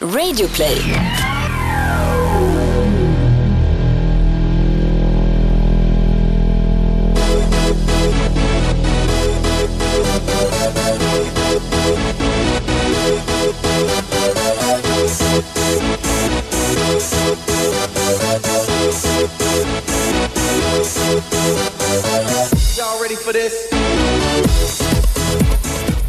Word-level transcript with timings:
Radioplay. 0.00 1.17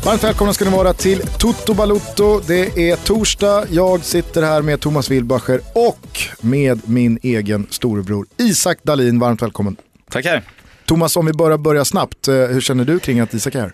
Varmt 0.10 0.24
välkomna 0.24 0.54
ska 0.54 0.66
ni 0.66 0.72
vara 0.72 0.94
till 0.94 1.20
Toto 1.20 1.74
Balutto. 1.74 2.40
Det 2.48 2.90
är 2.90 2.96
torsdag, 2.96 3.66
jag 3.72 4.04
sitter 4.04 4.42
här 4.42 4.62
med 4.62 4.80
Thomas 4.80 5.12
Wilbacher 5.12 5.62
och 5.76 6.20
med 6.42 6.90
min 6.90 7.20
egen 7.24 7.68
storebror 7.70 8.28
Isak 8.38 8.84
Dalin. 8.84 9.20
Varmt 9.20 9.42
välkommen. 9.42 9.76
Tackar. 10.12 10.44
Thomas, 10.86 11.18
om 11.18 11.26
vi 11.26 11.34
börjar 11.34 11.58
börja 11.58 11.86
snabbt, 11.86 12.28
eh, 12.28 12.36
hur 12.36 12.62
känner 12.62 12.86
du 12.86 13.00
kring 13.00 13.20
att 13.20 13.34
Isak 13.34 13.56
är 13.56 13.60
här? 13.60 13.74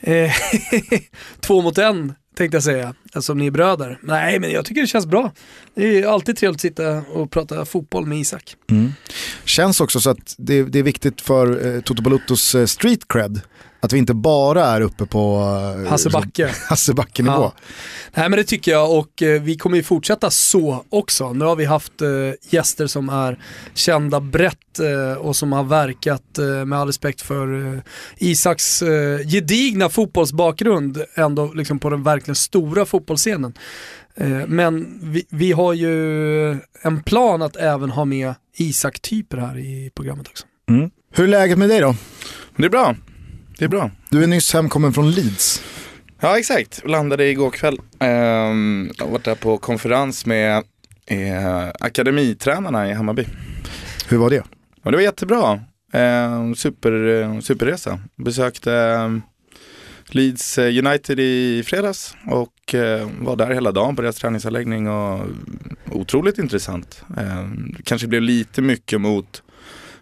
Eh, 0.00 0.32
Två 1.40 1.62
mot 1.62 1.78
en 1.78 2.14
tänkte 2.36 2.56
jag 2.56 2.64
säga, 2.64 2.94
eftersom 3.04 3.38
ni 3.38 3.46
är 3.46 3.50
bröder. 3.50 3.98
Nej, 4.02 4.40
men 4.40 4.50
jag 4.50 4.64
tycker 4.64 4.80
det 4.80 4.86
känns 4.86 5.06
bra. 5.06 5.32
Det 5.74 6.02
är 6.02 6.06
alltid 6.06 6.36
trevligt 6.36 6.56
att 6.56 6.60
sitta 6.60 6.98
och 6.98 7.30
prata 7.30 7.64
fotboll 7.64 8.06
med 8.06 8.18
Isak. 8.18 8.56
Känns 9.44 9.80
också 9.80 10.00
så 10.00 10.10
att 10.10 10.34
det, 10.38 10.62
det 10.62 10.78
är 10.78 10.82
viktigt 10.82 11.20
för 11.20 11.74
eh, 11.74 11.80
Toto 11.80 12.02
Baluttos 12.02 12.54
eh, 12.54 12.66
street 12.66 13.08
cred 13.08 13.40
att 13.84 13.92
vi 13.92 13.98
inte 13.98 14.14
bara 14.14 14.64
är 14.64 14.80
uppe 14.80 15.06
på 15.06 15.38
eh, 15.84 15.90
Hasse 15.90 16.10
Backe. 16.10 16.50
Hasse 16.68 16.94
Backe-nivå. 16.94 17.34
Ja. 17.34 17.52
Nej 18.14 18.28
men 18.28 18.36
det 18.36 18.44
tycker 18.44 18.72
jag 18.72 18.98
och 18.98 19.22
eh, 19.22 19.42
vi 19.42 19.56
kommer 19.56 19.76
ju 19.76 19.82
fortsätta 19.82 20.30
så 20.30 20.84
också. 20.88 21.32
Nu 21.32 21.44
har 21.44 21.56
vi 21.56 21.64
haft 21.64 22.02
eh, 22.02 22.08
gäster 22.50 22.86
som 22.86 23.08
är 23.08 23.38
kända 23.74 24.20
brett 24.20 24.78
eh, 24.78 25.18
och 25.18 25.36
som 25.36 25.52
har 25.52 25.64
verkat 25.64 26.38
med 26.66 26.78
all 26.78 26.86
respekt 26.86 27.22
för 27.22 27.82
Isaks 28.18 28.82
gedigna 29.26 29.88
fotbollsbakgrund 29.88 31.02
ändå 31.14 31.52
liksom 31.52 31.78
på 31.78 31.90
den 31.90 32.02
verkligen 32.02 32.34
stora 32.34 32.84
fotbollsscenen. 32.84 33.54
Men 34.46 34.98
vi, 35.02 35.26
vi 35.28 35.52
har 35.52 35.72
ju 35.72 36.50
en 36.82 37.02
plan 37.04 37.42
att 37.42 37.56
även 37.56 37.90
ha 37.90 38.04
med 38.04 38.34
Isak-typer 38.56 39.36
här 39.36 39.58
i 39.58 39.90
programmet 39.94 40.28
också. 40.28 40.46
Mm. 40.68 40.90
Hur 41.14 41.24
är 41.24 41.28
läget 41.28 41.58
med 41.58 41.68
dig 41.68 41.80
då? 41.80 41.96
Det 42.56 42.64
är 42.64 42.70
bra. 42.70 42.94
Det 43.58 43.64
är 43.64 43.68
bra. 43.68 43.90
Du 44.10 44.22
är 44.22 44.26
nyss 44.26 44.54
hemkommen 44.54 44.92
från 44.92 45.10
Leeds. 45.10 45.62
Ja, 46.20 46.38
exakt. 46.38 46.82
Landade 46.88 47.26
igår 47.28 47.50
kväll. 47.50 47.78
Ehm, 47.98 48.90
jag 48.98 49.04
har 49.04 49.12
varit 49.12 49.24
där 49.24 49.34
på 49.34 49.58
konferens 49.58 50.26
med 50.26 50.62
eh, 51.06 51.68
akademitränarna 51.80 52.90
i 52.90 52.92
Hammarby. 52.92 53.26
Hur 54.08 54.18
var 54.18 54.30
det? 54.30 54.42
Och 54.82 54.90
det 54.90 54.96
var 54.96 55.02
jättebra. 55.02 55.60
Ehm, 55.92 56.54
super, 56.54 57.40
superresa. 57.40 57.98
Besökte 58.16 58.72
eh, 58.74 59.10
Leeds 60.06 60.58
eh, 60.58 60.86
United 60.86 61.20
i 61.20 61.62
fredags 61.66 62.16
och 62.26 62.74
eh, 62.74 63.08
var 63.20 63.36
där 63.36 63.54
hela 63.54 63.72
dagen 63.72 63.96
på 63.96 64.02
deras 64.02 64.16
träningsanläggning 64.16 64.88
och 64.88 65.20
otroligt 65.90 66.38
intressant. 66.38 67.02
Ehm, 67.18 67.74
kanske 67.84 68.06
blev 68.06 68.22
lite 68.22 68.62
mycket 68.62 69.00
mot 69.00 69.42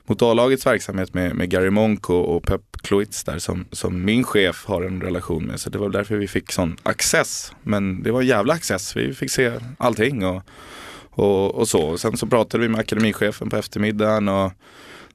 mot 0.06 0.22
A-lagets 0.22 0.66
verksamhet 0.66 1.14
med, 1.14 1.34
med 1.34 1.50
Gary 1.50 1.70
Monk 1.70 2.10
och, 2.10 2.36
och 2.36 2.42
Pep 2.42 2.60
Cloitz 2.82 3.24
där 3.24 3.38
som, 3.38 3.64
som 3.72 4.04
min 4.04 4.24
chef 4.24 4.64
har 4.66 4.82
en 4.82 5.00
relation 5.00 5.44
med. 5.44 5.60
Så 5.60 5.70
det 5.70 5.78
var 5.78 5.88
därför 5.88 6.16
vi 6.16 6.28
fick 6.28 6.52
sån 6.52 6.76
access. 6.82 7.52
Men 7.62 8.02
det 8.02 8.10
var 8.10 8.20
en 8.20 8.26
jävla 8.26 8.54
access. 8.54 8.96
Vi 8.96 9.14
fick 9.14 9.30
se 9.30 9.52
allting 9.78 10.24
och, 10.24 10.42
och, 11.10 11.54
och 11.54 11.68
så. 11.68 11.82
Och 11.82 12.00
sen 12.00 12.16
så 12.16 12.26
pratade 12.26 12.62
vi 12.62 12.68
med 12.68 12.80
akademichefen 12.80 13.50
på 13.50 13.56
eftermiddagen 13.56 14.28
och 14.28 14.52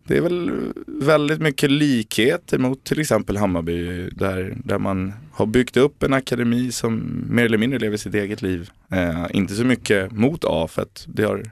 det 0.04 0.18
är 0.18 0.22
väl 0.22 0.52
väldigt 0.88 1.42
mycket 1.42 1.72
likheter 1.72 2.58
mot 2.58 2.84
till 2.84 3.00
exempel 3.00 3.38
Hammarby 3.38 4.10
där, 4.10 4.58
där 4.64 4.78
man 4.80 5.14
har 5.38 5.46
byggt 5.46 5.78
upp 5.78 6.04
en 6.04 6.14
akademi 6.14 6.72
som 6.72 7.24
mer 7.30 7.46
eller 7.46 7.58
mindre 7.58 7.80
lever 7.80 7.98
sitt 7.98 8.14
eget 8.14 8.42
liv. 8.42 8.70
Eh, 8.92 9.26
inte 9.34 9.56
så 9.56 9.64
mycket 9.64 10.12
mot 10.12 10.46
A 10.46 10.68
för 10.72 10.82
att 10.82 11.06
det 11.08 11.24
har 11.24 11.52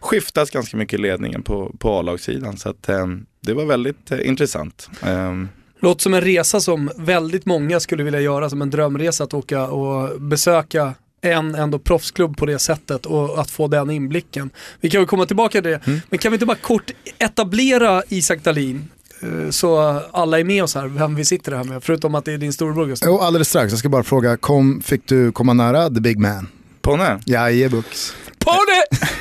skiftats 0.00 0.50
ganska 0.50 0.76
mycket 0.76 0.98
i 0.98 1.02
ledningen 1.02 1.42
på, 1.42 1.76
på 1.78 1.98
A-lagssidan. 1.98 2.56
Så 2.56 2.68
att, 2.68 2.88
eh, 2.88 3.06
det 3.40 3.54
var 3.54 3.64
väldigt 3.64 4.10
eh, 4.10 4.28
intressant. 4.28 4.90
Eh, 5.02 5.34
Låter 5.80 6.02
som 6.02 6.14
en 6.14 6.20
resa 6.20 6.60
som 6.60 6.90
väldigt 6.96 7.46
många 7.46 7.80
skulle 7.80 8.04
vilja 8.04 8.20
göra, 8.20 8.50
som 8.50 8.62
en 8.62 8.70
drömresa 8.70 9.24
att 9.24 9.34
åka 9.34 9.66
och 9.66 10.20
besöka 10.20 10.94
en 11.20 11.54
ändå 11.54 11.78
proffsklubb 11.78 12.36
på 12.36 12.46
det 12.46 12.58
sättet 12.58 13.06
och 13.06 13.40
att 13.40 13.50
få 13.50 13.68
den 13.68 13.90
inblicken. 13.90 14.50
Vi 14.80 14.90
kan 14.90 15.00
väl 15.00 15.08
komma 15.08 15.26
tillbaka 15.26 15.62
till 15.62 15.70
det, 15.70 15.80
men 16.08 16.18
kan 16.18 16.32
vi 16.32 16.36
inte 16.36 16.46
bara 16.46 16.56
kort 16.56 16.90
etablera 17.18 18.02
Isak 18.08 18.44
Dahlin 18.44 18.88
så 19.50 19.78
alla 20.12 20.40
är 20.40 20.44
med 20.44 20.62
oss 20.62 20.74
här, 20.74 20.86
vem 20.86 21.14
vi 21.14 21.24
sitter 21.24 21.52
här 21.52 21.64
med, 21.64 21.82
förutom 21.84 22.14
att 22.14 22.24
det 22.24 22.32
är 22.32 22.38
din 22.38 22.52
storebror 22.52 22.86
Gustav. 22.86 23.08
Jo, 23.08 23.18
alldeles 23.18 23.48
strax. 23.48 23.72
Jag 23.72 23.78
ska 23.78 23.88
bara 23.88 24.02
fråga, 24.02 24.36
kom, 24.36 24.82
fick 24.84 25.08
du 25.08 25.32
komma 25.32 25.52
nära 25.52 25.88
the 25.90 26.00
big 26.00 26.18
man? 26.18 26.48
Ponne? 26.82 27.20
Jajebux. 27.26 28.14
Pony! 28.38 29.06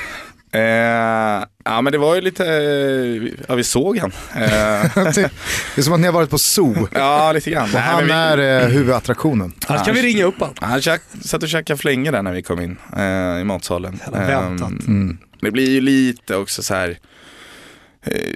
Eh, 0.56 1.44
ja 1.66 1.82
men 1.82 1.92
det 1.92 1.98
var 1.98 2.16
ju 2.16 2.22
lite, 2.22 2.46
eh, 2.46 3.34
ja 3.48 3.56
vi 3.56 3.64
såg 3.64 3.98
han. 3.98 4.12
Eh, 4.36 4.42
det 4.96 5.78
är 5.78 5.82
som 5.82 5.94
att 5.94 6.00
ni 6.00 6.06
har 6.06 6.14
varit 6.14 6.30
på 6.30 6.38
zoo. 6.38 6.88
ja 6.94 7.32
lite 7.32 7.50
grann. 7.52 7.64
Och 7.64 7.70
Nej, 7.74 7.82
han 7.82 8.06
vi, 8.06 8.12
är 8.12 8.62
eh, 8.62 8.68
huvudattraktionen. 8.68 9.54
Annars 9.68 9.86
kan 9.86 9.96
vi 9.96 10.02
ringa 10.02 10.26
upp 10.26 10.40
honom. 10.40 10.56
Han 10.60 10.82
käk, 10.82 11.02
satt 11.22 11.44
och 11.44 11.50
käkade 11.50 11.78
flingor 11.78 12.12
där 12.12 12.22
när 12.22 12.34
vi 12.34 12.42
kom 12.44 12.62
in 12.62 12.78
eh, 12.98 13.42
i 13.42 13.44
matsalen. 13.44 14.00
Jävla 14.06 14.28
väntat. 14.28 14.88
Mm. 14.88 15.18
det 15.42 15.52
blir 15.52 15.70
ju 15.70 15.82
lite 15.82 16.36
också 16.36 16.64
så 16.64 16.74
här 16.74 16.90
eh, 16.90 16.96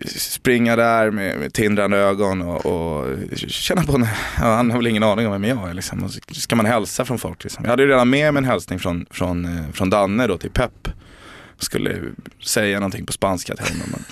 springa 0.07 0.75
där 0.75 1.11
med, 1.11 1.39
med 1.39 1.53
tindrande 1.53 1.97
ögon 1.97 2.41
och, 2.41 2.65
och 2.65 3.05
känna 3.47 3.83
på, 3.83 3.95
en- 3.95 4.07
ja, 4.37 4.55
han 4.55 4.71
har 4.71 4.77
väl 4.77 4.87
ingen 4.87 5.03
aning 5.03 5.25
om 5.27 5.31
vem 5.31 5.43
jag 5.43 5.69
är 5.69 5.73
liksom. 5.73 6.03
Och 6.03 6.11
så 6.11 6.19
ska 6.33 6.55
man 6.55 6.65
hälsa 6.65 7.05
från 7.05 7.19
folk 7.19 7.43
liksom. 7.43 7.63
Jag 7.65 7.69
hade 7.69 7.83
ju 7.83 7.89
redan 7.89 8.09
med 8.09 8.33
mig 8.33 8.41
en 8.41 8.45
hälsning 8.49 8.79
från, 8.79 9.05
från, 9.11 9.45
eh, 9.45 9.71
från 9.73 9.89
Danne 9.89 10.27
då 10.27 10.37
till 10.37 10.49
Pep. 10.51 10.87
Skulle 11.61 11.97
säga 12.45 12.79
någonting 12.79 13.05
på 13.05 13.13
spanska 13.13 13.55
till 13.55 13.65
honom. 13.65 14.03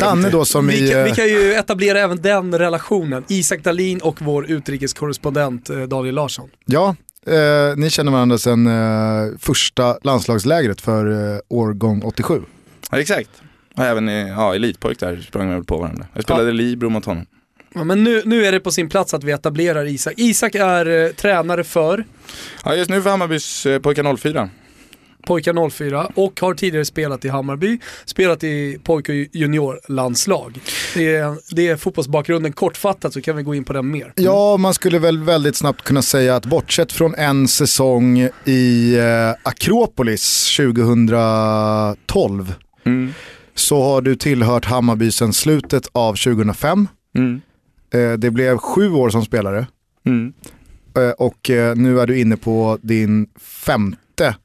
Danne 0.00 0.30
då 0.30 0.44
som 0.44 0.70
i... 0.70 0.80
Vi 0.80 0.90
kan, 0.90 1.04
vi 1.04 1.10
eh, 1.10 1.14
kan 1.16 1.26
ju 1.28 1.52
etablera 1.54 2.00
även 2.00 2.22
den 2.22 2.58
relationen. 2.58 3.24
Isak 3.28 3.64
Dahlin 3.64 3.98
och 4.00 4.22
vår 4.22 4.50
utrikeskorrespondent 4.50 5.70
eh, 5.70 5.82
Daniel 5.82 6.14
Larsson. 6.14 6.48
Ja, 6.64 6.96
eh, 7.26 7.76
ni 7.76 7.90
känner 7.90 8.12
varandra 8.12 8.38
sedan 8.38 8.66
eh, 8.66 9.38
första 9.38 9.98
landslagslägret 10.02 10.80
för 10.80 11.32
eh, 11.34 11.38
årgång 11.48 12.02
87. 12.02 12.42
Ja, 12.90 13.00
exakt. 13.00 13.30
Och 13.78 13.84
även 13.84 14.08
i 14.08 14.28
ja, 14.28 14.54
elitpojk 14.54 15.00
där 15.00 15.16
sprang 15.28 15.58
vi 15.58 15.64
på 15.64 15.78
varandra. 15.78 16.06
Jag 16.14 16.22
spelade 16.24 16.52
Libro 16.52 16.88
mot 16.88 17.04
honom. 17.04 17.26
Ja, 17.74 17.84
men 17.84 18.04
nu, 18.04 18.22
nu 18.24 18.44
är 18.46 18.52
det 18.52 18.60
på 18.60 18.70
sin 18.70 18.88
plats 18.88 19.14
att 19.14 19.24
vi 19.24 19.32
etablerar 19.32 19.84
Isak. 19.84 20.14
Isak 20.16 20.54
är 20.54 21.04
eh, 21.06 21.08
tränare 21.12 21.64
för 21.64 22.04
Ja, 22.64 22.74
just 22.74 22.90
nu 22.90 23.02
för 23.02 23.10
Hammarbys 23.10 23.66
eh, 23.66 23.78
pojkar 23.78 24.16
04. 24.16 24.48
Pojkar 25.26 25.70
04 25.70 26.10
och 26.14 26.40
har 26.40 26.54
tidigare 26.54 26.84
spelat 26.84 27.24
i 27.24 27.28
Hammarby, 27.28 27.78
spelat 28.04 28.44
i 28.44 28.78
pojk 28.84 29.08
och 29.08 29.14
juniorlandslag. 29.14 30.60
Det 30.94 31.16
är, 31.16 31.54
det 31.54 31.68
är 31.68 31.76
fotbollsbakgrunden 31.76 32.52
kortfattat 32.52 33.12
så 33.12 33.20
kan 33.20 33.36
vi 33.36 33.42
gå 33.42 33.54
in 33.54 33.64
på 33.64 33.72
den 33.72 33.90
mer. 33.90 34.12
Ja, 34.16 34.56
man 34.56 34.74
skulle 34.74 34.98
väl 34.98 35.18
väldigt 35.18 35.56
snabbt 35.56 35.82
kunna 35.82 36.02
säga 36.02 36.36
att 36.36 36.46
bortsett 36.46 36.92
från 36.92 37.14
en 37.14 37.48
säsong 37.48 38.28
i 38.44 38.96
eh, 38.98 39.30
Akropolis 39.42 40.56
2012 40.56 42.54
Mm. 42.84 43.14
Så 43.58 43.82
har 43.82 44.00
du 44.02 44.16
tillhört 44.16 44.64
Hammarby 44.64 45.10
sedan 45.10 45.32
slutet 45.32 45.88
av 45.92 46.14
2005. 46.14 46.88
Mm. 47.16 47.40
Eh, 47.94 48.12
det 48.12 48.30
blev 48.30 48.58
sju 48.58 48.90
år 48.92 49.10
som 49.10 49.24
spelare 49.24 49.66
Mm. 50.06 50.32
eh, 50.96 51.10
och 51.10 51.50
eh, 51.50 51.76
nu 51.76 52.00
är 52.00 52.06
du 52.06 52.18
inne 52.20 52.36
på 52.36 52.78
din 52.82 53.26
femte 53.40 54.36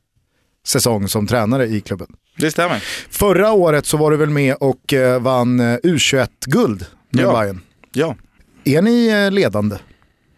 säsong 0.68 1.08
som 1.08 1.28
tränare 1.28 1.66
i 1.68 1.82
klubben. 1.82 2.08
Det 2.38 2.52
stämmer. 2.52 2.84
Förra 3.10 3.52
året 3.52 3.86
så 3.86 3.98
var 3.98 4.12
du 4.12 4.18
väl 4.18 4.30
med 4.30 4.56
och 4.60 4.94
eh, 4.94 5.22
vann 5.22 5.60
eh, 5.60 5.78
U21-guld 5.84 6.86
med 7.10 7.24
Ja. 7.24 7.40
Bayern. 7.42 7.60
Ja. 7.94 8.16
Är 8.64 8.82
ni 8.82 9.08
eh, 9.08 9.32
ledande 9.32 9.76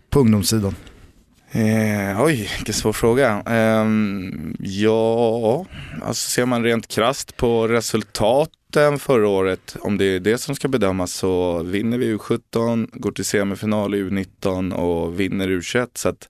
på 0.10 0.20
ungdomssidan? 0.20 0.76
Eh, 1.52 2.24
oj, 2.24 2.50
vilken 2.58 2.74
svår 2.74 2.94
fråga. 2.94 3.42
Ehm, 3.46 4.56
ja, 4.60 5.66
alltså 6.06 6.30
ser 6.30 6.46
man 6.46 6.64
rent 6.64 6.88
krast 6.88 7.38
på 7.38 7.68
hösten 8.76 9.00
förra 9.00 9.28
året, 9.28 9.76
om 9.82 9.98
det 9.98 10.06
är 10.06 10.20
det 10.20 10.38
som 10.38 10.56
ska 10.56 10.68
bedömas 10.68 11.14
så 11.14 11.64
vinner 11.64 11.98
vi 11.98 12.16
U17, 12.16 12.90
går 12.94 13.12
till 13.12 13.26
semifinal 13.26 13.96
i 13.96 14.04
U19 14.04 14.74
och 14.74 15.20
vinner 15.20 15.48
U21. 15.48 15.88
Så 15.94 16.10
att 16.10 16.28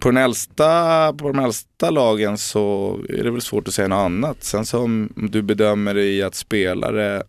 på, 0.00 0.08
den 0.08 0.16
äldsta, 0.16 1.12
på 1.12 1.28
de 1.28 1.38
äldsta 1.38 1.90
lagen 1.90 2.38
så 2.38 2.98
är 3.08 3.24
det 3.24 3.30
väl 3.30 3.40
svårt 3.40 3.68
att 3.68 3.74
säga 3.74 3.88
något 3.88 4.04
annat. 4.04 4.44
Sen 4.44 4.66
som 4.66 5.12
du 5.16 5.42
bedömer 5.42 5.94
det 5.94 6.04
i 6.04 6.22
att 6.22 6.34
spelare 6.34 7.22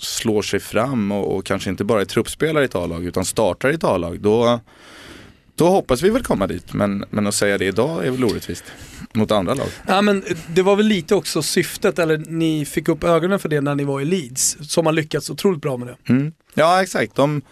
slår 0.00 0.42
sig 0.42 0.60
fram 0.60 1.12
och, 1.12 1.36
och 1.36 1.46
kanske 1.46 1.70
inte 1.70 1.84
bara 1.84 2.00
är 2.00 2.04
truppspelare 2.04 2.64
i 2.64 2.66
ett 2.66 2.74
A-lag 2.74 3.04
utan 3.04 3.24
startar 3.24 3.70
i 3.70 3.74
ett 3.74 3.84
A-lag, 3.84 4.20
då 4.20 4.60
då 5.58 5.68
hoppas 5.68 6.02
vi 6.02 6.10
väl 6.10 6.22
komma 6.22 6.46
dit, 6.46 6.72
men, 6.72 7.04
men 7.10 7.26
att 7.26 7.34
säga 7.34 7.58
det 7.58 7.64
idag 7.64 8.06
är 8.06 8.10
väl 8.10 8.24
orättvist 8.24 8.64
mot 9.14 9.30
andra 9.30 9.54
lag. 9.54 9.66
Ja, 9.86 10.02
men 10.02 10.24
det 10.54 10.62
var 10.62 10.76
väl 10.76 10.86
lite 10.86 11.14
också 11.14 11.42
syftet, 11.42 11.98
eller 11.98 12.18
ni 12.18 12.64
fick 12.64 12.88
upp 12.88 13.04
ögonen 13.04 13.38
för 13.38 13.48
det 13.48 13.60
när 13.60 13.74
ni 13.74 13.84
var 13.84 14.00
i 14.00 14.04
Leeds, 14.04 14.56
som 14.60 14.86
har 14.86 14.92
lyckats 14.92 15.30
otroligt 15.30 15.62
bra 15.62 15.76
med 15.76 15.88
det. 15.88 16.12
Mm. 16.12 16.32
Ja, 16.54 16.82
exakt. 16.82 17.14
De, 17.14 17.42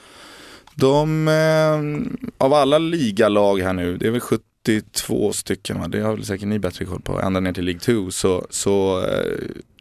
de 0.75 1.29
eh, 1.29 2.07
av 2.39 2.53
alla 2.53 2.79
ligalag 2.79 3.61
här 3.61 3.73
nu, 3.73 3.97
det 3.97 4.07
är 4.07 4.11
väl 4.11 4.21
72 4.21 5.33
stycken, 5.33 5.81
va? 5.81 5.89
det 5.89 6.01
har 6.01 6.13
väl 6.13 6.25
säkert 6.25 6.49
ni 6.49 6.59
bättre 6.59 6.85
koll 6.85 7.01
på, 7.01 7.21
ända 7.21 7.41
ner 7.41 7.53
till 7.53 7.65
League 7.65 7.81
2, 7.81 8.11
så, 8.11 8.47
så 8.51 9.05
eh, 9.07 9.33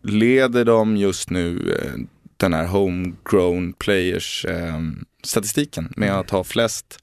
leder 0.02 0.66
de 0.66 0.98
just 0.98 1.30
nu 1.30 1.78
eh, 1.82 2.02
den 2.38 2.54
här 2.54 2.66
homegrown 2.66 3.74
players 3.74 4.46
eh, 4.46 4.80
statistiken 5.24 5.94
med 5.96 6.20
att 6.20 6.30
ha 6.30 6.44
flest 6.44 7.00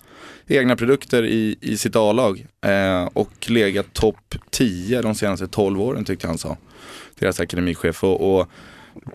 egna 0.46 0.76
produkter 0.76 1.24
i, 1.24 1.56
i 1.60 1.76
sitt 1.76 1.96
A-lag 1.96 2.46
eh, 2.64 3.04
och 3.04 3.50
legat 3.50 3.92
topp 3.92 4.34
10 4.50 5.02
de 5.02 5.14
senaste 5.14 5.46
12 5.46 5.80
åren 5.80 6.04
tyckte 6.04 6.26
han 6.26 6.38
sa. 6.38 6.56
Deras 7.18 7.40
akademichef. 7.40 8.04
Och, 8.04 8.38
och 8.38 8.48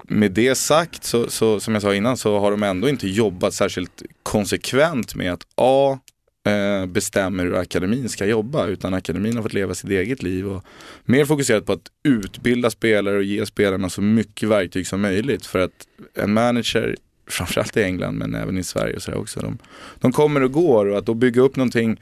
med 0.04 0.32
det 0.32 0.56
sagt, 0.56 1.04
så, 1.04 1.30
så, 1.30 1.60
som 1.60 1.74
jag 1.74 1.82
sa 1.84 1.96
innan, 1.96 2.18
så 2.18 2.40
har 2.40 2.52
de 2.52 2.64
ändå 2.64 2.90
inte 2.90 3.08
jobbat 3.08 3.54
särskilt 3.54 4.04
konsekvent 4.24 5.16
med 5.16 5.34
att 5.34 5.48
A. 5.56 6.00
Eh, 6.48 6.86
bestämmer 6.86 7.46
hur 7.46 7.56
akademin 7.56 8.10
ska 8.10 8.26
jobba 8.26 8.68
utan 8.68 8.94
akademin 8.94 9.36
har 9.36 9.44
fått 9.44 9.54
leva 9.54 9.76
sitt 9.76 9.90
eget 9.90 10.24
liv 10.24 10.48
och 10.48 10.64
mer 11.06 11.26
fokuserat 11.26 11.66
på 11.66 11.74
att 11.74 11.92
utbilda 12.04 12.70
spelare 12.70 13.18
och 13.18 13.24
ge 13.24 13.46
spelarna 13.46 13.90
så 13.90 14.02
mycket 14.02 14.50
verktyg 14.50 14.88
som 14.88 15.02
möjligt 15.02 15.46
för 15.46 15.60
att 15.60 15.88
en 16.16 16.34
manager 16.34 16.96
framförallt 17.28 17.78
i 17.78 17.84
England 17.84 18.18
men 18.18 18.36
även 18.36 18.58
i 18.58 18.64
Sverige 18.64 18.96
och 18.96 19.02
sådär 19.02 19.18
också. 19.18 19.40
De, 19.40 19.58
de 20.00 20.12
kommer 20.12 20.44
och 20.44 20.52
går 20.52 20.86
och 20.86 20.98
att 20.98 21.06
då 21.06 21.14
bygga 21.14 21.42
upp 21.42 21.56
någonting 21.56 22.00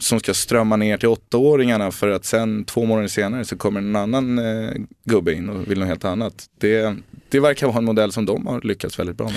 som 0.00 0.20
ska 0.20 0.34
strömma 0.34 0.76
ner 0.76 0.96
till 0.96 1.08
åttaåringarna 1.08 1.90
för 1.90 2.08
att 2.08 2.24
sen 2.24 2.64
två 2.64 2.84
månader 2.84 3.08
senare 3.08 3.44
så 3.44 3.56
kommer 3.56 3.80
en 3.80 3.96
annan 3.96 4.38
eh, 4.38 4.70
gubbe 5.04 5.32
in 5.32 5.48
och 5.48 5.70
vill 5.70 5.78
något 5.78 5.88
helt 5.88 6.04
annat. 6.04 6.44
Det, 6.58 6.96
det 7.28 7.40
verkar 7.40 7.66
vara 7.66 7.78
en 7.78 7.84
modell 7.84 8.12
som 8.12 8.26
de 8.26 8.46
har 8.46 8.60
lyckats 8.60 8.98
väldigt 8.98 9.16
bra 9.16 9.26
med. 9.26 9.36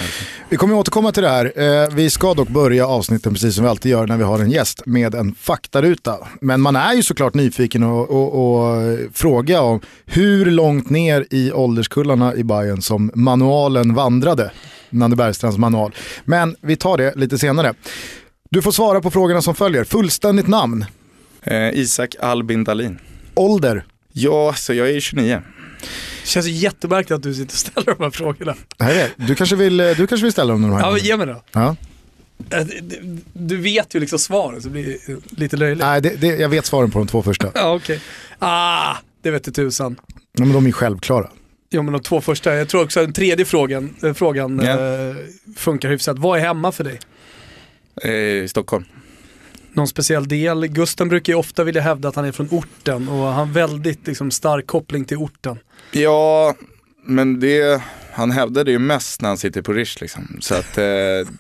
Vi 0.50 0.58
kommer 0.58 0.74
att 0.74 0.80
återkomma 0.80 1.12
till 1.12 1.24
det 1.24 1.30
här. 1.30 1.54
Eh, 1.56 1.90
vi 1.90 2.10
ska 2.10 2.34
dock 2.34 2.50
börja 2.50 2.88
avsnitten 2.88 3.34
precis 3.34 3.56
som 3.56 3.64
vi 3.64 3.70
alltid 3.70 3.92
gör 3.92 4.08
när 4.08 4.18
vi 4.18 4.24
har 4.24 4.40
en 4.40 4.52
gäst 4.52 4.86
med 4.86 5.16
en 5.16 5.36
faktaruta. 5.36 6.18
Men 6.42 6.62
man 6.62 6.76
är 6.76 6.94
ju 6.94 7.04
såklart 7.04 7.34
nyfiken 7.34 7.84
och, 7.84 8.10
och, 8.10 8.60
och 8.60 8.82
eh, 8.82 9.00
fråga 9.14 9.62
om 9.62 9.80
hur 10.06 10.46
långt 10.46 10.90
ner 10.90 11.26
i 11.30 11.52
ålderskullarna 11.52 12.36
i 12.36 12.44
Bayern 12.44 12.82
som 12.82 13.12
manualen 13.14 13.94
vandrade. 13.94 14.52
Nanne 14.90 15.16
Bergstrands 15.16 15.58
manual. 15.58 15.96
Men 16.26 16.56
vi 16.62 16.76
tar 16.76 16.98
det 16.98 17.16
lite 17.16 17.38
senare. 17.38 17.74
Du 18.50 18.62
får 18.62 18.72
svara 18.72 19.02
på 19.02 19.12
frågorna 19.12 19.42
som 19.42 19.56
följer. 19.56 19.84
Fullständigt 19.84 20.48
namn? 20.48 20.86
Eh, 21.44 21.70
Isak 21.70 22.16
Albin 22.20 22.64
Dahlin. 22.64 23.00
Ålder? 23.36 23.86
Ja, 24.14 24.54
så 24.54 24.74
jag 24.74 24.90
är 24.90 25.00
29. 25.00 25.42
Det 26.22 26.28
känns 26.28 26.48
jättemärkligt 26.48 27.12
att 27.12 27.24
du 27.24 27.34
sitter 27.34 27.54
och 27.54 27.60
ställer 27.60 27.96
de 27.98 28.04
här 28.04 28.10
frågorna. 28.10 28.56
Nej, 28.78 29.12
du, 29.16 29.36
kanske 29.36 29.56
vill, 29.56 29.78
du 29.78 30.08
kanske 30.08 30.24
vill 30.24 30.32
ställa 30.32 30.54
dem 30.54 30.62
de 30.62 30.72
här 30.72 30.80
Ja, 30.80 30.92
men 30.92 31.00
ge 31.00 31.18
mig 31.18 31.28
då. 31.28 31.44
Ja. 31.52 31.76
Eh, 32.50 32.68
du 33.34 33.58
vet 33.58 33.96
ju 33.96 34.00
liksom 34.00 34.20
svaret 34.20 34.64
så 34.64 34.70
det 34.70 34.72
blir 34.72 34.98
lite 35.30 35.58
löjligt. 35.58 35.86
Nej, 35.86 36.02
det, 36.02 36.22
det, 36.22 36.28
jag 36.28 36.50
vet 36.50 36.66
svaren 36.66 36.92
på 36.92 37.00
de 37.00 37.08
två 37.08 37.24
första. 37.24 37.52
Ja, 37.56 37.76
okej. 37.76 37.96
Okay. 37.96 38.00
Ah, 38.40 38.96
det 39.22 39.32
vet 39.32 39.44
du 39.44 39.52
tusan. 39.52 39.96
Ja, 40.38 40.46
men 40.46 40.54
de 40.54 40.68
är 40.68 40.72
självklara. 40.72 41.30
Ja 41.70 41.82
men 41.82 41.94
de 41.94 42.02
två 42.02 42.22
första, 42.22 42.56
jag 42.56 42.70
tror 42.70 42.84
också 42.84 43.02
den 43.02 43.14
tredje 43.14 43.46
frågan, 43.46 43.96
äh, 44.04 44.14
frågan 44.14 44.64
yeah. 44.64 45.10
äh, 45.10 45.16
funkar 45.56 45.90
hyfsat. 45.90 46.20
Vad 46.20 46.40
är 46.40 46.42
hemma 46.44 46.72
för 46.72 46.84
dig? 46.84 47.00
Eh, 48.04 48.48
Stockholm. 48.48 48.86
Någon 49.74 49.88
speciell 49.88 50.28
del? 50.28 50.68
Gusten 50.68 51.10
brukar 51.10 51.34
ju 51.34 51.40
ofta 51.40 51.64
vilja 51.64 51.82
hävda 51.82 52.10
att 52.10 52.16
han 52.16 52.26
är 52.26 52.32
från 52.32 52.48
orten 52.52 53.10
och 53.10 53.26
han 53.26 53.34
har 53.34 53.46
väldigt 53.46 54.08
liksom, 54.08 54.32
stark 54.32 54.68
koppling 54.68 55.06
till 55.06 55.18
orten. 55.18 55.60
Ja, 55.92 56.56
men 57.06 57.40
det, 57.40 57.82
han 58.14 58.32
hävdade 58.32 58.72
ju 58.72 58.80
mest 58.80 59.22
när 59.22 59.30
han 59.30 59.38
sitter 59.38 59.62
på 59.62 59.74
Rish 59.74 59.98
liksom. 60.02 60.38
Så 60.42 60.56
att 60.56 60.78
eh, 60.78 60.84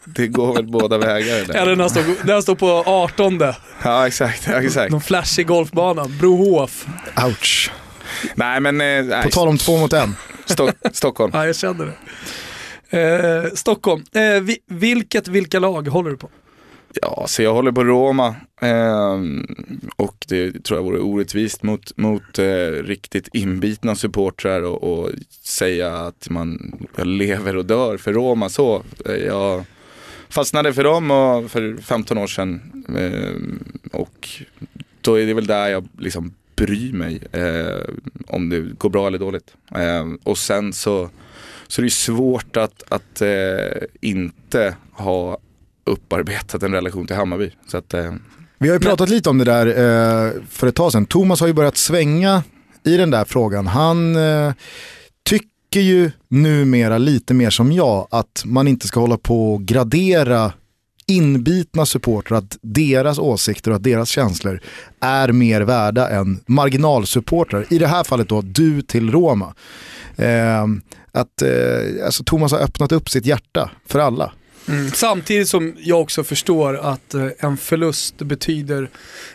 det 0.05 0.27
går 0.27 0.55
väl 0.55 0.67
båda 0.67 0.97
vägar. 0.97 1.45
Där. 1.45 1.55
Eller 1.55 1.75
när 1.75 1.83
han, 1.83 1.89
står, 1.89 2.25
när 2.25 2.33
han 2.33 2.43
står 2.43 2.55
på 2.55 2.83
18. 2.85 3.41
Ja, 3.83 4.07
exakt. 4.07 4.47
exakt. 4.47 4.91
Någon 4.91 5.01
flashig 5.01 5.47
golfbana, 5.47 6.05
Brohof. 6.05 6.87
Ouch. 7.25 7.71
Nej 8.35 8.59
men... 8.59 8.81
Eh, 9.11 9.23
På 9.23 9.29
tal 9.29 9.47
om 9.47 9.57
två 9.57 9.77
mot 9.77 9.93
en. 9.93 10.15
Sto 10.45 10.69
Stockholm. 10.91 11.31
ja, 11.35 11.45
jag 11.45 11.55
kände 11.55 11.85
det. 11.85 11.93
Eh, 12.89 13.53
Stockholm, 13.53 14.03
eh, 14.11 14.41
vi, 14.41 14.57
vilket, 14.65 15.27
vilka 15.27 15.59
lag 15.59 15.87
håller 15.87 16.09
du 16.09 16.17
på? 16.17 16.29
Ja, 16.93 17.25
så 17.27 17.41
jag 17.41 17.53
håller 17.53 17.71
på 17.71 17.83
Roma 17.83 18.35
eh, 18.61 19.19
och 19.95 20.25
det 20.27 20.63
tror 20.63 20.79
jag 20.79 20.83
vore 20.83 20.99
orättvist 20.99 21.63
mot, 21.63 21.97
mot 21.97 22.39
eh, 22.39 22.71
riktigt 22.83 23.27
inbitna 23.33 23.95
supportrar 23.95 24.61
och, 24.61 24.83
och, 24.83 25.09
säga 25.41 25.95
att 25.95 26.29
man 26.29 26.77
lever 26.97 27.57
och 27.57 27.65
dör 27.65 27.97
för 27.97 28.13
Roma 28.13 28.49
så. 28.49 28.83
Eh, 29.05 29.15
jag 29.15 29.63
fastnade 30.29 30.73
för 30.73 30.83
dem 30.83 31.11
och 31.11 31.51
för 31.51 31.77
15 31.81 32.17
år 32.17 32.27
sedan 32.27 32.83
ehm, 32.97 33.79
och 33.91 34.29
då 35.01 35.19
är 35.19 35.25
det 35.25 35.33
väl 35.33 35.47
där 35.47 35.67
jag 35.67 35.87
liksom 35.97 36.33
bry 36.59 36.93
mig 36.93 37.19
eh, 37.31 37.93
om 38.27 38.49
det 38.49 38.59
går 38.59 38.89
bra 38.89 39.07
eller 39.07 39.19
dåligt. 39.19 39.53
Eh, 39.75 40.05
och 40.23 40.37
sen 40.37 40.73
så, 40.73 41.09
så 41.67 41.81
det 41.81 41.87
är 41.87 41.89
svårt 41.89 42.57
att, 42.57 42.83
att 42.89 43.21
eh, 43.21 43.81
inte 44.01 44.75
ha 44.91 45.37
upparbetat 45.85 46.63
en 46.63 46.73
relation 46.73 47.07
till 47.07 47.15
Hammarby. 47.15 47.51
Så 47.67 47.77
att, 47.77 47.93
eh, 47.93 48.13
Vi 48.57 48.67
har 48.67 48.75
ju 48.75 48.79
pratat 48.79 49.09
lite 49.09 49.29
om 49.29 49.37
det 49.37 49.45
där 49.45 49.67
eh, 49.67 50.31
för 50.49 50.67
ett 50.67 50.75
tag 50.75 50.91
sedan. 50.91 51.05
Thomas 51.05 51.39
har 51.39 51.47
ju 51.47 51.53
börjat 51.53 51.77
svänga 51.77 52.43
i 52.83 52.97
den 52.97 53.11
där 53.11 53.25
frågan. 53.25 53.67
Han 53.67 54.15
eh, 54.15 54.53
tycker 55.25 55.79
ju 55.79 56.11
numera 56.27 56.97
lite 56.97 57.33
mer 57.33 57.49
som 57.49 57.71
jag 57.71 58.07
att 58.11 58.43
man 58.45 58.67
inte 58.67 58.87
ska 58.87 58.99
hålla 58.99 59.17
på 59.17 59.53
och 59.53 59.61
gradera 59.61 60.53
inbitna 61.09 61.85
supportrar 61.85 62.37
att 62.37 62.57
deras 62.61 63.19
åsikter 63.19 63.71
och 63.71 63.75
att 63.75 63.83
deras 63.83 64.09
känslor 64.09 64.61
är 64.99 65.31
mer 65.31 65.61
värda 65.61 66.09
än 66.09 66.39
marginalsupportrar. 66.45 67.65
I 67.69 67.77
det 67.77 67.87
här 67.87 68.03
fallet 68.03 68.29
då 68.29 68.41
du 68.41 68.81
till 68.81 69.11
Roma. 69.11 69.53
Eh, 70.15 70.65
att 71.11 71.41
eh, 71.41 72.05
alltså 72.05 72.23
Thomas 72.23 72.51
har 72.51 72.59
öppnat 72.59 72.91
upp 72.91 73.09
sitt 73.09 73.25
hjärta 73.25 73.71
för 73.87 73.99
alla. 73.99 74.31
Mm. 74.67 74.91
Samtidigt 74.91 75.49
som 75.49 75.75
jag 75.79 76.01
också 76.01 76.23
förstår 76.23 76.77
att 76.77 77.13
eh, 77.13 77.27
en 77.39 77.57
förlust 77.57 78.17
betyder, 78.17 78.89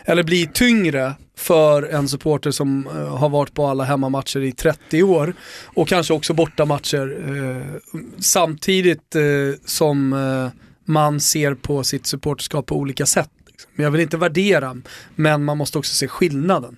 eller 0.05 0.23
blir 0.23 0.45
tyngre 0.45 1.13
för 1.37 1.83
en 1.83 2.07
supporter 2.07 2.51
som 2.51 2.87
eh, 2.87 3.17
har 3.17 3.29
varit 3.29 3.53
på 3.53 3.67
alla 3.67 3.83
hemmamatcher 3.83 4.39
i 4.39 4.51
30 4.51 5.03
år 5.03 5.33
och 5.63 5.87
kanske 5.87 6.13
också 6.13 6.33
bortamatcher 6.33 7.17
eh, 7.27 7.79
samtidigt 8.19 9.15
eh, 9.15 9.21
som 9.65 10.13
eh, 10.13 10.61
man 10.85 11.19
ser 11.19 11.55
på 11.55 11.83
sitt 11.83 12.05
supporterskap 12.05 12.65
på 12.65 12.75
olika 12.75 13.05
sätt. 13.05 13.29
Liksom. 13.47 13.71
Jag 13.75 13.91
vill 13.91 14.01
inte 14.01 14.17
värdera, 14.17 14.77
men 15.15 15.43
man 15.43 15.57
måste 15.57 15.77
också 15.77 15.95
se 15.95 16.07
skillnaden. 16.07 16.77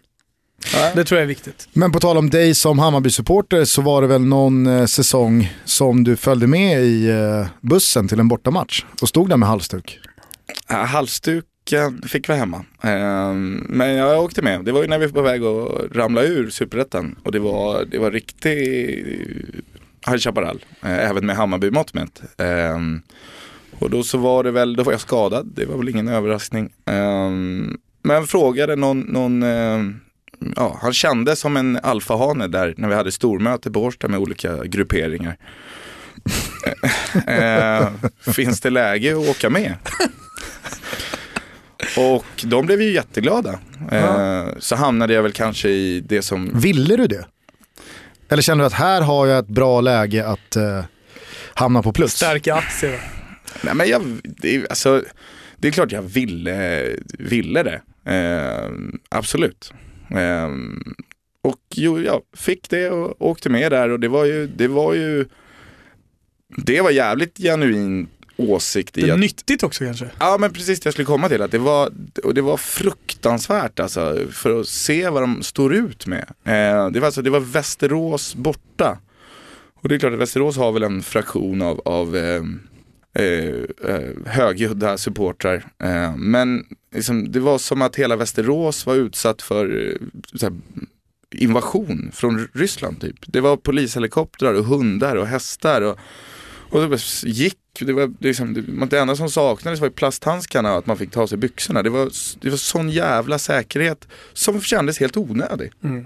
Det 0.96 1.04
tror 1.04 1.18
jag 1.18 1.24
är 1.24 1.28
viktigt. 1.28 1.70
Men 1.74 1.92
på 1.92 2.00
tal 2.00 2.18
om 2.18 2.30
dig 2.30 2.56
som 2.56 2.80
Hammarby-supporter 2.80 3.66
så 3.66 3.82
var 3.82 4.02
det 4.02 4.08
väl 4.08 4.22
någon 4.22 4.68
eh, 4.68 4.86
säsong 4.86 5.54
som 5.66 6.04
du 6.04 6.16
följde 6.16 6.48
med 6.48 6.84
i 6.84 7.10
eh, 7.10 7.48
bussen 7.62 8.08
till 8.08 8.20
en 8.20 8.28
bortamatch 8.28 8.86
och 9.02 9.10
stod 9.10 9.30
där 9.30 9.38
med 9.38 9.50
halsduk? 9.50 10.00
Ja, 10.68 10.76
halsduk 10.76 11.46
fick 12.08 12.28
vara 12.28 12.38
hemma. 12.38 12.58
Eh, 12.84 13.34
men 13.70 13.90
jag 13.90 14.24
åkte 14.24 14.42
med. 14.42 14.66
Det 14.66 14.72
var 14.72 14.82
ju 14.82 14.88
när 14.88 15.00
vi 15.00 15.06
var 15.06 15.14
på 15.14 15.22
väg 15.22 15.44
att 15.44 15.96
ramla 15.96 16.24
ur 16.24 16.50
superettan 16.50 17.16
och 17.24 17.32
det 17.32 17.40
var, 17.40 17.86
det 17.86 17.98
var 17.98 18.12
riktig 18.12 18.56
High 20.08 20.18
Chaparral, 20.18 20.66
eh, 20.84 21.10
även 21.10 21.26
med 21.26 21.36
Hammarby-mått 21.36 21.94
mätt. 21.94 22.22
Och 23.80 23.90
då 23.90 24.04
så 24.04 24.18
var 24.18 24.44
det 24.44 24.52
väl, 24.52 24.76
då 24.76 24.84
var 24.84 24.92
jag 24.92 25.02
skadad, 25.02 25.52
det 25.56 25.66
var 25.66 25.78
väl 25.78 25.90
ingen 25.90 26.08
överraskning. 26.08 26.74
Um, 26.86 27.78
men 28.02 28.28
frågade 28.28 28.76
någon, 28.76 29.00
någon 29.00 29.44
uh, 29.44 29.92
ja, 30.56 30.80
han 30.82 30.94
kändes 30.94 31.40
som 31.40 31.58
en 31.58 31.80
alfahane 31.84 32.48
där 32.48 32.74
när 32.78 32.90
vi 32.90 32.96
hade 32.96 33.12
stormöte 33.12 33.72
på 33.72 33.84
Årsta 33.84 34.08
med 34.08 34.20
olika 34.20 34.64
grupperingar. 34.66 35.38
uh, 37.30 37.90
finns 38.34 38.62
det 38.62 38.70
läge 38.70 39.12
att 39.12 39.30
åka 39.30 39.50
med? 39.50 39.74
Och 41.98 42.44
de 42.44 42.66
blev 42.66 42.82
ju 42.82 42.94
jätteglada. 42.94 43.60
Uh, 43.94 44.48
så 44.60 44.76
hamnade 44.76 45.14
jag 45.14 45.24
väl 45.24 45.32
kanske 45.32 45.70
i 45.70 46.00
det 46.00 46.22
som... 46.22 46.52
Ville 46.54 46.96
du 46.96 47.08
det? 47.08 47.26
Eller 48.30 48.42
kände 48.42 48.64
du 48.64 48.66
att 48.66 48.74
här 48.74 49.02
har 49.02 49.28
jag 49.28 49.40
ett 49.40 49.48
bra 49.48 49.82
läge 49.82 50.28
att 50.28 50.58
hamna 51.54 51.84
på 51.84 51.94
plus? 51.94 52.12
Stärka 52.12 52.56
aktier. 52.56 53.17
Nej, 53.62 53.76
men 53.76 53.90
jag, 53.90 54.20
det, 54.24 54.70
alltså, 54.70 55.04
det 55.58 55.68
är 55.68 55.72
klart 55.72 55.92
jag 55.92 56.02
ville, 56.02 56.86
ville 57.20 57.64
det. 57.64 57.82
Eh, 58.12 58.72
absolut. 59.10 59.74
Eh, 60.12 60.50
och 61.42 61.62
jo, 61.76 62.02
jag 62.02 62.22
fick 62.34 62.70
det 62.70 62.90
och 62.90 63.16
åkte 63.22 63.50
med 63.50 63.72
där 63.72 63.90
och 63.90 64.00
det 64.00 64.08
var 64.08 64.26
ju, 64.26 64.48
det 64.48 64.68
var 64.68 64.94
ju, 64.94 65.26
det 66.58 66.82
var 66.82 66.92
jävligt 66.92 67.38
genuin 67.38 68.08
åsikt 68.38 68.98
i 68.98 69.02
Det 69.02 69.10
är 69.10 69.14
att 69.14 69.20
nyttigt 69.20 69.64
också 69.64 69.84
kanske. 69.84 70.10
Ja 70.20 70.38
men 70.40 70.54
precis 70.54 70.80
det 70.80 70.88
jag 70.88 70.94
skulle 70.94 71.06
komma 71.06 71.30
till. 71.30 71.42
Att 71.42 71.52
det, 71.52 71.58
var, 71.58 71.92
och 72.24 72.34
det 72.34 72.42
var 72.42 72.58
fruktansvärt 72.58 73.80
alltså. 73.80 74.18
För 74.32 74.60
att 74.60 74.68
se 74.68 75.10
vad 75.10 75.24
de 75.24 75.44
står 75.44 75.74
ut 75.74 76.08
med. 76.08 76.26
Eh, 76.44 76.90
det, 76.90 77.00
var 77.00 77.06
alltså, 77.06 77.22
det 77.22 77.30
var 77.30 77.40
Västerås 77.40 78.36
borta. 78.36 78.98
Och 79.74 79.90
det 79.90 79.96
är 79.96 80.00
klart 80.00 80.14
att 80.14 80.20
Västerås 80.20 80.58
har 80.58 80.72
väl 80.72 80.84
en 80.84 81.02
fraktion 81.02 81.62
av, 81.62 81.82
av 81.86 82.16
eh, 82.16 82.24
eh, 82.24 82.36
eh, 82.36 82.44
högljudda 84.26 84.98
supportrar. 84.98 85.66
Eh, 85.84 86.16
men 86.16 86.66
liksom, 86.96 87.32
det 87.32 87.40
var 87.40 87.58
som 87.58 87.82
att 87.82 87.96
hela 87.96 88.16
Västerås 88.16 88.86
var 88.86 88.96
utsatt 88.96 89.42
för 89.42 89.88
eh, 89.88 90.42
här, 90.42 90.54
invasion 91.32 92.12
från 92.14 92.48
Ryssland 92.54 93.02
typ. 93.02 93.16
Det 93.28 93.42
var 93.42 93.58
polishelikoptrar 93.58 94.54
och 94.54 94.66
hundar 94.66 95.16
och 95.16 95.28
hästar. 95.28 95.82
Och, 95.82 96.00
och 96.70 96.90
det 96.90 97.24
gick, 97.24 97.58
det 97.80 97.94
var 97.94 98.14
liksom, 98.20 98.54
det, 98.90 99.00
enda 99.00 99.16
som 99.16 99.30
saknades 99.30 99.80
var 99.80 99.90
plasthandskarna 99.90 100.72
och 100.72 100.78
att 100.78 100.86
man 100.86 100.98
fick 100.98 101.12
ta 101.12 101.28
sig 101.28 101.38
byxorna. 101.38 101.84
Det 101.84 101.90
var, 101.90 102.10
det 102.42 102.50
var 102.50 102.58
sån 102.58 102.90
jävla 102.90 103.40
säkerhet 103.40 104.08
som 104.34 104.62
kändes 104.62 105.00
helt 105.00 105.18
onödig. 105.18 105.72
Mm. 105.84 106.06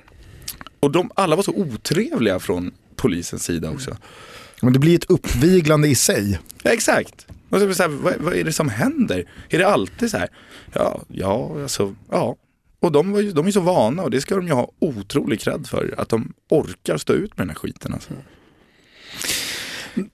Och 0.80 0.91
de, 0.91 1.12
alla 1.15 1.36
var 1.36 1.44
så 1.44 1.51
otrevliga 1.51 2.39
från 2.39 2.72
polisens 2.96 3.44
sida 3.44 3.70
också. 3.70 3.98
Men 4.62 4.74
det 4.74 4.80
blir 4.80 4.96
ett 4.96 5.10
uppviglande 5.10 5.88
i 5.88 5.96
sig. 5.96 6.39
Ja, 6.63 6.72
exakt. 6.72 7.27
Och 7.50 7.60
så, 7.60 7.74
så 7.74 7.84
här, 7.84 7.89
vad, 7.89 8.13
vad 8.20 8.34
är 8.34 8.44
det 8.44 8.53
som 8.53 8.70
händer? 8.70 9.25
Är 9.50 9.58
det 9.58 9.68
alltid 9.68 10.12
så 10.12 10.18
här? 10.18 10.30
Ja, 10.74 11.01
ja, 11.08 11.62
alltså, 11.62 11.96
ja. 12.12 12.36
Och 12.80 12.91
de, 12.91 13.12
var 13.12 13.20
ju, 13.20 13.32
de 13.32 13.48
är 13.48 13.51
så 13.51 13.60
vana 13.60 14.03
och 14.03 14.12
det 14.12 14.22
ska 14.22 14.36
de 14.36 14.48
ju 14.48 14.53
ha 14.53 14.72
otrolig 14.80 15.41
cred 15.41 15.68
för. 15.68 15.96
Att 15.98 16.10
de 16.10 16.34
orkar 16.50 16.98
stå 16.98 17.13
ut 17.13 17.38
med 17.38 17.48
den 17.48 17.50
här 17.50 17.56
skiten. 17.56 17.94
Alltså. 17.94 18.13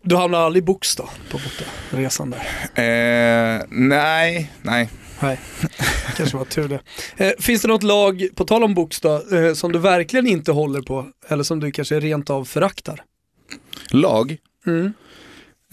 Du 0.02 0.16
hamnar 0.16 0.40
aldrig 0.40 0.64
i 0.64 0.66
box 0.66 0.96
då, 0.96 1.10
på 1.32 1.38
bortaresan 1.38 2.30
där? 2.30 2.44
Eh, 2.76 3.62
nej, 3.70 4.52
nej. 4.62 4.90
Nej, 5.20 5.40
kanske 6.16 6.38
var 6.38 6.46
tur 6.46 6.68
det. 6.68 6.80
Eh, 7.18 7.32
finns 7.40 7.62
det 7.62 7.68
något 7.68 7.84
lag, 7.84 8.28
på 8.36 8.46
tal 8.46 8.64
om 8.64 8.74
box 8.74 9.02
då, 9.02 9.36
eh, 9.36 9.54
som 9.54 9.72
du 9.72 9.80
verkligen 9.80 10.28
inte 10.28 10.52
håller 10.52 10.82
på? 10.82 11.08
Eller 11.28 11.44
som 11.44 11.60
du 11.60 11.72
kanske 11.72 12.00
rent 12.00 12.30
av 12.30 12.46
föraktar? 12.46 13.04
Lag? 13.90 14.38
Mm. 14.68 14.94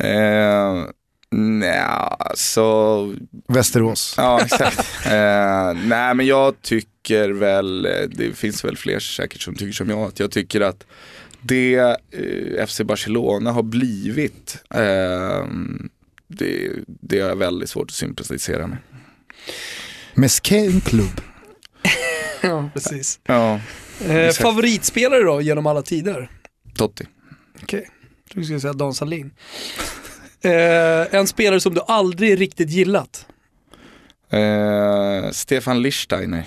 Eh, 0.00 0.84
nej, 1.30 1.84
så 2.34 3.14
Västerås. 3.48 4.14
Ja, 4.16 4.40
exakt. 4.44 4.78
eh, 5.06 5.72
nej, 5.88 6.14
men 6.14 6.26
jag 6.26 6.62
tycker 6.62 7.28
väl, 7.30 7.86
eh, 7.86 7.92
det 8.08 8.36
finns 8.36 8.64
väl 8.64 8.76
fler 8.76 8.98
säkert 8.98 9.40
som 9.42 9.54
tycker 9.54 9.72
som 9.72 9.90
jag, 9.90 9.98
att 9.98 10.20
jag 10.20 10.30
tycker 10.30 10.60
att 10.60 10.86
det 11.40 11.74
eh, 12.10 12.66
FC 12.66 12.80
Barcelona 12.80 13.52
har 13.52 13.62
blivit, 13.62 14.58
eh, 14.74 15.46
det, 16.28 16.70
det 16.86 17.18
är 17.18 17.34
väldigt 17.34 17.70
svårt 17.70 17.90
att 17.90 17.94
sympatisera 17.94 18.66
med. 18.66 18.78
Mesquin 20.14 20.80
klubb. 20.80 21.20
Ja, 22.42 22.70
precis. 22.74 23.20
Ja, 23.26 23.60
Eh, 24.08 24.30
favoritspelare 24.32 25.22
då, 25.22 25.40
genom 25.40 25.66
alla 25.66 25.82
tider? 25.82 26.30
Totti. 26.76 27.06
Okej, 27.62 27.88
jag 28.00 28.03
trodde 28.34 28.42
du 28.42 28.44
skulle 28.44 28.60
säga 28.60 28.72
Dan 28.72 28.94
Sahlin. 28.94 29.30
Eh, 30.44 31.14
en 31.14 31.26
spelare 31.26 31.60
som 31.60 31.74
du 31.74 31.80
aldrig 31.80 32.40
riktigt 32.40 32.70
gillat? 32.70 33.26
Eh, 34.30 35.30
Stefan 35.30 35.82
Lichsteiner. 35.82 36.44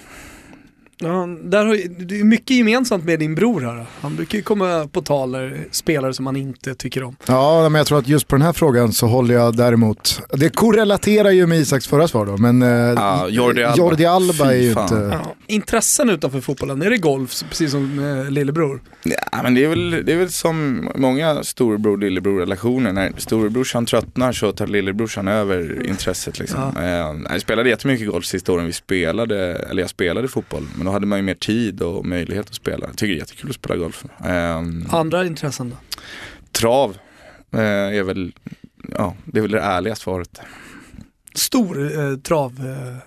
Ja, 0.99 1.27
där 1.43 1.65
har 1.65 1.75
ju, 1.75 1.87
det 1.87 2.19
är 2.19 2.23
mycket 2.23 2.57
gemensamt 2.57 3.05
med 3.05 3.19
din 3.19 3.35
bror 3.35 3.61
här. 3.61 3.85
Han 4.01 4.15
brukar 4.15 4.37
ju 4.37 4.43
komma 4.43 4.89
på 4.91 5.01
tal 5.01 5.31
där 5.31 5.67
spelare 5.71 6.13
som 6.13 6.25
han 6.25 6.35
inte 6.35 6.75
tycker 6.75 7.03
om. 7.03 7.15
Ja, 7.25 7.69
men 7.69 7.79
jag 7.79 7.87
tror 7.87 7.99
att 7.99 8.07
just 8.07 8.27
på 8.27 8.35
den 8.35 8.41
här 8.41 8.53
frågan 8.53 8.93
så 8.93 9.07
håller 9.07 9.33
jag 9.33 9.55
däremot, 9.57 10.21
det 10.33 10.49
korrelaterar 10.49 11.31
ju 11.31 11.47
med 11.47 11.57
Isaks 11.59 11.87
förra 11.87 12.07
svar 12.07 12.25
då, 12.25 12.37
men 12.37 12.61
eh, 12.61 12.69
Ja, 12.69 13.27
Jordi 13.29 13.63
Alba. 13.63 13.77
Jordi 13.77 14.05
Alba 14.05 14.53
är 14.53 14.57
ju 14.57 14.69
inte... 14.69 15.09
Ja. 15.13 15.35
Intressen 15.47 16.09
utanför 16.09 16.41
fotbollen, 16.41 16.81
är 16.81 16.89
det 16.89 16.97
golf 16.97 17.43
precis 17.49 17.71
som 17.71 17.99
eh, 17.99 18.31
lillebror? 18.31 18.81
Ja, 19.03 19.43
men 19.43 19.55
det 19.55 19.63
är, 19.63 19.67
väl, 19.67 19.91
det 20.05 20.13
är 20.13 20.17
väl 20.17 20.29
som 20.29 20.89
många 20.95 21.43
storebror 21.43 21.97
lillebror 21.97 22.39
relationer. 22.39 22.93
När 22.93 23.11
storebrorsan 23.17 23.85
tröttnar 23.85 24.31
så 24.31 24.51
tar 24.51 24.67
lillebrorsan 24.67 25.27
över 25.27 25.87
intresset. 25.87 26.39
Liksom. 26.39 26.71
Ja. 26.75 26.83
Eh, 26.83 27.15
jag 27.31 27.41
spelade 27.41 27.69
jättemycket 27.69 28.07
golf 28.07 28.25
sista 28.25 28.51
åren 28.51 28.65
vi 28.65 28.73
spelade, 28.73 29.55
eller 29.55 29.81
jag 29.81 29.89
spelade 29.89 30.27
fotboll. 30.27 30.63
Men 30.75 30.86
då 30.87 30.91
hade 30.93 31.05
man 31.05 31.19
ju 31.19 31.23
mer 31.23 31.33
tid 31.35 31.81
och 31.81 32.05
möjlighet 32.05 32.47
att 32.47 32.55
spela. 32.55 32.85
Jag 32.87 32.97
tycker 32.97 33.13
det 33.13 33.17
är 33.17 33.19
jättekul 33.19 33.49
att 33.49 33.55
spela 33.55 33.75
golf. 33.75 34.05
Eh, 34.25 34.61
Andra 34.95 35.25
intressen 35.25 35.69
då? 35.69 35.75
trav 36.51 36.97
eh, 37.53 37.59
är 37.97 38.03
väl, 38.03 38.31
ja, 38.97 39.15
det 39.25 39.37
är 39.37 39.41
väl 39.41 39.51
det 39.51 39.59
ärliga 39.61 39.95
svaret. 39.95 40.39
Stor 41.35 41.99
eh, 41.99 42.17
trav 42.17 42.51
eh, 42.59 42.97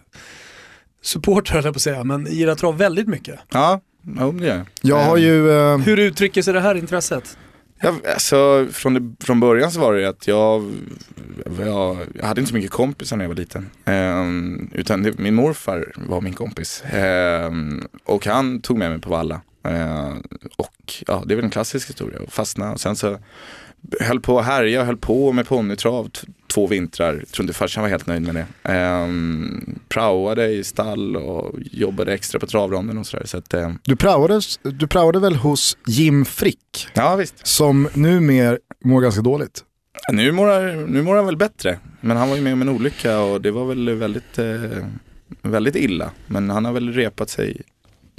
supporter 1.02 1.52
höll 1.54 1.64
jag 1.64 1.74
på 1.74 1.78
att 1.78 1.82
säga, 1.82 2.04
men 2.04 2.26
gillar 2.30 2.54
trav 2.54 2.76
väldigt 2.78 3.08
mycket. 3.08 3.38
Ja, 3.52 3.80
jo, 4.18 4.32
det 4.32 4.46
gör 4.46 4.56
jag. 4.56 4.66
Jag 4.82 5.04
har 5.04 5.16
Eh, 5.16 5.22
ju... 5.24 5.50
Eh, 5.50 5.78
Hur 5.78 5.98
uttrycker 5.98 6.42
sig 6.42 6.54
det 6.54 6.60
här 6.60 6.74
intresset? 6.74 7.38
Jag, 7.82 8.06
alltså, 8.06 8.66
från, 8.72 8.94
det, 8.94 9.24
från 9.24 9.40
början 9.40 9.72
så 9.72 9.80
var 9.80 9.94
det 9.94 10.08
att 10.08 10.26
jag, 10.28 10.72
jag, 11.58 11.98
jag 12.14 12.24
hade 12.24 12.40
inte 12.40 12.48
så 12.48 12.54
mycket 12.54 12.70
kompisar 12.70 13.16
när 13.16 13.24
jag 13.24 13.28
var 13.28 13.36
liten. 13.36 13.70
Ehm, 13.84 14.70
utan 14.74 15.02
det, 15.02 15.18
min 15.18 15.34
morfar 15.34 15.92
var 15.96 16.20
min 16.20 16.34
kompis. 16.34 16.82
Ehm, 16.92 17.86
och 18.04 18.26
han 18.26 18.60
tog 18.60 18.78
med 18.78 18.90
mig 18.90 19.00
på 19.00 19.10
Valla. 19.10 19.40
Ehm, 19.62 20.22
och 20.56 20.94
ja, 21.06 21.22
det 21.26 21.34
är 21.34 21.36
väl 21.36 21.44
en 21.44 21.50
klassisk 21.50 21.88
historia. 21.88 22.20
Och 22.20 22.32
fastna. 22.32 22.72
Och 22.72 22.80
sen 22.80 22.96
så 22.96 23.18
höll 24.00 24.20
på 24.20 24.38
att 24.38 24.46
härja, 24.46 24.84
höll 24.84 24.96
på 24.96 25.32
med 25.32 25.48
ponnytrav 25.48 26.10
två 26.54 26.66
vintrar. 26.66 27.14
Jag 27.14 27.28
tror 27.28 27.44
inte 27.44 27.54
farsan 27.54 27.82
var 27.82 27.88
helt 27.90 28.06
nöjd 28.06 28.22
med 28.22 28.34
det. 28.34 28.46
Ehm, 28.72 29.78
praoade 29.88 30.46
i 30.48 30.64
stall 30.64 31.16
och 31.16 31.54
jobbade 31.72 32.14
extra 32.14 32.40
på 32.40 32.46
travronden 32.46 32.98
och 32.98 33.06
sådär. 33.06 33.26
Så 33.26 33.38
att, 33.38 33.54
ehm, 33.54 33.78
du, 33.84 33.96
praoade, 33.96 34.40
du 34.62 34.86
praoade 34.86 35.20
väl 35.20 35.34
hos 35.36 35.76
Jim 35.86 36.24
Frick, 36.24 36.88
ja 36.94 37.16
visst. 37.16 37.46
som 37.46 37.88
numera 37.94 38.56
mår 38.84 39.00
ganska 39.00 39.22
dåligt. 39.22 39.64
Nu 40.12 40.32
mår, 40.32 40.46
han- 40.48 40.84
nu 40.84 41.02
mår 41.02 41.16
han 41.16 41.26
väl 41.26 41.36
bättre. 41.36 41.78
Men 42.00 42.16
han 42.16 42.28
var 42.28 42.36
ju 42.36 42.42
med 42.42 42.52
om 42.52 42.62
en 42.62 42.68
olycka 42.68 43.18
och 43.20 43.40
det 43.40 43.50
var 43.50 43.64
väl 43.64 43.90
väldigt, 43.90 44.38
eh, 44.38 44.60
väldigt 45.42 45.76
illa. 45.76 46.10
Men 46.26 46.50
han 46.50 46.64
har 46.64 46.72
väl 46.72 46.92
repat 46.92 47.30
sig 47.30 47.62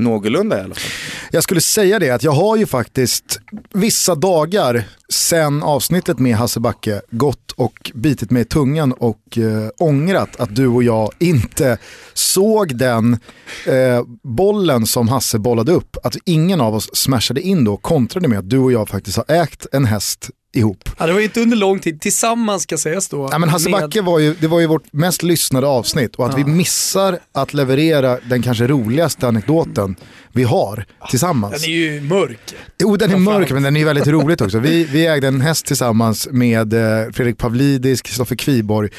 någorlunda 0.02 0.58
i 0.58 0.62
alla 0.62 0.76
fall. 0.76 0.84
Jag 1.32 1.44
skulle 1.44 1.62
säga 1.62 2.00
det 2.00 2.10
att 2.10 2.24
jag 2.24 2.32
har 2.32 2.58
ju 2.58 2.66
faktiskt 2.66 3.40
vissa 3.74 4.16
dagar 4.16 4.84
sen 5.10 5.64
avsnittet 5.64 6.20
med 6.20 6.36
Hasse 6.36 6.60
Backe 6.60 7.02
gått 7.12 7.52
och 7.52 7.92
bitit 7.94 8.32
mig 8.32 8.42
i 8.42 8.46
tungan 8.46 8.92
och 8.92 9.38
eh, 9.38 9.70
ångrat 9.80 10.36
att 10.40 10.56
du 10.56 10.68
och 10.68 10.84
jag 10.84 11.12
inte 11.20 11.78
såg 12.14 12.76
den 12.76 13.18
eh, 13.66 14.04
bollen 14.24 14.86
som 14.86 15.08
Hasse 15.08 15.40
bollade 15.40 15.72
upp. 15.72 15.98
Att 16.04 16.18
ingen 16.26 16.62
av 16.62 16.76
oss 16.76 16.90
smashade 16.94 17.42
in 17.42 17.64
då 17.64 17.74
och 17.74 17.82
kontrade 17.82 18.28
med 18.28 18.40
att 18.40 18.50
du 18.50 18.58
och 18.58 18.72
jag 18.72 18.90
faktiskt 18.90 19.18
har 19.18 19.26
ägt 19.36 19.66
en 19.72 19.86
häst 19.86 20.30
ihop. 20.54 20.90
Ja, 20.98 21.06
det 21.08 21.14
var 21.14 21.20
ju 21.20 21.26
inte 21.26 21.42
under 21.42 21.58
lång 21.58 21.80
tid, 21.80 22.02
tillsammans 22.02 22.64
ska 22.64 22.78
sägas 22.78 23.08
då. 23.10 23.30
Ja, 23.32 23.38
men 23.38 23.50
Hasse 23.50 23.70
med- 23.70 23.82
Backe 23.82 24.02
var 24.02 24.20
ju, 24.20 24.36
det 24.40 24.48
var 24.48 24.60
ju 24.60 24.68
vårt 24.68 24.94
mest 24.94 25.24
lyssnade 25.24 25.68
avsnitt 25.68 26.16
och 26.16 26.26
att 26.26 26.32
Ja. 26.38 26.44
vi 26.46 26.52
missar 26.52 27.20
att 27.34 27.54
leverera 27.54 28.18
den 28.30 28.42
kanske 28.42 28.68
roligaste 28.68 29.28
anekdoten 29.28 29.96
vi 30.34 30.44
har 30.44 30.86
tillsammans. 31.10 31.62
Den 31.62 31.70
är 31.72 31.74
ju 31.76 32.02
mörk. 32.02 32.56
Jo, 32.80 32.96
den 32.98 33.12
är 33.12 33.18
mörk 33.18 33.52
men 33.52 33.64
den 33.64 33.76
är 33.76 33.80
ju 33.80 33.86
väldigt 33.86 34.08
roligt 34.08 34.42
också. 34.42 34.60
Vi, 34.60 34.84
vi 34.84 35.06
ägde 35.08 35.28
en 35.28 35.42
häst 35.42 35.66
tillsammans 35.66 36.28
med 36.32 36.74
eh, 36.74 37.12
Fredrik 37.14 37.38
Pavlidis, 37.38 38.02
Kristoffer 38.02 38.36
Kviborg, 38.36 38.90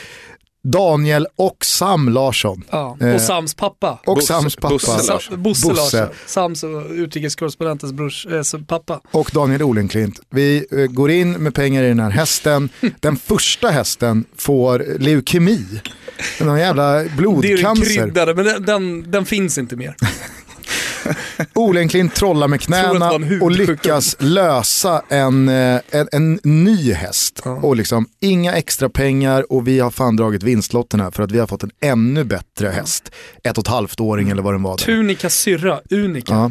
Daniel 0.65 1.27
och 1.37 1.65
Sam 1.65 2.09
Larsson. 2.09 2.65
Ja. 2.71 2.97
Eh, 3.01 3.15
Och 3.15 3.21
Sams 3.21 3.55
pappa. 3.55 3.99
Och 4.07 4.17
Bosse- 4.17 4.27
Sams 4.27 4.57
pappa. 4.57 4.69
Bosse 4.75 5.13
Larsson. 5.13 5.43
Bosse, 5.43 5.67
Bosse. 5.69 6.01
Larsson. 6.01 6.15
Sams 6.27 6.63
och 6.63 6.83
utrikeskorrespondentens 6.91 7.93
brors 7.93 8.27
eh, 8.27 8.43
så 8.43 8.59
pappa. 8.59 9.01
Och 9.11 9.31
Daniel 9.35 9.63
Olenklint. 9.63 10.21
Vi 10.31 10.67
eh, 10.71 10.79
går 10.79 11.11
in 11.11 11.33
med 11.33 11.55
pengar 11.55 11.83
i 11.83 11.89
den 11.89 12.01
här 12.01 12.11
hästen. 12.11 12.69
Den 13.01 13.17
första 13.17 13.69
hästen 13.69 14.25
får 14.37 14.85
leukemi. 14.99 15.65
Den 16.39 16.59
jävla 16.59 16.93
Det 16.93 16.99
är 16.99 17.03
ju 17.05 17.09
blodcancer. 17.17 17.85
kryddade, 17.85 18.35
men 18.35 18.45
den, 18.45 18.65
den, 18.65 19.11
den 19.11 19.25
finns 19.27 19.59
inte 19.59 19.77
mer. 19.77 19.97
Olenklint 21.55 22.15
trollar 22.15 22.49
med 22.49 22.61
knäna 22.61 23.11
och 23.41 23.51
lyckas 23.51 24.17
lösa 24.19 25.03
en, 25.09 25.49
eh, 25.49 25.81
en, 25.91 26.09
en 26.13 26.41
ny 26.43 26.93
häst. 26.93 27.43
Ja. 27.45 27.51
Och 27.51 27.77
liksom 27.77 28.07
inga 28.21 28.53
extra 28.55 28.89
pengar 28.89 29.53
och 29.53 29.69
vi 29.69 29.81
har 29.81 29.91
fan 29.91 30.17
dragit 30.17 30.43
vinstlotten 30.43 31.01
här 31.01 31.11
för 31.11 31.23
att 31.23 31.31
vi 31.31 31.39
har 31.39 31.47
fått 31.47 31.63
en 31.63 31.71
ännu 31.81 32.25
bättre 32.25 32.69
häst. 32.69 33.13
Ett 33.45 33.59
och 33.59 33.65
ett 33.65 33.69
halvt 33.69 34.01
åring 34.01 34.31
eller 34.31 34.43
vad 34.43 34.55
den 34.55 34.63
var. 34.63 34.77
Där. 34.77 34.85
Tunika 34.85 35.31
syrra, 35.31 35.81
unika. 35.91 36.35
Ja. 36.35 36.51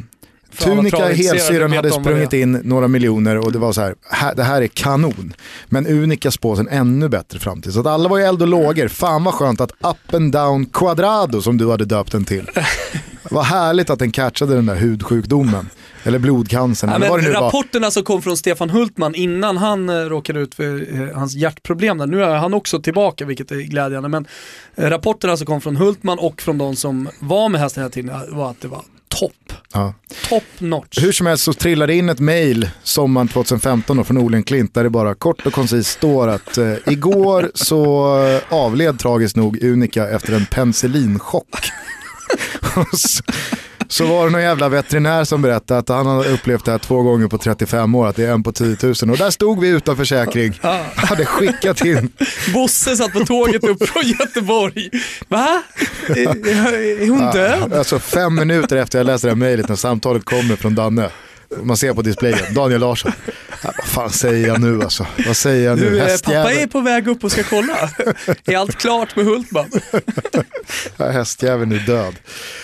Tunika 0.57 1.07
helsyrran 1.07 1.71
hade 1.71 1.91
sprungit 1.91 2.33
in 2.33 2.51
några 2.51 2.87
miljoner 2.87 3.37
och 3.37 3.51
det 3.51 3.59
var 3.59 3.73
så 3.73 3.81
här, 3.81 3.95
här, 4.09 4.35
det 4.35 4.43
här 4.43 4.61
är 4.61 4.67
kanon. 4.67 5.33
Men 5.65 5.87
Unika 5.87 6.31
spås 6.31 6.59
en 6.59 6.67
ännu 6.67 7.09
bättre 7.09 7.39
framtid. 7.39 7.73
Så 7.73 7.79
att 7.79 7.85
alla 7.85 8.09
var 8.09 8.17
ju 8.17 8.23
eld 8.23 8.41
och 8.41 8.47
lågor. 8.47 8.87
Fan 8.87 9.23
vad 9.23 9.33
skönt 9.33 9.61
att 9.61 9.71
Up 9.71 10.13
and 10.13 10.31
Down 10.31 10.65
Quadrado 10.65 11.41
som 11.41 11.57
du 11.57 11.71
hade 11.71 11.85
döpt 11.85 12.11
den 12.11 12.25
till. 12.25 12.49
Vad 13.31 13.45
härligt 13.45 13.89
att 13.89 13.99
den 13.99 14.11
catchade 14.11 14.55
den 14.55 14.65
där 14.65 14.75
hudsjukdomen. 14.75 15.69
Eller 16.03 16.19
blodcancern. 16.19 16.89
Ja, 16.89 16.95
eller 16.95 17.09
vad 17.09 17.19
det 17.19 17.27
nu 17.27 17.33
var. 17.33 17.41
rapporterna 17.41 17.91
som 17.91 18.03
kom 18.03 18.21
från 18.21 18.37
Stefan 18.37 18.69
Hultman 18.69 19.15
innan 19.15 19.57
han 19.57 19.89
eh, 19.89 19.95
råkade 19.95 20.39
ut 20.39 20.55
för 20.55 21.01
eh, 21.01 21.17
hans 21.17 21.35
hjärtproblem 21.35 21.97
där. 21.97 22.07
Nu 22.07 22.23
är 22.23 22.35
han 22.35 22.53
också 22.53 22.81
tillbaka 22.81 23.25
vilket 23.25 23.51
är 23.51 23.55
glädjande. 23.55 24.09
Men 24.09 24.27
eh, 24.75 24.89
rapporterna 24.89 25.37
som 25.37 25.45
kom 25.45 25.61
från 25.61 25.75
Hultman 25.75 26.19
och 26.19 26.41
från 26.41 26.57
de 26.57 26.75
som 26.75 27.09
var 27.19 27.49
med 27.49 27.61
hästen 27.61 27.83
hela 27.83 27.91
tiden 27.91 28.15
var 28.29 28.51
att 28.51 28.61
det 28.61 28.67
var 28.67 28.81
topp. 29.07 29.53
Ja. 29.73 29.93
Top 30.29 30.43
notch. 30.57 31.03
Hur 31.03 31.11
som 31.11 31.27
helst 31.27 31.43
så 31.43 31.53
trillade 31.53 31.93
in 31.93 32.09
ett 32.09 32.19
mail 32.19 32.69
sommaren 32.83 33.27
2015 33.27 33.97
då, 33.97 34.03
från 34.03 34.17
Olen 34.17 34.43
Klint 34.43 34.73
där 34.73 34.83
det 34.83 34.89
bara 34.89 35.15
kort 35.15 35.45
och 35.45 35.53
koncist 35.53 35.89
står 35.89 36.27
att 36.27 36.57
eh, 36.57 36.73
igår 36.85 37.51
så 37.53 38.17
avled 38.49 38.99
tragiskt 38.99 39.35
nog 39.35 39.63
Unika 39.63 40.09
efter 40.09 40.33
en 40.33 40.45
penicillinchock. 40.45 41.71
Så, 42.73 43.23
så 43.87 44.05
var 44.05 44.25
det 44.25 44.31
någon 44.31 44.41
jävla 44.41 44.69
veterinär 44.69 45.23
som 45.23 45.41
berättade 45.41 45.79
att 45.79 45.89
han 45.89 46.05
har 46.05 46.27
upplevt 46.27 46.65
det 46.65 46.71
här 46.71 46.77
två 46.77 47.01
gånger 47.01 47.27
på 47.27 47.37
35 47.37 47.95
år, 47.95 48.07
att 48.07 48.15
det 48.15 48.25
är 48.25 48.31
en 48.31 48.43
på 48.43 48.51
10 48.51 48.77
000. 48.83 48.93
Och 49.11 49.17
där 49.17 49.29
stod 49.29 49.59
vi 49.59 49.67
utan 49.67 49.97
försäkring, 49.97 50.59
hade 50.95 51.25
skickat 51.25 51.85
in. 51.85 52.11
Bosse 52.53 52.95
satt 52.95 53.13
på 53.13 53.19
tåget 53.19 53.63
upp 53.63 53.87
från 53.87 54.03
Göteborg. 54.03 54.89
Va? 55.27 55.63
Är 56.07 57.09
hon 57.09 57.31
död? 57.31 57.73
Alltså 57.73 57.99
fem 57.99 58.35
minuter 58.35 58.77
efter 58.77 58.99
jag 58.99 59.05
läste 59.05 59.27
det 59.27 59.31
här 59.31 59.35
mejlet 59.35 59.69
när 59.69 59.75
samtalet 59.75 60.25
kommer 60.25 60.55
från 60.55 60.75
Danne. 60.75 61.09
Man 61.63 61.77
ser 61.77 61.93
på 61.93 62.01
displayen, 62.01 62.53
Daniel 62.53 62.81
Larsson. 62.81 63.11
Ja, 63.63 63.71
vad 63.77 63.85
fan 63.87 64.09
säger 64.09 64.47
jag 64.47 64.61
nu 64.61 64.81
alltså? 64.83 65.07
Vad 65.27 65.37
säger 65.37 65.69
jag 65.69 65.79
nu? 65.79 65.97
Eh, 65.99 66.03
Hästjävel. 66.05 66.43
pappa 66.43 66.53
är 66.61 66.67
på 66.67 66.79
väg 66.81 67.07
upp 67.07 67.23
och 67.23 67.31
ska 67.31 67.43
kolla. 67.43 67.89
Är 68.45 68.57
allt 68.57 68.75
klart 68.75 69.15
med 69.15 69.25
Hultman? 69.25 69.69
Ja, 70.97 71.09
Hästjäveln 71.09 71.71
är 71.71 71.79
död. 71.79 72.15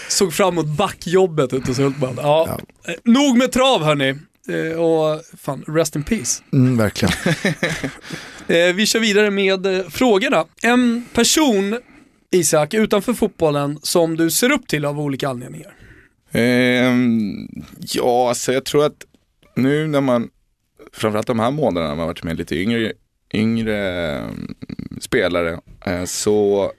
Såg 0.10 0.34
fram 0.34 0.53
emot 0.53 0.65
backjobbet 0.65 1.53
ute 1.53 1.67
hos 1.72 1.79
Hultman. 1.79 2.13
Ja. 2.22 2.60
Eh, 2.88 2.94
Nog 3.03 3.38
med 3.38 3.51
trav 3.51 3.84
hörni. 3.84 4.10
Eh, 4.50 4.79
Och 4.79 5.22
fan, 5.41 5.63
rest 5.67 5.96
in 5.96 6.03
peace. 6.03 6.44
Mm, 6.53 6.77
verkligen. 6.77 7.13
Eh, 8.50 8.74
Vi 8.75 8.86
kör 8.86 9.00
vidare 9.00 9.32
med 9.32 9.65
eh, 9.65 9.84
frågorna. 9.89 10.46
En 10.62 11.06
person, 11.13 11.79
Isak, 12.32 12.74
utanför 12.74 13.13
fotbollen 13.13 13.79
som 13.84 14.17
du 14.17 14.29
ser 14.32 14.51
upp 14.51 14.67
till 14.67 14.86
av 14.86 15.00
olika 15.00 15.29
anledningar. 15.29 15.74
Eh, 16.38 16.94
ja, 17.79 18.29
alltså 18.29 18.53
jag 18.53 18.65
tror 18.65 18.86
att 18.86 19.06
nu 19.56 19.88
när 19.88 20.01
man, 20.01 20.29
framförallt 20.94 21.27
de 21.27 21.39
här 21.39 21.51
månaderna, 21.51 21.89
när 21.89 21.96
man 21.96 22.08
varit 22.08 22.24
med 22.24 22.38
lite 22.38 22.56
yngre, 22.56 22.94
yngre 23.34 23.77
mm, 24.17 24.56
spelare, 25.00 25.60
eh, 25.86 26.03
så 26.03 26.72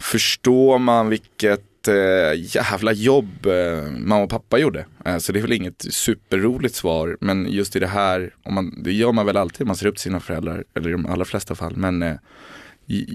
förstår 0.00 0.78
man 0.78 1.08
vilket 1.08 1.88
eh, 1.88 2.56
jävla 2.56 2.92
jobb 2.92 3.46
eh, 3.46 3.90
mamma 3.90 4.22
och 4.22 4.30
pappa 4.30 4.58
gjorde. 4.58 4.86
Eh, 5.04 5.18
så 5.18 5.32
det 5.32 5.38
är 5.38 5.42
väl 5.42 5.52
inget 5.52 5.86
superroligt 5.90 6.74
svar, 6.74 7.16
men 7.20 7.46
just 7.50 7.76
i 7.76 7.78
det 7.78 7.86
här, 7.86 8.34
om 8.42 8.54
man, 8.54 8.82
det 8.82 8.92
gör 8.92 9.12
man 9.12 9.26
väl 9.26 9.36
alltid, 9.36 9.66
man 9.66 9.76
ser 9.76 9.86
upp 9.86 9.94
till 9.94 10.02
sina 10.02 10.20
föräldrar, 10.20 10.64
eller 10.74 10.88
i 10.88 10.92
de 10.92 11.06
allra 11.06 11.24
flesta 11.24 11.54
fall, 11.54 11.76
men 11.76 12.02
eh, 12.02 12.16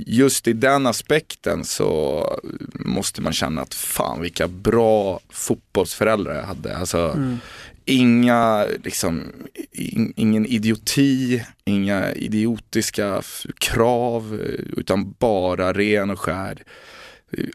just 0.06 0.48
i 0.48 0.54
den 0.54 0.86
aspekten 0.88 1.64
så 1.64 2.24
måste 2.74 3.22
man 3.22 3.34
känna 3.34 3.62
att 3.62 3.74
fan 3.74 4.22
vilka 4.22 4.48
bra 4.48 5.20
fotbollsföräldrar 5.30 6.36
jag 6.36 6.44
hade. 6.44 6.78
Alltså, 6.78 7.18
Inga, 7.86 8.66
liksom, 8.84 9.24
in, 9.72 10.14
ingen 10.16 10.46
idioti, 10.46 11.44
inga 11.66 12.14
idiotiska 12.14 13.22
krav, 13.60 14.40
utan 14.78 15.16
bara 15.20 15.74
ren 15.74 16.10
och 16.10 16.20
skär 16.20 16.64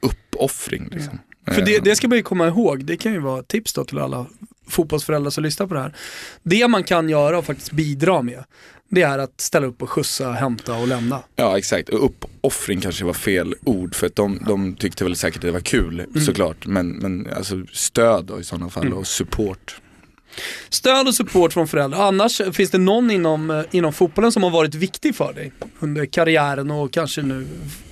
uppoffring. 0.03 0.89
Liksom. 0.93 1.19
För 1.47 1.63
det, 1.63 1.77
Eh, 1.77 1.83
det 1.83 1.97
ska 1.97 2.09
man 2.09 2.17
ju 2.17 2.23
komma 2.23 2.49
ihåg, 2.49 2.85
det 2.85 2.97
kan 2.97 3.13
ju 3.13 3.19
vara 3.19 3.41
ett 3.41 3.49
tips 3.49 3.73
då 3.73 3.85
till 3.85 3.99
alla 3.99 4.27
fotbollsföräldrar 4.69 5.31
som 5.31 5.45
lyssnar 5.45 5.67
på 5.67 5.75
det 5.75 5.81
här. 5.81 5.95
Det 6.43 6.69
man 6.69 6.85
kan 6.85 7.09
göra 7.09 7.39
och 7.39 7.45
faktiskt 7.45 7.73
bidra 7.73 8.23
med, 8.23 8.45
det 8.91 9.03
är 9.03 9.19
att 9.19 9.41
ställa 9.41 9.67
upp 9.67 9.83
och 9.83 9.91
skjutsa, 9.91 10.33
hämta 10.33 10.75
och 10.75 10.89
lämna. 10.89 11.23
Ja 11.37 11.59
exakt, 11.59 11.89
och 11.89 12.05
uppoffring 12.05 12.81
kanske 12.81 13.05
var 13.05 13.13
fel 13.13 13.55
ord 13.65 13.95
för 13.95 14.07
att 14.07 14.17
de, 14.17 14.39
de 14.47 14.75
tyckte 14.75 15.05
väl 15.05 15.17
säkert 15.17 15.37
att 15.37 15.43
det 15.43 15.51
var 15.51 15.61
kul 15.61 16.07
såklart. 16.27 16.67
Men, 16.67 16.89
men 16.89 17.29
alltså 17.37 17.63
stöd 17.73 18.25
då 18.25 18.41
i 18.41 18.45
sådana 18.45 18.71
fall 18.71 18.93
och 18.93 19.07
support. 19.07 19.81
Stöd 20.69 21.07
och 21.09 21.15
support 21.15 21.53
från 21.53 21.69
föräldrar. 21.69 22.09
Annars, 22.09 22.41
finns 22.53 22.71
det 22.71 22.79
någon 22.79 23.11
inom, 23.11 23.51
eh, 23.51 23.63
inom 23.71 23.93
fotbollen 23.93 24.33
som 24.33 24.43
har 24.43 24.51
varit 24.51 24.75
viktig 24.75 25.15
för 25.15 25.33
dig 25.33 25.53
under 25.81 26.07
karriären 26.07 26.71
och 26.71 26.93
kanske 26.93 27.23
nu 27.23 27.47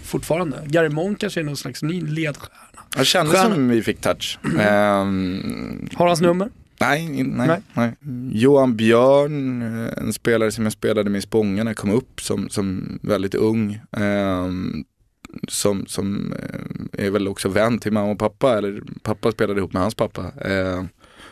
fortfarande? 0.04 0.62
Gary 0.66 0.88
Monk 0.88 1.20
kanske 1.20 1.40
är 1.40 1.44
någon 1.44 1.56
slags 1.56 1.82
ny 1.82 2.00
ledstjärna. 2.00 2.82
Jag 2.96 3.06
kände 3.06 3.32
Stjärna. 3.32 3.54
som 3.54 3.68
vi 3.68 3.82
fick 3.82 4.00
touch. 4.00 4.38
Ehm, 4.60 5.88
Har 5.94 6.06
hans 6.06 6.20
nummer? 6.20 6.48
Nej, 6.80 7.08
nej, 7.08 7.46
Nej. 7.48 7.62
nej. 7.74 7.94
Johan 8.32 8.76
Björn, 8.76 9.62
eh, 9.62 10.02
en 10.02 10.12
spelare 10.12 10.50
som 10.50 10.64
jag 10.64 10.72
spelade 10.72 11.10
med 11.10 11.18
i 11.18 11.22
Spånga 11.22 11.74
kom 11.74 11.90
upp 11.90 12.20
som, 12.20 12.48
som 12.48 12.98
väldigt 13.02 13.34
ung. 13.34 13.80
Ehm, 13.92 14.84
som, 15.48 15.86
som 15.86 16.32
eh, 16.32 17.06
är 17.06 17.10
väl 17.10 17.28
också 17.28 17.48
vän 17.48 17.78
till 17.78 17.92
mamma 17.92 18.10
och 18.10 18.18
pappa, 18.18 18.58
eller 18.58 18.82
pappa 19.02 19.32
spelade 19.32 19.60
ihop 19.60 19.72
med 19.72 19.82
hans 19.82 19.94
pappa. 19.94 20.22
Eh, 20.40 20.84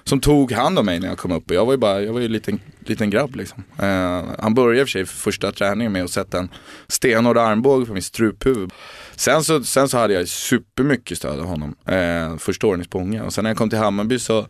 som 0.04 0.20
tog 0.20 0.52
hand 0.52 0.78
om 0.78 0.86
mig 0.86 1.00
när 1.00 1.08
jag 1.08 1.18
kom 1.18 1.32
upp 1.32 1.50
och 1.50 1.56
jag 1.56 1.66
var 1.66 1.72
ju 1.72 1.78
bara, 1.78 2.02
jag 2.02 2.12
var 2.12 2.20
ju 2.20 2.26
en 2.26 2.32
liten, 2.32 2.60
liten 2.78 3.10
grabb 3.10 3.36
liksom. 3.36 3.64
Eh, 3.78 4.24
han 4.38 4.54
började 4.54 4.80
i 4.80 4.82
och 4.82 4.88
för 4.88 4.92
sig 4.92 5.06
första 5.06 5.52
träningen 5.52 5.92
med 5.92 6.04
att 6.04 6.10
sätta 6.10 6.38
en 6.38 6.48
stenhård 6.88 7.38
armbåge 7.38 7.86
på 7.86 7.92
min 7.92 8.02
struphuvud. 8.02 8.70
Sen 9.16 9.44
så, 9.44 9.64
sen 9.64 9.88
så 9.88 9.98
hade 9.98 10.14
jag 10.14 10.28
supermycket 10.28 11.18
stöd 11.18 11.40
av 11.40 11.46
honom 11.46 11.74
eh, 11.86 12.36
första 12.36 12.66
åren 12.66 12.80
i 12.80 12.84
Spånga 12.84 13.24
och 13.24 13.32
sen 13.32 13.42
när 13.42 13.50
jag 13.50 13.58
kom 13.58 13.70
till 13.70 13.78
Hammarby 13.78 14.18
så 14.18 14.46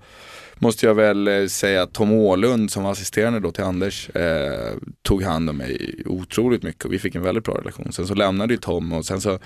måste 0.58 0.86
jag 0.86 0.94
väl 0.94 1.28
eh, 1.28 1.46
säga 1.46 1.82
att 1.82 1.92
Tom 1.92 2.12
Åhlund 2.12 2.70
som 2.70 2.82
var 2.82 2.90
assisterande 2.92 3.40
då 3.40 3.52
till 3.52 3.64
Anders 3.64 4.10
eh, 4.10 4.72
tog 5.02 5.22
hand 5.22 5.50
om 5.50 5.56
mig 5.56 6.02
otroligt 6.06 6.62
mycket 6.62 6.84
och 6.84 6.92
vi 6.92 6.98
fick 6.98 7.14
en 7.14 7.22
väldigt 7.22 7.44
bra 7.44 7.54
relation. 7.58 7.92
Sen 7.92 8.06
så 8.06 8.14
lämnade 8.14 8.54
ju 8.54 8.58
Tom 8.58 8.92
och 8.92 9.06
sen 9.06 9.20
så 9.20 9.38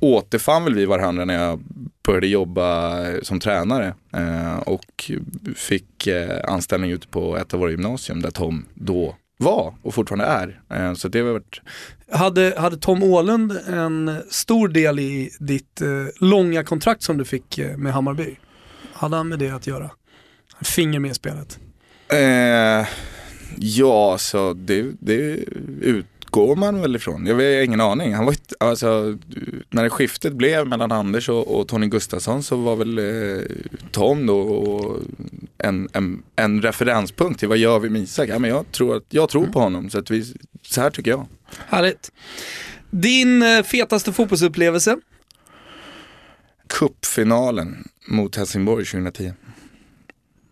återfann 0.00 0.64
väl 0.64 0.74
vi 0.74 0.86
varandra 0.86 1.24
när 1.24 1.44
jag 1.44 1.60
började 2.06 2.26
jobba 2.26 3.00
eh, 3.08 3.20
som 3.22 3.40
tränare 3.40 3.94
eh, 4.16 4.58
och 4.58 5.10
fick 5.56 6.06
eh, 6.06 6.52
anställning 6.52 6.90
ute 6.90 7.08
på 7.08 7.36
ett 7.36 7.54
av 7.54 7.60
våra 7.60 7.70
gymnasium 7.70 8.22
där 8.22 8.30
Tom 8.30 8.64
då 8.74 9.16
var 9.38 9.74
och 9.82 9.94
fortfarande 9.94 10.24
är. 10.24 10.60
Eh, 10.70 10.94
så 10.94 11.08
det 11.08 11.20
har 11.20 11.32
varit 11.32 11.60
Hade, 12.10 12.54
hade 12.58 12.76
Tom 12.76 13.02
Åhlund 13.02 13.52
en 13.68 14.22
stor 14.30 14.68
del 14.68 14.98
i 14.98 15.30
ditt 15.40 15.80
eh, 15.80 15.88
långa 16.20 16.64
kontrakt 16.64 17.02
som 17.02 17.16
du 17.16 17.24
fick 17.24 17.58
eh, 17.58 17.76
med 17.76 17.92
Hammarby? 17.92 18.36
Hade 18.92 19.16
han 19.16 19.28
med 19.28 19.38
det 19.38 19.50
att 19.50 19.66
göra? 19.66 19.90
Finger 20.60 20.98
med 20.98 21.10
i 21.10 21.14
spelet? 21.14 21.58
Eh, 22.08 22.86
ja, 23.56 24.18
så 24.18 24.52
det, 24.52 24.92
det 25.00 25.44
utgår 25.80 26.56
man 26.56 26.80
väl 26.80 26.96
ifrån. 26.96 27.26
Jag 27.26 27.34
har 27.34 27.62
ingen 27.62 27.80
aning. 27.80 28.14
Han 28.14 28.24
var, 28.24 28.34
alltså, 28.60 29.18
när 29.70 29.82
det 29.82 29.90
skiftet 29.90 30.32
blev 30.32 30.66
mellan 30.66 30.92
Anders 30.92 31.28
och, 31.28 31.60
och 31.60 31.68
Tony 31.68 31.86
Gustafsson 31.86 32.42
så 32.42 32.56
var 32.56 32.76
väl 32.76 32.98
eh, 32.98 33.44
Tom 33.92 34.26
då 34.26 34.40
och 34.40 35.02
en, 35.58 35.88
en, 35.92 36.22
en 36.36 36.62
referenspunkt 36.62 37.40
till 37.40 37.48
vad 37.48 37.58
gör 37.58 37.78
vi 37.78 37.90
med 37.90 38.02
Isak? 38.02 38.28
Ja, 38.28 38.38
men 38.38 38.50
jag 38.50 38.72
tror, 38.72 38.96
att, 38.96 39.04
jag 39.08 39.28
tror 39.28 39.46
på 39.46 39.60
honom, 39.60 39.90
så, 39.90 39.98
att 39.98 40.10
vi, 40.10 40.34
så 40.62 40.80
här 40.80 40.90
tycker 40.90 41.10
jag. 41.10 41.26
Härligt. 41.68 42.12
Din 42.90 43.42
eh, 43.42 43.62
fetaste 43.62 44.12
fotbollsupplevelse? 44.12 44.96
Cupfinalen 46.68 47.88
mot 48.08 48.36
Helsingborg 48.36 48.84
2010. 48.84 49.32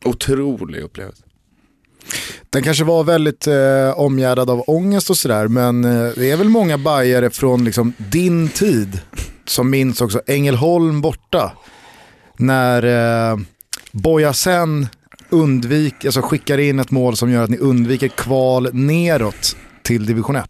Otrolig 0.05 0.83
upplevelse. 0.83 1.23
Den 2.51 2.63
kanske 2.63 2.85
var 2.85 3.05
väldigt 3.05 3.47
eh, 3.47 4.01
omgärdad 4.01 4.51
av 4.51 4.65
ångest 4.67 5.11
och 5.11 5.17
sådär, 5.17 5.49
men 5.49 5.85
eh, 5.85 6.13
det 6.17 6.31
är 6.31 6.37
väl 6.37 6.49
många 6.49 6.79
bajare 6.79 7.31
från 7.31 7.65
liksom, 7.65 7.93
din 7.99 8.49
tid 8.49 9.01
som 9.45 9.71
minns 9.71 10.01
också 10.01 10.21
Ängelholm 10.27 11.01
borta. 11.01 11.53
När 12.37 12.83
eh, 13.33 13.39
Bojasen 13.93 14.89
undvik, 15.29 16.05
alltså 16.05 16.23
skickar 16.23 16.59
in 16.59 16.79
ett 16.79 16.91
mål 16.91 17.17
som 17.17 17.31
gör 17.31 17.45
att 17.45 17.51
ni 17.51 17.59
undviker 17.59 18.09
kval 18.09 18.69
neråt 18.73 19.57
till 19.83 20.07
division 20.07 20.37
1. 20.37 20.45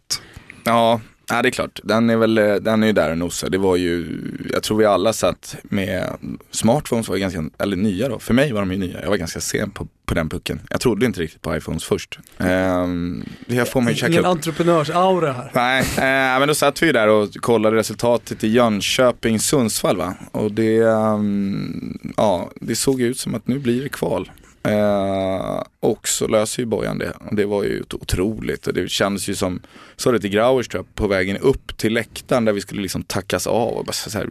Ja, 0.64 1.00
ja, 1.28 1.42
det 1.42 1.48
är 1.48 1.50
klart. 1.50 1.80
Den 1.84 2.10
är 2.10 2.16
väl, 2.16 2.38
eh, 2.38 2.54
den 2.54 2.82
är 2.82 2.86
ju 2.86 2.92
där 2.92 3.10
och 3.10 3.18
nosar. 3.18 3.50
Det 3.50 3.58
var 3.58 3.76
ju, 3.76 4.20
jag 4.52 4.62
tror 4.62 4.78
vi 4.78 4.84
alla 4.84 5.12
satt 5.12 5.56
med 5.62 6.16
smartphones 6.50 7.08
var 7.08 7.16
ju 7.16 7.20
ganska, 7.20 7.44
eller 7.58 7.76
nya 7.76 8.08
då. 8.08 8.18
För 8.18 8.34
mig 8.34 8.52
var 8.52 8.60
de 8.60 8.72
ju 8.72 8.78
nya. 8.78 9.02
Jag 9.02 9.08
var 9.08 9.16
ganska 9.16 9.40
sen 9.40 9.70
på, 9.70 9.88
på 10.06 10.14
den 10.14 10.28
pucken. 10.28 10.60
Jag 10.70 10.80
trodde 10.80 11.06
inte 11.06 11.20
riktigt 11.20 11.42
på 11.42 11.56
iPhones 11.56 11.84
först. 11.84 12.18
Ehm, 12.38 13.24
det 13.46 13.68
får 13.68 13.82
ju 13.82 13.94
checka 13.94 14.12
Ingen 14.12 14.24
entreprenörsaura 14.24 15.32
här. 15.32 15.50
Nej, 15.54 15.80
eh, 15.80 16.38
men 16.38 16.48
då 16.48 16.54
satt 16.54 16.82
vi 16.82 16.92
där 16.92 17.08
och 17.08 17.34
kollade 17.34 17.76
resultatet 17.76 18.44
i 18.44 18.48
Jönköping, 18.48 19.38
Sundsvall 19.38 19.96
va. 19.96 20.14
Och 20.32 20.52
det, 20.52 20.78
ehm, 20.78 21.98
ja, 22.16 22.50
det 22.54 22.76
såg 22.76 23.00
ut 23.00 23.18
som 23.18 23.34
att 23.34 23.46
nu 23.46 23.58
blir 23.58 23.82
det 23.82 23.88
kval. 23.88 24.30
Eh, 24.68 25.62
och 25.80 26.08
så 26.08 26.26
löser 26.28 26.62
ju 26.62 26.66
Bojan 26.66 26.98
det. 26.98 27.10
Och 27.10 27.36
det 27.36 27.44
var 27.44 27.62
ju 27.62 27.82
otroligt. 27.90 28.66
Och 28.66 28.74
det 28.74 28.90
kändes 28.90 29.28
ju 29.28 29.34
som, 29.34 29.60
så 29.96 30.12
det 30.12 30.20
till 30.20 30.30
Grauers 30.30 30.68
tror 30.68 30.78
jag, 30.78 30.94
på 30.94 31.06
vägen 31.06 31.36
upp 31.36 31.76
till 31.76 31.92
läktaren 31.94 32.44
där 32.44 32.52
vi 32.52 32.60
skulle 32.60 32.82
liksom 32.82 33.02
tackas 33.02 33.46
av. 33.46 33.68
Och 33.68 33.84
bara 33.84 33.92
så 33.92 34.18
här, 34.18 34.28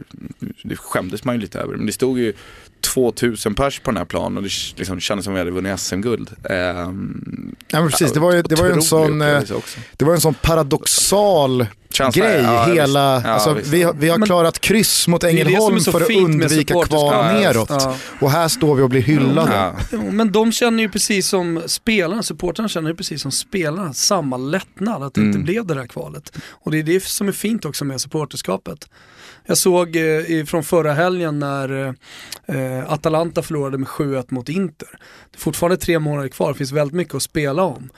det 0.62 0.76
skämdes 0.76 1.24
man 1.24 1.34
ju 1.34 1.40
lite 1.40 1.58
över. 1.58 1.76
Men 1.76 1.86
det 1.86 1.92
stod 1.92 2.18
ju 2.18 2.32
2000 2.80 3.54
pers 3.54 3.80
på 3.80 3.90
den 3.90 3.98
här 3.98 4.04
planen 4.04 4.36
och 4.36 4.42
det 4.42 4.50
liksom 4.76 5.00
kändes 5.00 5.24
som 5.24 5.32
att 5.32 5.36
vi 5.36 5.40
hade 5.40 5.50
vunnit 5.50 5.80
SM-guld. 5.80 6.30
Ehm, 6.50 7.54
Ja, 7.68 7.88
precis, 7.90 8.12
det 8.12 8.20
var 8.20 8.34
ju, 8.34 8.42
det 8.42 8.54
var 8.54 8.66
ju 8.66 8.72
en 8.72 8.82
sån, 8.82 9.22
eh, 9.22 9.42
det 9.96 10.04
var 10.04 10.14
en 10.14 10.20
sån 10.20 10.34
paradoxal 10.34 11.66
Känsla, 11.94 12.24
grej. 12.24 12.40
ja, 12.42 12.64
hela. 12.64 13.22
Ja, 13.24 13.28
alltså, 13.30 13.58
vi, 13.64 13.82
har- 13.82 13.92
vi 13.92 14.08
har 14.08 14.18
Men- 14.18 14.26
klarat 14.26 14.60
kryss 14.60 15.08
mot 15.08 15.24
Ängelholm 15.24 15.80
för 15.80 16.00
att 16.00 16.10
undvika 16.10 16.74
kval 16.84 17.34
neråt. 17.34 17.70
Ja. 17.70 17.96
Och 18.20 18.30
här 18.30 18.48
står 18.48 18.74
vi 18.74 18.82
och 18.82 18.88
blir 18.90 19.02
hyllade. 19.02 19.52
Ja. 19.56 19.74
Jo, 19.92 20.10
Men 20.10 20.32
de 20.32 20.52
känner 20.52 20.82
ju 20.82 20.88
precis 20.88 21.28
som 21.28 21.62
spelarna, 21.66 22.22
supportrarna 22.22 22.68
känner 22.68 22.90
ju 22.90 22.96
precis 22.96 23.22
som 23.22 23.32
spelarna, 23.32 23.92
samma 23.92 24.36
lättnad 24.36 25.02
att 25.02 25.14
det 25.14 25.20
inte 25.20 25.36
Mm. 25.36 25.44
blev 25.44 25.66
det 25.66 25.74
där 25.74 25.86
kvalet. 25.86 26.32
Och 26.50 26.70
det 26.70 26.78
är 26.78 26.82
det 26.82 27.04
som 27.04 27.28
är 27.28 27.32
fint 27.32 27.64
också 27.64 27.84
med 27.84 28.00
supporterskapet. 28.00 28.88
Jag 29.46 29.58
såg 29.58 29.96
eh, 29.96 30.44
från 30.46 30.64
förra 30.64 30.92
helgen 30.92 31.38
när 31.38 31.94
eh, 32.46 32.92
Atalanta 32.92 33.42
förlorade 33.42 33.78
med 33.78 33.88
7-1 33.88 34.24
mot 34.28 34.48
Inter. 34.48 34.88
Det 35.32 35.36
är 35.36 35.40
fortfarande 35.40 35.76
tre 35.76 35.98
månader 35.98 36.28
kvar, 36.28 36.48
det 36.52 36.58
finns 36.58 36.72
väldigt 36.72 36.94
mycket 36.94 37.14
att 37.14 37.22
spela 37.22 37.62
om. 37.62 37.90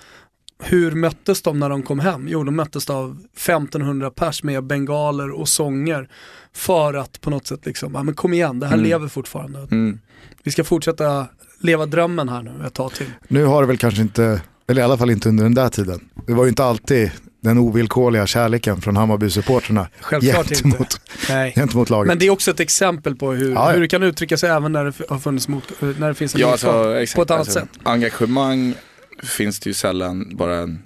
Hur 0.62 0.92
möttes 0.92 1.42
de 1.42 1.58
när 1.58 1.68
de 1.68 1.82
kom 1.82 1.98
hem? 1.98 2.26
Jo, 2.28 2.44
de 2.44 2.56
möttes 2.56 2.90
av 2.90 3.18
1500 3.36 4.10
pers 4.10 4.42
med 4.42 4.64
bengaler 4.64 5.30
och 5.30 5.48
sånger 5.48 6.08
för 6.54 6.94
att 6.94 7.20
på 7.20 7.30
något 7.30 7.46
sätt 7.46 7.66
liksom, 7.66 7.94
ja 7.94 8.02
men 8.02 8.14
kom 8.14 8.32
igen, 8.32 8.60
det 8.60 8.66
här 8.66 8.74
Mm. 8.74 8.86
lever 8.88 9.08
fortfarande. 9.08 9.58
Mm. 9.70 9.98
Vi 10.42 10.50
ska 10.50 10.64
fortsätta 10.64 11.26
leva 11.60 11.86
drömmen 11.86 12.28
här 12.28 12.42
nu 12.42 12.66
ett 12.66 12.74
tag 12.74 12.92
till. 12.94 13.06
Nu 13.28 13.44
har 13.44 13.60
det 13.62 13.68
väl 13.68 13.78
kanske 13.78 14.02
inte, 14.02 14.40
eller 14.68 14.80
i 14.82 14.84
alla 14.84 14.98
fall 14.98 15.10
inte 15.10 15.28
under 15.28 15.44
den 15.44 15.54
där 15.54 15.68
tiden. 15.68 16.00
Det 16.26 16.32
var 16.34 16.44
ju 16.44 16.48
inte 16.48 16.64
alltid 16.64 17.10
den 17.40 17.58
ovillkorliga 17.58 18.26
kärleken 18.26 18.80
från 18.80 18.96
Hammarby-supportrarna 18.96 19.86
Självklart 20.00 20.50
inte. 20.50 20.54
gentemot, 20.62 21.00
Nej. 21.28 21.52
gentemot 21.54 21.90
laget. 21.90 22.08
Men 22.08 22.18
det 22.18 22.26
är 22.26 22.30
också 22.30 22.50
ett 22.50 22.60
exempel 22.60 23.16
på 23.16 23.32
hur, 23.32 23.54
Ja, 23.54 23.68
ja. 23.68 23.72
hur 23.72 23.80
det 23.80 23.88
kan 23.88 24.02
uttrycka 24.02 24.36
sig 24.36 24.50
även 24.50 24.72
när 24.72 24.84
det 24.84 24.92
har 25.08 25.18
funnits 25.18 25.48
mot, 25.48 25.72
när 25.80 26.08
det 26.08 26.14
finns 26.14 26.34
en 26.34 26.40
Ja, 26.40 26.50
motstånd. 26.50 26.76
alltså, 26.96 27.16
på 27.16 27.22
ett 27.22 27.30
annat 27.30 27.40
alltså, 27.40 27.60
sätt. 27.60 27.68
Engagemang 27.82 28.74
finns 29.22 29.60
det 29.60 29.70
ju 29.70 29.74
sällan 29.74 30.36
bara 30.36 30.56
en, 30.56 30.82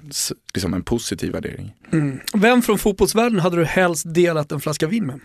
liksom 0.54 0.74
en 0.74 0.82
positiv 0.82 1.32
värdering. 1.32 1.74
Mm. 1.92 2.20
Vem 2.34 2.62
från 2.62 2.78
fotbollsvärlden 2.78 3.40
hade 3.40 3.56
du 3.56 3.64
helst 3.64 4.14
delat 4.14 4.52
en 4.52 4.60
flaska 4.60 4.86
vin 4.86 5.06
med? 5.06 5.20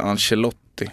Ancelotti. 0.00 0.90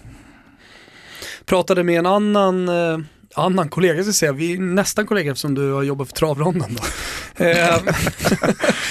Pratade 1.46 1.84
med 1.84 2.00
en 2.00 2.06
annan, 2.06 2.70
eh, 2.70 3.00
annan 3.36 3.70
kollega, 3.70 4.04
ska 4.04 4.14
säga. 4.14 4.32
vi 4.32 4.54
är 4.54 4.58
nästan 4.60 5.06
kollegor 5.06 5.32
eftersom 5.32 5.56
du 5.56 5.72
har 5.72 5.84
jobbat 5.84 6.08
för 6.08 6.16
travronden. 6.16 6.78
Då. 7.38 7.46
Eh, 7.46 7.58
ja, 7.58 7.80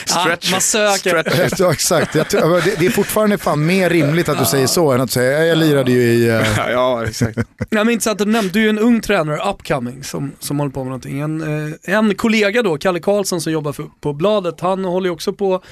Stretch. 0.04 0.50
man 0.52 0.60
söker. 0.60 1.22
Stretch. 1.30 1.54
Ja, 1.60 1.72
exakt, 1.72 2.12
det, 2.12 2.30
det 2.78 2.86
är 2.86 2.90
fortfarande 2.90 3.38
fan 3.38 3.66
mer 3.66 3.90
rimligt 3.90 4.28
att 4.28 4.38
du 4.38 4.44
säger 4.44 4.66
så 4.66 4.92
än 4.92 5.00
att 5.00 5.10
säga, 5.10 5.38
"Ja, 5.38 5.44
jag 5.44 5.58
lirade 5.58 5.92
ju 5.92 6.02
i... 6.02 6.28
eh, 6.28 6.42
ja, 6.70 7.04
exakt. 7.06 7.38
Ja, 7.58 7.84
men 7.84 7.90
intressant 7.90 8.20
att 8.20 8.26
du 8.26 8.32
nämnde, 8.32 8.52
du 8.52 8.64
är 8.64 8.68
en 8.70 8.78
ung 8.78 9.00
tränare, 9.00 9.50
upcoming, 9.50 10.04
som, 10.04 10.32
som 10.38 10.58
håller 10.58 10.72
på 10.72 10.80
med 10.80 10.86
någonting. 10.86 11.20
En, 11.20 11.66
eh, 11.84 11.94
en 11.94 12.14
kollega 12.14 12.62
då, 12.62 12.78
Kalle 12.78 13.00
Karlsson 13.00 13.40
som 13.40 13.52
jobbar 13.52 13.72
för, 13.72 13.84
på 14.00 14.12
Bladet, 14.12 14.60
han 14.60 14.84
håller 14.84 15.06
ju 15.06 15.12
också 15.12 15.32
på 15.32 15.62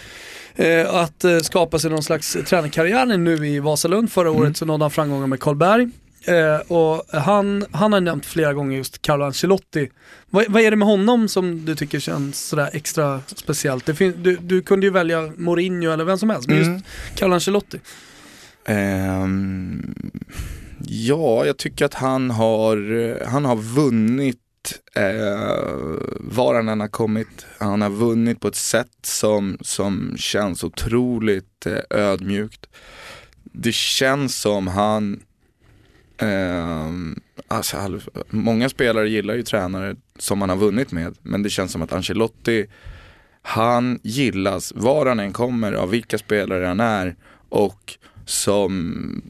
eh, 0.57 0.95
att 0.95 1.25
skapa 1.43 1.79
sig 1.79 1.91
någon 1.91 2.03
slags 2.03 2.37
tränarkarriär 2.47 3.07
nu 3.07 3.47
i 3.49 3.59
Vasalund. 3.61 4.13
Förra 4.13 4.31
året 4.31 4.57
så 4.57 4.65
nådde 4.65 4.85
han 4.85 4.91
framgångar 4.91 5.27
med 5.27 5.41
Karlberg. 5.41 5.89
Eh, 6.25 6.73
och 6.73 7.05
han, 7.13 7.65
han 7.71 7.93
har 7.93 8.01
nämnt 8.01 8.27
flera 8.27 8.53
gånger 8.55 8.77
just 8.77 9.03
Carlo 9.03 9.25
Ancelotti. 9.25 9.91
Vad, 10.31 10.45
vad 10.49 10.63
är 10.63 10.71
det 10.71 10.77
med 10.77 10.89
honom 10.89 11.29
som 11.29 11.65
du 11.65 11.75
tycker 11.77 12.01
känns 12.01 12.49
sådär 12.49 12.71
extra 12.73 13.21
speciellt? 13.27 13.87
Du, 13.87 14.37
du 14.41 14.63
kunde 14.63 14.87
ju 14.87 14.93
välja 14.93 15.33
Mourinho 15.37 15.91
eller 15.93 16.05
vem 16.05 16.19
som 16.19 16.31
helst, 16.31 16.49
men 16.49 16.57
just 16.57 16.69
Mm. 16.69 16.83
Carlo 17.15 17.35
Ancelotti. 17.35 17.81
Ehm, 18.65 19.95
ja, 20.81 21.47
jag 21.47 21.57
tycker 21.57 21.85
att 21.85 21.95
han 21.95 22.31
har, 22.31 22.79
han 23.25 23.45
har 23.45 23.57
vunnit 23.57 24.39
eh, 24.95 25.03
var 26.21 26.55
han 26.55 26.69
än 26.69 26.81
har 26.81 26.89
kommit. 26.89 27.47
Han 27.59 27.83
har 27.83 27.91
vunnit 27.91 28.41
på 28.41 28.49
ett 28.49 28.57
sätt 28.57 28.99
som, 29.03 29.59
som 29.61 30.15
känns 30.19 30.65
otroligt 30.65 31.67
eh, 31.67 31.99
ödmjukt. 31.99 32.67
Det 33.53 33.75
känns 33.75 34.41
som 34.41 34.67
han, 34.67 35.21
ehm, 36.19 37.21
alltså, 37.49 37.77
all- 37.77 38.03
många 38.31 38.69
spelare 38.69 39.09
gillar 39.09 39.35
ju 39.35 39.43
tränare 39.43 39.97
som 40.19 40.41
han 40.41 40.51
har 40.51 40.57
vunnit 40.57 40.93
med. 40.93 41.17
Men 41.23 41.43
det 41.43 41.51
känns 41.51 41.73
som 41.73 41.83
att 41.83 41.93
Ancelotti, 41.93 42.67
han 43.43 44.01
gillas 44.03 44.73
var 44.77 45.07
han 45.07 45.21
än 45.21 45.33
kommer 45.33 45.73
av 45.73 45.91
vilka 45.91 46.19
spelare 46.19 46.67
han 46.67 46.81
är 46.81 47.17
och 47.49 47.95
som 48.25 49.23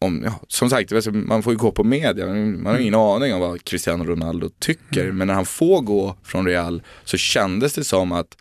om, 0.00 0.22
ja, 0.24 0.40
som 0.48 0.70
sagt, 0.70 0.92
alltså, 0.92 1.10
man 1.12 1.42
får 1.42 1.52
ju 1.52 1.56
gå 1.58 1.70
på 1.72 1.84
media, 1.84 2.26
man 2.26 2.66
har 2.66 2.78
ingen 2.78 2.94
aning 2.94 3.34
om 3.34 3.40
vad 3.40 3.64
Cristiano 3.64 4.04
Ronaldo 4.04 4.50
tycker. 4.58 5.12
Men 5.12 5.26
när 5.26 5.34
han 5.34 5.46
får 5.46 5.80
gå 5.80 6.16
från 6.22 6.46
Real 6.46 6.82
så 7.04 7.16
kändes 7.16 7.72
det 7.74 7.84
som 7.84 8.12
att 8.12 8.36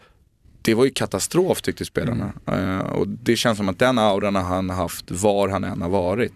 det 0.62 0.74
var 0.74 0.86
ju 0.86 0.92
katastrof 0.92 1.62
tyckte 1.62 1.86
spelarna. 1.86 2.32
Eh, 2.48 2.80
och 2.80 3.08
det 3.08 3.36
känns 3.36 3.58
som 3.58 3.70
att 3.70 3.80
den 3.80 3.98
auran 3.98 4.36
har 4.36 4.44
han 4.44 4.70
haft 4.70 5.12
var 5.12 5.50
han 5.50 5.64
än 5.64 5.82
har 5.82 5.90
varit. 5.90 6.34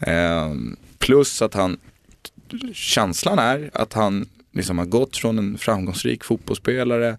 Ehm, 0.00 0.76
plus 0.98 1.42
att 1.42 1.54
han, 1.54 1.78
känslan 2.72 3.38
är 3.38 3.70
att 3.74 3.92
han 3.92 4.28
liksom 4.52 4.78
har 4.78 4.86
gått 4.86 5.16
från 5.16 5.38
en 5.38 5.58
framgångsrik 5.58 6.24
fotbollsspelare 6.24 7.18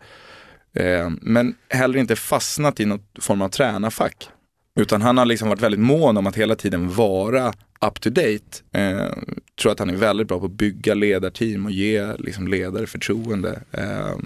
ehm, 0.74 1.20
men 1.22 1.56
heller 1.68 2.00
inte 2.00 2.16
fastnat 2.16 2.80
i 2.80 2.86
något 2.86 3.06
form 3.20 3.42
av 3.42 3.50
tränarfack. 3.50 4.30
Utan 4.76 5.02
han 5.02 5.18
har 5.18 5.26
liksom 5.26 5.50
varit 5.50 5.62
väldigt 5.62 5.80
mån 5.80 6.18
om 6.18 6.28
att 6.28 6.36
hela 6.36 6.56
tiden 6.56 6.90
vara 6.94 7.54
up 7.82 8.02
to 8.02 8.10
date. 8.10 8.64
Eh, 8.72 9.14
tror 9.62 9.72
att 9.72 9.80
han 9.80 9.90
är 9.90 9.96
väldigt 9.96 10.28
bra 10.28 10.40
på 10.40 10.46
att 10.46 10.52
bygga 10.52 10.94
ledarteam 10.94 11.66
och 11.66 11.72
ge 11.72 12.14
liksom, 12.20 12.48
ledare 12.48 12.88
förtroende. 12.88 13.62
Eh, 13.72 14.18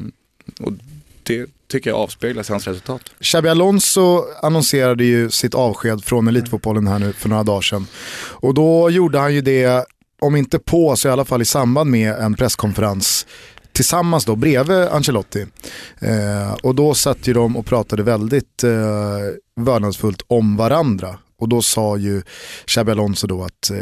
och 0.59 0.73
det 1.23 1.49
tycker 1.73 1.89
jag 1.89 1.99
avspeglas 1.99 2.49
i 2.49 2.53
hans 2.53 2.67
resultat. 2.67 3.01
Xabi 3.19 3.49
Alonso 3.49 4.23
annonserade 4.41 5.03
ju 5.03 5.31
sitt 5.31 5.55
avsked 5.55 6.03
från 6.03 6.27
elitfotbollen 6.27 6.87
här 6.87 6.99
nu 6.99 7.13
för 7.13 7.29
några 7.29 7.43
dagar 7.43 7.61
sedan. 7.61 7.87
Och 8.31 8.53
då 8.53 8.89
gjorde 8.89 9.19
han 9.19 9.33
ju 9.33 9.41
det, 9.41 9.85
om 10.21 10.35
inte 10.35 10.59
på 10.59 10.95
så 10.95 11.07
i 11.07 11.11
alla 11.11 11.25
fall 11.25 11.41
i 11.41 11.45
samband 11.45 11.89
med 11.89 12.13
en 12.13 12.33
presskonferens 12.33 13.25
tillsammans 13.71 14.25
då 14.25 14.35
bredvid 14.35 14.77
Ancelotti. 14.77 15.45
Eh, 15.99 16.53
och 16.63 16.75
då 16.75 16.93
satt 16.93 17.27
ju 17.27 17.33
de 17.33 17.57
och 17.57 17.65
pratade 17.65 18.03
väldigt 18.03 18.63
eh, 18.63 18.71
vördnadsfullt 19.55 20.21
om 20.27 20.57
varandra. 20.57 21.17
Och 21.37 21.49
då 21.49 21.61
sa 21.61 21.97
ju 21.97 22.21
Xabi 22.65 22.91
Alonso 22.91 23.27
då 23.27 23.43
att 23.43 23.69
eh, 23.69 23.77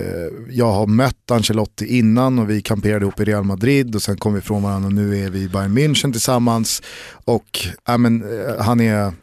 jag 0.49 0.71
har 0.71 0.87
mött 0.87 1.31
Ancelotti 1.31 1.97
innan 1.97 2.39
och 2.39 2.49
vi 2.49 2.61
kamperade 2.61 3.05
ihop 3.05 3.19
i 3.19 3.23
Real 3.25 3.43
Madrid 3.43 3.95
och 3.95 4.01
sen 4.01 4.17
kom 4.17 4.33
vi 4.33 4.39
ifrån 4.39 4.63
varandra 4.63 4.87
och 4.87 4.93
nu 4.93 5.25
är 5.25 5.29
vi 5.29 5.39
i 5.41 5.49
Bayern 5.49 5.77
München 5.77 6.11
tillsammans. 6.11 6.81
Och 7.25 7.59
ja, 7.85 7.97
men, 7.97 8.21
eh, 8.39 8.63
han, 8.63 8.79
är, 8.81 9.13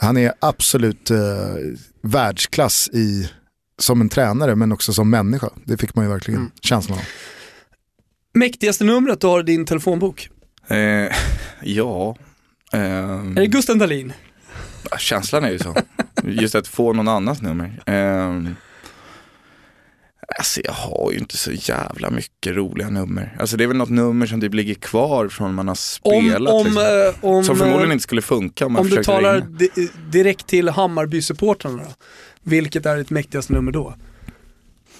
han 0.00 0.16
är 0.16 0.32
absolut 0.40 1.10
eh, 1.10 1.18
världsklass 2.02 2.88
i, 2.92 3.30
som 3.78 4.00
en 4.00 4.08
tränare 4.08 4.54
men 4.56 4.72
också 4.72 4.92
som 4.92 5.10
människa. 5.10 5.48
Det 5.64 5.76
fick 5.76 5.94
man 5.94 6.04
ju 6.04 6.10
verkligen 6.10 6.40
Mm. 6.40 6.50
känslan 6.60 6.98
av. 6.98 7.04
Mäktigaste 8.34 8.84
numret 8.84 9.20
du 9.20 9.26
har 9.26 9.40
i 9.40 9.42
din 9.42 9.64
telefonbok? 9.66 10.28
Eh, 10.68 10.76
ja, 11.62 12.16
ehm, 12.72 13.36
Är 13.36 13.40
det 13.40 13.46
Gusten 13.46 13.78
Dahlin? 13.78 14.12
Känslan 14.98 15.44
är 15.44 15.50
ju 15.50 15.58
så. 15.58 15.76
Just 16.24 16.54
att 16.54 16.68
få 16.68 16.92
någon 16.92 17.08
annans 17.08 17.42
nummer. 17.42 17.82
Eh, 17.86 18.34
alltså 20.38 20.60
jag 20.64 20.72
har 20.72 21.12
ju 21.12 21.18
inte 21.18 21.36
så 21.36 21.52
jävla 21.52 22.10
mycket 22.10 22.56
roliga 22.56 22.88
nummer. 22.90 23.36
Alltså 23.40 23.56
det 23.56 23.64
är 23.64 23.68
väl 23.68 23.76
något 23.76 23.88
nummer 23.90 24.26
som 24.26 24.40
typ 24.40 24.54
ligger 24.54 24.74
kvar 24.74 25.28
från 25.28 25.54
man 25.54 25.68
har 25.68 25.72
Om, 25.72 25.76
spelat. 26.22 26.52
om, 26.52 26.64
liksom. 26.66 26.82
eh, 26.82 27.24
om, 27.30 27.44
som 27.44 27.56
förmodligen 27.56 27.88
eh, 27.90 27.92
inte 27.92 28.02
skulle 28.02 28.22
funka 28.22 28.66
om 28.66 28.72
man 28.72 28.82
om 28.82 28.90
du 28.90 29.04
talar 29.04 29.34
ringa. 29.34 29.46
di- 29.46 29.90
direkt 30.10 30.46
till 30.46 30.68
Hammarby-supportrarna 30.68 31.76
då? 31.76 31.92
Vilket 32.42 32.86
är 32.86 32.96
ditt 32.96 33.10
mäktigaste 33.10 33.52
nummer 33.52 33.72
då? 33.72 33.94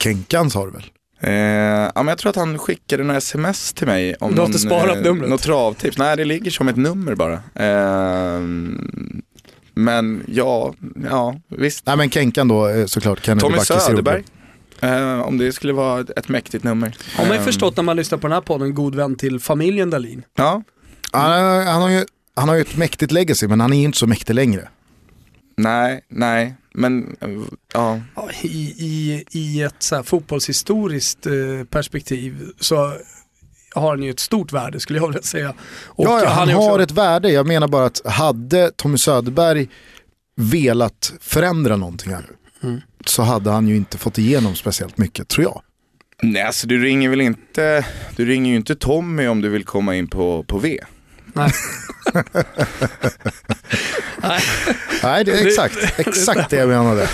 Kenkans 0.02 0.54
har 0.54 0.66
du 0.66 0.72
väl? 0.72 0.84
Eh, 1.20 1.32
ja, 1.32 1.92
men 1.94 2.08
jag 2.08 2.18
tror 2.18 2.30
att 2.30 2.36
han 2.36 2.58
skickade 2.58 3.04
några 3.04 3.18
sms 3.18 3.72
till 3.72 3.86
mig 3.86 4.14
om 4.20 4.34
Du 4.34 4.40
har 4.40 4.46
inte 4.46 4.58
någon, 4.68 4.80
sparat 4.80 5.04
numret? 5.04 5.30
något 5.30 5.42
travtips. 5.42 5.98
Nej, 5.98 6.16
det 6.16 6.24
ligger 6.24 6.50
som 6.50 6.68
ett 6.68 6.76
nummer 6.76 7.14
bara. 7.14 7.32
Eh, 7.54 8.40
men 9.78 10.24
ja, 10.28 10.74
ja, 11.10 11.40
visst. 11.48 11.86
Nej 11.86 11.96
men 11.96 12.10
Kenkan 12.10 12.48
då 12.48 12.68
eh, 12.68 12.86
såklart. 12.86 13.24
Kennedy 13.24 13.40
Tommy 13.40 13.56
Backes 13.56 13.84
Söderberg. 13.84 14.24
Eh, 14.80 15.20
om 15.20 15.38
det 15.38 15.52
skulle 15.52 15.72
vara 15.72 16.00
ett, 16.00 16.10
ett 16.18 16.28
mäktigt 16.28 16.64
nummer. 16.64 16.96
Har 17.16 17.24
man 17.24 17.32
ju 17.32 17.38
Eh, 17.38 17.44
förstått 17.44 17.76
när 17.76 17.84
man 17.84 17.96
lyssnar 17.96 18.18
på 18.18 18.26
den 18.26 18.34
här 18.34 18.40
podden, 18.40 18.74
god 18.74 18.94
vän 18.94 19.16
till 19.16 19.40
familjen 19.40 19.90
Dahlin. 19.90 20.22
Ja, 20.36 20.62
Han, 21.12 21.66
han, 21.66 21.82
har 21.82 21.88
ju, 21.88 22.04
han 22.34 22.48
har 22.48 22.56
ju 22.56 22.60
ett 22.62 22.76
mäktigt 22.76 23.12
legacy 23.12 23.48
men 23.48 23.60
han 23.60 23.72
är 23.72 23.76
ju 23.78 23.84
inte 23.84 23.98
så 23.98 24.06
mäktig 24.06 24.34
längre. 24.34 24.68
nej, 25.56 26.00
nej, 26.08 26.54
men 26.74 27.16
ja. 27.72 28.00
Ja, 28.16 28.28
I, 28.42 28.48
i, 28.78 29.24
I 29.30 29.62
ett 29.62 29.74
så 29.78 29.96
här 29.96 30.02
fotbollshistoriskt 30.02 31.26
eh, 31.26 31.32
perspektiv 31.70 32.50
så 32.60 32.92
har 33.74 33.88
han 33.90 34.02
ju 34.02 34.10
ett 34.10 34.20
stort 34.20 34.52
värde 34.52 34.80
skulle 34.80 34.98
jag 34.98 35.06
vilja 35.06 35.22
säga. 35.22 35.54
Och 35.86 36.04
ja, 36.06 36.20
ja, 36.24 36.28
han, 36.30 36.48
är 36.48 36.54
också- 36.56 36.68
har 36.68 36.78
ett 36.78 36.90
värde. 36.90 37.30
Jag 37.30 37.46
menar 37.46 37.68
bara 37.68 37.86
att 37.86 38.00
hade 38.06 38.70
Tommy 38.76 38.98
Söderberg 38.98 39.68
velat 40.36 41.12
förändra 41.20 41.76
någonting 41.76 42.12
här 42.14 42.24
Mm. 42.62 42.80
så 43.06 43.22
hade 43.22 43.50
han 43.50 43.68
ju 43.68 43.76
inte 43.76 43.98
fått 43.98 44.18
igenom 44.18 44.54
speciellt 44.56 44.98
mycket 44.98 45.28
tror 45.28 45.44
jag. 45.44 45.62
Nej, 46.22 46.42
alltså 46.42 46.66
du 46.66 46.82
ringer 46.84 47.08
väl 47.08 47.20
inte, 47.20 47.86
du 48.16 48.24
ringer 48.26 48.50
ju 48.50 48.56
inte 48.56 48.76
Tommy 48.76 49.26
om 49.26 49.40
du 49.40 49.48
vill 49.48 49.64
komma 49.64 49.94
in 49.96 50.08
på, 50.08 50.42
på 50.42 50.58
V. 50.58 50.78
Nej. 51.34 51.50
Nej. 54.22 54.40
Nej, 55.02 55.24
det 55.24 55.32
är 55.40 55.46
exakt, 55.46 55.98
exakt 55.98 56.50
det 56.50 56.56
jag 56.56 56.68
menade. 56.68 57.08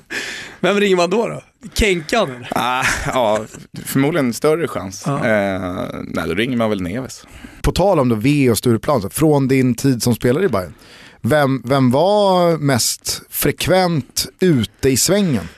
Vem 0.60 0.80
ringer 0.80 0.96
man 0.96 1.10
då? 1.10 1.28
då? 1.28 1.42
Kenkan 1.74 2.30
eller? 2.30 2.48
Ah, 2.50 2.84
ja, 3.06 3.44
förmodligen 3.84 4.32
större 4.32 4.68
chans. 4.68 5.02
Ja. 5.06 5.26
Eh, 5.26 5.86
nej, 6.04 6.28
då 6.28 6.34
ringer 6.34 6.56
man 6.56 6.70
väl 6.70 6.82
Neves. 6.82 7.26
På 7.62 7.72
tal 7.72 8.00
om 8.00 8.08
då 8.08 8.16
V 8.16 8.50
och 8.50 8.58
Stureplan, 8.58 9.02
så 9.02 9.10
från 9.10 9.48
din 9.48 9.74
tid 9.74 10.02
som 10.02 10.14
spelare 10.14 10.44
i 10.44 10.48
Bayern. 10.48 10.74
Vem, 11.20 11.62
vem 11.64 11.90
var 11.90 12.58
mest 12.58 13.22
frekvent 13.30 14.26
ute 14.40 14.88
i 14.88 14.96
svängen? 14.96 15.48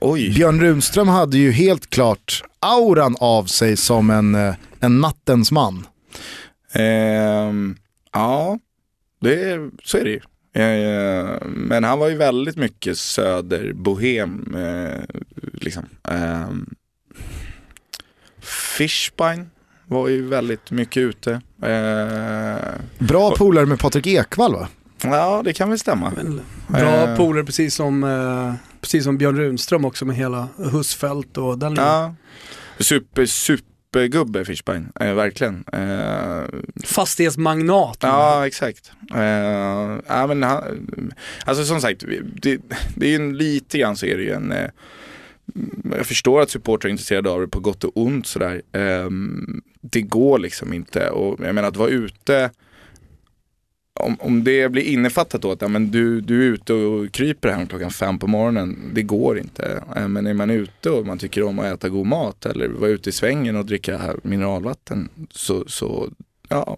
Oj. 0.00 0.34
Björn 0.34 0.60
Runström 0.60 1.08
hade 1.08 1.38
ju 1.38 1.52
helt 1.52 1.90
klart 1.90 2.42
auran 2.60 3.16
av 3.20 3.44
sig 3.44 3.76
som 3.76 4.10
en, 4.10 4.34
eh, 4.34 4.54
en 4.80 5.00
nattens 5.00 5.52
man. 5.52 5.86
Ehm, 6.72 7.76
ja, 8.12 8.58
det, 9.20 9.70
så 9.84 9.98
är 9.98 10.04
det 10.04 10.10
ju. 10.10 10.20
Eh, 10.58 11.36
men 11.46 11.84
han 11.84 11.98
var 11.98 12.08
ju 12.08 12.16
väldigt 12.16 12.56
mycket 12.56 12.98
söderbohem. 12.98 14.54
Eh, 14.56 15.02
liksom. 15.52 15.84
Ehm, 16.08 16.74
Fishbein 18.76 19.50
var 19.86 20.08
ju 20.08 20.26
väldigt 20.28 20.70
mycket 20.70 21.00
ute. 21.00 21.32
Eh, 21.62 22.74
Bra 22.98 23.34
polare 23.36 23.66
med 23.66 23.78
Patrik 23.78 24.06
Ekwall 24.06 24.52
va? 24.54 24.68
ja, 25.02 25.42
det 25.44 25.52
kan 25.52 25.68
väl 25.68 25.78
stämma. 25.78 26.12
Bra 26.68 26.80
Eh. 27.08 27.16
polare 27.16 27.44
precis 27.44 27.74
som, 27.74 28.02
precis 28.80 29.04
som 29.04 29.18
Björn 29.18 29.36
Runström 29.36 29.84
också 29.84 30.04
med 30.04 30.16
hela 30.16 30.48
Husfeldt 30.72 31.38
och 31.38 31.58
den. 31.58 31.74
Ja. 31.74 32.14
Super, 32.78 33.26
supergubbe 33.92 34.44
Fishbein, 34.44 34.92
eh, 35.00 35.14
verkligen. 35.14 35.64
Eh, 35.72 36.44
Fastighetsmagnat. 36.84 37.98
Ja, 38.00 38.46
exakt. 38.46 38.92
Uh, 39.14 40.00
ja, 40.06 40.26
men 40.26 40.42
han, 40.42 41.12
alltså 41.44 41.64
som 41.64 41.80
sagt, 41.80 42.04
det, 42.42 42.60
det 42.96 43.06
är 43.06 43.10
ju 43.10 43.16
en, 43.16 43.36
lite 43.36 43.78
grann 43.78 43.96
så 43.96 44.06
är 44.06 44.16
det 44.16 44.22
ju 44.22 44.32
en, 44.32 44.52
eh, 44.52 44.70
jag 45.96 46.06
förstår 46.06 46.40
att 46.40 46.50
supportrar 46.50 46.88
är 46.88 46.92
intresserade 46.92 47.30
av 47.30 47.40
det 47.40 47.48
på 47.48 47.60
gott 47.60 47.84
och 47.84 47.92
ont 47.94 48.26
sådär. 48.26 48.62
Ehm, 48.72 49.62
det 49.80 50.02
går 50.02 50.38
liksom 50.38 50.72
inte 50.72 51.10
och 51.10 51.40
jag 51.44 51.54
menar 51.54 51.68
att 51.68 51.76
vara 51.76 51.90
ute 51.90 52.50
om, 53.98 54.16
om 54.20 54.44
det 54.44 54.68
blir 54.68 54.82
innefattat 54.82 55.42
då 55.42 55.52
att 55.52 55.62
ja, 55.62 55.68
men 55.68 55.90
du, 55.90 56.20
du 56.20 56.42
är 56.42 56.46
ute 56.52 56.72
och 56.72 57.12
kryper 57.12 57.48
hem 57.48 57.66
klockan 57.66 57.90
fem 57.90 58.18
på 58.18 58.26
morgonen, 58.26 58.90
det 58.94 59.02
går 59.02 59.38
inte. 59.38 59.82
Eh, 59.96 60.08
Men 60.08 60.26
är 60.26 60.34
man 60.34 60.50
ute 60.50 60.90
och 60.90 61.06
man 61.06 61.18
tycker 61.18 61.42
om 61.42 61.58
att 61.58 61.66
äta 61.66 61.88
god 61.88 62.06
mat 62.06 62.46
eller 62.46 62.68
vara 62.68 62.90
ute 62.90 63.08
i 63.08 63.12
svängen 63.12 63.56
och 63.56 63.66
dricka 63.66 64.14
mineralvatten 64.22 65.08
så, 65.30 65.64
så 65.66 66.10
ja, 66.48 66.76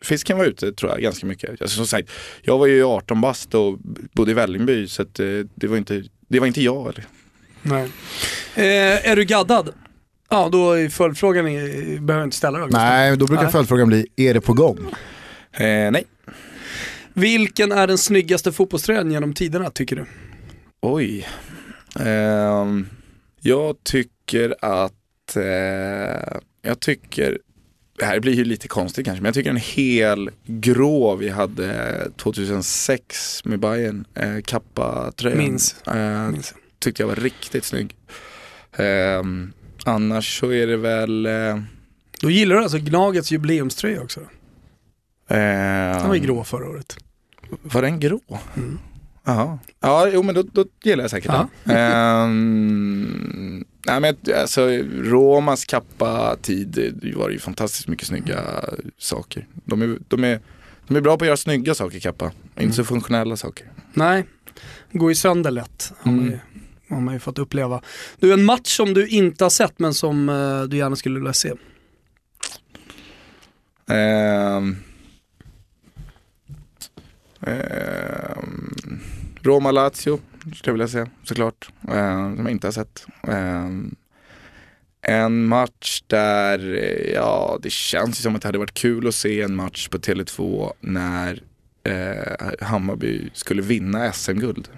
fisk 0.00 0.26
kan 0.26 0.38
vara 0.38 0.48
ute 0.48 0.72
tror 0.72 0.92
jag 0.92 1.00
ganska 1.02 1.26
mycket. 1.26 1.50
Alltså, 1.50 1.76
som 1.76 1.86
sagt, 1.86 2.10
jag 2.42 2.58
var 2.58 2.66
ju 2.66 2.84
18 2.84 3.20
bast 3.20 3.54
och 3.54 3.78
bodde 4.12 4.30
i 4.30 4.34
Vällingby 4.34 4.88
så 4.88 5.02
att, 5.02 5.20
eh, 5.20 5.26
det, 5.54 5.66
var 5.66 5.76
inte, 5.76 6.04
det 6.28 6.40
var 6.40 6.46
inte 6.46 6.62
jag. 6.62 6.88
Eller? 6.88 7.04
Nej. 7.62 7.90
Eh, 8.54 9.10
är 9.10 9.16
du 9.16 9.24
gaddad? 9.24 9.72
Ja, 10.30 10.48
då 10.52 10.72
är 10.72 10.88
följdfrågan, 10.88 11.46
är, 11.48 11.68
behöver 12.00 12.14
jag 12.14 12.24
inte 12.26 12.36
ställa 12.36 12.58
då. 12.58 12.64
Gustav. 12.64 12.82
Nej, 12.82 13.16
då 13.16 13.26
brukar 13.26 13.42
Nej. 13.42 13.52
följdfrågan 13.52 13.88
bli, 13.88 14.06
är 14.16 14.34
det 14.34 14.40
på 14.40 14.52
gång? 14.52 14.78
Eh, 15.52 15.90
nej. 15.90 16.04
Vilken 17.16 17.72
är 17.72 17.86
den 17.86 17.98
snyggaste 17.98 18.52
fotbollströjan 18.52 19.10
genom 19.12 19.32
tiderna 19.34 19.70
tycker 19.70 19.96
du? 19.96 20.04
Oj. 20.82 21.26
Ehm, 22.00 22.86
jag 23.40 23.76
tycker 23.84 24.54
att, 24.60 25.36
eh, 25.36 25.42
jag 26.62 26.80
tycker, 26.80 27.38
det 27.98 28.04
här 28.04 28.20
blir 28.20 28.32
ju 28.32 28.44
lite 28.44 28.68
konstigt 28.68 29.04
kanske, 29.06 29.22
men 29.22 29.28
jag 29.28 29.34
tycker 29.34 29.50
en 29.50 29.56
hel 29.56 30.30
grå 30.46 31.14
vi 31.16 31.28
hade 31.28 32.10
2006 32.16 33.44
med 33.44 33.58
Bayern 33.60 34.04
eh, 34.14 34.40
kappa-tröjan. 34.44 35.38
Minns. 35.38 35.76
Eh, 35.86 36.30
Minns. 36.30 36.54
tyckte 36.78 37.02
jag 37.02 37.08
var 37.08 37.16
riktigt 37.16 37.64
snygg. 37.64 37.96
Ehm, 38.76 39.52
annars 39.84 40.40
så 40.40 40.52
är 40.52 40.66
det 40.66 40.76
väl, 40.76 41.26
eh, 41.26 41.60
Då 42.20 42.30
gillar 42.30 42.56
du 42.56 42.62
alltså 42.62 42.78
Gnagets 42.78 43.30
jubileumströja 43.32 44.02
också? 44.02 44.20
ehm, 45.28 45.98
Den 45.98 46.08
var 46.08 46.14
ju 46.14 46.20
grå 46.20 46.44
förra 46.44 46.68
året. 46.68 46.96
Var 47.62 47.82
den 47.82 48.00
grå? 48.00 48.20
Mm. 48.56 48.78
Ja, 49.80 50.08
jo 50.12 50.22
men 50.22 50.34
då, 50.34 50.42
då 50.42 50.64
gillar 50.84 51.04
jag 51.04 51.10
säkert 51.10 51.32
Ja. 51.32 51.48
den. 51.64 51.76
Ehm, 51.76 53.64
nej 53.86 54.00
men 54.00 54.16
alltså 54.40 54.66
Romas 54.92 55.64
kappa-tid, 55.64 57.12
var 57.16 57.30
ju 57.30 57.38
fantastiskt 57.38 57.88
mycket 57.88 58.06
snygga 58.06 58.40
saker. 58.98 59.46
De 59.64 59.82
är, 59.82 59.98
de 60.08 60.24
är, 60.24 60.40
de 60.88 60.96
är 60.96 61.00
bra 61.00 61.16
på 61.18 61.24
att 61.24 61.26
göra 61.26 61.36
snygga 61.36 61.74
saker 61.74 62.00
kappa, 62.00 62.32
inte 62.60 62.76
så 62.76 62.84
funktionella 62.84 63.36
saker. 63.36 63.66
Nej, 63.94 64.24
går 64.92 65.10
ju 65.10 65.14
sönder 65.14 65.50
lätt. 65.50 65.92
Har, 66.00 66.12
man 66.12 66.24
ju, 66.24 66.28
Mm. 66.30 66.38
har 66.88 67.00
man 67.00 67.14
ju 67.14 67.20
fått 67.20 67.38
uppleva. 67.38 67.82
Du, 68.20 68.32
en 68.32 68.44
match 68.44 68.76
som 68.76 68.94
du 68.94 69.06
inte 69.08 69.44
har 69.44 69.50
sett 69.50 69.78
men 69.78 69.94
som 69.94 70.28
eh, 70.28 70.62
du 70.62 70.76
gärna 70.76 70.96
skulle 70.96 71.18
vilja 71.18 71.32
se. 71.32 71.52
Ehm, 73.88 74.76
ehm, 77.46 79.00
Roma-Lazio 79.42 80.18
skulle 80.40 80.60
jag 80.64 80.72
vilja 80.72 80.88
säga 80.88 81.08
såklart, 81.24 81.68
ehm, 81.92 82.36
som 82.36 82.44
jag 82.46 82.50
inte 82.50 82.66
har 82.66 82.72
sett. 82.72 83.06
Ehm, 83.28 83.94
en 85.02 85.46
match 85.46 86.02
där, 86.06 86.74
eh, 86.74 87.12
ja 87.14 87.58
det 87.62 87.70
känns 87.72 88.18
ju 88.18 88.22
som 88.22 88.36
att 88.36 88.42
det 88.42 88.48
hade 88.48 88.58
varit 88.58 88.74
kul 88.74 89.08
att 89.08 89.14
se 89.14 89.42
en 89.42 89.56
match 89.56 89.88
på 89.88 89.98
Tele2 89.98 90.72
när 90.80 91.42
eh, 91.84 92.66
Hammarby 92.66 93.30
skulle 93.32 93.62
vinna 93.62 94.12
SM-guld. 94.12 94.68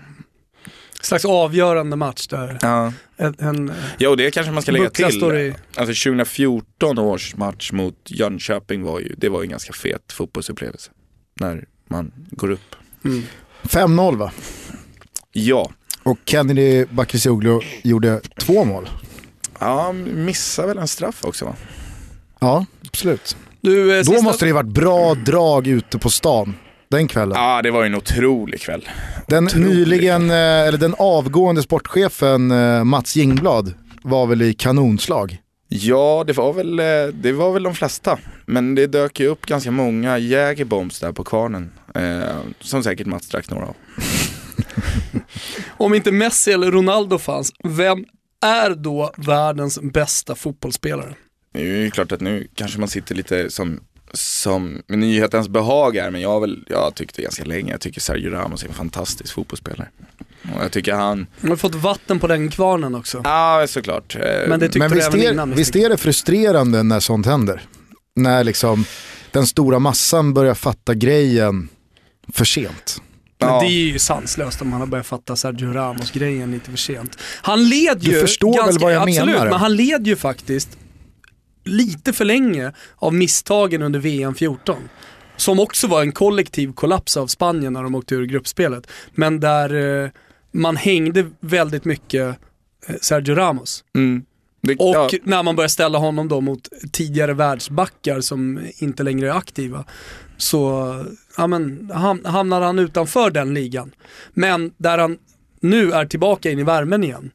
Slags 1.03 1.25
avgörande 1.25 1.97
match 1.97 2.27
där 2.27 2.59
Ja. 2.63 2.93
en, 3.17 3.35
en 3.39 3.73
Jo 3.99 4.15
det 4.15 4.31
kanske 4.31 4.53
man 4.53 4.63
ska 4.63 4.73
lägga 4.73 4.91
till. 4.91 5.13
står 5.13 5.39
i, 5.39 5.55
Alltså 5.77 6.11
2014 6.11 6.99
års 6.99 7.37
match 7.37 7.73
mot 7.73 7.95
Jönköping 8.11 8.83
var 8.83 9.01
ju, 9.01 9.15
det 9.17 9.29
var 9.29 9.41
ju 9.41 9.45
en 9.45 9.51
ganska 9.51 9.73
fet 9.73 10.13
fotbollsupplevelse. 10.13 10.91
När 11.41 11.65
man 11.89 12.13
går 12.31 12.51
upp. 12.51 12.77
mm. 13.05 13.23
5-0 13.63 14.17
va? 14.17 14.33
Ja, 15.33 15.71
Och 16.03 16.19
Kennedy 16.25 16.85
Bakircioglu 16.91 17.61
gjorde 17.83 18.21
två 18.41 18.65
mål. 18.65 18.89
ja 19.61 19.93
missar 19.93 20.67
väl 20.67 20.79
en 20.79 20.89
straff 20.89 21.25
också 21.25 21.45
va? 21.45 21.55
Ja, 22.41 22.67
absolut. 22.87 23.37
Du, 23.61 23.93
eh, 23.93 23.99
Då 23.99 24.05
sista, 24.05 24.23
måste 24.23 24.45
det 24.47 24.53
varit 24.53 24.67
bra 24.75 25.15
drag 25.15 25.67
ute 25.67 25.99
på 25.99 26.11
stan 26.11 26.55
den 26.91 27.09
kvällen. 27.09 27.37
Ja, 27.43 27.63
det 27.63 27.71
var 27.71 27.81
ju 27.83 27.87
en 27.87 27.95
otrolig 27.95 28.61
kväll. 28.61 28.89
Den 29.27 29.45
otroligt. 29.47 29.69
nyligen, 29.69 30.31
eh, 30.31 30.37
eller 30.37 30.79
den 30.79 30.95
avgående 30.99 31.63
sportchefen 31.63 32.51
eh, 32.51 32.85
Mats 32.85 33.17
Jingblad 33.17 33.75
var 34.03 34.27
väl 34.27 34.43
i 34.43 34.55
kanonslag. 34.55 35.39
Ja, 35.69 36.25
det 36.27 36.33
var 36.33 36.53
väl, 36.53 36.79
eh, 36.79 37.15
det 37.15 37.33
var 37.33 37.53
väl 37.53 37.63
de 37.63 37.75
flesta. 37.75 38.19
Men 38.47 38.75
det 38.75 38.87
dök 38.87 39.21
ju 39.21 39.27
upp 39.27 39.47
ganska 39.47 39.71
många 39.71 40.19
Jägerbombs 40.19 41.01
där 41.01 41.13
på 41.13 41.25
kvarnen. 41.25 41.73
Eh, 41.95 42.39
som 42.61 42.83
säkert 42.83 43.07
Mats 43.07 43.29
drack 43.29 43.51
några 43.51 43.67
av. 43.67 43.77
om 45.77 45.95
inte 45.95 46.13
Messi 46.13 46.53
eller 46.53 46.71
Ronaldo 46.71 47.19
fanns, 47.19 47.53
vem 47.65 48.05
är 48.43 48.71
då 48.71 49.13
världens 49.17 49.81
bästa 49.81 50.35
fotbollsspelare? 50.35 51.15
Det 51.53 51.61
är 51.61 51.65
ju 51.65 51.91
klart 51.91 52.13
att 52.13 52.21
nu 52.21 52.49
kanske 52.55 52.79
man 52.79 52.89
sitter 52.89 53.15
lite 53.15 53.51
som, 53.51 53.81
som 54.13 54.83
nyhetens 54.87 55.49
behag 55.49 55.97
här, 55.97 56.11
men 56.11 56.21
jag 56.21 56.29
har 56.29 56.41
väl, 56.41 56.65
jag 56.69 56.79
har 56.79 56.91
tyckt 56.91 57.17
det 57.17 57.23
ganska 57.23 57.45
länge. 57.45 57.71
Jag 57.73 57.81
tycker 57.81 58.01
Sergio 58.01 58.31
Ramos 58.31 58.65
är 58.65 58.69
en 58.69 58.75
fantastisk 58.75 59.35
fotbollsspelare. 59.35 59.89
Och 60.57 60.65
jag 60.65 60.73
tycker 60.73 60.93
han, 60.95 61.27
De 61.41 61.49
har 61.51 61.57
fått 61.57 61.75
vatten 61.75 62.19
på 62.21 62.27
den 62.27 62.51
kvarnen 62.51 62.95
också. 62.95 63.21
ja 63.25 63.67
såklart. 63.69 64.17
Eh, 64.17 64.21
Men 64.49 64.61
det 64.61 64.77
Men 64.77 64.91
du 64.91 64.97
visst 64.97 65.15
är, 65.15 65.33
innan. 65.33 65.55
visst 65.55 65.77
är 65.77 65.89
det 65.89 65.97
frustrerande 65.97 66.83
när 66.83 67.01
sånt 67.01 67.27
händer? 67.27 67.61
När 68.17 68.45
liksom 68.45 68.85
den 69.31 69.47
stora 69.47 69.79
massan 69.79 70.35
börjar 70.35 70.55
fatta 70.55 70.95
grejen 70.95 71.69
för 72.33 72.45
sent. 72.45 73.03
Men 73.41 73.49
Ja. 73.49 73.61
det 73.61 73.67
är 73.67 73.71
ju 73.93 73.99
sanslöst 73.99 74.63
om 74.63 74.69
man 74.69 74.81
har 74.81 74.87
börjat 74.87 75.07
fatta 75.07 75.37
Sergio 75.37 75.73
Ramos-grejen 75.73 76.51
lite 76.51 76.71
för 76.71 76.79
sent. 76.79 77.19
Han 77.43 77.69
led 77.69 77.99
Du 78.01 78.11
ju, 78.11 78.21
förstår 78.21 78.67
väl 78.67 78.79
vad 78.79 78.93
jag 78.95 79.03
absolut, 79.03 79.27
menar? 79.35 79.45
men 79.51 79.59
han 79.61 79.77
led 79.77 80.07
ju 80.07 80.17
faktiskt 80.17 80.69
lite 81.69 82.13
för 82.13 82.25
länge 82.25 82.73
av 82.97 83.15
misstagen 83.15 83.83
under 83.83 84.01
VM 84.01 84.35
14. 84.35 84.77
Som 85.37 85.61
också 85.61 85.87
var 85.87 86.03
en 86.03 86.13
kollektiv 86.13 86.73
kollaps 86.73 87.17
av 87.17 87.27
Spanien 87.27 87.73
när 87.73 87.83
de 87.83 87.95
åkte 87.95 88.15
ur 88.15 88.27
gruppspelet. 88.27 88.87
Men 89.15 89.41
där 89.41 90.03
eh, 90.05 90.11
man 90.53 90.77
hängde 90.77 91.27
väldigt 91.41 91.85
mycket 91.85 92.37
eh, 92.87 92.95
Sergio 93.01 93.35
Ramos. 93.35 93.85
Mm. 93.95 94.25
Det, 94.61 94.77
Och 94.77 94.95
ja. 94.95 95.11
när 95.23 95.43
man 95.43 95.57
börjar 95.57 95.69
ställa 95.69 95.99
honom 95.99 96.29
då 96.29 96.41
mot 96.41 96.69
tidigare 96.93 97.35
världsbackar 97.35 98.21
som 98.21 98.61
inte 98.79 99.03
längre 99.03 99.29
är 99.29 99.33
aktiva 99.33 99.85
så 100.37 100.95
ja, 101.37 101.47
men, 101.47 101.91
ham- 101.93 102.27
hamnar 102.27 102.61
han 102.61 102.79
utanför 102.79 103.31
den 103.31 103.55
ligan. 103.55 103.93
Men 104.35 104.73
där 104.77 104.99
han 104.99 105.19
nu 105.61 105.93
är 105.93 106.07
tillbaka 106.07 106.51
in 106.51 106.59
i 106.59 106.63
värmen 106.63 107.05
igen. 107.05 107.31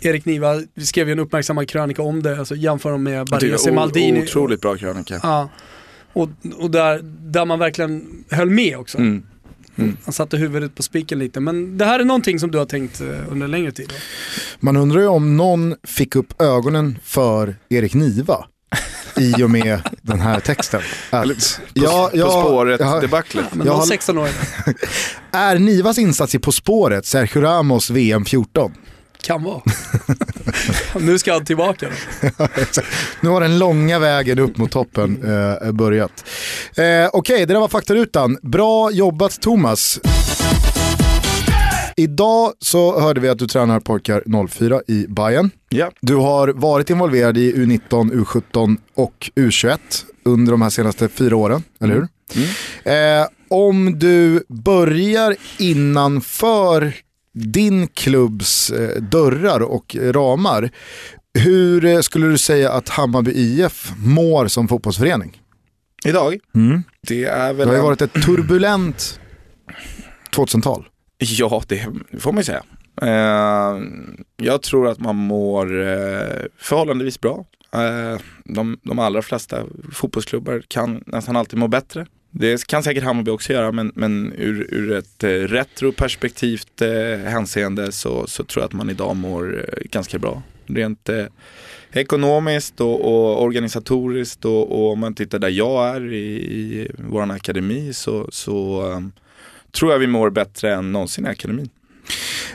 Erik 0.00 0.24
Niva 0.24 0.62
skrev 0.82 1.06
ju 1.08 1.12
en 1.12 1.18
uppmärksammad 1.18 1.68
krönika 1.68 2.02
om 2.02 2.22
det, 2.22 2.38
alltså 2.38 2.54
jämför 2.54 2.96
med 2.98 3.14
Jag 3.18 3.26
tycker 3.40 3.52
Baresi 3.52 3.70
Maldini. 3.70 4.22
Otroligt 4.22 4.60
bra 4.60 4.76
krönika. 4.76 5.20
Ja. 5.22 5.48
Och, 6.12 6.28
och 6.58 6.70
där, 6.70 7.00
där 7.30 7.44
man 7.44 7.58
verkligen 7.58 8.24
höll 8.30 8.50
med 8.50 8.78
också. 8.78 8.98
Mm. 8.98 9.22
Han 10.04 10.12
satte 10.12 10.36
huvudet 10.36 10.74
på 10.74 10.82
spiken 10.82 11.18
lite. 11.18 11.40
Men 11.40 11.78
det 11.78 11.84
här 11.84 12.00
är 12.00 12.04
någonting 12.04 12.38
som 12.40 12.50
du 12.50 12.58
har 12.58 12.64
tänkt 12.66 13.00
eh, 13.00 13.06
under 13.32 13.48
längre 13.48 13.72
tid? 13.72 13.92
Man 14.60 14.76
undrar 14.76 15.00
ju 15.00 15.06
om 15.06 15.36
någon 15.36 15.74
fick 15.84 16.16
upp 16.16 16.42
ögonen 16.42 16.98
för 17.02 17.56
Erik 17.68 17.94
Niva 17.94 18.46
i 19.16 19.42
och 19.42 19.50
med 19.50 19.80
den 20.02 20.20
här 20.20 20.40
texten. 20.40 20.80
Att, 21.10 21.24
På, 21.24 21.32
ja, 21.74 22.08
på 22.12 22.18
ja, 22.18 22.42
spåret 22.44 22.80
ja, 22.80 23.00
debaclet. 23.00 23.46
Men 23.54 23.66
Jag 23.66 23.74
de 23.74 23.78
har- 23.78 23.86
16 23.86 24.18
år 24.18 24.28
Är 25.32 25.58
Nivas 25.58 25.98
insats 25.98 26.34
i 26.34 26.38
På 26.38 26.52
spåret 26.52 27.06
Sergio 27.06 27.40
Ramos 27.42 27.90
VM 27.90 28.24
14? 28.24 28.72
Kan 29.26 29.42
vara. 29.42 29.62
nu 31.00 31.18
ska 31.18 31.32
han 31.32 31.44
tillbaka. 31.44 31.88
Nu 33.20 33.28
har 33.28 33.40
den 33.40 33.58
långa 33.58 33.98
vägen 33.98 34.38
upp 34.38 34.56
mot 34.56 34.70
toppen 34.70 35.22
eh, 35.62 35.72
börjat. 35.72 36.24
Eh, 36.76 37.10
Okej, 37.12 37.46
det 37.46 37.52
där 37.54 37.60
var 37.60 37.68
faktarutan. 37.68 38.38
Bra 38.42 38.90
jobbat 38.90 39.40
Thomas. 39.40 40.00
Idag 41.96 42.52
så 42.58 43.00
hörde 43.00 43.20
vi 43.20 43.28
att 43.28 43.38
du 43.38 43.46
tränar 43.46 43.80
pojkar 43.80 44.46
04 44.48 44.82
i 44.86 45.06
Bayern. 45.08 45.50
Ja. 45.68 45.90
Du 46.00 46.14
har 46.14 46.48
varit 46.48 46.90
involverad 46.90 47.38
i 47.38 47.54
U19, 47.54 48.12
U17 48.12 48.76
och 48.94 49.30
U21 49.36 49.78
under 50.24 50.52
de 50.52 50.62
här 50.62 50.70
senaste 50.70 51.08
fyra 51.08 51.36
åren, 51.36 51.62
eller 51.80 51.94
hur? 51.94 52.08
Eh, 52.92 53.26
om 53.48 53.98
du 53.98 54.44
börjar 54.48 55.36
innanför 55.58 56.94
din 57.38 57.88
klubbs 57.88 58.70
eh, 58.70 59.02
dörrar 59.02 59.60
och 59.60 59.96
ramar, 60.00 60.70
hur 61.38 61.84
eh, 61.84 62.00
skulle 62.00 62.26
du 62.26 62.38
säga 62.38 62.72
att 62.72 62.88
Hammarby 62.88 63.30
IF 63.34 63.92
mår 63.98 64.46
som 64.48 64.68
fotbollsförening? 64.68 65.42
Idag, 66.04 66.38
Mm. 66.54 66.82
det 67.08 67.24
är 67.24 67.46
Det 67.46 67.52
väl... 67.52 67.68
har 67.68 67.74
ju 67.74 67.82
varit 67.82 68.02
ett 68.02 68.12
turbulent 68.12 69.20
2000-tal. 70.36 70.88
Ja, 71.18 71.62
det 71.68 71.86
får 72.18 72.32
man 72.32 72.40
ju 72.40 72.44
säga. 72.44 72.62
Eh, 73.02 73.80
jag 74.36 74.62
tror 74.62 74.88
att 74.88 75.00
man 75.00 75.16
mår 75.16 75.66
förhållandevis 76.58 77.20
bra. 77.20 77.44
De, 78.44 78.78
de 78.82 78.98
allra 78.98 79.22
flesta 79.22 79.62
fotbollsklubbar 79.92 80.62
kan 80.68 81.02
nästan 81.06 81.36
alltid 81.36 81.58
må 81.58 81.68
bättre. 81.68 82.06
Det 82.38 82.66
kan 82.66 82.82
säkert 82.82 83.04
Hammarby 83.04 83.30
också 83.30 83.52
göra, 83.52 83.72
men, 83.72 83.92
men 83.94 84.32
ur, 84.38 84.74
ur 84.74 84.92
ett 84.92 85.24
eh, 85.24 85.28
retroperspektivt 85.28 86.82
eh, 86.82 87.18
hänseende 87.18 87.92
så, 87.92 88.26
så 88.26 88.44
tror 88.44 88.62
jag 88.62 88.66
att 88.66 88.72
man 88.72 88.90
idag 88.90 89.16
mår 89.16 89.64
eh, 89.68 89.88
ganska 89.90 90.18
bra. 90.18 90.42
Rent 90.66 91.08
eh, 91.08 91.24
ekonomiskt 91.92 92.80
och, 92.80 93.00
och 93.00 93.42
organisatoriskt 93.42 94.44
och, 94.44 94.72
och 94.72 94.92
om 94.92 94.98
man 94.98 95.14
tittar 95.14 95.38
där 95.38 95.48
jag 95.48 95.88
är 95.96 96.12
i, 96.12 96.26
i 96.26 96.90
vår 96.98 97.32
akademi 97.32 97.92
så, 97.92 98.28
så 98.32 98.90
eh, 98.92 99.00
tror 99.70 99.92
jag 99.92 99.98
vi 99.98 100.06
mår 100.06 100.30
bättre 100.30 100.74
än 100.74 100.92
någonsin 100.92 101.26
i 101.26 101.28
akademin. 101.28 101.70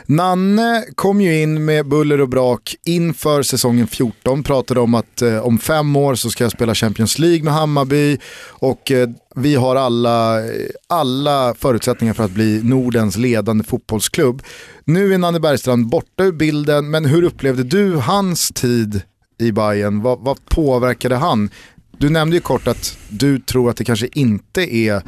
Nanne 0.06 0.84
kom 0.94 1.20
ju 1.20 1.42
in 1.42 1.64
med 1.64 1.88
buller 1.88 2.20
och 2.20 2.28
brak 2.28 2.76
inför 2.84 3.42
säsongen 3.42 3.86
14, 3.86 4.42
pratade 4.42 4.80
om 4.80 4.94
att 4.94 5.22
eh, 5.22 5.38
om 5.38 5.58
fem 5.58 5.96
år 5.96 6.14
så 6.14 6.30
ska 6.30 6.44
jag 6.44 6.52
spela 6.52 6.74
Champions 6.74 7.18
League 7.18 7.44
med 7.44 7.52
Hammarby 7.52 8.18
och 8.48 8.90
eh, 8.90 9.08
vi 9.34 9.54
har 9.54 9.76
alla, 9.76 10.38
alla 10.86 11.54
förutsättningar 11.54 12.14
för 12.14 12.24
att 12.24 12.30
bli 12.30 12.62
Nordens 12.62 13.16
ledande 13.16 13.64
fotbollsklubb. 13.64 14.42
Nu 14.84 15.14
är 15.14 15.18
Nanne 15.18 15.40
Bergstrand 15.40 15.88
borta 15.88 16.24
ur 16.24 16.32
bilden, 16.32 16.90
men 16.90 17.04
hur 17.04 17.22
upplevde 17.22 17.62
du 17.62 17.96
hans 17.96 18.48
tid 18.48 19.02
i 19.38 19.52
Bayern? 19.52 20.02
Vad, 20.02 20.18
vad 20.18 20.46
påverkade 20.46 21.16
han? 21.16 21.50
Du 21.98 22.10
nämnde 22.10 22.36
ju 22.36 22.40
kort 22.40 22.66
att 22.68 22.98
du 23.08 23.38
tror 23.38 23.70
att 23.70 23.76
det 23.76 23.84
kanske 23.84 24.08
inte 24.12 24.76
är 24.76 25.02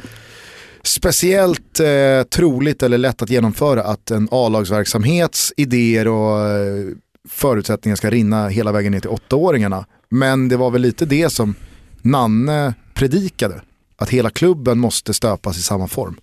speciellt 0.87 1.79
eh, 1.79 2.23
troligt 2.29 2.83
eller 2.83 2.97
lätt 2.97 3.21
att 3.21 3.29
genomföra 3.29 3.83
att 3.83 4.11
en 4.11 4.27
A-lagsverksamhets 4.31 5.53
idéer 5.57 6.07
och 6.07 6.49
eh, 6.49 6.85
förutsättningar 7.29 7.95
ska 7.95 8.09
rinna 8.09 8.47
hela 8.47 8.71
vägen 8.71 8.91
ner 8.91 8.99
till 8.99 9.09
åttaåringarna. 9.09 9.85
Men 10.09 10.49
det 10.49 10.57
var 10.57 10.71
väl 10.71 10.81
lite 10.81 11.05
det 11.05 11.29
som 11.29 11.55
Nanne 12.01 12.73
predikade, 12.93 13.61
att 13.97 14.09
hela 14.09 14.29
klubben 14.29 14.79
måste 14.79 15.13
stöpas 15.13 15.57
i 15.57 15.61
samma 15.61 15.87
form. 15.87 16.17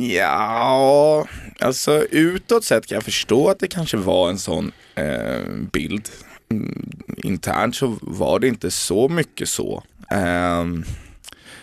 Ja, 0.00 1.26
alltså 1.60 2.04
utåt 2.10 2.64
sett 2.64 2.86
kan 2.86 2.96
jag 2.96 3.04
förstå 3.04 3.48
att 3.48 3.58
det 3.58 3.68
kanske 3.68 3.96
var 3.96 4.30
en 4.30 4.38
sån 4.38 4.72
eh, 4.94 5.46
bild. 5.72 6.08
Mm, 6.50 6.90
internt 7.16 7.76
så 7.76 7.98
var 8.00 8.38
det 8.38 8.48
inte 8.48 8.70
så 8.70 9.08
mycket 9.08 9.48
så. 9.48 9.82
Eh, 10.10 10.64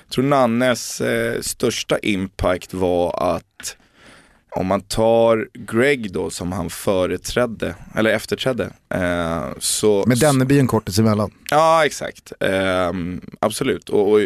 jag 0.10 0.14
tror 0.14 0.26
Nannes 0.26 1.02
eh, 1.02 1.42
största 1.42 2.00
impact 2.00 2.74
var 2.74 3.36
att 3.36 3.78
om 4.56 4.68
man 4.68 4.82
tar 4.82 5.50
Greg 5.54 6.14
då 6.14 6.30
som 6.30 6.52
han 6.52 6.70
företrädde, 6.70 7.76
eller 7.96 8.10
efterträdde. 8.10 8.74
Eh, 8.94 9.44
så, 9.60 10.04
Med 10.08 10.18
Denneby 10.18 10.60
en 10.60 10.68
kortis 10.68 11.00
emellan. 11.00 11.32
Ja, 11.50 11.86
exakt. 11.86 12.34
Ehm, 12.40 13.22
absolut. 13.40 13.90
Och, 13.90 14.12
och 14.12 14.20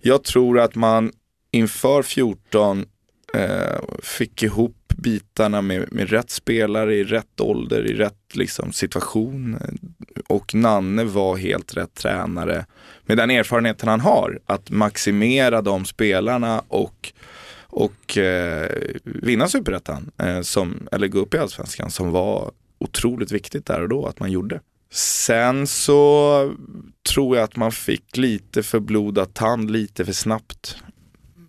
jag 0.00 0.24
tror 0.24 0.60
att 0.60 0.74
man 0.74 1.12
inför 1.50 2.02
14 2.02 2.84
eh, 3.34 3.80
fick 4.02 4.42
ihop 4.42 4.76
bitarna 4.96 5.62
med, 5.62 5.92
med 5.92 6.10
rätt 6.10 6.30
spelare 6.30 6.94
i 6.94 7.04
rätt 7.04 7.40
ålder, 7.40 7.86
i 7.90 7.94
rätt 7.94 8.36
liksom, 8.36 8.72
situation. 8.72 9.58
Och 10.28 10.54
Nanne 10.54 11.04
var 11.04 11.36
helt 11.36 11.76
rätt 11.76 11.94
tränare 11.94 12.66
med 13.06 13.16
den 13.16 13.30
erfarenheten 13.30 13.88
han 13.88 14.00
har. 14.00 14.40
Att 14.46 14.70
maximera 14.70 15.62
de 15.62 15.84
spelarna 15.84 16.62
och 16.68 17.12
och 17.74 18.18
eh, 18.18 18.70
vinna 19.04 19.48
superettan, 19.48 20.10
eh, 20.18 20.40
som- 20.40 20.88
eller 20.92 21.08
gå 21.08 21.18
upp 21.18 21.34
i 21.34 21.38
allsvenskan 21.38 21.90
som 21.90 22.10
var 22.10 22.50
otroligt 22.78 23.32
viktigt 23.32 23.66
där 23.66 23.82
och 23.82 23.88
då 23.88 24.06
att 24.06 24.20
man 24.20 24.30
gjorde. 24.32 24.60
Sen 24.92 25.66
så 25.66 26.52
tror 27.14 27.36
jag 27.36 27.44
att 27.44 27.56
man 27.56 27.72
fick 27.72 28.16
lite 28.16 28.62
för 28.62 28.80
blodad 28.80 29.34
tand 29.34 29.70
lite 29.70 30.04
för 30.04 30.12
snabbt. 30.12 30.76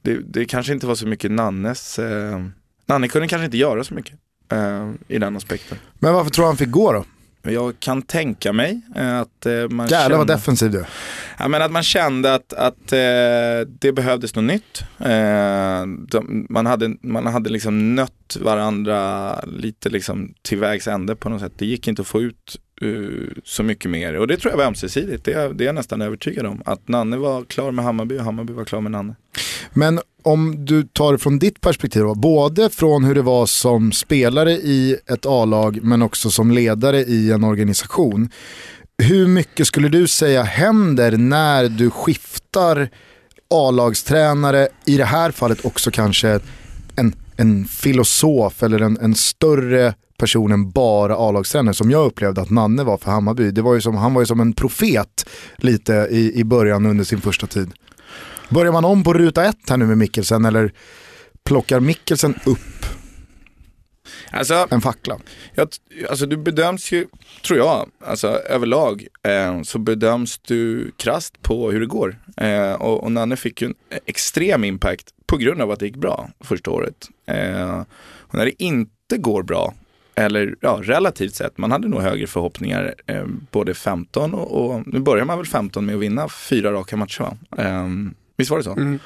Det, 0.02 0.16
det 0.16 0.46
kanske 0.46 0.74
inte 0.74 0.88
var 0.88 0.96
så 0.96 1.08
mycket 1.08 1.32
Nannes, 1.32 2.00
eh, 2.00 2.46
Nanne 2.94 3.08
kunde 3.08 3.28
kanske 3.28 3.46
inte 3.46 3.58
göra 3.58 3.84
så 3.84 3.94
mycket 3.94 4.14
eh, 4.52 4.92
i 5.08 5.18
den 5.20 5.36
aspekten. 5.36 5.78
Men 6.00 6.14
varför 6.14 6.32
tror 6.32 6.44
du 6.44 6.48
han 6.48 6.58
fick 6.58 6.70
gå 6.72 6.94
då? 6.94 7.06
Jag 7.52 7.80
kan 7.80 8.02
tänka 8.02 8.54
mig 8.54 8.82
eh, 8.96 9.20
att 9.20 9.46
eh, 9.46 9.70
man 9.70 9.88
Jävlar 9.88 10.18
vad 10.18 10.28
kände- 10.28 10.34
defensiv 10.34 10.72
du. 10.72 10.86
Ja, 11.40 11.48
men 11.48 11.62
att 11.62 11.72
man 11.72 11.84
kände 11.84 12.34
att, 12.34 12.54
att 12.54 12.92
eh, 12.94 13.68
det 13.80 13.92
behövdes 13.96 14.36
något 14.36 14.44
nytt. 14.46 14.84
Man 16.50 16.66
hade, 16.66 16.96
man 17.02 17.26
hade 17.28 17.50
liksom 17.50 17.96
nött 17.96 18.38
varandra 18.42 19.36
lite 19.48 19.90
liksom 19.90 20.34
till 20.42 20.58
vägs 20.60 20.88
ände 20.88 21.16
på 21.16 21.30
något 21.30 21.42
sätt. 21.42 21.54
Det 21.58 21.66
gick 21.66 21.88
inte 21.88 22.02
att 22.02 22.08
få 22.08 22.22
ut 22.22 22.60
Eh, 22.84 23.28
så 23.44 23.64
mycket 23.64 23.92
mer 23.92 24.14
och 24.16 24.28
det 24.28 24.38
tror 24.38 24.52
jag 24.52 24.58
var 24.58 24.66
ömsesidigt. 24.66 25.24
Det, 25.26 25.34
är- 25.34 25.50
det 25.54 25.64
är 25.64 25.66
jag 25.66 25.76
nästan 25.76 26.02
övertygad 26.02 26.46
om. 26.46 26.62
Att 26.66 26.88
Nanne 26.88 27.18
var 27.18 27.44
klar 27.44 27.72
med 27.72 27.86
Hammarby 27.86 28.18
och 28.20 28.24
Hammarby 28.24 28.54
var 28.54 28.66
klar 28.66 28.82
med 28.82 28.92
Nanne. 28.92 29.16
Men 29.74 30.00
om 30.24 30.66
du 30.66 30.84
tar 30.84 31.12
det 31.12 31.18
från 31.18 31.40
ditt 31.40 31.62
perspektiv, 31.62 32.02
då, 32.02 32.16
både 32.16 32.70
från 32.70 33.04
hur 33.04 33.16
det 33.16 33.22
var 33.22 33.46
som 33.46 33.92
spelare 33.92 34.52
i 34.52 34.98
ett 35.08 35.26
A-lag 35.26 35.80
men 35.84 36.02
också 36.02 36.30
som 36.32 36.52
ledare 36.52 37.00
i 37.00 37.32
en 37.32 37.44
organisation. 37.44 38.30
Hur 38.98 39.28
mycket 39.28 39.68
skulle 39.68 39.90
du 39.90 40.08
säga 40.08 40.44
händer 40.44 41.18
när 41.18 41.70
du 41.70 41.90
skiftar 41.90 42.90
A-lagstränare, 43.50 44.68
i 44.86 44.98
det 44.98 45.06
här 45.06 45.32
fallet 45.32 45.66
också 45.66 45.92
kanske 45.92 46.40
en, 46.96 47.16
en 47.38 47.66
filosof 47.66 48.64
eller 48.64 48.80
en, 48.82 48.98
en 49.02 49.16
större 49.16 49.94
person 50.18 50.52
än 50.52 50.72
bara 50.72 51.16
A-lagstränare 51.16 51.74
som 51.74 51.92
jag 51.92 52.06
upplevde 52.06 52.42
att 52.42 52.50
Nanne 52.50 52.84
var 52.84 52.98
för 52.98 53.12
Hammarby. 53.12 53.52
Det 53.52 53.62
var 53.62 53.74
ju 53.74 53.82
som, 53.82 53.96
han 53.96 54.14
var 54.14 54.22
ju 54.22 54.26
som 54.26 54.40
en 54.40 54.54
profet 54.54 55.30
lite 55.56 55.94
i, 55.94 56.40
i 56.40 56.44
början 56.44 56.86
under 56.86 57.04
sin 57.04 57.22
första 57.22 57.48
tid. 57.48 57.72
Börjar 58.50 58.72
man 58.72 58.86
om 58.86 59.04
på 59.04 59.14
ruta 59.14 59.46
ett 59.46 59.70
här 59.70 59.78
nu 59.78 59.86
med 59.86 59.98
Mikkelsen 59.98 60.46
eller 60.46 60.74
plockar 61.44 61.80
Mikkelsen 61.80 62.36
upp 62.46 62.60
Alltså, 64.32 64.68
en 64.72 64.82
fackla? 64.82 65.20
Jag, 65.54 65.68
alltså 66.10 66.26
du 66.26 66.38
bedöms 66.38 66.92
ju, 66.92 67.08
tror 67.46 67.60
jag, 67.60 67.90
alltså 68.06 68.28
överlag 68.28 69.08
eh, 69.24 69.62
så 69.62 69.80
bedöms 69.80 70.38
du 70.38 70.92
krasst 70.98 71.42
på 71.42 71.72
hur 71.72 71.80
det 71.80 71.86
går. 71.86 72.20
Eh, 72.38 72.74
och, 72.74 73.04
och 73.04 73.12
Nanne 73.12 73.36
fick 73.36 73.62
ju 73.62 73.68
en 73.68 73.76
extrem 74.06 74.64
impact 74.64 75.08
på 75.26 75.38
grund 75.38 75.62
av 75.62 75.72
att 75.72 75.80
det 75.80 75.86
gick 75.86 75.96
bra 75.96 76.30
första 76.40 76.72
året. 76.72 77.10
Eh, 77.26 77.80
och 78.18 78.36
när 78.36 78.46
det 78.46 78.64
inte 78.64 79.18
går 79.18 79.44
bra, 79.44 79.74
eller 80.16 80.56
ja, 80.62 80.80
relativt 80.84 81.36
sett, 81.36 81.58
man 81.58 81.72
hade 81.72 81.88
nog 81.88 82.02
högre 82.02 82.28
förhoppningar 82.28 82.96
eh, 83.08 83.26
både 83.52 83.74
15 83.74 84.34
och, 84.34 84.66
och 84.76 84.88
nu 84.88 85.00
börjar 85.00 85.26
man 85.26 85.38
väl 85.38 85.48
15 85.48 85.86
med 85.86 85.96
att 85.96 86.02
vinna 86.02 86.30
fyra 86.30 86.72
raka 86.72 86.98
matcher? 86.98 87.38
Eh, 87.58 87.88
visst 88.38 88.52
var 88.52 88.58
det 88.58 88.64
så? 88.64 88.72
Mm. 88.72 89.00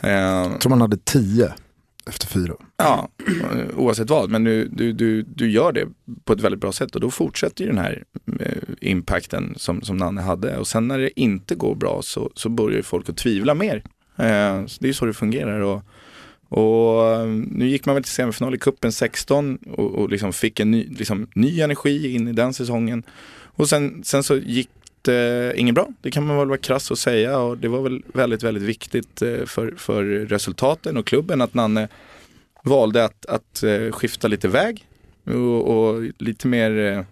Eh, 0.00 0.10
Jag 0.10 0.60
tror 0.60 0.70
man 0.70 0.80
hade 0.80 0.96
tio 0.96 1.52
efter 2.08 2.26
fyra. 2.26 2.54
Ja, 2.76 3.08
oavsett 3.76 4.10
vad. 4.10 4.30
Men 4.30 4.44
du, 4.44 4.68
du, 4.68 4.92
du, 4.92 5.22
du 5.22 5.50
gör 5.50 5.72
det 5.72 5.86
på 6.24 6.32
ett 6.32 6.40
väldigt 6.40 6.60
bra 6.60 6.72
sätt 6.72 6.94
och 6.94 7.00
då 7.00 7.10
fortsätter 7.10 7.64
ju 7.64 7.70
den 7.70 7.78
här 7.78 8.04
eh, 8.40 8.52
impacten 8.80 9.54
som, 9.56 9.82
som 9.82 9.96
Nanne 9.96 10.20
hade. 10.20 10.56
Och 10.58 10.66
sen 10.66 10.88
när 10.88 10.98
det 10.98 11.20
inte 11.20 11.54
går 11.54 11.74
bra 11.74 12.00
så, 12.02 12.30
så 12.34 12.48
börjar 12.48 12.82
folk 12.82 13.08
att 13.08 13.16
tvivla 13.16 13.54
mer. 13.54 13.82
Eh, 14.16 14.66
så 14.66 14.76
det 14.80 14.88
är 14.88 14.92
så 14.92 15.06
det 15.06 15.14
fungerar. 15.14 15.60
Och, 15.60 15.82
och 16.56 17.12
eh, 17.12 17.26
nu 17.26 17.68
gick 17.68 17.86
man 17.86 17.94
väl 17.94 18.04
till 18.04 18.12
semifinal 18.12 18.54
i 18.54 18.58
kuppen 18.58 18.92
16 18.92 19.58
och, 19.76 19.94
och 19.94 20.08
liksom 20.08 20.32
fick 20.32 20.60
en 20.60 20.70
ny, 20.70 20.88
liksom, 20.98 21.26
ny 21.34 21.60
energi 21.60 22.14
in 22.14 22.28
i 22.28 22.32
den 22.32 22.52
säsongen. 22.52 23.02
Och 23.28 23.68
sen, 23.68 24.04
sen 24.04 24.22
så 24.22 24.36
gick 24.36 24.70
det 25.02 25.52
inget 25.56 25.74
bra, 25.74 25.88
det 26.00 26.10
kan 26.10 26.26
man 26.26 26.36
väl 26.36 26.48
vara 26.48 26.58
krass 26.58 26.90
och 26.90 26.98
säga 26.98 27.38
och 27.38 27.58
det 27.58 27.68
var 27.68 27.82
väl 27.82 28.02
väldigt, 28.14 28.42
väldigt 28.42 28.62
viktigt 28.62 29.22
eh, 29.22 29.44
för, 29.46 29.74
för 29.76 30.04
resultaten 30.04 30.96
och 30.96 31.06
klubben 31.06 31.40
att 31.40 31.54
Nanne 31.54 31.88
valde 32.62 33.04
att, 33.04 33.26
att 33.26 33.62
eh, 33.62 33.90
skifta 33.92 34.28
lite 34.28 34.48
väg 34.48 34.84
och, 35.24 35.68
och 35.68 36.02
lite 36.18 36.46
mer 36.48 37.04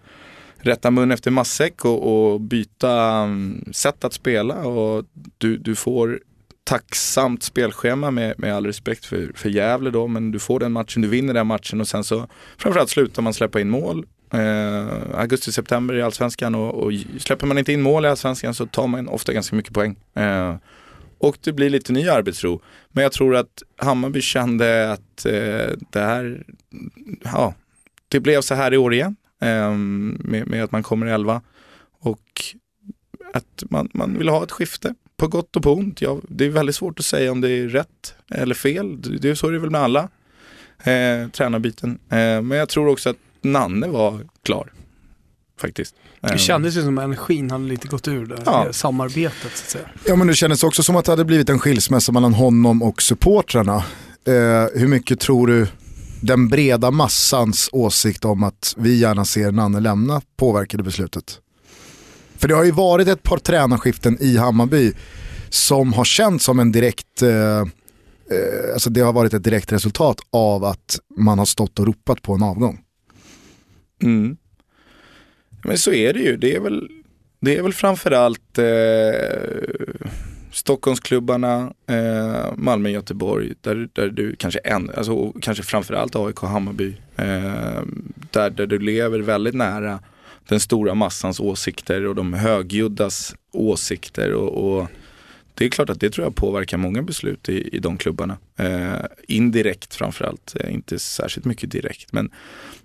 rätta 0.57 0.91
mun 0.91 1.11
efter 1.11 1.31
matsäck 1.31 1.85
och, 1.85 2.33
och 2.33 2.41
byta 2.41 2.93
mm, 2.93 3.65
sätt 3.73 4.05
att 4.05 4.13
spela 4.13 4.55
och 4.55 5.05
du, 5.39 5.57
du 5.57 5.75
får 5.75 6.21
tacksamt 6.65 7.43
spelschema 7.43 8.11
med, 8.11 8.35
med 8.39 8.55
all 8.55 8.67
respekt 8.67 9.05
för, 9.07 9.33
för 9.35 9.49
Gävle 9.49 9.91
då, 9.91 10.07
men 10.07 10.31
du 10.31 10.39
får 10.39 10.61
den 10.61 10.73
matchen, 10.73 11.03
du 11.03 11.09
vinner 11.09 11.35
den 11.35 11.47
matchen 11.47 11.81
och 11.81 11.89
sen 11.89 12.05
så 12.05 12.27
framförallt 12.59 12.91
slutar 12.91 13.23
man 13.23 13.35
släppa 13.35 13.61
in 13.61 13.71
mål. 13.71 14.07
Eh, 14.33 15.19
Augusti-september 15.21 15.95
i 15.95 16.03
allsvenskan 16.03 16.55
och, 16.55 16.75
och, 16.75 16.93
släpper 17.19 17.47
man 17.47 17.59
inte 17.59 17.73
in 17.73 17.83
mål 17.83 18.05
i 18.05 18.09
allsvenskan 18.09 18.55
så 18.55 18.67
tar 18.67 18.87
man 18.87 19.09
ofta 19.09 19.33
ganska 19.33 19.57
mycket 19.57 19.73
poäng. 19.75 19.97
Eh, 20.15 20.57
och 21.19 21.39
det 21.41 21.53
blir 21.53 21.71
lite 21.71 21.93
ny 21.93 22.09
arbetsro. 22.09 22.63
Men 22.89 23.03
jag 23.03 23.13
tror 23.13 23.37
att 23.37 23.63
Hammarby 23.77 24.21
kände 24.21 24.93
att 24.93 25.27
eh, 25.27 25.73
det 25.91 26.01
här, 26.01 26.45
ja, 27.23 27.55
det 28.09 28.21
blev 28.21 28.41
så 28.41 28.55
här 28.55 28.75
i 28.75 28.77
år 28.77 28.95
igen. 28.95 29.17
Eh, 29.41 29.73
med, 29.73 30.47
med, 30.47 30.65
att 30.65 30.73
man 30.73 30.83
kommer 30.83 31.07
i 31.07 31.11
elva. 31.11 31.43
Och 32.01 32.43
att 33.33 33.65
man, 33.71 33.89
man 33.95 34.19
vill 34.19 34.29
ha 34.29 34.45
ett 34.45 34.53
skifte 34.53 34.95
på 35.25 35.29
gott 35.29 35.57
och 35.57 35.63
på 35.63 35.75
ont. 35.75 36.03
Ja, 36.03 36.21
det 36.29 36.45
är 36.45 36.49
väldigt 36.49 36.77
svårt 36.77 36.99
att 36.99 37.05
säga 37.05 37.33
om 37.33 37.41
det 37.41 37.51
är 37.51 37.69
rätt 37.69 38.15
eller 38.31 38.55
fel. 38.55 39.21
Det 39.21 39.31
är 39.31 39.35
så 39.35 39.49
är 39.49 39.53
det 39.53 39.59
väl 39.59 39.71
med 39.71 39.81
alla 39.81 40.09
eh, 40.85 41.29
tränarbiten. 41.33 41.91
Eh, 41.91 42.17
men 42.17 42.51
jag 42.51 42.69
tror 42.69 42.89
också 42.89 43.11
att 43.11 43.17
Nanne 43.43 43.89
var 43.89 44.21
klar. 44.43 44.73
Faktiskt. 45.61 45.95
Det 46.21 46.31
eh, 46.31 46.37
kändes 46.37 46.77
ju 46.77 46.83
som 46.83 46.99
att 46.99 47.05
energin 47.05 47.51
hade 47.51 47.65
lite 47.65 47.89
gått 47.89 48.09
ur 48.09 48.27
det 48.27 48.43
ja. 48.47 48.73
samarbetet. 48.73 49.57
Så 49.57 49.65
att 49.65 49.71
säga. 49.71 49.89
Ja 50.07 50.17
men 50.17 50.27
det 50.27 50.35
kändes 50.35 50.65
också 50.65 50.83
som 50.83 50.97
att 50.97 51.05
det 51.05 51.13
hade 51.13 51.25
blivit 51.25 51.49
en 51.49 51.59
skilsmässa 51.59 52.13
mellan 52.13 52.35
honom 52.35 52.83
och 52.83 53.03
supportrarna. 53.03 53.77
Eh, 54.27 54.81
hur 54.81 54.89
mycket 54.89 55.21
tror 55.21 55.47
du 55.47 55.67
den 56.21 56.49
breda 56.49 56.91
massans 56.91 57.69
åsikt 57.73 58.25
om 58.25 58.43
att 58.43 58.75
vi 58.79 58.97
gärna 58.99 59.25
ser 59.25 59.53
Nanne 59.53 59.81
lämna 59.81 60.23
påverkade 60.37 60.83
beslutet? 60.83 61.41
För 62.45 62.49
det 62.49 62.55
har 62.55 62.65
ju 62.65 62.71
varit 62.71 63.09
ett 63.09 63.23
par 63.23 63.39
tränarskiften 63.39 64.17
i 64.21 64.37
Hammarby 64.37 64.93
som 65.49 65.93
har 65.93 66.05
känts 66.05 66.45
som 66.45 66.59
en 66.59 66.73
direkt, 66.73 67.23
eh, 67.23 67.61
eh, 67.61 67.65
alltså 68.73 68.91
det 68.91 69.01
har 69.01 69.13
varit 69.13 69.35
ett 69.35 69.45
direkt 69.45 69.73
resultat 69.73 70.21
av 70.31 70.65
att 70.65 70.99
man 71.17 71.39
har 71.39 71.47
stått 71.47 71.79
och 71.79 71.87
ropat 71.87 72.23
på 72.23 72.33
en 72.35 72.43
avgång. 72.43 72.81
Mm. 74.03 74.37
Men 75.65 75.79
så 75.79 75.93
är 75.93 76.13
det 76.13 76.21
ju. 76.21 76.37
Det 76.37 76.57
är 76.57 76.61
väl, 76.61 76.89
det 77.41 77.57
är 77.57 77.63
väl 77.63 77.73
framförallt 77.73 78.59
eh, 78.59 78.65
Stockholmsklubbarna, 80.53 81.73
eh, 81.87 82.57
Malmö, 82.57 82.89
Göteborg, 82.89 83.55
där, 83.61 83.89
där 83.93 84.09
du 84.09 84.37
kanske 84.37 84.59
en, 84.59 84.91
alltså 84.97 85.33
kanske 85.33 85.65
framförallt 85.65 86.17
AIK, 86.17 86.39
Hammarby, 86.41 86.97
eh, 87.17 87.83
där, 88.31 88.51
där 88.51 88.67
du 88.67 88.79
lever 88.79 89.19
väldigt 89.19 89.55
nära 89.55 90.01
den 90.49 90.61
stora 90.61 90.95
massans 90.95 91.41
åsikter 91.41 92.07
och 92.07 92.15
de 92.15 92.33
högljuddas 92.33 93.35
åsikter. 93.53 94.33
Och, 94.33 94.79
och, 94.79 94.89
det 95.55 95.65
är 95.65 95.69
klart 95.69 95.91
att 95.91 96.01
det 96.01 96.11
tror 96.11 96.27
jag 96.27 96.35
påverkar 96.35 96.77
många 96.77 97.03
beslut 97.03 97.49
i, 97.49 97.77
i 97.77 97.79
de 97.79 97.97
klubbarna. 97.97 98.39
Eh, 98.59 99.05
indirekt 99.29 99.95
framförallt, 99.95 100.57
eh, 100.61 100.75
inte 100.75 100.99
särskilt 100.99 101.47
mycket 101.47 101.71
direkt. 101.71 102.13
Men 102.13 102.31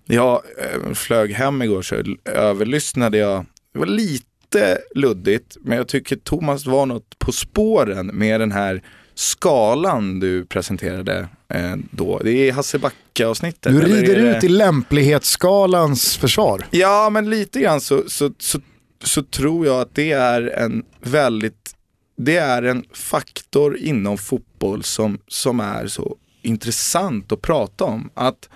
jag 0.06 0.42
eh, 0.60 0.94
flög 0.94 1.32
hem 1.32 1.62
igår 1.62 1.82
så 1.82 2.04
överlyssnade 2.26 3.18
jag, 3.18 3.46
det 3.74 3.80
var 3.80 3.86
lite 3.86 4.78
luddigt, 4.96 5.58
men 5.62 5.78
jag 5.78 5.88
tycker 5.88 6.16
Thomas 6.16 6.66
var 6.66 6.86
något 6.86 7.20
på 7.20 7.32
spåren 7.32 8.08
med 8.08 8.40
den 8.40 8.52
här 8.52 8.82
skalan 9.20 10.20
du 10.20 10.46
presenterade 10.46 11.28
eh, 11.48 11.76
då. 11.92 12.20
Det 12.24 12.32
är 12.32 12.54
Hasse 12.54 12.80
Backa-avsnittet. 12.80 13.74
Du 13.74 13.82
rider 13.82 14.16
ut 14.16 14.44
i 14.44 14.48
lämplighetsskalans 14.50 16.18
försvar. 16.18 16.66
Ja, 16.72 17.10
men 17.10 17.30
lite 17.30 17.60
grann 17.60 17.82
så, 17.82 18.04
så, 18.08 18.32
så, 18.38 18.60
så 19.04 19.24
tror 19.24 19.66
jag 19.66 19.82
att 19.82 19.96
det 19.96 20.12
är 20.12 20.42
en 20.42 20.84
väldigt, 21.02 21.76
det 22.18 22.38
är 22.38 22.64
en 22.64 22.84
faktor 22.94 23.78
inom 23.78 24.18
fotboll 24.18 24.84
som, 24.84 25.20
som 25.28 25.60
är 25.60 25.88
så 25.88 26.16
intressant 26.42 27.32
att 27.32 27.42
prata 27.42 27.86
om. 27.86 28.10
Att 28.14 28.50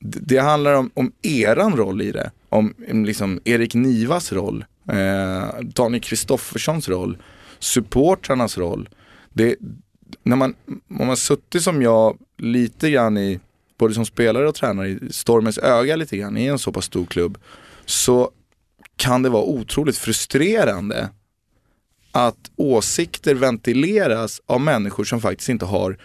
det 0.00 0.38
handlar 0.38 0.74
om, 0.74 0.90
om 0.94 1.12
eran 1.22 1.76
roll 1.76 2.02
i 2.02 2.12
det. 2.12 2.30
Om 2.48 2.74
liksom 2.88 3.40
Erik 3.44 3.74
Nivas 3.74 4.32
roll, 4.32 4.64
eh, 4.88 5.60
Daniel 5.62 6.02
Kristofferssons 6.02 6.88
roll, 6.88 7.18
supportrarnas 7.58 8.58
roll. 8.58 8.88
Det, 9.32 9.56
när 10.22 10.36
man, 10.36 10.54
om 11.00 11.06
man 11.06 11.16
suttit 11.16 11.62
som 11.62 11.82
jag 11.82 12.18
lite 12.38 12.90
grann 12.90 13.18
i, 13.18 13.40
både 13.78 13.94
som 13.94 14.06
spelare 14.06 14.48
och 14.48 14.54
tränare, 14.54 14.88
i 14.88 14.98
stormens 15.10 15.58
öga 15.58 15.96
lite 15.96 16.16
grann 16.16 16.36
i 16.36 16.46
en 16.46 16.58
så 16.58 16.72
pass 16.72 16.84
stor 16.84 17.06
klubb, 17.06 17.38
så 17.84 18.30
kan 18.96 19.22
det 19.22 19.28
vara 19.28 19.42
otroligt 19.42 19.98
frustrerande 19.98 21.08
att 22.12 22.50
åsikter 22.56 23.34
ventileras 23.34 24.40
av 24.46 24.60
människor 24.60 25.04
som 25.04 25.20
faktiskt 25.20 25.48
inte 25.48 25.64
har, 25.64 25.98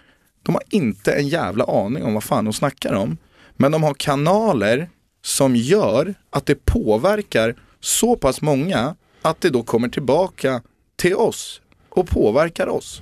de 0.43 0.55
har 0.55 0.63
inte 0.69 1.11
en 1.13 1.27
jävla 1.27 1.63
aning 1.63 2.03
om 2.03 2.13
vad 2.13 2.23
fan 2.23 2.45
de 2.45 2.53
snackar 2.53 2.93
om. 2.93 3.17
Men 3.57 3.71
de 3.71 3.83
har 3.83 3.93
kanaler 3.93 4.89
som 5.21 5.55
gör 5.55 6.15
att 6.29 6.45
det 6.45 6.65
påverkar 6.65 7.55
så 7.79 8.15
pass 8.15 8.41
många 8.41 8.95
att 9.21 9.41
det 9.41 9.49
då 9.49 9.63
kommer 9.63 9.89
tillbaka 9.89 10.61
till 10.95 11.15
oss 11.15 11.61
och 11.89 12.07
påverkar 12.07 12.67
oss. 12.67 13.01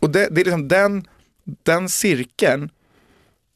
Och 0.00 0.10
det, 0.10 0.28
det 0.30 0.40
är 0.40 0.44
liksom 0.44 0.68
den, 0.68 1.06
den 1.62 1.88
cirkeln, 1.88 2.70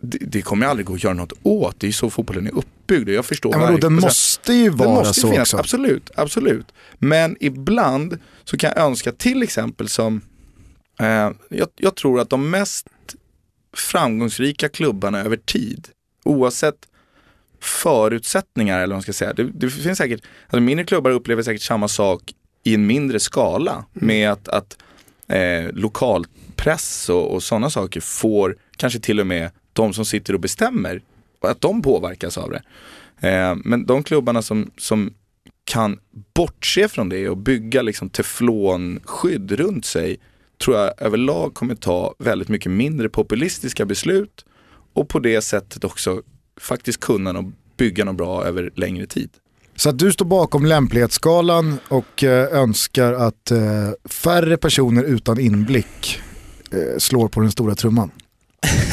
det, 0.02 0.18
det, 0.18 0.42
kommer 0.42 0.66
aldrig 0.66 0.86
gå 0.86 0.94
att 0.94 1.04
göra 1.04 1.14
något 1.14 1.32
åt. 1.42 1.80
Det 1.80 1.86
är 1.88 1.92
så 1.92 2.10
fotbollen 2.10 2.46
är 2.46 2.54
uppbyggd. 2.54 3.08
Jag 3.08 3.26
förstår 3.26 3.52
ja, 3.52 3.70
men 3.70 3.80
Den 3.80 3.94
måste 3.94 4.52
ju 4.52 4.70
vara 4.70 4.88
måste 4.88 5.20
så 5.20 5.30
finnas, 5.30 5.54
också. 5.54 5.56
Absolut, 5.56 6.10
absolut. 6.14 6.66
Men 6.98 7.36
ibland 7.40 8.18
så 8.44 8.56
kan 8.56 8.72
jag 8.76 8.84
önska 8.84 9.12
till 9.12 9.42
exempel 9.42 9.88
som, 9.88 10.20
eh, 11.00 11.30
jag, 11.48 11.68
jag 11.76 11.94
tror 11.94 12.20
att 12.20 12.30
de 12.30 12.50
mest 12.50 12.86
framgångsrika 13.76 14.68
klubbarna 14.68 15.20
över 15.20 15.36
tid, 15.36 15.88
oavsett 16.24 16.88
förutsättningar 17.60 18.76
eller 18.76 18.86
vad 18.86 18.96
man 18.96 19.02
ska 19.02 19.12
säga. 19.12 19.32
Det, 19.32 19.44
det 19.44 19.70
finns 19.70 19.98
säkert, 19.98 20.22
alltså 20.44 20.60
mindre 20.60 20.86
klubbar 20.86 21.10
upplever 21.10 21.42
säkert 21.42 21.62
samma 21.62 21.88
sak 21.88 22.34
i 22.64 22.74
en 22.74 22.86
mindre 22.86 23.20
skala 23.20 23.72
mm. 23.72 24.06
med 24.06 24.32
att, 24.32 24.48
att 24.48 24.76
eh, 25.28 25.72
lokalpress 25.72 27.08
och, 27.08 27.34
och 27.34 27.42
sådana 27.42 27.70
saker 27.70 28.00
får 28.00 28.56
kanske 28.76 29.00
till 29.00 29.20
och 29.20 29.26
med 29.26 29.50
de 29.72 29.92
som 29.92 30.04
sitter 30.04 30.34
och 30.34 30.40
bestämmer, 30.40 31.02
att 31.40 31.60
de 31.60 31.82
påverkas 31.82 32.38
av 32.38 32.50
det. 32.50 32.62
Eh, 33.28 33.56
men 33.64 33.86
de 33.86 34.02
klubbarna 34.02 34.42
som, 34.42 34.70
som 34.76 35.14
kan 35.64 35.98
bortse 36.34 36.88
från 36.88 37.08
det 37.08 37.28
och 37.28 37.36
bygga 37.36 37.82
liksom 37.82 38.10
teflonskydd 38.10 39.52
runt 39.52 39.84
sig 39.84 40.16
tror 40.58 40.76
jag 40.76 41.02
överlag 41.02 41.54
kommer 41.54 41.74
ta 41.74 42.14
väldigt 42.18 42.48
mycket 42.48 42.72
mindre 42.72 43.08
populistiska 43.08 43.84
beslut 43.84 44.44
och 44.92 45.08
på 45.08 45.18
det 45.18 45.40
sättet 45.40 45.84
också 45.84 46.22
faktiskt 46.60 47.00
kunna 47.00 47.52
bygga 47.76 48.04
något 48.04 48.16
bra 48.16 48.44
över 48.44 48.70
längre 48.74 49.06
tid. 49.06 49.30
Så 49.78 49.88
att 49.88 49.98
du 49.98 50.12
står 50.12 50.24
bakom 50.24 50.66
lämplighetsskalan 50.66 51.78
och 51.88 52.24
eh, 52.24 52.58
önskar 52.58 53.12
att 53.12 53.50
eh, 53.50 53.58
färre 54.04 54.56
personer 54.56 55.02
utan 55.02 55.40
inblick 55.40 56.20
eh, 56.72 56.98
slår 56.98 57.28
på 57.28 57.40
den 57.40 57.50
stora 57.50 57.74
trumman. 57.74 58.10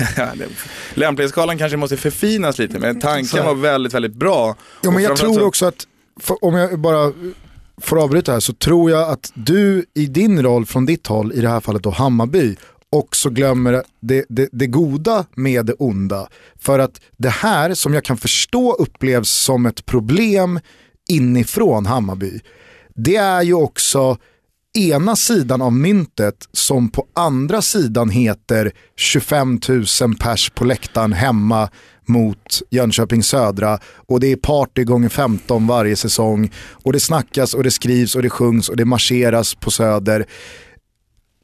Lämplighetsskalan 0.93 1.57
kanske 1.57 1.77
måste 1.77 1.97
förfinas 1.97 2.57
lite 2.57 2.79
men 2.79 3.01
tanken 3.01 3.45
var 3.45 3.55
väldigt, 3.55 3.93
väldigt 3.93 4.13
bra. 4.13 4.55
Ja, 4.81 4.91
men 4.91 5.03
jag 5.03 5.17
tror 5.17 5.33
så... 5.33 5.43
också 5.43 5.65
att, 5.65 5.87
för, 6.19 6.45
om 6.45 6.55
jag 6.55 6.79
bara 6.79 7.13
får 7.81 8.03
avbryta 8.03 8.31
här, 8.31 8.39
så 8.39 8.53
tror 8.53 8.91
jag 8.91 9.09
att 9.09 9.31
du 9.33 9.85
i 9.93 10.05
din 10.05 10.43
roll 10.43 10.65
från 10.65 10.85
ditt 10.85 11.07
håll, 11.07 11.33
i 11.33 11.41
det 11.41 11.49
här 11.49 11.59
fallet 11.59 11.83
då 11.83 11.89
Hammarby, 11.89 12.55
också 12.95 13.29
glömmer 13.29 13.83
det, 13.99 14.25
det, 14.29 14.49
det, 14.51 14.67
goda 14.67 15.25
med 15.35 15.65
det 15.65 15.73
onda. 15.73 16.27
För 16.59 16.79
att 16.79 17.01
det 17.17 17.29
här 17.29 17.73
som 17.73 17.93
jag 17.93 18.03
kan 18.03 18.17
förstå 18.17 18.73
upplevs 18.73 19.29
som 19.29 19.65
ett 19.65 19.85
problem 19.85 20.59
inifrån 21.09 21.85
Hammarby, 21.85 22.39
det 22.95 23.15
är 23.15 23.41
ju 23.41 23.53
också 23.53 24.17
ena 24.75 25.15
sidan 25.15 25.61
av 25.61 25.73
myntet 25.73 26.35
som 26.51 26.89
på 26.89 27.07
andra 27.13 27.61
sidan 27.61 28.09
heter 28.09 28.71
25 28.95 29.59
000 29.69 30.15
pers 30.19 30.49
på 30.49 30.65
läktaren 30.65 31.13
hemma 31.13 31.69
mot 32.07 32.61
Jönköping 32.71 33.23
Södra 33.23 33.79
och 33.95 34.19
det 34.19 34.31
är 34.31 34.35
party 34.35 34.83
gånger 34.83 35.09
15 35.09 35.67
varje 35.67 35.95
säsong 35.95 36.51
och 36.71 36.93
det 36.93 36.99
snackas 36.99 37.53
och 37.53 37.63
det 37.63 37.71
skrivs 37.71 38.15
och 38.15 38.21
det 38.21 38.29
sjungs 38.29 38.69
och 38.69 38.77
det 38.77 38.85
marscheras 38.85 39.55
på 39.55 39.71
Söder. 39.71 40.25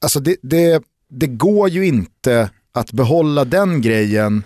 Alltså 0.01 0.19
det, 0.19 0.35
det, 0.41 0.83
det 1.11 1.27
går 1.27 1.69
ju 1.69 1.85
inte 1.85 2.49
att 2.73 2.91
behålla 2.91 3.45
den 3.45 3.81
grejen 3.81 4.43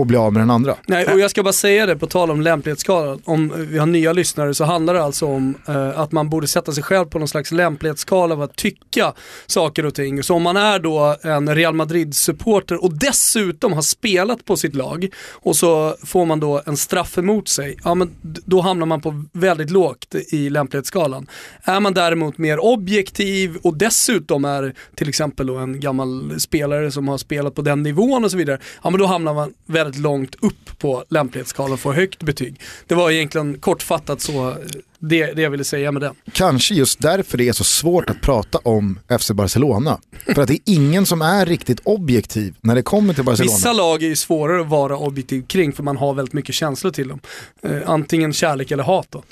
och 0.00 0.06
bli 0.06 0.16
av 0.16 0.32
med 0.32 0.42
den 0.42 0.50
andra. 0.50 0.76
Nej, 0.86 1.06
och 1.06 1.20
jag 1.20 1.30
ska 1.30 1.42
bara 1.42 1.52
säga 1.52 1.86
det 1.86 1.96
på 1.96 2.06
tal 2.06 2.30
om 2.30 2.40
lämplighetsskalan. 2.40 3.20
Om 3.24 3.52
vi 3.56 3.78
har 3.78 3.86
nya 3.86 4.12
lyssnare 4.12 4.54
så 4.54 4.64
handlar 4.64 4.94
det 4.94 5.02
alltså 5.02 5.26
om 5.26 5.54
eh, 5.68 6.00
att 6.00 6.12
man 6.12 6.30
borde 6.30 6.46
sätta 6.46 6.72
sig 6.72 6.82
själv 6.82 7.06
på 7.06 7.18
någon 7.18 7.28
slags 7.28 7.52
lämplighetsskala 7.52 8.34
av 8.34 8.42
att 8.42 8.56
tycka 8.56 9.12
saker 9.46 9.86
och 9.86 9.94
ting. 9.94 10.22
Så 10.22 10.34
om 10.34 10.42
man 10.42 10.56
är 10.56 10.78
då 10.78 11.16
en 11.22 11.54
Real 11.54 11.74
Madrid-supporter 11.74 12.84
och 12.84 12.94
dessutom 12.94 13.72
har 13.72 13.82
spelat 13.82 14.44
på 14.44 14.56
sitt 14.56 14.74
lag 14.74 15.08
och 15.30 15.56
så 15.56 15.96
får 16.04 16.26
man 16.26 16.40
då 16.40 16.62
en 16.66 16.76
straff 16.76 17.18
emot 17.18 17.48
sig, 17.48 17.76
ja 17.84 17.94
men 17.94 18.10
då 18.22 18.60
hamnar 18.60 18.86
man 18.86 19.00
på 19.00 19.24
väldigt 19.32 19.70
lågt 19.70 20.14
i 20.14 20.50
lämplighetsskalan. 20.50 21.26
Är 21.62 21.80
man 21.80 21.94
däremot 21.94 22.38
mer 22.38 22.64
objektiv 22.64 23.56
och 23.62 23.76
dessutom 23.76 24.44
är 24.44 24.74
till 24.94 25.08
exempel 25.08 25.46
då 25.46 25.56
en 25.56 25.80
gammal 25.80 26.40
spelare 26.40 26.90
som 26.90 27.08
har 27.08 27.18
spelat 27.18 27.54
på 27.54 27.62
den 27.62 27.82
nivån 27.82 28.24
och 28.24 28.30
så 28.30 28.36
vidare, 28.36 28.58
ja 28.82 28.90
men 28.90 29.00
då 29.00 29.06
hamnar 29.06 29.34
man 29.34 29.52
väldigt 29.66 29.89
väldigt 29.90 30.02
långt 30.02 30.34
upp 30.40 30.78
på 30.78 31.04
lämplighetsskalan 31.08 31.72
och 31.72 31.80
får 31.80 31.92
högt 31.92 32.22
betyg. 32.22 32.60
Det 32.86 32.94
var 32.94 33.10
egentligen 33.10 33.58
kortfattat 33.58 34.20
så 34.20 34.56
det, 34.98 35.32
det 35.32 35.42
jag 35.42 35.50
ville 35.50 35.64
säga 35.64 35.92
med 35.92 36.02
den. 36.02 36.14
Kanske 36.32 36.74
just 36.74 37.00
därför 37.00 37.38
det 37.38 37.48
är 37.48 37.52
så 37.52 37.64
svårt 37.64 38.10
att 38.10 38.20
prata 38.20 38.58
om 38.58 38.98
FC 39.20 39.30
Barcelona. 39.30 39.98
För 40.34 40.42
att 40.42 40.48
det 40.48 40.54
är 40.54 40.60
ingen 40.64 41.06
som 41.06 41.22
är 41.22 41.46
riktigt 41.46 41.80
objektiv 41.84 42.54
när 42.60 42.74
det 42.74 42.82
kommer 42.82 43.14
till 43.14 43.24
Barcelona. 43.24 43.56
Vissa 43.56 43.72
lag 43.72 44.02
är 44.02 44.08
ju 44.08 44.16
svårare 44.16 44.60
att 44.60 44.68
vara 44.68 44.96
objektiv 44.96 45.46
kring 45.46 45.72
för 45.72 45.82
man 45.82 45.96
har 45.96 46.14
väldigt 46.14 46.34
mycket 46.34 46.54
känslor 46.54 46.90
till 46.90 47.08
dem. 47.08 47.20
Eh, 47.62 47.90
antingen 47.90 48.32
kärlek 48.32 48.70
eller 48.70 48.84
hat 48.84 49.06
då. 49.10 49.22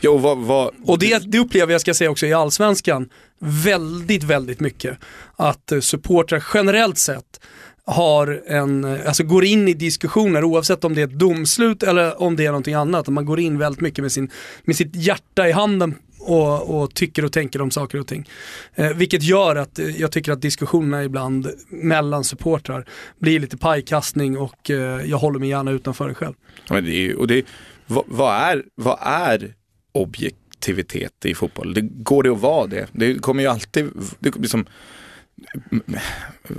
Jo, 0.00 0.18
vad, 0.18 0.38
vad... 0.38 0.70
Och 0.84 0.98
det, 0.98 1.22
det 1.32 1.38
upplever 1.38 1.72
jag, 1.72 1.80
ska 1.80 1.94
säga 1.94 2.10
också, 2.10 2.26
i 2.26 2.32
allsvenskan 2.32 3.08
väldigt, 3.40 4.22
väldigt 4.22 4.60
mycket. 4.60 4.98
Att 5.36 5.72
eh, 5.72 5.80
supportrar 5.80 6.44
generellt 6.54 6.98
sett 6.98 7.40
har 7.86 8.42
en, 8.46 8.84
alltså 8.84 9.24
går 9.24 9.44
in 9.44 9.68
i 9.68 9.74
diskussioner 9.74 10.44
oavsett 10.44 10.84
om 10.84 10.94
det 10.94 11.00
är 11.00 11.06
ett 11.06 11.18
domslut 11.18 11.82
eller 11.82 12.22
om 12.22 12.36
det 12.36 12.46
är 12.46 12.50
någonting 12.50 12.74
annat. 12.74 13.08
Man 13.08 13.24
går 13.24 13.40
in 13.40 13.58
väldigt 13.58 13.80
mycket 13.80 14.02
med, 14.02 14.12
sin, 14.12 14.30
med 14.64 14.76
sitt 14.76 14.96
hjärta 14.96 15.48
i 15.48 15.52
handen 15.52 15.94
och, 16.26 16.82
och 16.82 16.94
tycker 16.94 17.24
och 17.24 17.32
tänker 17.32 17.62
om 17.62 17.70
saker 17.70 18.00
och 18.00 18.06
ting. 18.06 18.28
Eh, 18.74 18.92
vilket 18.92 19.22
gör 19.22 19.56
att 19.56 19.78
eh, 19.78 20.00
jag 20.00 20.12
tycker 20.12 20.32
att 20.32 20.42
diskussionerna 20.42 21.04
ibland 21.04 21.48
mellan 21.68 22.24
supportrar 22.24 22.84
blir 23.18 23.40
lite 23.40 23.56
pajkastning 23.56 24.38
och 24.38 24.70
eh, 24.70 24.76
jag 25.04 25.18
håller 25.18 25.38
mig 25.38 25.48
gärna 25.48 25.70
utanför 25.70 26.08
det 26.08 26.14
själv. 26.14 26.34
Men 26.70 26.84
det 26.84 26.90
är, 26.90 27.16
och 27.16 27.26
det, 27.26 27.46
vad, 27.86 28.04
vad, 28.06 28.34
är, 28.34 28.64
vad 28.74 28.98
är 29.00 29.54
objektivitet 29.92 31.24
i 31.24 31.34
fotboll? 31.34 31.74
Det, 31.74 31.80
går 31.80 32.22
det 32.22 32.30
att 32.30 32.40
vara 32.40 32.66
det? 32.66 32.86
Det 32.92 33.14
kommer 33.14 33.42
ju 33.42 33.48
alltid, 33.48 33.90
det, 34.18 34.36
liksom, 34.36 34.66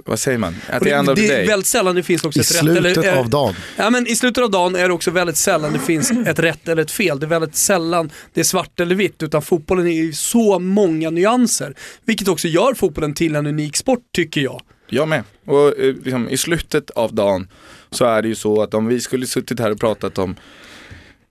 vad 0.06 0.20
säger 0.20 0.38
man? 0.38 0.56
Att 0.70 0.84
det, 0.84 1.02
det, 1.02 1.14
det 1.16 1.34
är 1.34 1.48
väldigt 1.48 1.68
sällan 1.68 1.96
det 1.96 2.04
finns 2.04 2.24
också 2.24 2.40
I 2.40 2.42
ett 2.42 2.56
rätt 2.56 2.62
eller... 2.62 2.94
slutet 2.94 3.18
av 3.18 3.30
dagen. 3.30 3.56
Ja 3.76 3.90
men 3.90 4.08
i 4.08 4.16
slutet 4.16 4.44
av 4.44 4.52
dagen 4.52 4.76
är 4.76 4.88
det 4.88 4.94
också 4.94 5.12
väldigt 5.12 5.38
sällan 5.38 5.74
det 5.74 5.80
finns 5.80 6.12
ett 6.12 6.40
rätt 6.40 6.68
eller 6.68 6.82
ett 6.82 6.92
fel. 6.92 7.20
Det 7.20 7.26
är 7.26 7.28
väldigt 7.28 7.56
sällan 7.56 8.12
det 8.34 8.40
är 8.40 8.44
svart 8.44 8.80
eller 8.80 8.96
vitt 8.96 9.24
utan 9.24 9.42
fotbollen 9.42 9.88
är 9.88 9.92
ju 9.92 10.14
så 10.14 10.60
många 10.60 11.10
nyanser. 11.10 11.74
Vilket 12.06 12.28
också 12.28 12.48
gör 12.48 12.74
fotbollen 12.74 13.14
till 13.14 13.36
en 13.36 13.48
unik 13.48 13.78
sport 13.78 14.04
tycker 14.16 14.42
jag. 14.42 14.62
Jag 14.90 15.08
med. 15.08 15.24
Och 15.46 15.80
eh, 15.80 15.96
liksom, 16.04 16.30
i 16.30 16.38
slutet 16.38 16.90
av 16.90 17.16
dagen 17.16 17.48
så 17.92 18.06
är 18.06 18.22
det 18.22 18.28
ju 18.28 18.36
så 18.36 18.62
att 18.62 18.74
om 18.74 18.88
vi 18.88 19.00
skulle 19.00 19.26
suttit 19.26 19.60
här 19.60 19.72
och 19.72 19.80
pratat 19.80 20.18
om 20.18 20.32
eh, 20.32 20.38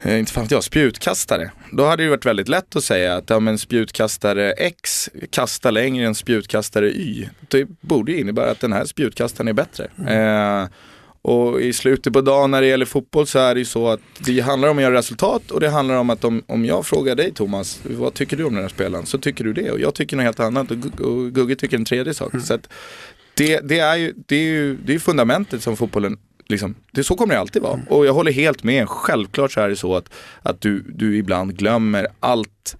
inte 0.05 0.33
fan 0.33 0.47
jag, 0.51 0.65
spjutkastare. 0.65 1.51
Då 1.73 1.85
hade 1.85 2.03
det 2.03 2.11
varit 2.11 2.27
väldigt 2.27 2.49
lätt 2.49 2.77
att 2.77 2.85
säga 2.85 3.15
att 3.15 3.31
ja, 3.31 3.41
men 3.41 3.59
spjutkastare 3.59 4.53
X 4.53 5.11
kastar 5.31 5.73
längre 5.73 6.07
än 6.07 6.15
spjutkastare 6.15 6.91
Y. 6.91 7.29
Det 7.49 7.69
borde 7.81 8.21
innebära 8.21 8.51
att 8.51 8.61
den 8.61 8.73
här 8.73 8.85
spjutkastaren 8.85 9.49
är 9.49 9.53
bättre. 9.53 9.89
Mm. 9.99 10.63
Eh, 10.63 10.69
och 11.23 11.61
i 11.61 11.73
slutet 11.73 12.13
på 12.13 12.21
dagen 12.21 12.51
när 12.51 12.61
det 12.61 12.67
gäller 12.67 12.87
fotboll 12.87 13.27
så 13.27 13.39
är 13.39 13.55
det 13.55 13.59
ju 13.59 13.65
så 13.65 13.89
att 13.89 14.01
det 14.19 14.41
handlar 14.41 14.69
om 14.69 14.77
att 14.79 14.83
göra 14.83 14.95
resultat 14.95 15.51
och 15.51 15.61
det 15.61 15.69
handlar 15.69 15.95
om 15.95 16.11
att 16.11 16.25
om, 16.25 16.43
om 16.47 16.65
jag 16.65 16.87
frågar 16.87 17.15
dig 17.15 17.33
Thomas, 17.33 17.81
vad 17.85 18.15
tycker 18.15 18.37
du 18.37 18.45
om 18.45 18.55
den 18.55 18.63
här 18.63 18.69
spelaren? 18.69 19.07
Så 19.07 19.19
tycker 19.19 19.45
du 19.45 19.53
det 19.53 19.71
och 19.71 19.81
jag 19.81 19.95
tycker 19.95 20.17
något 20.17 20.25
helt 20.25 20.41
annat 20.41 20.71
och, 20.71 21.01
och 21.01 21.33
Gugge 21.33 21.57
tycker 21.57 21.77
en 21.77 21.85
tredje 21.85 22.15
sak. 22.15 22.35
Mm. 22.35 22.45
Så 22.45 22.59
det, 23.35 23.61
det, 23.61 23.79
är 23.79 23.97
ju, 23.97 24.15
det 24.27 24.37
är 24.37 24.43
ju 24.43 24.77
det 24.77 24.95
är 24.95 24.99
fundamentet 24.99 25.63
som 25.63 25.77
fotbollen 25.77 26.19
Liksom, 26.49 26.75
det, 26.93 27.05
så 27.05 27.15
kommer 27.15 27.35
det 27.35 27.41
alltid 27.41 27.63
vara. 27.63 27.75
Mm. 27.75 27.87
Och 27.87 28.07
jag 28.07 28.13
håller 28.13 28.33
helt 28.33 28.63
med. 28.63 28.89
Självklart 28.89 29.53
så 29.53 29.61
är 29.61 29.69
det 29.69 29.77
så 29.77 29.97
att, 29.97 30.11
att 30.43 30.61
du, 30.61 30.81
du 30.81 31.17
ibland 31.17 31.57
glömmer 31.57 32.07
allt 32.21 32.77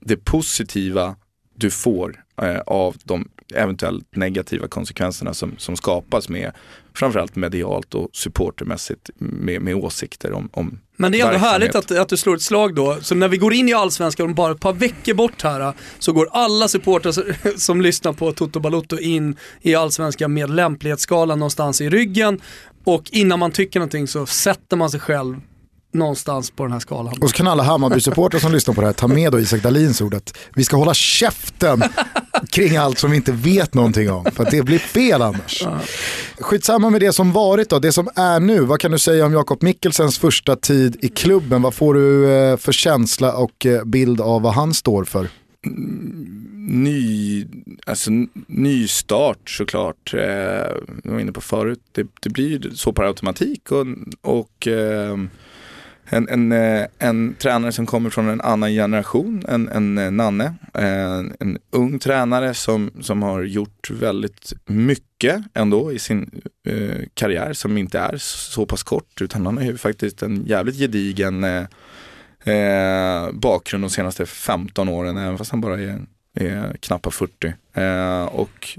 det 0.00 0.16
positiva 0.16 1.16
du 1.54 1.70
får 1.70 2.24
eh, 2.42 2.58
av 2.58 2.96
de 3.04 3.28
eventuellt 3.54 4.16
negativa 4.16 4.68
konsekvenserna 4.68 5.34
som, 5.34 5.54
som 5.58 5.76
skapas 5.76 6.28
med 6.28 6.52
framförallt 6.94 7.36
medialt 7.36 7.94
och 7.94 8.08
supportermässigt 8.12 9.10
med, 9.18 9.62
med 9.62 9.74
åsikter 9.74 10.32
om, 10.32 10.48
om 10.52 10.80
Men 10.96 11.12
det 11.12 11.20
är 11.20 11.26
ändå 11.26 11.38
härligt 11.38 11.74
att, 11.74 11.90
att 11.90 12.08
du 12.08 12.16
slår 12.16 12.34
ett 12.34 12.42
slag 12.42 12.74
då. 12.74 12.98
Så 13.00 13.14
när 13.14 13.28
vi 13.28 13.36
går 13.36 13.52
in 13.52 13.68
i 13.68 13.72
allsvenskan 13.72 14.26
om 14.26 14.34
bara 14.34 14.52
ett 14.52 14.60
par 14.60 14.72
veckor 14.72 15.14
bort 15.14 15.42
här 15.42 15.72
så 15.98 16.12
går 16.12 16.28
alla 16.32 16.68
supportrar 16.68 17.12
som, 17.58 17.80
lyssnar 17.80 18.12
på 18.12 18.32
Toto 18.32 18.60
Balotto 18.60 18.98
in 18.98 19.36
i 19.62 19.74
allsvenskan 19.74 20.32
med 20.32 20.50
lämplighetsskalan 20.50 21.38
någonstans 21.38 21.80
i 21.80 21.88
ryggen 21.88 22.40
och 22.88 23.08
innan 23.10 23.38
man 23.38 23.50
tycker 23.50 23.80
någonting 23.80 24.08
så 24.08 24.26
sätter 24.26 24.76
man 24.76 24.90
sig 24.90 25.00
själv 25.00 25.36
någonstans 25.94 26.50
på 26.50 26.62
den 26.62 26.72
här 26.72 26.80
skalan. 26.80 27.14
Och 27.20 27.30
så 27.30 27.36
kan 27.36 27.46
alla 27.46 27.62
Hammarby-supportrar 27.62 28.38
som 28.38 28.52
lyssnar 28.52 28.74
på 28.74 28.80
det 28.80 28.86
här 28.86 28.94
ta 28.94 29.08
med 29.08 29.32
då 29.32 29.40
Isak 29.40 29.62
Dahlins 29.62 30.00
ord 30.00 30.14
att 30.14 30.38
vi 30.54 30.64
ska 30.64 30.76
hålla 30.76 30.94
käften 30.94 31.82
kring 32.50 32.76
allt 32.76 32.98
som 32.98 33.10
vi 33.10 33.16
inte 33.16 33.32
vet 33.32 33.74
någonting 33.74 34.10
om. 34.10 34.24
För 34.24 34.44
att 34.44 34.50
det 34.50 34.62
blir 34.62 34.78
fel 34.78 35.22
annars. 35.22 35.66
Skitsamma 36.38 36.90
med 36.90 37.00
det 37.00 37.12
som 37.12 37.32
varit 37.32 37.70
då, 37.70 37.78
det 37.78 37.92
som 37.92 38.08
är 38.14 38.40
nu. 38.40 38.60
Vad 38.60 38.80
kan 38.80 38.90
du 38.90 38.98
säga 38.98 39.26
om 39.26 39.32
Jakob 39.32 39.62
Mikkelsens 39.62 40.18
första 40.18 40.56
tid 40.56 40.96
i 41.00 41.08
klubben? 41.08 41.62
Vad 41.62 41.74
får 41.74 41.94
du 41.94 42.30
eh, 42.30 42.56
för 42.56 42.72
känsla 42.72 43.32
och 43.32 43.66
eh, 43.66 43.84
bild 43.84 44.20
av 44.20 44.42
vad 44.42 44.54
han 44.54 44.74
står 44.74 45.04
för? 45.04 45.28
Ny, 46.68 47.46
alltså, 47.86 48.10
ny 48.46 48.88
start 48.88 49.50
såklart. 49.50 50.14
Eh, 50.14 50.20
jag 51.04 51.12
var 51.12 51.20
inne 51.20 51.32
på 51.32 51.40
förut, 51.40 51.80
det, 51.92 52.06
det 52.20 52.30
blir 52.30 52.70
så 52.74 52.92
per 52.92 53.02
automatik 53.02 53.72
och, 53.72 53.86
och 54.20 54.66
eh, 54.66 55.16
en, 56.10 56.28
en, 56.28 56.52
eh, 56.52 56.86
en 56.98 57.34
tränare 57.34 57.72
som 57.72 57.86
kommer 57.86 58.10
från 58.10 58.28
en 58.28 58.40
annan 58.40 58.70
generation 58.70 59.42
än, 59.48 59.68
en 59.68 59.98
eh, 59.98 60.10
Nanne. 60.10 60.54
En, 60.74 61.36
en 61.40 61.58
ung 61.70 61.98
tränare 61.98 62.54
som, 62.54 62.90
som 63.00 63.22
har 63.22 63.42
gjort 63.42 63.90
väldigt 63.90 64.52
mycket 64.66 65.42
ändå 65.54 65.92
i 65.92 65.98
sin 65.98 66.42
eh, 66.68 67.06
karriär 67.14 67.52
som 67.52 67.78
inte 67.78 67.98
är 67.98 68.16
så 68.18 68.66
pass 68.66 68.82
kort 68.82 69.20
utan 69.20 69.46
han 69.46 69.56
har 69.56 69.64
ju 69.64 69.76
faktiskt 69.76 70.22
en 70.22 70.44
jävligt 70.44 70.78
gedigen 70.78 71.44
eh, 71.44 73.30
bakgrund 73.32 73.84
de 73.84 73.90
senaste 73.90 74.26
15 74.26 74.88
åren 74.88 75.16
även 75.16 75.38
fast 75.38 75.50
han 75.50 75.60
bara 75.60 75.80
är, 75.80 76.00
eh, 76.40 76.72
knappt 76.80 77.14
40. 77.14 77.54
Eh, 77.72 78.24
och 78.24 78.78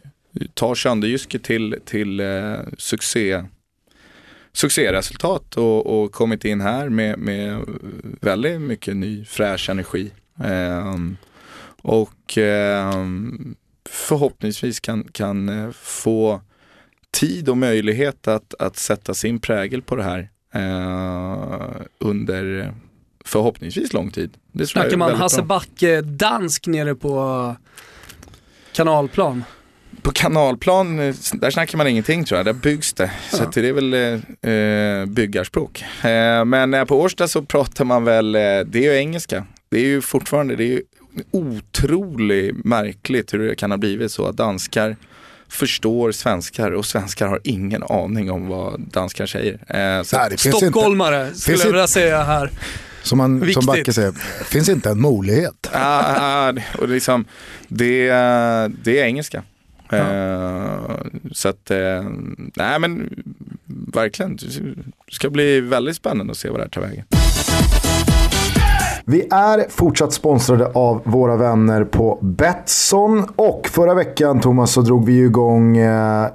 tar 0.53 0.75
Sönderjyske 0.75 1.39
till, 1.39 1.75
till 1.85 2.19
eh, 2.19 2.55
succé 2.77 3.43
succéresultat 4.51 5.57
och, 5.57 6.01
och 6.01 6.11
kommit 6.11 6.45
in 6.45 6.61
här 6.61 6.89
med, 6.89 7.19
med 7.19 7.61
väldigt 8.21 8.61
mycket 8.61 8.95
ny 8.95 9.25
fräsch 9.25 9.69
energi. 9.69 10.11
Eh, 10.43 10.95
och 11.81 12.37
eh, 12.37 13.05
förhoppningsvis 13.89 14.79
kan, 14.79 15.03
kan 15.03 15.49
eh, 15.49 15.71
få 15.71 16.41
tid 17.11 17.49
och 17.49 17.57
möjlighet 17.57 18.27
att, 18.27 18.53
att 18.59 18.77
sätta 18.77 19.13
sin 19.13 19.39
prägel 19.39 19.81
på 19.81 19.95
det 19.95 20.03
här 20.03 20.29
eh, 20.53 21.81
under 21.97 22.73
förhoppningsvis 23.29 23.93
lång 23.93 24.11
tid. 24.11 24.29
Det 24.51 24.67
Snackar 24.67 24.97
man 24.97 25.15
Hasse 25.15 25.41
Backe-dansk 25.41 26.67
nere 26.67 26.95
på 26.95 27.55
kanalplan? 28.71 29.43
På 30.01 30.11
kanalplan, 30.11 30.97
där 31.33 31.51
snackar 31.51 31.77
man 31.77 31.87
ingenting 31.87 32.25
tror 32.25 32.37
jag, 32.37 32.45
där 32.45 32.53
byggs 32.53 32.93
det. 32.93 33.11
Ja. 33.31 33.37
Så 33.37 33.59
det 33.61 33.67
är 33.67 33.73
väl 33.73 33.93
eh, 33.93 34.51
eh, 34.53 35.05
byggarspråk. 35.05 35.83
Eh, 36.03 36.45
men 36.45 36.73
eh, 36.73 36.85
på 36.85 37.01
Årsta 37.01 37.27
så 37.27 37.41
pratar 37.41 37.85
man 37.85 38.03
väl, 38.03 38.35
eh, 38.35 38.41
det 38.41 38.75
är 38.75 38.93
ju 38.93 38.95
engelska. 38.95 39.45
Det 39.69 39.77
är 39.77 39.85
ju 39.85 40.01
fortfarande, 40.01 40.55
det 40.55 40.63
är 40.63 40.67
ju 40.67 40.81
otroligt 41.31 42.65
märkligt 42.65 43.33
hur 43.33 43.47
det 43.47 43.55
kan 43.55 43.71
ha 43.71 43.77
blivit 43.77 44.11
så 44.11 44.25
att 44.25 44.37
danskar 44.37 44.95
förstår 45.49 46.11
svenskar 46.11 46.71
och 46.71 46.85
svenskar 46.85 47.27
har 47.27 47.39
ingen 47.43 47.83
aning 47.83 48.31
om 48.31 48.47
vad 48.47 48.81
danskar 48.81 49.25
säger. 49.25 49.53
Eh, 49.53 50.03
så 50.03 50.17
Nej, 50.17 50.37
Stockholmare 50.37 51.27
inte, 51.27 51.39
skulle 51.39 51.57
jag 51.57 51.65
vilja 51.65 51.87
säga 51.87 52.23
här. 52.23 52.51
Som, 53.03 53.17
man, 53.17 53.53
som 53.53 53.65
Backe 53.65 53.93
säger, 53.93 54.11
finns 54.43 54.69
inte 54.69 54.89
en 54.89 55.01
möjlighet. 55.01 55.69
Ah, 55.73 56.53
och 56.77 56.89
liksom, 56.89 57.25
det, 57.67 58.07
det 58.83 58.99
är 58.99 59.05
engelska. 59.05 59.43
Ja. 59.89 59.97
Uh, 59.97 60.97
så 61.31 61.49
att, 61.49 61.71
uh, 61.71 62.09
nej 62.55 62.79
men 62.79 63.09
verkligen, 63.93 64.35
det 64.35 64.45
ska 65.11 65.29
bli 65.29 65.61
väldigt 65.61 65.95
spännande 65.95 66.31
att 66.31 66.37
se 66.37 66.49
vad 66.49 66.59
det 66.59 66.63
här 66.63 66.69
tar 66.69 66.81
vägen. 66.81 67.05
Vi 69.05 69.27
är 69.31 69.69
fortsatt 69.69 70.13
sponsrade 70.13 70.71
av 70.73 71.01
våra 71.05 71.37
vänner 71.37 71.83
på 71.83 72.19
Betsson 72.21 73.25
och 73.35 73.67
förra 73.67 73.93
veckan 73.93 74.39
Thomas 74.39 74.71
så 74.71 74.81
drog 74.81 75.05
vi 75.05 75.19
igång 75.19 75.77
eh, 75.77 76.27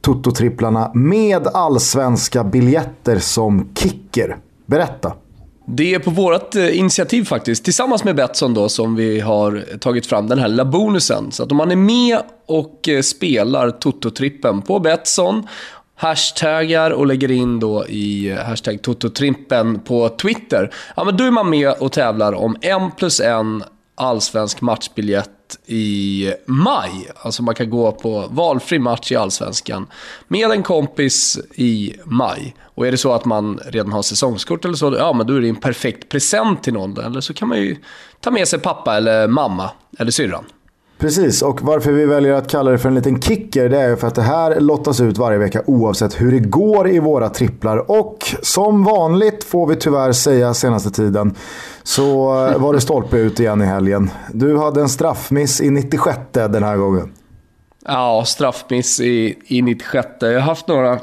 Toto-tripplarna 0.00 0.90
med 0.94 1.46
allsvenska 1.46 2.44
biljetter 2.44 3.18
som 3.18 3.68
kicker. 3.74 4.36
Berätta. 4.66 5.12
Det 5.74 5.94
är 5.94 5.98
på 5.98 6.10
vårt 6.10 6.56
eh, 6.56 6.78
initiativ 6.78 7.24
faktiskt, 7.24 7.64
tillsammans 7.64 8.04
med 8.04 8.16
Betsson 8.16 8.54
då, 8.54 8.68
som 8.68 8.96
vi 8.96 9.20
har 9.20 9.78
tagit 9.78 10.06
fram 10.06 10.28
den 10.28 10.38
här 10.38 10.48
lilla 10.48 10.64
bonusen. 10.64 11.32
Så 11.32 11.42
att 11.42 11.50
om 11.50 11.56
man 11.56 11.70
är 11.70 11.76
med 11.76 12.18
och 12.46 12.88
eh, 12.88 13.02
spelar 13.02 13.70
Toto-trippen 13.70 14.62
på 14.62 14.78
Betsson, 14.78 15.46
hashtaggar 15.96 16.90
och 16.90 17.06
lägger 17.06 17.30
in 17.30 17.60
då 17.60 17.86
i 17.86 18.30
eh, 18.30 18.36
hashtag 18.36 18.82
Toto-trippen 18.82 19.78
på 19.78 20.08
Twitter, 20.08 20.70
ja 20.96 21.04
men 21.04 21.16
då 21.16 21.24
är 21.24 21.30
man 21.30 21.50
med 21.50 21.70
och 21.70 21.92
tävlar 21.92 22.32
om 22.32 22.56
en 22.60 22.90
plus 22.90 23.20
en 23.20 23.64
allsvensk 23.94 24.60
matchbiljett 24.60 25.30
i 25.66 26.32
maj. 26.46 27.10
Alltså 27.16 27.42
man 27.42 27.54
kan 27.54 27.70
gå 27.70 27.92
på 27.92 28.28
valfri 28.30 28.78
match 28.78 29.12
i 29.12 29.16
Allsvenskan 29.16 29.86
med 30.28 30.50
en 30.50 30.62
kompis 30.62 31.38
i 31.54 31.94
maj. 32.04 32.54
Och 32.74 32.86
är 32.86 32.90
det 32.90 32.98
så 32.98 33.12
att 33.12 33.24
man 33.24 33.60
redan 33.66 33.92
har 33.92 34.02
säsongskort 34.02 34.64
eller 34.64 34.74
så, 34.74 34.94
ja 34.98 35.12
men 35.12 35.26
då 35.26 35.34
är 35.34 35.40
det 35.40 35.48
en 35.48 35.56
perfekt 35.56 36.08
present 36.08 36.62
till 36.62 36.72
någon. 36.72 36.98
Eller 36.98 37.20
så 37.20 37.34
kan 37.34 37.48
man 37.48 37.58
ju 37.58 37.76
ta 38.20 38.30
med 38.30 38.48
sig 38.48 38.58
pappa 38.58 38.96
eller 38.96 39.28
mamma 39.28 39.70
eller 39.98 40.10
syrran. 40.10 40.44
Precis, 41.02 41.42
och 41.42 41.62
varför 41.62 41.92
vi 41.92 42.04
väljer 42.04 42.32
att 42.32 42.48
kalla 42.48 42.70
det 42.70 42.78
för 42.78 42.88
en 42.88 42.94
liten 42.94 43.20
kicker 43.20 43.68
det 43.68 43.80
är 43.80 43.96
för 43.96 44.06
att 44.06 44.14
det 44.14 44.22
här 44.22 44.60
lottas 44.60 45.00
ut 45.00 45.18
varje 45.18 45.38
vecka 45.38 45.62
oavsett 45.66 46.20
hur 46.20 46.32
det 46.32 46.38
går 46.38 46.88
i 46.88 46.98
våra 46.98 47.28
tripplar. 47.28 47.90
Och 47.90 48.34
som 48.42 48.84
vanligt 48.84 49.44
får 49.44 49.66
vi 49.66 49.76
tyvärr 49.76 50.12
säga 50.12 50.54
senaste 50.54 50.90
tiden 50.90 51.34
så 51.82 52.26
var 52.58 52.72
det 52.72 52.80
stolpe 52.80 53.16
ut 53.16 53.40
igen 53.40 53.62
i 53.62 53.64
helgen. 53.64 54.10
Du 54.32 54.58
hade 54.58 54.80
en 54.80 54.88
straffmiss 54.88 55.60
i 55.60 55.70
96 55.70 56.18
den 56.32 56.62
här 56.62 56.76
gången. 56.76 57.12
Ja, 57.84 58.24
straffmiss 58.26 59.00
i, 59.00 59.38
i 59.46 59.62
96. 59.62 60.08
Jag 60.20 60.32
har 60.32 60.40
haft 60.40 60.68
några 60.68 60.98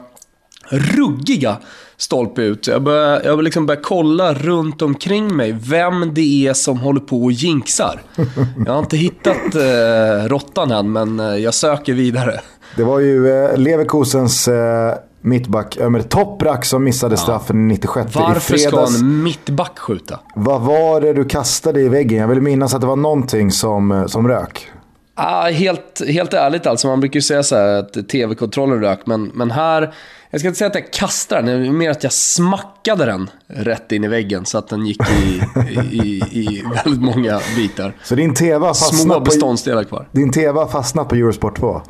ruggiga 0.70 1.58
stolpe 2.00 2.42
ut. 2.42 2.68
Jag 2.68 2.84
börjar, 2.84 3.22
jag 3.26 3.44
liksom 3.44 3.66
börjar 3.66 3.82
kolla 3.82 4.34
runt 4.34 4.82
omkring 4.82 5.36
mig 5.36 5.52
vem 5.52 6.14
det 6.14 6.48
är 6.48 6.54
som 6.54 6.80
håller 6.80 7.00
på 7.00 7.24
och 7.24 7.32
jinxar. 7.32 8.02
Jag 8.66 8.74
har 8.74 8.80
inte 8.80 8.98
hittat 8.98 9.56
eh, 9.56 10.28
råttan 10.28 10.72
än, 10.72 10.92
men 10.92 11.20
eh, 11.20 11.26
jag 11.26 11.54
söker 11.54 11.94
vidare. 11.94 12.40
Det 12.76 12.84
var 12.84 13.00
ju 13.00 13.30
eh, 13.30 13.58
Leverkusens 13.58 14.48
eh, 14.48 14.94
mittback 15.22 15.78
Ömer 15.78 16.02
Toprak 16.02 16.66
som 16.66 16.84
missade 16.84 17.18
straffen 17.18 17.70
ja. 17.70 17.76
96 17.76 18.16
Varför 18.16 18.56
i 18.56 18.58
fredags. 18.60 18.94
ska 18.94 19.06
en 19.06 19.24
mittback 19.24 19.80
skjuta? 19.80 20.20
Vad 20.36 20.62
var 20.62 21.02
det 21.02 21.14
du 21.14 21.26
kastade 21.26 21.82
i 21.82 21.90
väggen? 21.90 22.20
Jag 22.20 22.28
vill 22.28 22.42
minnas 22.42 22.74
att 22.74 22.82
det 22.82 22.88
var 22.88 22.96
någonting 22.96 23.52
som, 23.52 23.92
eh, 23.92 24.06
som 24.06 24.28
rök. 24.28 24.72
Ah, 25.16 25.50
helt, 25.50 26.02
helt 26.08 26.34
ärligt 26.34 26.68
alltså, 26.68 26.88
man 26.88 27.00
brukar 27.00 27.18
ju 27.18 27.22
säga 27.22 27.44
så 27.44 27.56
att 27.56 28.10
tv-kontrollen 28.10 28.82
rök, 28.82 29.00
men, 29.06 29.32
men 29.34 29.52
här 29.52 29.94
jag 30.30 30.42
ska 30.42 30.48
inte 30.48 30.58
säga 30.58 30.68
att 30.68 30.76
jag 30.76 30.94
kastade 30.94 31.52
den, 31.52 31.62
det 31.62 31.68
är 31.68 31.72
mer 31.72 31.90
att 31.90 32.04
jag 32.04 32.14
smackade 32.14 33.06
den 33.06 33.30
rätt 33.48 33.92
in 33.92 34.04
i 34.04 34.08
väggen 34.08 34.46
så 34.46 34.58
att 34.58 34.68
den 34.68 34.86
gick 34.86 35.02
i, 35.10 35.42
i, 35.92 36.24
i 36.32 36.64
väldigt 36.84 37.02
många 37.02 37.42
bitar. 37.56 37.94
Så 38.04 38.16
din 38.16 38.34
TV 38.34 38.68
fastnat 38.68 39.02
Små 39.02 39.20
beståndsdelar 39.20 39.84
kvar. 39.84 40.08
Din 40.12 40.32
TV 40.32 40.68
fastnat 40.68 41.10
på 41.10 41.16
Eurosport 41.16 41.58
2? 41.58 41.82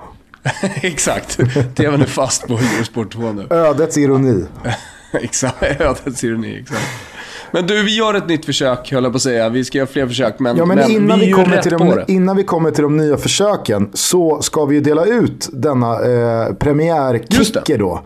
Exakt, 0.81 1.37
TVn 1.75 2.01
är 2.01 2.05
fast 2.05 2.47
på 2.47 2.53
Eurosport 2.53 3.13
2 3.13 3.31
nu. 3.31 3.47
Ödets 3.49 3.97
ironi. 3.97 4.45
exakt, 5.13 5.81
ödets 5.81 6.23
ironi, 6.23 6.59
exakt. 6.59 7.08
Men 7.51 7.67
du, 7.67 7.83
vi 7.83 7.97
gör 7.97 8.13
ett 8.13 8.27
nytt 8.27 8.45
försök, 8.45 8.91
höll 8.91 9.03
jag 9.03 9.13
på 9.13 9.15
att 9.15 9.21
säga. 9.21 9.49
Vi 9.49 9.65
ska 9.65 9.77
göra 9.77 9.87
fler 9.87 10.07
försök, 10.07 10.39
men, 10.39 10.57
ja, 10.57 10.65
men, 10.65 10.77
men 10.77 10.91
innan 10.91 11.19
vi, 11.19 11.25
vi 11.25 11.31
kommer 11.31 11.57
till 11.61 11.71
de, 11.71 12.03
Innan 12.07 12.37
vi 12.37 12.43
kommer 12.43 12.71
till 12.71 12.83
de 12.83 12.97
nya 12.97 13.17
försöken 13.17 13.89
så 13.93 14.41
ska 14.41 14.65
vi 14.65 14.75
ju 14.75 14.81
dela 14.81 15.05
ut 15.05 15.49
denna 15.53 15.93
eh, 15.93 16.53
premiärkicker 16.53 17.77
då. 17.77 18.01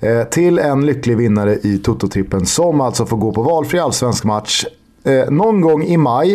Eh, 0.00 0.22
till 0.22 0.58
en 0.58 0.86
lycklig 0.86 1.16
vinnare 1.16 1.54
i 1.54 1.78
Toto-trippen 1.84 2.44
som 2.44 2.80
alltså 2.80 3.06
får 3.06 3.16
gå 3.16 3.32
på 3.32 3.42
valfri 3.42 3.78
allsvensk 3.78 4.24
match 4.24 4.64
Eh, 5.08 5.30
någon 5.30 5.60
gång 5.60 5.82
i 5.82 5.96
maj. 5.96 6.34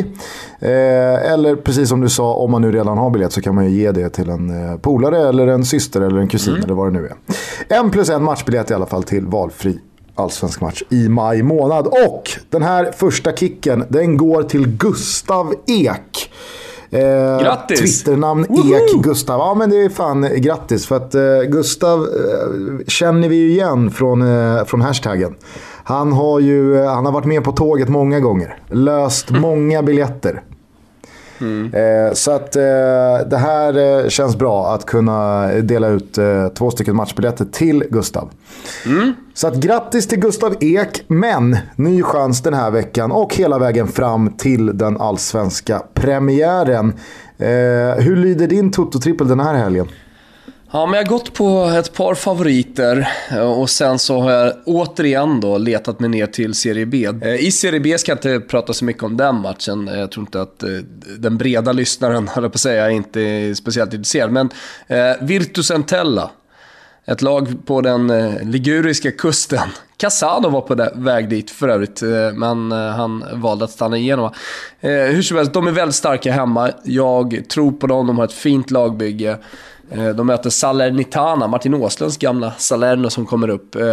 Eh, 0.60 1.32
eller 1.32 1.56
precis 1.56 1.90
som 1.90 2.02
du 2.02 2.10
sa, 2.10 2.34
om 2.34 2.52
man 2.52 2.62
nu 2.62 2.72
redan 2.72 2.98
har 2.98 3.10
biljett 3.10 3.32
så 3.32 3.42
kan 3.42 3.56
man 3.56 3.66
ju 3.66 3.72
ge 3.72 3.92
det 3.92 4.10
till 4.10 4.30
en 4.30 4.70
eh, 4.70 4.78
polare 4.78 5.30
eller 5.30 5.48
en 5.48 5.66
syster 5.66 6.02
eller 6.02 6.18
en 6.18 6.28
kusin 6.28 6.54
mm. 6.54 6.64
eller 6.64 6.74
vad 6.74 6.88
det 6.88 7.00
nu 7.00 7.08
är. 7.08 7.16
En 7.78 7.92
plus 7.92 8.10
en 8.10 8.24
matchbiljett 8.24 8.72
i 8.72 8.74
alla 8.74 8.86
fall 8.86 9.04
till 9.04 9.26
valfri 9.26 9.80
allsvensk 10.16 10.62
match 10.62 10.84
i 10.90 11.10
maj 11.10 11.44
månad. 11.44 11.88
Och 11.88 12.30
den 12.50 12.64
här 12.64 12.92
första 12.92 13.32
kicken, 13.32 13.86
den 13.90 14.18
går 14.18 14.44
till 14.44 14.68
Gustav 14.68 15.54
Ek. 15.68 16.32
Eh, 16.90 17.42
grattis! 17.42 17.80
Twitternamn 17.80 18.44
Ek 18.44 19.04
Gustav. 19.04 19.40
Ja 19.40 19.54
men 19.54 19.70
det 19.70 19.82
är 19.82 19.90
fan 19.90 20.28
grattis. 20.36 20.88
För 20.88 20.96
att 20.96 21.16
eh, 21.16 21.42
Gustav 21.48 22.00
eh, 22.00 22.86
känner 22.88 23.30
vi 23.30 23.36
ju 23.36 23.50
igen 23.50 23.92
från, 23.92 24.22
eh, 24.22 24.66
från 24.66 24.82
hashtaggen. 24.82 25.36
Han 25.84 26.14
har 26.14 26.40
ju 26.40 26.78
eh, 26.78 26.94
han 26.94 27.06
har 27.06 27.12
varit 27.12 27.26
med 27.26 27.44
på 27.44 27.52
tåget 27.52 27.90
många 27.90 28.20
gånger. 28.20 28.58
Löst 28.70 29.32
många 29.32 29.84
biljetter. 29.84 30.42
Mm. 31.44 31.74
Eh, 31.74 32.14
så 32.14 32.32
att 32.32 32.56
eh, 32.56 32.62
det 33.30 33.38
här 33.38 34.04
eh, 34.04 34.10
känns 34.10 34.36
bra 34.36 34.74
att 34.74 34.86
kunna 34.86 35.48
dela 35.48 35.88
ut 35.88 36.18
eh, 36.18 36.48
två 36.48 36.72
stycken 36.72 36.96
matchbiljetter 36.96 37.46
till 37.46 37.84
Gustav. 37.90 38.30
Mm. 38.86 39.14
Så 39.34 39.48
att 39.48 39.56
grattis 39.56 40.08
till 40.08 40.20
Gustav 40.20 40.56
Ek, 40.60 41.04
men 41.08 41.58
ny 41.76 42.04
chans 42.04 42.42
den 42.42 42.54
här 42.54 42.72
veckan 42.72 43.12
och 43.12 43.36
hela 43.36 43.60
vägen 43.60 43.88
fram 43.88 44.30
till 44.30 44.78
den 44.78 44.98
allsvenska 44.98 45.82
premiären. 45.94 46.94
Hur 47.98 48.16
lyder 48.16 48.48
din 48.48 48.72
Toto-trippel 48.72 49.28
den 49.28 49.40
här 49.40 49.54
helgen? 49.54 49.88
Ja, 50.76 50.86
men 50.86 50.98
jag 50.98 51.06
har 51.06 51.10
gått 51.10 51.34
på 51.34 51.66
ett 51.66 51.94
par 51.94 52.16
favoriter 52.16 53.10
eh, 53.32 53.60
och 53.60 53.70
sen 53.70 54.00
så 54.00 54.20
har 54.20 54.32
jag 54.32 54.54
återigen 54.66 55.40
då 55.40 55.58
letat 55.58 56.00
mig 56.00 56.10
ner 56.10 56.28
till 56.28 56.54
Serie 56.54 56.86
B. 56.86 57.10
Eh, 57.22 57.36
I 57.36 57.52
Serie 57.52 57.80
B 57.80 57.98
ska 57.98 58.12
jag 58.12 58.18
inte 58.18 58.40
prata 58.40 58.74
så 58.74 58.86
mycket 58.86 59.04
om 59.04 59.18
den 59.18 59.36
matchen. 59.36 59.88
Eh, 59.88 60.00
jag 60.00 60.12
tror 60.12 60.22
inte 60.22 60.42
att 60.42 60.64
den 61.18 61.38
breda 61.38 61.72
lyssnaren, 61.72 62.28
höll 62.34 62.44
på 62.44 62.56
att 62.56 62.60
säga, 62.60 62.90
inte 62.90 63.22
är 63.22 63.54
speciellt 63.54 63.94
intresserad. 63.94 64.32
Men 64.32 64.50
eh, 64.88 65.12
Virtus 65.22 65.72
Entella, 65.72 66.32
ett 67.06 67.22
lag 67.22 67.66
på 67.66 67.82
den 67.82 68.08
liguriska 68.42 69.12
kusten. 69.12 69.70
Casano 69.98 70.50
var 70.50 70.62
på 70.62 70.90
väg 70.96 71.30
dit 71.30 71.52
för 71.52 71.68
övrigt, 71.68 72.02
men 72.34 72.72
han 72.72 73.24
valde 73.34 73.66
att 73.66 73.72
stanna 73.72 73.98
igenom. 73.98 74.32
Hur 74.80 75.22
som 75.22 75.38
helst, 75.38 75.54
de 75.54 75.68
är 75.68 75.72
väldigt 75.72 75.96
starka 75.96 76.32
hemma. 76.32 76.72
Jag 76.84 77.44
tror 77.50 77.72
på 77.72 77.88
dem, 77.88 78.08
de 78.08 78.18
har 78.18 78.26
ett 78.26 78.34
fint 78.34 78.72
lagbygge. 78.72 79.38
Eh, 79.92 80.10
de 80.10 80.28
möter 80.28 80.50
Salernitana, 80.50 81.48
Martin 81.48 81.74
Åslunds 81.74 82.18
gamla 82.18 82.52
Salerno 82.58 83.10
som 83.10 83.26
kommer 83.26 83.50
upp. 83.50 83.76
Eh, 83.76 83.84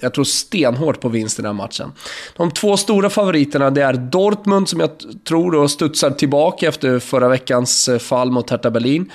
jag 0.00 0.14
tror 0.14 0.24
stenhårt 0.24 1.00
på 1.00 1.08
vinst 1.08 1.38
i 1.38 1.42
den 1.42 1.46
här 1.46 1.62
matchen. 1.62 1.92
De 2.36 2.50
två 2.50 2.76
stora 2.76 3.10
favoriterna 3.10 3.70
det 3.70 3.82
är 3.82 3.92
Dortmund 3.92 4.68
som 4.68 4.80
jag 4.80 4.90
tror 5.28 5.52
då 5.52 5.68
studsar 5.68 6.10
tillbaka 6.10 6.68
efter 6.68 6.98
förra 6.98 7.28
veckans 7.28 7.88
eh, 7.88 7.98
fall 7.98 8.30
mot 8.30 8.50
Hertha 8.50 8.70
Berlin. 8.70 9.10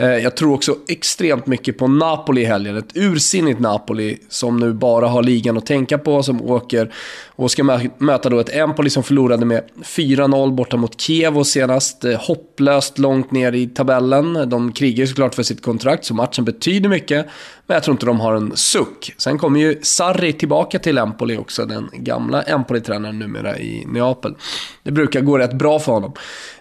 Eh, 0.00 0.18
jag 0.18 0.36
tror 0.36 0.54
också 0.54 0.76
extremt 0.88 1.46
mycket 1.46 1.78
på 1.78 1.88
Napoli 1.88 2.40
i 2.40 2.44
helgen. 2.44 2.76
Ett 2.76 2.96
ursinnigt 2.96 3.60
Napoli 3.60 4.18
som 4.28 4.56
nu 4.56 4.72
bara 4.72 5.08
har 5.08 5.22
ligan 5.22 5.58
att 5.58 5.66
tänka 5.66 5.98
på, 5.98 6.22
som 6.22 6.42
åker 6.42 6.92
och 7.26 7.50
ska 7.50 7.80
möta 7.98 8.28
då 8.28 8.38
ett 8.38 8.56
Empoli 8.56 8.90
som 8.90 9.02
förlorade 9.02 9.44
med 9.44 9.62
4-0 9.82 10.54
borta 10.54 10.76
mot 10.76 11.00
Kiev 11.00 11.42
senast. 11.42 12.04
Eh, 12.04 12.20
hopplöst 12.20 12.98
långt 12.98 13.30
ner 13.30 13.52
i 13.52 13.66
tabellen. 13.66 14.48
De 14.50 14.72
krigar 14.72 15.06
såklart 15.06 15.34
för 15.34 15.42
sitt 15.42 15.62
kontrakt, 15.62 16.04
så 16.04 16.14
matchen 16.14 16.44
betyder 16.44 16.88
mycket. 16.88 17.26
Men 17.66 17.74
jag 17.74 17.82
tror 17.82 17.94
inte 17.94 18.06
de 18.06 18.20
har 18.20 18.34
en 18.34 18.56
suck. 18.56 19.14
Sen 19.16 19.38
kommer 19.38 19.60
ju 19.60 19.78
Sarri 19.82 20.32
tillbaka 20.32 20.78
till 20.78 20.98
Empoli 20.98 21.36
också, 21.36 21.66
den 21.66 21.90
gamla 21.92 22.42
Empoli-tränaren 22.42 23.18
numera 23.18 23.58
i 23.58 23.84
Neapel. 23.86 24.34
Det 24.82 24.90
brukar 24.90 25.20
gå 25.20 25.38
rätt 25.38 25.52
bra 25.52 25.78
för 25.78 25.92
honom. 25.92 26.12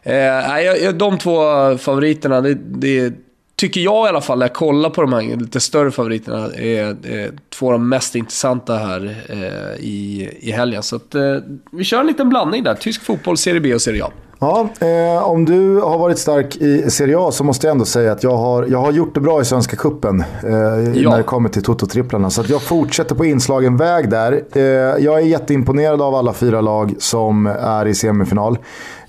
Eh, 0.04 0.94
de 0.94 1.18
två 1.18 1.42
favoriterna, 1.78 2.42
det, 2.42 2.54
det 2.54 3.14
tycker 3.60 3.82
jag 3.82 4.06
i 4.06 4.10
alla 4.10 4.22
fall, 4.22 4.40
när 4.40 4.46
jag 4.46 4.54
kollar 4.54 4.90
på 4.90 5.02
de 5.02 5.14
här 5.14 5.36
lite 5.38 5.60
större 5.60 5.92
favoriterna, 5.92 6.54
är, 6.54 7.08
är 7.08 7.32
två 7.50 7.66
av 7.66 7.72
de 7.72 7.90
mest 7.90 8.16
intressanta 8.16 8.78
här 8.78 9.16
eh, 9.30 9.86
i, 9.86 10.30
i 10.40 10.52
helgen. 10.52 10.84
Så 10.84 10.96
att, 10.96 11.16
eh, 11.16 11.36
vi 11.72 11.84
kör 11.84 12.00
en 12.00 12.08
liten 12.08 12.30
blandning 12.30 12.64
där. 12.64 12.76
Tysk 12.76 13.04
fotboll, 13.04 13.38
Serie 13.38 13.62
B 13.62 13.74
och 13.74 13.82
Serie 13.82 14.04
A. 14.04 14.12
Ja, 14.42 14.70
eh, 14.80 15.30
om 15.30 15.46
du 15.46 15.80
har 15.80 15.98
varit 15.98 16.20
stark 16.20 16.56
i 16.56 16.90
Serie 16.90 17.20
A 17.20 17.32
så 17.32 17.44
måste 17.44 17.68
jag 17.68 17.72
ändå 17.72 17.86
säga 17.86 18.12
att 18.12 18.24
jag 18.24 18.38
har, 18.38 18.66
jag 18.66 18.80
har 18.80 18.92
gjort 18.92 19.16
det 19.16 19.22
bra 19.22 19.42
i 19.42 19.46
Svenska 19.46 19.76
Cupen 19.76 20.24
eh, 20.44 20.54
ja. 21.02 21.10
när 21.10 21.18
det 21.18 21.24
kommer 21.24 21.50
till 21.50 21.64
Toto-tripplarna. 21.64 22.30
Så 22.30 22.44
jag 22.48 22.62
fortsätter 22.62 23.16
på 23.16 23.26
inslagen 23.26 23.78
väg 23.78 24.10
där. 24.10 24.44
Eh, 24.52 24.62
jag 25.04 25.18
är 25.18 25.20
jätteimponerad 25.20 26.02
av 26.02 26.16
alla 26.16 26.34
fyra 26.34 26.62
lag 26.62 26.96
som 27.00 27.48
är 27.48 27.86
i 27.86 27.96
semifinal. 27.96 28.58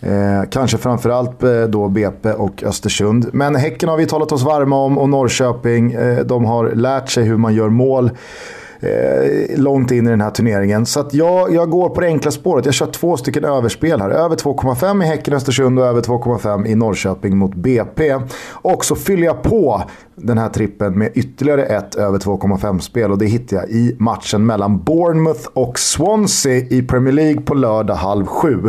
Eh, 0.01 0.49
kanske 0.51 0.79
framförallt 0.79 1.43
eh, 1.43 1.63
då 1.63 1.89
BP 1.89 2.33
och 2.33 2.63
Östersund. 2.63 3.29
Men 3.33 3.55
Häcken 3.55 3.89
har 3.89 3.97
vi 3.97 4.07
talat 4.07 4.33
oss 4.33 4.43
varma 4.43 4.77
om 4.77 4.99
och 4.99 5.09
Norrköping. 5.09 5.93
Eh, 5.93 6.25
de 6.25 6.45
har 6.45 6.71
lärt 6.71 7.11
sig 7.11 7.25
hur 7.25 7.37
man 7.37 7.55
gör 7.55 7.69
mål 7.69 8.11
eh, 8.81 9.59
långt 9.59 9.91
in 9.91 10.07
i 10.07 10.11
den 10.11 10.21
här 10.21 10.31
turneringen. 10.31 10.87
Så 10.87 11.09
jag, 11.13 11.55
jag 11.55 11.71
går 11.71 11.89
på 11.89 12.01
det 12.01 12.07
enkla 12.07 12.31
spåret. 12.31 12.65
Jag 12.65 12.75
kör 12.75 12.87
två 12.87 13.17
stycken 13.17 13.45
överspel 13.45 14.01
här. 14.01 14.11
Över 14.11 14.37
2,5 14.37 15.03
i 15.03 15.07
Häcken 15.07 15.35
Östersund 15.35 15.79
och 15.79 15.87
över 15.87 16.01
2,5 16.01 16.67
i 16.67 16.75
Norrköping 16.75 17.37
mot 17.37 17.55
BP. 17.55 18.17
Och 18.53 18.85
så 18.85 18.95
fyller 18.95 19.25
jag 19.25 19.43
på 19.43 19.83
den 20.23 20.39
här 20.39 20.49
trippen 20.49 20.99
med 20.99 21.11
ytterligare 21.15 21.65
ett 21.65 21.95
över 21.95 22.19
2,5-spel 22.19 23.11
och 23.11 23.19
det 23.19 23.27
hittar 23.27 23.57
jag 23.57 23.69
i 23.71 23.97
matchen 23.99 24.47
mellan 24.47 24.83
Bournemouth 24.85 25.49
och 25.53 25.79
Swansea 25.79 26.57
i 26.57 26.83
Premier 26.83 27.13
League 27.13 27.41
på 27.41 27.55
lördag 27.55 27.95
halv 27.95 28.27
sju. 28.27 28.67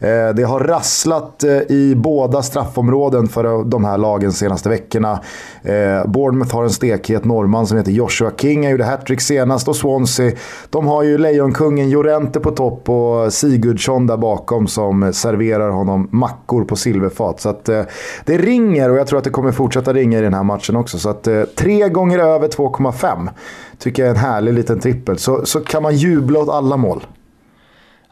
Eh, 0.00 0.34
det 0.36 0.42
har 0.42 0.60
rasslat 0.60 1.44
eh, 1.44 1.50
i 1.50 1.94
båda 1.96 2.42
straffområden 2.42 3.28
för 3.28 3.64
de 3.64 3.84
här 3.84 3.98
lagen 3.98 4.32
senaste 4.32 4.68
veckorna. 4.68 5.20
Eh, 5.62 6.06
Bournemouth 6.06 6.54
har 6.54 6.64
en 6.64 6.70
stekhet 6.70 7.24
norrman 7.24 7.66
som 7.66 7.78
heter 7.78 7.92
Joshua 7.92 8.30
King, 8.36 8.62
han 8.62 8.70
gjorde 8.70 8.84
hattrick 8.84 9.20
senast 9.20 9.51
och 9.68 9.76
Swansea, 9.76 10.32
de 10.70 10.86
har 10.86 11.02
ju 11.02 11.18
lejonkungen 11.18 11.90
Jorente 11.90 12.40
på 12.40 12.50
topp 12.50 12.88
och 12.88 13.32
Sigurdsson 13.32 14.06
där 14.06 14.16
bakom 14.16 14.66
som 14.66 15.12
serverar 15.12 15.70
honom 15.70 16.08
mackor 16.10 16.64
på 16.64 16.76
silverfat. 16.76 17.40
Så 17.40 17.48
att 17.48 17.68
eh, 17.68 17.82
det 18.24 18.38
ringer 18.38 18.90
och 18.90 18.96
jag 18.96 19.06
tror 19.06 19.18
att 19.18 19.24
det 19.24 19.30
kommer 19.30 19.52
fortsätta 19.52 19.92
ringa 19.92 20.18
i 20.18 20.22
den 20.22 20.34
här 20.34 20.42
matchen 20.42 20.76
också 20.76 20.92
också. 20.92 20.98
Så 20.98 21.08
att 21.08 21.26
eh, 21.26 21.42
tre 21.42 21.88
gånger 21.88 22.18
över 22.18 22.48
2,5 22.48 23.28
tycker 23.78 24.02
jag 24.02 24.10
är 24.10 24.14
en 24.14 24.20
härlig 24.20 24.52
liten 24.52 24.80
trippel. 24.80 25.18
Så, 25.18 25.46
så 25.46 25.60
kan 25.60 25.82
man 25.82 25.96
jubla 25.96 26.40
åt 26.40 26.48
alla 26.48 26.76
mål. 26.76 27.06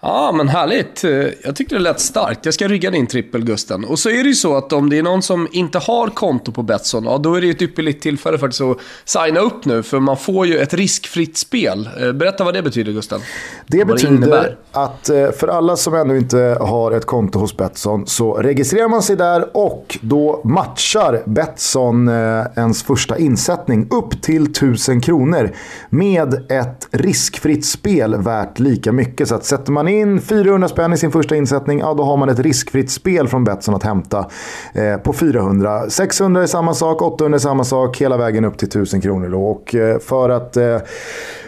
Ja, 0.03 0.33
men 0.33 0.49
härligt. 0.49 1.05
Jag 1.45 1.57
tyckte 1.57 1.75
det 1.75 1.81
lät 1.81 2.01
starkt. 2.01 2.45
Jag 2.45 2.55
ska 2.55 2.69
rygga 2.69 2.91
din 2.91 3.07
trippel, 3.07 3.45
Gusten. 3.45 3.85
Och 3.85 3.99
så 3.99 4.09
är 4.11 4.23
det 4.23 4.29
ju 4.29 4.35
så 4.35 4.57
att 4.57 4.73
om 4.73 4.91
det 4.91 4.99
är 4.99 5.03
någon 5.03 5.23
som 5.23 5.49
inte 5.53 5.79
har 5.79 6.09
konto 6.09 6.53
på 6.53 6.63
Betsson, 6.63 7.05
ja, 7.05 7.19
då 7.19 7.35
är 7.35 7.41
det 7.41 7.47
ju 7.47 7.53
ett 7.53 7.63
ypperligt 7.63 8.03
tillfälle 8.03 8.39
faktiskt 8.39 8.61
att 8.61 8.77
signa 9.05 9.41
upp 9.41 9.65
nu, 9.65 9.83
för 9.83 10.01
man 10.01 10.17
får 10.17 10.47
ju 10.47 10.59
ett 10.59 10.75
riskfritt 10.75 11.37
spel. 11.37 11.89
Eh, 12.01 12.13
berätta 12.13 12.45
vad 12.45 12.55
det 12.55 12.63
betyder, 12.63 12.93
Gusten. 12.93 13.21
Det 13.67 13.85
betyder 13.85 14.29
det 14.29 14.57
att 14.73 15.09
eh, 15.09 15.31
för 15.31 15.49
alla 15.49 15.77
som 15.77 15.95
ännu 15.95 16.19
inte 16.19 16.57
har 16.61 16.93
ett 16.93 17.07
konto 17.07 17.39
hos 17.39 17.57
Betsson 17.57 18.07
så 18.07 18.35
registrerar 18.35 18.89
man 18.89 19.03
sig 19.03 19.17
där 19.17 19.57
och 19.57 19.99
då 20.01 20.41
matchar 20.45 21.23
Betsson 21.27 22.09
eh, 22.09 22.15
ens 22.57 22.83
första 22.83 23.19
insättning 23.19 23.89
upp 23.91 24.23
till 24.23 24.43
1000 24.43 25.01
kronor 25.01 25.51
med 25.91 26.35
ett 26.51 26.89
riskfritt 26.91 27.67
spel 27.67 28.17
värt 28.17 28.59
lika 28.59 28.93
mycket. 28.93 29.29
Så 29.29 29.35
att 29.35 29.45
sätter 29.45 29.73
man 29.73 29.89
in 29.91 30.21
400 30.21 30.69
spänn 30.69 30.93
i 30.93 30.97
sin 30.97 31.13
första 31.13 31.37
insättning, 31.37 31.79
ja 31.79 31.95
då 31.95 32.03
har 32.05 32.17
man 32.17 32.29
ett 32.29 32.39
riskfritt 32.39 32.91
spel 32.91 33.29
från 33.29 33.45
Betsson 33.45 33.75
att 33.75 33.83
hämta 33.83 34.27
eh, 34.75 34.97
på 34.97 35.13
400. 35.13 35.91
600 35.91 36.43
är 36.43 36.47
samma 36.47 36.75
sak, 36.75 37.03
800 37.03 37.37
är 37.37 37.41
samma 37.41 37.65
sak, 37.65 38.01
hela 38.01 38.17
vägen 38.17 38.45
upp 38.45 38.59
till 38.59 38.69
1000 38.69 39.01
kronor. 39.01 39.29
Då. 39.29 39.43
Och 39.43 39.75
eh, 39.75 39.99
för 39.99 40.31
att 40.31 40.57
eh, 40.57 40.79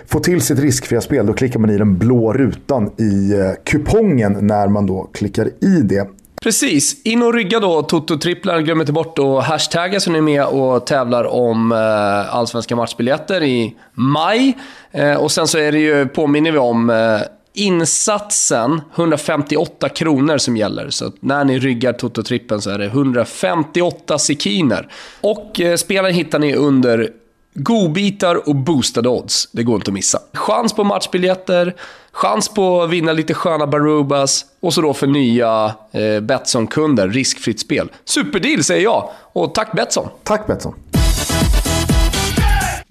få 0.07 0.21
till 0.21 0.41
sitt 0.41 0.59
riskfria 0.59 1.01
spel, 1.01 1.27
då 1.27 1.33
klickar 1.33 1.59
man 1.59 1.71
i 1.71 1.79
den 1.79 1.99
blå 1.99 2.33
rutan 2.33 2.91
i 2.99 3.33
eh, 3.33 3.51
kupongen 3.65 4.37
när 4.41 4.69
man 4.69 4.87
då 4.87 5.11
klickar 5.13 5.47
i 5.47 5.83
det. 5.83 6.09
Precis. 6.43 7.03
In 7.05 7.23
och 7.23 7.35
rygga 7.35 7.61
då 7.61 7.83
Toto-tripplar. 7.83 8.61
Glöm 8.61 8.81
inte 8.81 8.93
bort 8.93 9.19
att 9.19 9.45
hashtagga 9.45 10.01
så 10.01 10.11
ni 10.11 10.19
är 10.19 10.23
med 10.23 10.45
och 10.45 10.87
tävlar 10.87 11.25
om 11.25 11.73
eh, 11.73 12.35
allsvenska 12.35 12.77
matchbiljetter 12.77 13.43
i 13.43 13.77
maj. 13.95 14.59
Eh, 14.91 15.15
och 15.15 15.31
sen 15.31 15.47
så 15.47 15.59
är 15.59 15.73
det 15.73 15.79
ju, 15.79 16.09
påminner 16.09 16.53
vi 16.53 16.59
om 16.59 16.91
eh, 16.91 17.21
insatsen 17.55 18.81
158 18.95 19.89
kronor 19.89 20.39
som 20.39 20.57
gäller. 20.57 20.91
Så 20.91 21.13
när 21.21 21.45
ni 21.45 21.59
ryggar 21.59 21.93
Toto-trippen 21.93 22.61
så 22.61 22.71
är 22.71 22.79
det 22.79 22.87
158 22.87 24.19
sekiner. 24.19 24.89
Och 25.21 25.61
eh, 25.61 25.77
spelaren 25.77 26.15
hittar 26.15 26.39
ni 26.39 26.55
under 26.55 27.11
godbitar 27.55 28.49
och 28.49 28.57
boostade 28.57 29.09
odds. 29.09 29.49
Det 29.53 29.63
går 29.63 29.77
inte 29.77 29.91
att 29.91 29.95
missa. 29.95 30.19
Chans 30.33 30.73
på 30.73 30.85
matchbiljetter, 30.85 31.75
chans 32.13 32.49
på 32.49 32.83
att 32.83 32.91
vinna 32.91 33.13
lite 33.13 33.35
sköna 33.35 33.67
Barubas 33.67 34.45
och 34.61 34.75
så 34.75 34.81
då 34.81 34.95
för 34.95 35.07
nya 35.07 35.75
eh, 35.93 36.21
Betsson-kunder, 36.21 37.09
riskfritt 37.09 37.61
spel. 37.61 37.91
Superdeal 38.05 38.65
säger 38.65 38.83
jag! 38.83 39.11
Och 39.33 39.55
tack 39.55 39.73
Betsson! 39.73 40.09
Tack 40.23 40.47
Betsson! 40.47 40.75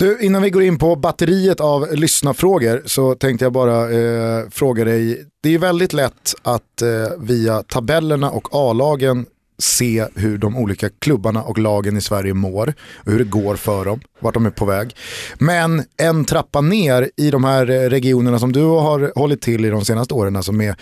Du, 0.01 0.17
innan 0.21 0.41
vi 0.41 0.49
går 0.49 0.63
in 0.63 0.77
på 0.77 0.95
batteriet 0.95 1.59
av 1.59 1.87
lyssnarfrågor 1.91 2.81
så 2.85 3.15
tänkte 3.15 3.45
jag 3.45 3.53
bara 3.53 3.91
eh, 3.91 4.49
fråga 4.49 4.85
dig. 4.85 5.25
Det 5.43 5.53
är 5.53 5.59
väldigt 5.59 5.93
lätt 5.93 6.33
att 6.41 6.81
eh, 6.81 6.87
via 7.19 7.63
tabellerna 7.63 8.31
och 8.31 8.47
A-lagen 8.51 9.25
se 9.59 10.05
hur 10.15 10.37
de 10.37 10.57
olika 10.57 10.89
klubbarna 10.89 11.43
och 11.43 11.57
lagen 11.57 11.97
i 11.97 12.01
Sverige 12.01 12.33
mår 12.33 12.73
och 12.93 13.11
hur 13.11 13.19
det 13.19 13.25
går 13.25 13.55
för 13.55 13.85
dem, 13.85 14.01
vart 14.19 14.33
de 14.33 14.45
är 14.45 14.49
på 14.49 14.65
väg. 14.65 14.95
Men 15.39 15.83
en 15.97 16.25
trappa 16.25 16.61
ner 16.61 17.09
i 17.17 17.31
de 17.31 17.43
här 17.43 17.69
eh, 17.69 17.89
regionerna 17.89 18.39
som 18.39 18.51
du 18.51 18.63
har 18.63 19.11
hållit 19.15 19.41
till 19.41 19.65
i 19.65 19.69
de 19.69 19.85
senaste 19.85 20.13
åren, 20.13 20.35
alltså 20.35 20.51
är 20.51 20.75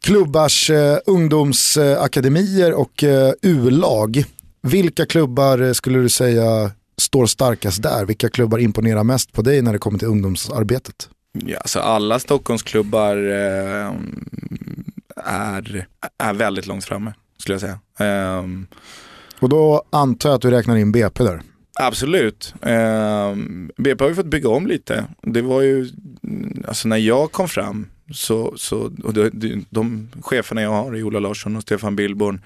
klubbars 0.00 0.70
eh, 0.70 0.98
ungdomsakademier 1.06 2.72
och 2.72 3.04
eh, 3.04 3.32
U-lag. 3.42 4.24
Vilka 4.62 5.06
klubbar 5.06 5.72
skulle 5.72 5.98
du 5.98 6.08
säga 6.08 6.70
står 7.14 7.26
starkast 7.26 7.82
där? 7.82 8.04
Vilka 8.04 8.28
klubbar 8.28 8.58
imponerar 8.58 9.04
mest 9.04 9.32
på 9.32 9.42
dig 9.42 9.62
när 9.62 9.72
det 9.72 9.78
kommer 9.78 9.98
till 9.98 10.08
ungdomsarbetet? 10.08 11.08
Ja, 11.32 11.58
alltså 11.58 11.80
alla 11.80 12.18
Stockholmsklubbar 12.18 13.16
eh, 13.16 13.92
är, 15.24 15.86
är 16.18 16.34
väldigt 16.34 16.66
långt 16.66 16.84
framme, 16.84 17.14
skulle 17.38 17.54
jag 17.54 17.60
säga. 17.60 17.78
Eh, 17.98 18.44
och 19.40 19.48
då 19.48 19.82
antar 19.90 20.28
jag 20.28 20.36
att 20.36 20.42
du 20.42 20.50
räknar 20.50 20.76
in 20.76 20.92
BP 20.92 21.24
där? 21.24 21.42
Absolut. 21.80 22.54
Eh, 22.62 23.34
BP 23.76 24.04
har 24.04 24.08
ju 24.08 24.14
fått 24.14 24.26
bygga 24.26 24.48
om 24.48 24.66
lite. 24.66 25.04
Det 25.22 25.42
var 25.42 25.62
ju, 25.62 25.88
alltså 26.68 26.88
när 26.88 26.96
jag 26.96 27.32
kom 27.32 27.48
fram 27.48 27.86
så, 28.12 28.54
så 28.56 28.90
och 29.04 29.14
de, 29.14 29.30
de 29.70 30.08
cheferna 30.22 30.62
jag 30.62 30.70
har, 30.70 31.02
Ola 31.02 31.18
Larsson 31.18 31.56
och 31.56 31.62
Stefan 31.62 31.96
Billborn, 31.96 32.40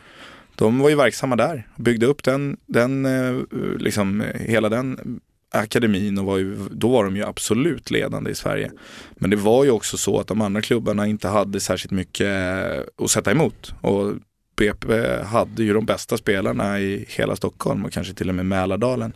de 0.58 0.78
var 0.78 0.88
ju 0.88 0.96
verksamma 0.96 1.36
där. 1.36 1.68
Byggde 1.76 2.06
upp 2.06 2.24
den, 2.24 2.56
den 2.66 3.06
eh, 3.06 3.36
liksom 3.78 4.24
hela 4.34 4.68
den 4.68 5.20
akademin 5.50 6.18
och 6.18 6.24
var 6.24 6.38
ju, 6.38 6.56
då 6.70 6.88
var 6.88 7.04
de 7.04 7.16
ju 7.16 7.24
absolut 7.24 7.90
ledande 7.90 8.30
i 8.30 8.34
Sverige. 8.34 8.70
Men 9.14 9.30
det 9.30 9.36
var 9.36 9.64
ju 9.64 9.70
också 9.70 9.96
så 9.96 10.20
att 10.20 10.26
de 10.26 10.40
andra 10.40 10.62
klubbarna 10.62 11.06
inte 11.06 11.28
hade 11.28 11.60
särskilt 11.60 11.92
mycket 11.92 12.26
eh, 12.26 13.04
att 13.04 13.10
sätta 13.10 13.30
emot. 13.30 13.74
Och 13.80 14.14
BP 14.56 15.22
hade 15.22 15.62
ju 15.62 15.72
de 15.72 15.86
bästa 15.86 16.16
spelarna 16.16 16.80
i 16.80 17.04
hela 17.08 17.36
Stockholm 17.36 17.84
och 17.84 17.92
kanske 17.92 18.14
till 18.14 18.28
och 18.28 18.34
med 18.34 18.46
Mälardalen. 18.46 19.12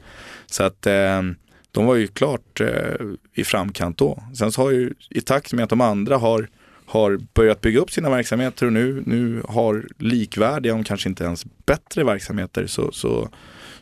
Så 0.47 0.63
att 0.63 0.87
eh, 0.87 1.23
de 1.71 1.87
var 1.87 1.95
ju 1.95 2.07
klart 2.07 2.61
eh, 2.61 3.07
i 3.35 3.45
framkant 3.45 3.99
då. 3.99 4.23
Sen 4.39 4.53
så 4.53 4.63
har 4.63 4.71
ju 4.71 4.95
i 5.11 5.21
takt 5.21 5.53
med 5.53 5.63
att 5.63 5.71
de 5.71 5.81
andra 5.81 6.17
har 6.17 6.49
har 6.93 7.19
börjat 7.35 7.61
bygga 7.61 7.81
upp 7.81 7.91
sina 7.91 8.11
verksamheter 8.11 8.67
och 8.67 8.73
nu, 8.73 9.03
nu 9.07 9.43
har 9.49 9.85
likvärdiga, 9.99 10.75
om 10.75 10.85
kanske 10.85 11.09
inte 11.09 11.25
ens 11.25 11.45
bättre 11.67 12.05
verksamheter 12.05 12.67
så, 12.67 12.93
så, 12.93 13.29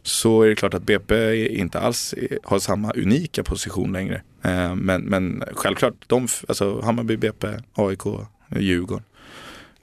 så 0.03 0.43
är 0.43 0.49
det 0.49 0.55
klart 0.55 0.75
att 0.75 0.83
BP 0.83 1.47
inte 1.49 1.81
alls 1.81 2.15
har 2.43 2.59
samma 2.59 2.93
unika 2.93 3.43
position 3.43 3.93
längre. 3.93 4.23
Eh, 4.43 4.75
men, 4.75 5.03
men 5.03 5.45
självklart, 5.53 5.95
de, 6.07 6.29
alltså 6.49 6.81
Hammarby, 6.81 7.17
BP, 7.17 7.49
AIK, 7.75 8.03
Djurgården. 8.57 9.05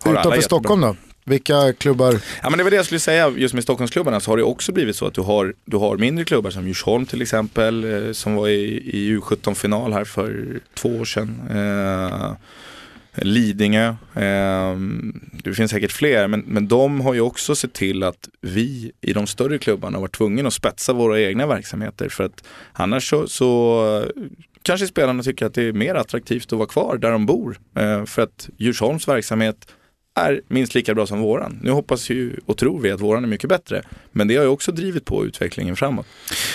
Utanför 0.06 0.42
Stockholm 0.42 0.82
då? 0.82 0.96
Vilka 1.24 1.74
klubbar? 1.74 2.16
Ja 2.44 2.50
men 2.50 2.58
det 2.58 2.64
var 2.64 2.72
det 2.72 2.78
jag 2.78 2.86
skulle 2.86 3.00
säga, 3.00 3.30
just 3.30 3.54
med 3.54 3.64
Stockholmsklubbarna 3.64 4.20
så 4.20 4.32
har 4.32 4.38
det 4.38 4.44
också 4.44 4.72
blivit 4.72 4.96
så 4.96 5.08
att 5.08 5.14
du 5.14 5.22
har, 5.22 5.54
du 5.66 5.78
har 5.78 5.98
mindre 5.98 6.26
klubbar 6.26 6.50
som 6.50 6.68
Djursholm 6.68 7.06
till 7.06 7.22
exempel, 7.22 8.08
eh, 8.08 8.12
som 8.12 8.36
var 8.36 8.48
i, 8.48 8.82
i 8.94 9.18
U17-final 9.18 9.94
här 9.94 10.06
för 10.06 10.60
två 10.74 10.90
år 10.90 11.06
sedan. 11.06 11.42
Eh, 11.50 12.32
Lidingö, 13.22 13.88
eh, 14.15 14.78
det 15.43 15.53
finns 15.53 15.72
säkert 15.72 15.91
fler, 15.91 16.28
men, 16.28 16.39
men 16.39 16.68
de 16.68 17.01
har 17.01 17.13
ju 17.13 17.22
också 17.22 17.55
sett 17.55 17.74
till 17.74 18.03
att 18.03 18.30
vi 18.41 18.91
i 19.01 19.13
de 19.13 19.28
större 19.28 19.57
klubbarna 19.57 19.99
var 19.99 20.07
tvungna 20.07 20.47
att 20.47 20.53
spetsa 20.53 20.93
våra 20.93 21.22
egna 21.22 21.47
verksamheter 21.47 22.09
för 22.09 22.24
att 22.24 22.43
annars 22.74 23.09
så, 23.09 23.28
så 23.28 24.05
kanske 24.61 24.88
spelarna 24.88 25.24
tycker 25.24 25.45
att 25.45 25.53
det 25.53 25.63
är 25.63 25.74
mer 25.74 25.95
attraktivt 25.95 26.53
att 26.53 26.59
vara 26.59 26.68
kvar 26.68 26.97
där 26.97 27.11
de 27.11 27.26
bor. 27.26 27.59
Eh, 27.76 28.05
för 28.05 28.22
att 28.22 28.49
Djursholms 28.57 29.07
verksamhet 29.07 29.68
är 30.18 30.41
minst 30.47 30.76
lika 30.76 30.93
bra 30.95 31.07
som 31.07 31.20
våran. 31.22 31.59
Nu 31.61 31.72
hoppas 31.72 32.09
ju 32.09 32.36
och 32.45 32.57
tror 32.57 32.80
vi 32.80 32.91
att 32.91 33.01
våran 33.01 33.24
är 33.24 33.28
mycket 33.28 33.49
bättre. 33.49 33.82
Men 34.11 34.28
det 34.28 34.36
har 34.36 34.43
ju 34.43 34.49
också 34.49 34.72
drivit 34.72 35.05
på 35.05 35.26
utvecklingen 35.26 35.76
framåt. 35.76 36.05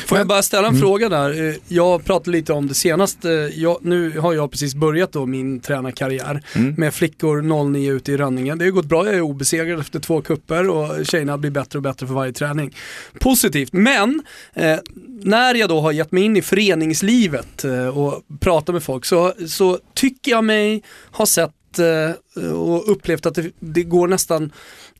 Får 0.06 0.18
jag 0.18 0.26
bara 0.26 0.42
ställa 0.42 0.68
en 0.68 0.74
Mm. 0.74 0.80
fråga 0.80 1.08
där? 1.08 1.48
Eh, 1.48 1.54
Jag 1.68 2.04
pratade 2.04 2.30
lite 2.30 2.52
om 2.52 2.68
det 2.68 2.74
senast. 2.74 3.24
eh, 3.24 3.30
Jag, 3.32 3.78
nu 3.82 4.18
har 4.18 4.32
jag 4.34 4.50
precis 4.50 4.74
börjat 4.74 5.12
då 5.12 5.26
min 5.26 5.60
tränarkarriär 5.60 6.42
Mm. 6.56 6.74
med 6.78 6.94
flickor 6.94 7.42
09 7.72 7.92
ute 7.92 8.12
i 8.12 8.16
Rönningen. 8.16 8.58
Det 8.58 8.64
har 8.64 8.66
ju 8.66 8.72
gått 8.72 8.86
bra, 8.86 9.06
jag 9.06 9.14
är 9.14 9.20
obesegrad 9.20 9.80
efter 9.80 10.00
två 10.00 10.20
kupper 10.20 10.68
och 10.70 11.06
tjejerna 11.06 11.38
blir 11.38 11.50
bättre 11.50 11.78
och 11.78 11.82
bättre 11.82 12.06
för 12.06 12.14
varje 12.14 12.32
träning. 12.32 12.74
Positivt, 13.20 13.72
men 13.72 14.22
eh, 14.54 14.78
när 15.22 15.54
jag 15.54 15.68
då 15.68 15.80
har 15.80 15.92
gett 15.92 16.12
mig 16.12 16.22
in 16.22 16.36
i 16.36 16.42
föreningslivet 16.42 17.64
eh, 17.64 17.98
och 17.98 18.22
pratat 18.40 18.72
med 18.74 18.82
folk 18.82 19.04
så, 19.04 19.32
så 19.48 19.78
tycker 19.94 20.30
jag 20.32 20.44
mig 20.44 20.82
ha 21.12 21.26
sett 21.26 21.50
Eh, 21.78 22.52
och 22.52 22.92
upplevt 22.92 23.26
att 23.26 23.34
det, 23.34 23.50
det 23.60 23.82
går 23.82 24.08
nästan 24.08 24.52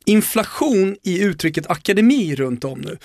inflation 0.05 0.97
i 1.03 1.23
uttrycket 1.23 1.71
akademi 1.71 2.35
runt 2.35 2.65
om 2.65 2.81
nu. 2.81 2.99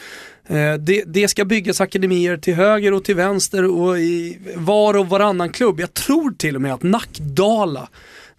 Eh, 0.58 0.74
det, 0.74 1.04
det 1.08 1.28
ska 1.28 1.46
byggas 1.46 1.82
akademier 1.82 2.38
till 2.38 2.54
höger 2.54 2.94
och 2.94 3.04
till 3.04 3.16
vänster 3.16 3.64
och 3.64 4.00
i 4.00 4.38
var 4.56 4.98
och 4.98 5.10
varannan 5.10 5.50
klubb. 5.50 5.80
Jag 5.80 5.94
tror 5.94 6.32
till 6.32 6.56
och 6.56 6.62
med 6.62 6.74
att 6.74 6.84
Nackdala 6.84 7.90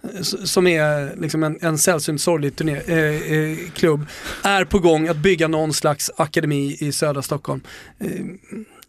eh, 0.03 0.23
som 0.23 0.67
är 0.67 1.21
liksom 1.21 1.43
en, 1.43 1.59
en 1.61 1.79
sällsynt 1.79 2.21
sorglig 2.21 2.57
turné, 2.57 2.81
eh, 2.87 3.33
eh, 3.33 3.59
klubb, 3.75 4.07
är 4.43 4.65
på 4.65 4.79
gång 4.79 5.09
att 5.09 5.17
bygga 5.17 5.49
någon 5.49 5.73
slags 5.73 6.11
akademi 6.17 6.77
i 6.81 6.93
södra 6.93 7.23
Stockholm. 7.23 7.61
Eh, 7.99 8.09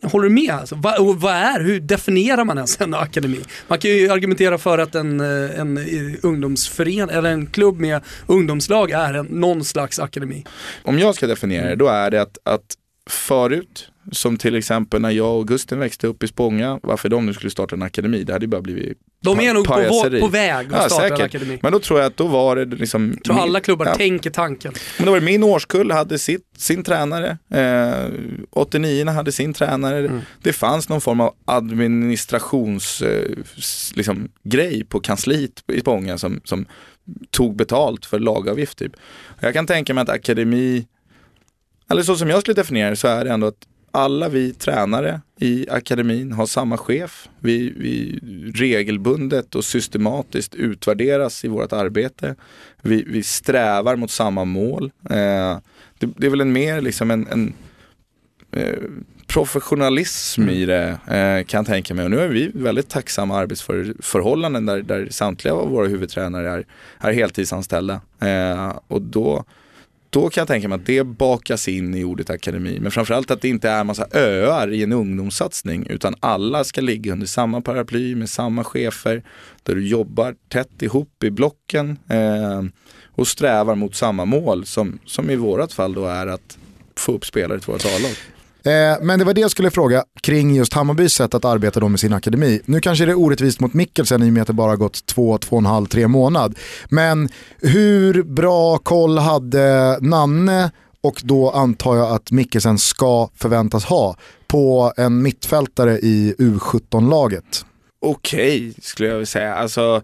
Håller 0.04 0.24
du 0.24 0.34
med? 0.34 0.52
Alltså? 0.52 0.76
Va, 0.76 0.96
vad 1.00 1.34
är, 1.34 1.60
hur 1.60 1.80
definierar 1.80 2.46
man 2.46 2.58
ens 2.58 2.82
en 2.82 2.94
akademi? 2.94 3.40
Man 3.68 3.80
kan 3.80 3.92
ju 3.92 4.10
argumentera 4.10 4.58
för 4.58 4.78
att 4.78 4.96
en, 4.96 5.20
eh, 5.20 5.60
en 5.60 5.78
eh, 5.78 6.20
ungdomsförening 6.24 7.00
eller 7.00 7.30
en 7.30 7.48
klubb 7.48 7.80
med 7.80 8.02
ungdomslag 8.28 8.92
är 8.92 9.14
en, 9.14 9.26
någon 9.26 9.64
slags 9.64 10.00
akademi. 10.00 10.46
Om 10.84 11.00
jag 11.00 11.16
ska 11.16 11.28
definiera 11.28 11.70
det, 11.70 11.76
då 11.76 11.88
är 11.88 12.12
det 12.12 12.22
att, 12.22 12.38
att 12.44 12.76
förut, 13.10 13.92
som 14.12 14.38
till 14.38 14.56
exempel 14.56 15.02
när 15.02 15.10
jag 15.12 15.38
och 15.38 15.48
Gusten 15.48 15.80
växte 15.80 16.08
upp 16.08 16.24
i 16.24 16.28
Spånga, 16.28 16.80
varför 16.84 17.10
de 17.10 17.26
nu 17.26 17.34
skulle 17.34 17.50
starta 17.52 17.76
en 17.76 17.82
akademi, 17.82 18.24
det 18.24 18.34
hade 18.34 18.44
ju 18.46 18.50
bara 18.50 18.62
blivit 18.62 18.98
De 19.22 19.40
är 19.40 19.54
nog 19.54 19.66
på, 19.66 20.20
på 20.20 20.28
väg 20.28 20.68
att 20.68 20.72
Ja, 20.72 20.90
starta 20.90 21.04
en 21.04 21.10
säkert. 21.10 21.26
akademi. 21.26 21.60
Men 21.62 21.72
då 21.72 21.80
tror 21.80 22.00
jag 22.00 22.08
att 22.08 22.18
då 22.18 22.28
var 22.28 22.56
det 22.56 22.66
liksom 22.66 23.12
Jag 23.16 23.24
tror 23.24 23.36
min- 23.36 23.44
alla 23.44 23.60
klubbar 23.60 23.86
ja, 23.86 23.96
tänker 23.96 24.30
tanken. 24.30 24.74
Men 24.98 25.06
då 25.06 25.12
var 25.12 25.20
det 25.20 25.26
min 25.26 25.44
årskull 25.44 25.92
hade 25.92 26.20
sitt, 26.20 26.46
sin 26.58 26.84
tränare, 26.84 27.38
eh, 27.54 28.10
89 28.52 29.06
hade 29.10 29.32
sin 29.32 29.54
tränare. 29.54 30.00
Mm. 30.00 30.22
Det 30.42 30.54
fanns 30.54 30.90
någon 30.90 31.02
form 31.02 31.20
av 31.20 31.34
administrations 31.46 33.02
eh, 33.02 33.26
liksom, 33.96 34.30
grej 34.44 34.84
på 34.86 35.00
kansliet 35.00 35.64
i 35.74 35.80
Spånga 35.80 36.18
som, 36.18 36.42
som 36.44 36.66
tog 37.32 37.56
betalt 37.56 38.06
för 38.06 38.20
lagavgift. 38.20 38.78
Typ. 38.78 38.92
Jag 39.40 39.54
kan 39.54 39.68
tänka 39.68 39.94
mig 39.94 40.02
att 40.02 40.10
akademi, 40.10 40.88
eller 41.92 42.04
så 42.04 42.16
som 42.16 42.30
jag 42.30 42.42
skulle 42.42 42.56
definiera 42.56 42.90
det 42.90 42.96
så 42.96 43.08
är 43.08 43.26
det 43.26 43.32
ändå 43.32 43.48
att 43.48 43.66
alla 43.92 44.30
vi 44.30 44.54
tränare 44.54 45.22
i 45.40 45.70
akademin 45.70 46.32
har 46.32 46.46
samma 46.46 46.78
chef. 46.78 47.30
Vi, 47.40 47.74
vi 47.78 48.20
regelbundet 48.56 49.56
och 49.56 49.66
systematiskt 49.66 50.56
utvärderas 50.56 51.46
i 51.46 51.48
vårt 51.48 51.74
arbete. 51.74 52.36
Vi, 52.82 53.04
vi 53.08 53.24
strävar 53.24 53.96
mot 53.96 54.12
samma 54.12 54.46
mål. 54.46 54.92
Eh, 55.10 55.58
det, 56.00 56.10
det 56.18 56.26
är 56.26 56.30
väl 56.30 56.42
en 56.42 56.54
mer 56.54 56.82
liksom 56.82 57.12
en, 57.12 57.28
en 57.28 57.54
eh, 58.52 58.84
professionalism 59.28 60.50
i 60.50 60.66
det 60.66 60.88
eh, 61.08 61.46
kan 61.46 61.58
jag 61.58 61.66
tänka 61.66 61.94
mig. 61.94 62.06
Och 62.06 62.12
nu 62.12 62.20
är 62.20 62.28
vi 62.28 62.52
väldigt 62.54 62.90
tacksamma 62.90 63.38
arbetsförhållanden 63.38 64.66
där, 64.66 64.82
där 64.82 65.08
samtliga 65.12 65.54
av 65.54 65.70
våra 65.70 65.88
huvudtränare 65.88 66.50
är, 66.50 66.66
är 67.00 67.14
heltidsanställda. 67.14 68.02
Eh, 68.22 68.78
och 68.88 69.02
då 69.02 69.46
då 70.10 70.30
kan 70.30 70.42
jag 70.42 70.48
tänka 70.48 70.68
mig 70.68 70.76
att 70.76 70.86
det 70.86 71.04
bakas 71.04 71.68
in 71.68 71.96
i 71.96 72.04
ordet 72.04 72.30
akademi. 72.30 72.80
Men 72.80 72.92
framförallt 72.92 73.32
att 73.32 73.42
det 73.42 73.48
inte 73.48 73.70
är 73.70 73.80
en 73.80 73.88
massa 73.88 74.08
öar 74.12 74.74
i 74.74 74.84
en 74.84 74.92
ungdomssatsning. 74.92 75.88
Utan 75.90 76.16
alla 76.20 76.64
ska 76.64 76.82
ligga 76.82 77.12
under 77.12 77.28
samma 77.28 77.62
paraply 77.62 78.16
med 78.16 78.30
samma 78.30 78.64
chefer. 78.64 79.24
Där 79.64 79.76
du 79.76 79.88
jobbar 79.88 80.36
tätt 80.48 80.82
ihop 80.82 81.24
i 81.24 81.32
blocken. 81.32 81.98
Eh, 82.10 82.64
och 83.12 83.28
strävar 83.28 83.76
mot 83.76 83.96
samma 83.96 84.26
mål. 84.26 84.66
Som, 84.66 85.00
som 85.06 85.30
i 85.30 85.36
vårat 85.36 85.74
fall 85.74 85.94
då 85.94 86.06
är 86.06 86.28
att 86.28 86.58
få 86.96 87.12
upp 87.12 87.26
spelare 87.26 87.60
till 87.60 87.72
vårt 87.72 87.86
A-lag. 87.86 88.16
Eh, 88.70 88.98
men 89.02 89.20
det 89.20 89.26
var 89.26 89.34
det 89.34 89.42
jag 89.42 89.52
skulle 89.52 89.72
fråga 89.72 90.04
kring 90.22 90.56
just 90.56 90.74
Hammarbys 90.74 91.14
sätt 91.14 91.34
att 91.34 91.46
arbeta 91.46 91.80
då 91.80 91.88
med 91.88 92.00
sin 92.00 92.14
akademi. 92.14 92.62
Nu 92.66 92.80
kanske 92.80 93.06
det 93.06 93.12
är 93.12 93.20
orättvist 93.20 93.60
mot 93.60 93.74
Mikkelsen 93.74 94.24
i 94.24 94.30
och 94.30 94.34
med 94.34 94.42
att 94.42 94.48
det 94.48 94.54
bara 94.54 94.70
har 94.70 94.78
gått 94.78 95.06
två, 95.06 95.38
två 95.38 95.56
och 95.56 95.62
en 95.62 95.66
halv, 95.66 95.86
tre 95.86 96.08
månad. 96.08 96.58
Men 96.90 97.30
hur 97.62 98.24
bra 98.24 98.78
koll 98.78 99.18
hade 99.18 99.98
Nanne 100.02 100.72
och 101.02 101.22
då 101.24 101.52
antar 101.52 101.96
jag 101.96 102.12
att 102.12 102.32
Mikkelsen 102.32 102.78
ska 102.78 103.30
förväntas 103.36 103.86
ha 103.86 104.16
på 104.48 104.94
en 104.98 105.22
mittfältare 105.22 106.00
i 106.00 106.36
U17-laget? 106.38 107.66
Okej, 108.02 108.74
skulle 108.82 109.10
jag 109.10 109.16
vilja 109.16 109.26
säga. 109.26 109.56
Alltså, 109.56 110.02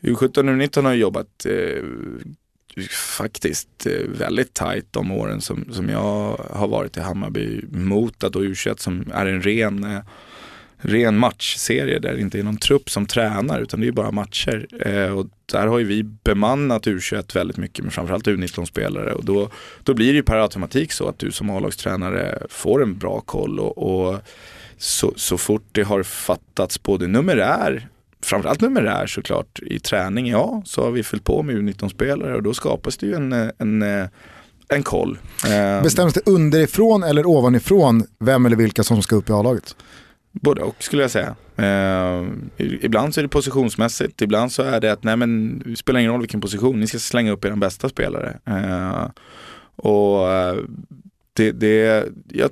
U17 0.00 0.38
och 0.38 0.44
U19 0.44 0.82
har 0.84 0.94
jobbat 0.94 1.46
eh, 1.46 1.84
faktiskt 2.90 3.86
eh, 3.86 3.92
väldigt 4.08 4.54
tajt 4.54 4.86
de 4.90 5.10
åren 5.10 5.40
som, 5.40 5.64
som 5.72 5.88
jag 5.88 6.36
har 6.50 6.68
varit 6.68 6.96
i 6.96 7.00
Hammarby 7.00 7.64
mot 7.70 8.24
att 8.24 8.32
då 8.32 8.40
U21 8.40 8.76
som 8.76 9.04
är 9.14 9.26
en 9.26 9.42
ren, 9.42 9.84
eh, 9.84 10.00
ren 10.76 11.18
matchserie 11.18 11.98
där 11.98 12.14
det 12.14 12.20
inte 12.20 12.38
är 12.38 12.42
någon 12.42 12.56
trupp 12.56 12.90
som 12.90 13.06
tränar 13.06 13.60
utan 13.60 13.80
det 13.80 13.88
är 13.88 13.92
bara 13.92 14.10
matcher. 14.10 14.66
Eh, 14.80 15.18
och 15.18 15.26
där 15.52 15.66
har 15.66 15.78
ju 15.78 15.84
vi 15.84 16.02
bemannat 16.02 16.86
U21 16.86 17.34
väldigt 17.34 17.56
mycket 17.56 17.84
med 17.84 17.92
framförallt 17.92 18.26
U19-spelare 18.26 19.12
och 19.12 19.24
då, 19.24 19.50
då 19.82 19.94
blir 19.94 20.06
det 20.06 20.16
ju 20.16 20.22
per 20.22 20.38
automatik 20.38 20.92
så 20.92 21.08
att 21.08 21.18
du 21.18 21.30
som 21.30 21.50
A-lagstränare 21.50 22.38
får 22.48 22.82
en 22.82 22.98
bra 22.98 23.20
koll 23.20 23.60
och, 23.60 23.78
och 23.78 24.20
så, 24.78 25.12
så 25.16 25.38
fort 25.38 25.64
det 25.72 25.82
har 25.82 26.02
fattats 26.02 26.82
både 26.82 27.06
numerär 27.06 27.88
framförallt 28.26 28.60
numerär 28.60 29.06
såklart 29.06 29.58
i 29.62 29.78
träning, 29.78 30.26
ja, 30.26 30.62
så 30.64 30.84
har 30.84 30.90
vi 30.90 31.02
fyllt 31.02 31.24
på 31.24 31.42
med 31.42 31.56
U19-spelare 31.56 32.34
och 32.34 32.42
då 32.42 32.54
skapas 32.54 32.96
det 32.96 33.06
ju 33.06 33.14
en, 33.14 33.32
en, 33.58 33.82
en 34.68 34.82
koll. 34.82 35.18
Eh, 35.44 35.82
Bestäms 35.82 36.14
det 36.14 36.26
underifrån 36.26 37.02
eller 37.02 37.26
ovanifrån 37.26 38.04
vem 38.18 38.46
eller 38.46 38.56
vilka 38.56 38.84
som 38.84 39.02
ska 39.02 39.16
upp 39.16 39.30
i 39.30 39.32
A-laget? 39.32 39.76
Både 40.32 40.62
och 40.62 40.76
skulle 40.78 41.02
jag 41.02 41.10
säga. 41.10 41.36
Eh, 41.56 42.26
ibland 42.56 43.14
så 43.14 43.20
är 43.20 43.22
det 43.22 43.28
positionsmässigt, 43.28 44.22
ibland 44.22 44.52
så 44.52 44.62
är 44.62 44.80
det 44.80 44.92
att 44.92 45.04
nej 45.04 45.16
men 45.16 45.58
det 45.66 45.76
spelar 45.76 46.00
ingen 46.00 46.12
roll 46.12 46.20
vilken 46.20 46.40
position, 46.40 46.80
ni 46.80 46.86
ska 46.86 46.98
slänga 46.98 47.32
upp 47.32 47.44
er 47.44 47.50
bästa 47.50 47.88
spelare. 47.88 48.38
Eh, 48.46 49.08
och 49.76 50.28
det, 51.36 51.52
det, 51.52 52.08
ja, 52.28 52.48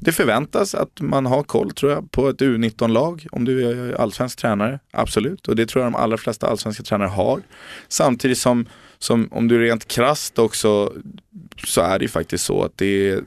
det 0.00 0.12
förväntas 0.12 0.74
att 0.74 1.00
man 1.00 1.26
har 1.26 1.42
koll 1.42 1.70
tror 1.70 1.92
jag 1.92 2.10
på 2.10 2.28
ett 2.28 2.40
U19-lag 2.40 3.26
om 3.32 3.44
du 3.44 3.66
är 3.66 4.00
allsvensk 4.00 4.38
tränare, 4.38 4.78
absolut. 4.92 5.48
Och 5.48 5.56
det 5.56 5.66
tror 5.66 5.84
jag 5.84 5.92
de 5.92 5.98
allra 5.98 6.16
flesta 6.16 6.46
allsvenska 6.46 6.82
tränare 6.82 7.08
har. 7.08 7.40
Samtidigt 7.88 8.38
som, 8.38 8.66
som 8.98 9.28
om 9.32 9.48
du 9.48 9.56
är 9.56 9.60
rent 9.60 9.88
krasst 9.88 10.38
också 10.38 10.92
så 11.66 11.80
är 11.80 11.98
det 11.98 12.04
ju 12.04 12.08
faktiskt 12.08 12.44
så 12.44 12.62
att 12.62 12.78
det 12.78 13.08
är 13.08 13.20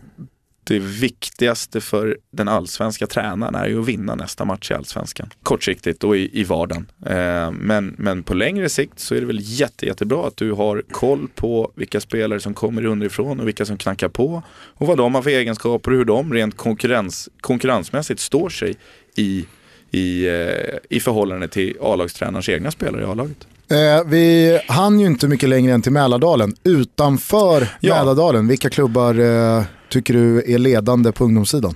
det 0.64 0.80
viktigaste 0.80 1.82
för 1.82 2.18
den 2.32 2.48
allsvenska 2.48 3.08
tränaren 3.08 3.56
är 3.56 3.68
ju 3.68 3.82
att 3.82 3.88
vinna 3.88 4.16
nästa 4.16 4.46
match 4.46 4.72
i 4.72 4.74
allsvenskan. 4.74 5.30
Kortsiktigt 5.44 6.04
och 6.04 6.18
i, 6.18 6.40
i 6.40 6.44
vardagen. 6.44 6.92
Eh, 7.06 7.52
men, 7.52 7.96
men 7.98 8.24
på 8.24 8.34
längre 8.34 8.70
sikt 8.70 9.00
så 9.00 9.16
är 9.16 9.20
det 9.20 9.26
väl 9.26 9.40
jätte, 9.42 9.86
jättebra 9.86 10.28
att 10.28 10.38
du 10.38 10.52
har 10.52 10.84
koll 10.92 11.28
på 11.36 11.72
vilka 11.76 12.00
spelare 12.00 12.40
som 12.40 12.54
kommer 12.54 12.86
underifrån 12.86 13.40
och 13.40 13.48
vilka 13.48 13.66
som 13.66 13.78
knackar 13.78 14.10
på. 14.10 14.44
Och 14.54 14.88
vad 14.88 14.98
de 14.98 15.16
har 15.16 15.22
för 15.22 15.30
egenskaper 15.30 15.92
och 15.92 15.98
hur 15.98 16.06
de 16.06 16.34
rent 16.34 16.58
konkurrens, 16.58 17.30
konkurrensmässigt 17.42 18.20
står 18.20 18.50
sig 18.50 18.76
i, 19.16 19.46
i, 19.92 20.28
eh, 20.28 20.78
i 20.90 21.00
förhållande 21.00 21.48
till 21.48 21.78
A-lagstränarens 21.82 22.50
egna 22.50 22.72
spelare 22.72 23.02
i 23.02 23.06
A-laget. 23.06 23.48
Eh, 23.72 24.04
vi 24.06 24.60
hann 24.68 25.00
ju 25.00 25.06
inte 25.06 25.28
mycket 25.28 25.50
längre 25.50 25.74
än 25.74 25.82
till 25.82 25.92
Mälardalen. 25.92 26.56
Utanför 26.64 27.68
Ja. 27.80 27.96
Mälardalen, 27.96 28.48
vilka 28.48 28.70
klubbar 28.70 29.20
eh, 29.20 29.64
tycker 29.94 30.14
du 30.14 30.54
är 30.54 30.58
ledande 30.58 31.12
på 31.12 31.24
ungdomssidan? 31.24 31.76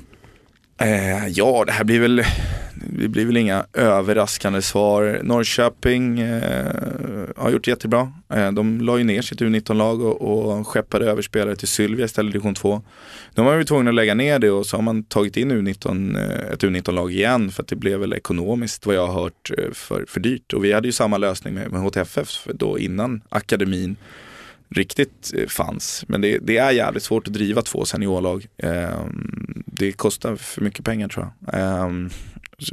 Eh, 0.82 1.28
ja, 1.28 1.64
det 1.66 1.72
här 1.72 1.84
blir 1.84 2.00
väl, 2.00 2.24
det 3.00 3.08
blir 3.08 3.26
väl 3.26 3.38
inga 3.38 3.66
överraskande 3.74 4.62
svar. 4.62 5.20
Norrköping 5.24 6.20
eh, 6.20 6.74
har 7.36 7.50
gjort 7.50 7.68
jättebra. 7.68 8.14
Eh, 8.34 8.52
de 8.52 8.82
la 8.82 8.98
ju 8.98 9.04
ner 9.04 9.22
sitt 9.22 9.42
U19-lag 9.42 10.02
och, 10.02 10.22
och 10.22 10.68
skeppade 10.68 11.06
över 11.06 11.22
spelare 11.22 11.56
till 11.56 11.68
Sylvia 11.68 12.06
istället 12.06 12.30
i 12.30 12.34
division 12.34 12.56
2. 12.56 12.82
De 13.34 13.46
var 13.46 13.56
ju 13.56 13.64
tvungna 13.64 13.90
att 13.90 13.96
lägga 13.96 14.14
ner 14.14 14.40
det 14.40 14.52
och 14.52 14.66
så 14.66 14.78
har 14.78 14.82
man 14.82 15.04
tagit 15.04 15.38
in 15.38 15.52
U19, 15.52 16.18
eh, 16.18 16.54
ett 16.54 16.64
U19-lag 16.64 17.12
igen 17.12 17.52
för 17.52 17.64
att 17.64 17.70
det 17.70 17.76
blev 17.76 18.00
väl 18.00 18.14
ekonomiskt 18.14 18.86
vad 18.86 18.96
jag 18.96 19.08
har 19.08 19.22
hört 19.22 19.52
eh, 19.58 19.74
för, 19.74 20.06
för 20.08 20.20
dyrt. 20.20 20.54
Och 20.54 20.66
vi 20.66 20.74
hade 20.74 20.88
ju 20.88 20.92
samma 20.92 21.18
lösning 21.18 21.54
med, 21.54 21.72
med 21.72 21.82
HTFF 21.82 22.48
då 22.54 22.80
innan 22.80 23.22
akademin 23.30 23.96
riktigt 24.70 25.34
eh, 25.38 25.48
fanns. 25.48 26.06
Men 26.08 26.22
det, 26.22 26.38
det 26.38 26.58
är 26.58 26.72
jävligt 26.72 27.04
svårt 27.04 27.28
att 27.28 27.34
driva 27.34 27.62
två 27.62 27.86
seniorlag. 27.86 28.48
Eh, 28.58 29.06
det 29.66 29.92
kostar 29.92 30.36
för 30.36 30.62
mycket 30.62 30.86
pengar 30.86 31.08
tror 31.08 31.28
jag. 31.46 31.60
Eh, 31.60 31.90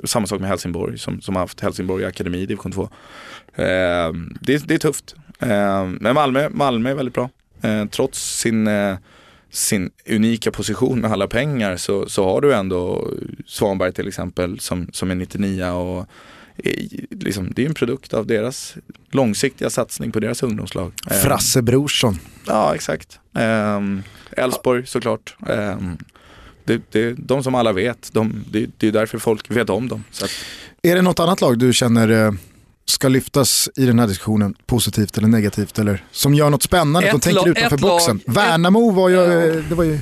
samma 0.05 0.27
sak 0.27 0.41
med 0.41 0.49
Helsingborg 0.49 0.99
som, 0.99 1.21
som 1.21 1.35
har 1.35 1.43
haft 1.43 1.61
Helsingborg 1.61 2.05
Akademi 2.05 2.39
i 2.39 2.47
division 2.47 2.73
2. 2.73 2.83
Eh, 3.55 4.13
det, 4.41 4.69
det 4.69 4.75
är 4.75 4.79
tufft. 4.79 5.15
Eh, 5.39 5.87
men 5.87 6.15
Malmö, 6.15 6.49
Malmö 6.51 6.91
är 6.91 6.95
väldigt 6.95 7.15
bra. 7.15 7.31
Eh, 7.63 7.85
trots 7.87 8.39
sin, 8.41 8.67
eh, 8.67 8.97
sin 9.51 9.91
unika 10.09 10.51
position 10.51 11.01
med 11.01 11.13
alla 11.13 11.27
pengar 11.27 11.77
så, 11.77 12.09
så 12.09 12.25
har 12.25 12.41
du 12.41 12.55
ändå 12.55 13.11
Svanberg 13.47 13.93
till 13.93 14.09
exempel 14.09 14.61
som, 14.61 14.89
som 14.93 15.11
är 15.11 15.15
99 15.15 15.65
och 15.65 16.07
liksom, 17.11 17.53
det 17.57 17.63
är 17.63 17.67
en 17.67 17.75
produkt 17.75 18.15
av 18.15 18.27
deras 18.27 18.75
långsiktiga 19.11 19.71
satsning 19.71 20.13
på 20.13 20.21
deras 20.21 20.43
ungdomslag. 20.43 20.93
Eh, 21.11 21.17
Frasse 21.17 21.63
Brorsson. 21.63 22.19
Ja, 22.47 22.75
exakt. 22.75 23.19
Elfsborg 24.31 24.87
såklart. 24.87 25.37
Det, 26.65 26.83
det, 26.91 27.15
de 27.19 27.43
som 27.43 27.55
alla 27.55 27.73
vet, 27.73 28.11
de, 28.13 28.45
det, 28.51 28.71
det 28.79 28.89
är 28.89 28.93
därför 28.93 29.19
folk 29.19 29.51
vet 29.51 29.71
om 29.71 29.89
dem. 29.89 30.05
Att... 30.23 30.31
Är 30.83 30.95
det 30.95 31.03
något 31.03 31.21
annat 31.21 31.41
lag 31.41 31.59
du 31.59 31.73
känner 31.73 32.37
ska 32.87 33.09
lyftas 33.09 33.71
i 33.77 33.87
den 33.87 33.99
här 33.99 34.07
diskussionen, 34.07 34.55
positivt 34.67 35.19
eller 35.19 35.29
negativt, 35.29 35.79
eller 35.79 36.05
som 36.11 36.35
gör 36.35 36.51
något 36.51 36.63
spännande, 36.63 37.11
de 37.11 37.21
tänker 37.21 37.49
utanför 37.49 37.77
boxen. 37.77 38.21
Lag, 38.27 38.35
Värnamo 38.35 38.91
var 38.91 39.09
ju, 39.09 39.17
det 39.69 39.75
var 39.75 39.85
ju 39.85 39.99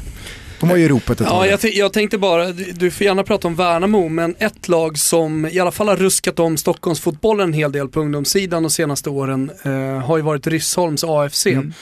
de 0.63 0.69
var 0.69 0.77
ju 0.77 0.85
i 0.85 0.89
ropet 0.89 1.21
ett 1.21 1.27
Ja, 1.31 1.47
jag, 1.47 1.61
jag, 1.65 1.93
tänkte 1.93 2.19
bara, 2.19 2.53
du 2.53 2.91
får 2.91 3.05
gärna 3.05 3.23
prata 3.23 3.49
om 3.49 3.55
Värnamo, 3.55 4.09
men 4.09 4.35
ett 4.39 4.69
lag 4.69 4.99
som 4.99 5.47
i 5.47 5.59
alla 5.59 5.71
fall 5.71 5.89
har 5.89 5.97
ruskat 5.97 6.39
om 6.39 6.57
Stockholmsfotbollen 6.57 7.49
en 7.49 7.53
hel 7.53 7.73
del 7.73 7.89
på 7.89 8.01
ungdomssidan 8.01 8.63
de 8.63 8.71
senaste 8.71 9.11
åren 9.11 9.51
eh, 9.63 9.73
har 10.07 10.17
ju 10.17 10.23
varit 10.23 10.47
Ryssholms 10.47 11.05
AFC. 11.05 11.47
Mm. 11.47 11.73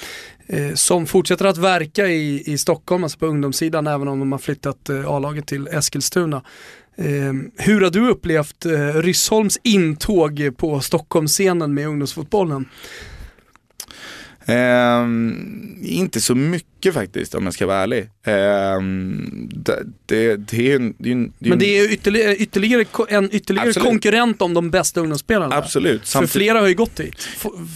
Eh, 0.46 0.74
som 0.74 1.06
fortsätter 1.06 1.44
att 1.44 1.58
verka 1.58 2.06
i, 2.06 2.52
i 2.52 2.58
Stockholm, 2.58 3.04
alltså 3.04 3.18
på 3.18 3.26
ungdomssidan, 3.26 3.86
även 3.86 4.08
om 4.08 4.18
de 4.18 4.32
har 4.32 4.38
flyttat 4.38 4.88
eh, 4.88 5.06
A-laget 5.06 5.46
till 5.46 5.68
Eskilstuna. 5.68 6.42
Eh, 6.96 7.32
hur 7.56 7.80
har 7.80 7.90
du 7.90 8.08
upplevt 8.10 8.66
eh, 8.66 8.94
Ryssholms 8.94 9.58
intåg 9.62 10.50
på 10.56 10.80
Stockholmsscenen 10.80 11.74
med 11.74 11.88
ungdomsfotbollen? 11.88 12.68
Eh, 14.50 15.06
inte 15.82 16.20
så 16.20 16.34
mycket 16.34 16.94
faktiskt 16.94 17.34
om 17.34 17.44
jag 17.44 17.54
ska 17.54 17.66
vara 17.66 17.78
ärlig. 17.78 18.00
Eh, 18.22 18.80
det, 19.50 19.82
det, 20.06 20.36
det, 20.36 20.72
är 20.72 20.76
en, 20.76 20.94
det, 20.98 21.08
är 21.08 21.12
en, 21.12 21.32
Men 21.38 21.58
det 21.58 21.78
är 21.78 21.92
ytterligare, 21.92 22.36
ytterligare 22.36 22.84
en 23.08 23.34
ytterligare 23.34 23.72
konkurrent 23.72 24.42
om 24.42 24.54
de 24.54 24.70
bästa 24.70 25.00
ungdomsspelarna. 25.00 25.56
Absolut. 25.56 26.06
Samtidigt... 26.06 26.32
För 26.32 26.38
flera 26.38 26.60
har 26.60 26.68
ju 26.68 26.74
gått 26.74 26.96
dit. 26.96 27.28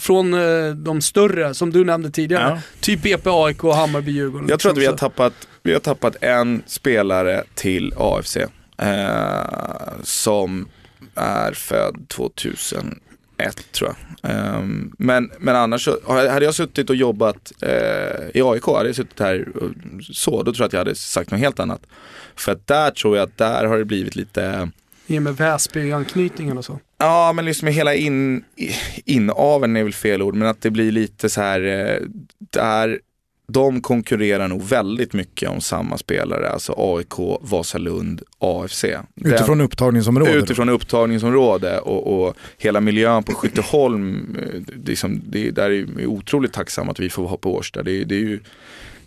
Från 0.02 0.34
eh, 0.34 0.70
de 0.70 1.00
större, 1.00 1.54
som 1.54 1.70
du 1.70 1.84
nämnde 1.84 2.10
tidigare. 2.10 2.48
Ja. 2.48 2.80
Typ 2.80 3.06
EP, 3.06 3.26
AIK, 3.26 3.62
Hammarby, 3.62 4.12
Djurgården. 4.12 4.48
Jag 4.48 4.60
tror 4.60 4.72
att 4.72 4.78
vi 4.78 4.86
har, 4.86 4.96
tappat, 4.96 5.32
vi 5.62 5.72
har 5.72 5.80
tappat 5.80 6.16
en 6.20 6.62
spelare 6.66 7.44
till 7.54 7.92
AFC. 7.96 8.36
Eh, 8.36 10.02
som 10.02 10.68
är 11.14 11.52
född 11.52 12.04
2001 13.36 13.72
tror 13.72 13.90
jag. 13.90 14.56
Um, 14.58 14.94
men, 14.98 15.30
men 15.38 15.56
annars 15.56 15.84
så, 15.84 15.98
hade 16.06 16.44
jag 16.44 16.54
suttit 16.54 16.90
och 16.90 16.96
jobbat 16.96 17.52
uh, 17.62 18.30
i 18.34 18.42
AIK, 18.42 18.66
hade 18.66 18.88
jag 18.88 18.96
suttit 18.96 19.20
här 19.20 19.48
så, 20.12 20.42
då 20.42 20.52
tror 20.52 20.62
jag 20.62 20.66
att 20.66 20.72
jag 20.72 20.80
hade 20.80 20.94
sagt 20.94 21.30
något 21.30 21.40
helt 21.40 21.60
annat. 21.60 21.80
För 22.36 22.52
att 22.52 22.66
där 22.66 22.90
tror 22.90 23.16
jag 23.16 23.24
att 23.24 23.38
där 23.38 23.64
har 23.64 23.78
det 23.78 23.84
blivit 23.84 24.16
lite 24.16 24.70
i 25.06 25.18
och 25.18 25.22
med 25.22 25.36
Väsby-anknytningen 25.36 26.58
och 26.58 26.64
så? 26.64 26.80
Ja, 26.98 27.32
men 27.32 27.44
liksom 27.44 27.68
hela 27.68 27.94
in, 27.94 28.44
inaveln 29.04 29.76
är 29.76 29.82
väl 29.82 29.92
fel 29.92 30.22
ord, 30.22 30.34
men 30.34 30.48
att 30.48 30.62
det 30.62 30.70
blir 30.70 30.92
lite 30.92 31.28
så 31.28 31.40
här, 31.40 31.60
eh, 31.60 32.00
där 32.38 33.00
de 33.46 33.80
konkurrerar 33.80 34.48
nog 34.48 34.62
väldigt 34.62 35.12
mycket 35.12 35.48
om 35.48 35.60
samma 35.60 35.98
spelare, 35.98 36.48
alltså 36.48 36.74
AIK, 36.76 37.38
Vasalund, 37.40 38.22
AFC. 38.38 38.84
Utifrån 39.16 39.58
Den, 39.58 39.66
upptagningsområde? 39.66 40.32
Utifrån 40.32 40.68
upptagningsområde 40.68 41.78
och, 41.78 42.26
och 42.26 42.36
hela 42.58 42.80
miljön 42.80 43.22
på 43.22 43.32
Skytteholm, 43.32 44.36
eh, 44.38 44.60
liksom, 44.84 45.20
det, 45.26 45.50
där 45.50 45.70
är 45.70 45.86
vi 45.96 46.06
otroligt 46.06 46.52
tacksamma 46.52 46.90
att 46.90 47.00
vi 47.00 47.10
får 47.10 47.22
vara 47.22 47.36
på 47.36 47.54
Årsta. 47.54 47.82
Det, 47.82 48.04
det 48.04 48.14
är 48.14 48.20
ju 48.20 48.40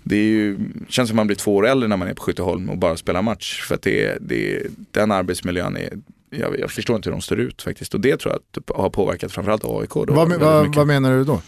det 0.03 0.15
är 0.15 0.23
ju, 0.23 0.57
känns 0.89 1.09
som 1.09 1.15
man 1.15 1.27
blir 1.27 1.37
två 1.37 1.55
år 1.55 1.67
äldre 1.67 1.89
när 1.89 1.97
man 1.97 2.07
är 2.07 2.13
på 2.13 2.23
Skytteholm 2.23 2.69
och 2.69 2.77
bara 2.77 2.97
spelar 2.97 3.21
match. 3.21 3.61
För 3.61 3.75
att 3.75 3.81
det, 3.81 4.17
det, 4.21 4.63
den 4.91 5.11
arbetsmiljön 5.11 5.77
är, 5.77 5.89
jag, 6.29 6.59
jag, 6.59 6.71
förstår 6.71 6.95
inte 6.95 7.09
hur 7.09 7.11
de 7.11 7.21
står 7.21 7.39
ut 7.39 7.61
faktiskt. 7.61 7.93
Och 7.93 8.01
det 8.01 8.17
tror 8.17 8.39
jag 8.55 8.75
har 8.75 8.89
påverkat 8.89 9.31
framförallt 9.31 9.65
AIK. 9.65 9.93
Då, 9.93 10.05
vad, 10.07 10.39
vad, 10.39 10.75
vad, 10.75 10.87
menar 10.87 11.17
du 11.17 11.23
då? 11.23 11.41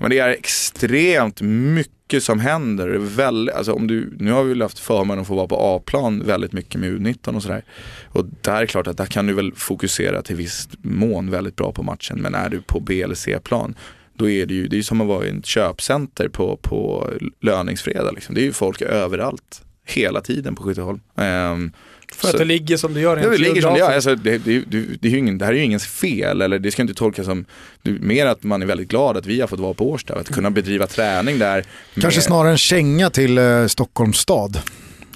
Men 0.00 0.10
det 0.10 0.18
är 0.18 0.28
extremt 0.28 1.40
mycket 1.40 2.22
som 2.22 2.40
händer. 2.40 2.88
Väl, 2.98 3.50
alltså 3.50 3.72
om 3.72 3.86
du, 3.86 4.16
nu 4.18 4.32
har 4.32 4.42
vi 4.42 4.48
väl 4.48 4.62
haft 4.62 4.78
förmånen 4.78 5.20
att 5.20 5.26
få 5.26 5.34
vara 5.34 5.46
på 5.46 5.56
A-plan 5.56 6.22
väldigt 6.26 6.52
mycket 6.52 6.80
med 6.80 6.90
U19 6.90 7.36
och 7.36 7.42
sådär. 7.42 7.64
Och 8.04 8.26
där 8.40 8.56
är 8.56 8.60
det 8.60 8.66
klart 8.66 8.86
att 8.86 8.96
där 8.96 9.06
kan 9.06 9.26
du 9.26 9.32
väl 9.32 9.52
fokusera 9.54 10.22
till 10.22 10.36
viss 10.36 10.68
mån 10.82 11.30
väldigt 11.30 11.56
bra 11.56 11.72
på 11.72 11.82
matchen. 11.82 12.22
Men 12.22 12.34
är 12.34 12.48
du 12.48 12.60
på 12.60 12.80
B 12.80 13.02
eller 13.02 13.14
C-plan 13.14 13.74
då 14.16 14.28
är 14.28 14.46
det 14.46 14.54
ju 14.54 14.68
det 14.68 14.78
är 14.78 14.82
som 14.82 15.00
att 15.00 15.06
vara 15.06 15.26
i 15.26 15.38
ett 15.38 15.46
köpcenter 15.46 16.28
på, 16.28 16.56
på 16.56 17.10
löningsfredag. 17.40 18.14
Liksom. 18.14 18.34
Det 18.34 18.40
är 18.40 18.44
ju 18.44 18.52
folk 18.52 18.82
överallt, 18.82 19.62
hela 19.86 20.20
tiden 20.20 20.54
på 20.54 20.62
Skytteholm. 20.62 21.00
Um, 21.14 21.72
för 22.12 22.28
att 22.28 22.38
det 22.38 22.44
ligger 22.44 22.76
som 22.76 22.94
det 22.94 23.00
gör 23.00 23.16
ja, 23.16 23.28
det 23.28 23.38
ligger 23.38 23.62
som 23.62 23.72
det 23.72 23.78
gör. 23.78 23.92
Alltså, 23.92 24.14
det, 24.14 24.38
det, 24.38 24.58
det, 24.58 24.80
det, 25.00 25.08
är 25.08 25.12
ju 25.12 25.18
ingen, 25.18 25.38
det 25.38 25.44
här 25.44 25.52
är 25.52 25.56
ju 25.56 25.64
ingens 25.64 25.86
fel, 25.86 26.42
eller 26.42 26.58
det 26.58 26.70
ska 26.70 26.82
inte 26.82 26.94
tolkas 26.94 27.26
som, 27.26 27.44
mer 27.82 28.26
att 28.26 28.42
man 28.42 28.62
är 28.62 28.66
väldigt 28.66 28.88
glad 28.88 29.16
att 29.16 29.26
vi 29.26 29.40
har 29.40 29.48
fått 29.48 29.60
vara 29.60 29.74
på 29.74 29.90
Årsta, 29.90 30.14
att 30.14 30.28
kunna 30.28 30.50
bedriva 30.50 30.86
träning 30.86 31.38
där. 31.38 31.64
Kanske 31.94 32.18
med... 32.18 32.24
snarare 32.24 32.50
en 32.50 32.58
känga 32.58 33.10
till 33.10 33.38
eh, 33.38 33.66
Stockholms 33.66 34.18
stad. 34.18 34.58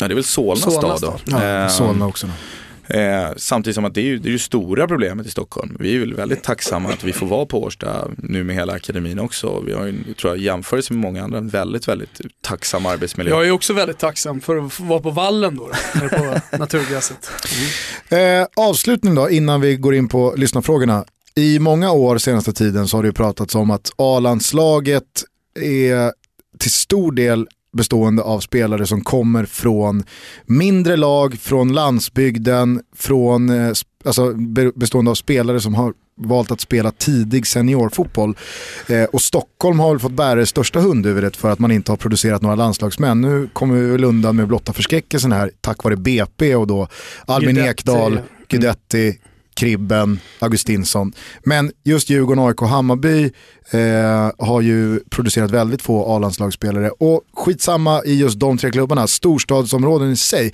Ja 0.00 0.08
det 0.08 0.12
är 0.12 0.14
väl 0.14 0.24
Solna, 0.24 0.56
Solna 0.56 0.96
stad 0.96 1.00
då. 1.00 1.32
Ja, 1.36 1.42
ehm, 1.42 1.70
Solna 1.70 2.06
också. 2.06 2.26
Då. 2.26 2.32
Eh, 2.88 3.28
samtidigt 3.36 3.74
som 3.74 3.84
att 3.84 3.94
det 3.94 4.00
är 4.00 4.04
ju 4.04 4.18
det, 4.18 4.28
är 4.28 4.30
ju 4.30 4.38
stora 4.38 4.88
problemet 4.88 5.26
i 5.26 5.30
Stockholm. 5.30 5.76
Vi 5.80 5.96
är 5.96 6.00
väl 6.00 6.14
väldigt 6.14 6.42
tacksamma 6.42 6.88
att 6.88 7.04
vi 7.04 7.12
får 7.12 7.26
vara 7.26 7.46
på 7.46 7.62
Årsta 7.62 8.08
nu 8.16 8.44
med 8.44 8.56
hela 8.56 8.72
akademin 8.72 9.18
också. 9.18 9.60
Vi 9.60 9.72
har 9.72 9.86
ju, 9.86 10.14
tror 10.14 10.32
jag, 10.32 10.44
jämförelse 10.44 10.92
med 10.92 11.02
många 11.02 11.24
andra, 11.24 11.38
en 11.38 11.48
väldigt, 11.48 11.88
väldigt 11.88 12.20
tacksam 12.42 12.86
arbetsmiljö. 12.86 13.34
Jag 13.34 13.46
är 13.46 13.50
också 13.50 13.72
väldigt 13.72 13.98
tacksam 13.98 14.40
för 14.40 14.56
att 14.56 14.72
få 14.72 14.82
vara 14.82 15.00
på 15.00 15.10
vallen 15.10 15.56
då, 15.56 15.70
då 15.94 16.08
på 16.08 16.40
naturgräset. 16.58 17.30
Mm. 18.10 18.42
Eh, 18.42 18.46
avslutning 18.56 19.14
då, 19.14 19.30
innan 19.30 19.60
vi 19.60 19.76
går 19.76 19.94
in 19.94 20.08
på 20.08 20.34
lyssnarfrågorna. 20.36 21.04
I 21.34 21.58
många 21.58 21.92
år 21.92 22.18
senaste 22.18 22.52
tiden 22.52 22.88
så 22.88 22.96
har 22.96 23.02
det 23.02 23.06
ju 23.06 23.12
pratats 23.12 23.54
om 23.54 23.70
att 23.70 23.90
A-landslaget 23.96 25.04
är 25.60 26.12
till 26.58 26.70
stor 26.70 27.12
del 27.12 27.48
bestående 27.72 28.22
av 28.22 28.40
spelare 28.40 28.86
som 28.86 29.00
kommer 29.00 29.44
från 29.44 30.04
mindre 30.46 30.96
lag, 30.96 31.38
från 31.40 31.72
landsbygden, 31.72 32.82
från, 32.96 33.50
eh, 33.50 33.72
alltså 34.04 34.34
bestående 34.74 35.10
av 35.10 35.14
spelare 35.14 35.60
som 35.60 35.74
har 35.74 35.92
valt 36.20 36.50
att 36.50 36.60
spela 36.60 36.90
tidig 36.90 37.46
seniorfotboll. 37.46 38.36
Eh, 38.88 39.04
och 39.04 39.22
Stockholm 39.22 39.78
har 39.78 39.90
väl 39.90 39.98
fått 39.98 40.12
bära 40.12 40.34
det 40.34 40.46
största 40.46 40.80
hundhuvudet 40.80 41.36
för 41.36 41.50
att 41.50 41.58
man 41.58 41.70
inte 41.70 41.92
har 41.92 41.96
producerat 41.96 42.42
några 42.42 42.54
landslagsmän. 42.54 43.20
Nu 43.20 43.48
kommer 43.52 43.74
vi 43.74 43.86
väl 43.90 44.04
undan 44.04 44.36
med 44.36 44.48
blotta 44.48 44.72
förskräckelsen 44.72 45.32
här 45.32 45.50
tack 45.60 45.84
vare 45.84 45.96
BP 45.96 46.54
och 46.54 46.66
då 46.66 46.88
Albin 47.26 47.58
Ekdal, 47.58 48.20
Guidetti, 48.48 49.18
Kribben, 49.58 50.20
Augustinsson. 50.38 51.12
Men 51.44 51.72
just 51.84 52.10
Djurgården, 52.10 52.44
AIK 52.44 52.62
och 52.62 52.68
Hammarby 52.68 53.24
eh, 53.70 54.30
har 54.38 54.60
ju 54.60 55.00
producerat 55.10 55.50
väldigt 55.50 55.82
få 55.82 56.16
A-landslagsspelare. 56.16 56.90
Och 56.90 57.22
skitsamma 57.36 58.02
i 58.04 58.14
just 58.14 58.40
de 58.40 58.58
tre 58.58 58.70
klubbarna, 58.70 59.06
storstadsområden 59.06 60.12
i 60.12 60.16
sig. 60.16 60.52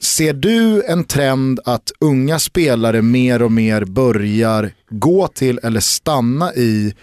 Ser 0.00 0.32
du 0.32 0.82
en 0.84 1.04
trend 1.04 1.60
att 1.64 1.92
unga 2.00 2.38
spelare 2.38 3.02
mer 3.02 3.42
och 3.42 3.52
mer 3.52 3.84
börjar 3.84 4.72
gå 4.90 5.28
till 5.28 5.60
eller 5.62 5.80
stanna 5.80 6.54
i 6.54 6.94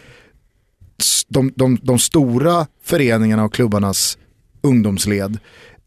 de, 1.27 1.51
de, 1.55 1.77
de 1.81 1.99
stora 1.99 2.67
föreningarna 2.83 3.43
och 3.43 3.53
klubbarnas 3.53 4.17
ungdomsled? 4.61 5.37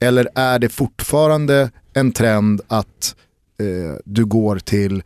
Eller 0.01 0.29
är 0.35 0.59
det 0.59 0.69
fortfarande 0.69 1.71
en 1.95 2.13
trend 2.13 2.61
att 2.69 3.15
eh, 3.63 3.97
du 4.05 4.25
går 4.25 4.59
till 4.59 5.03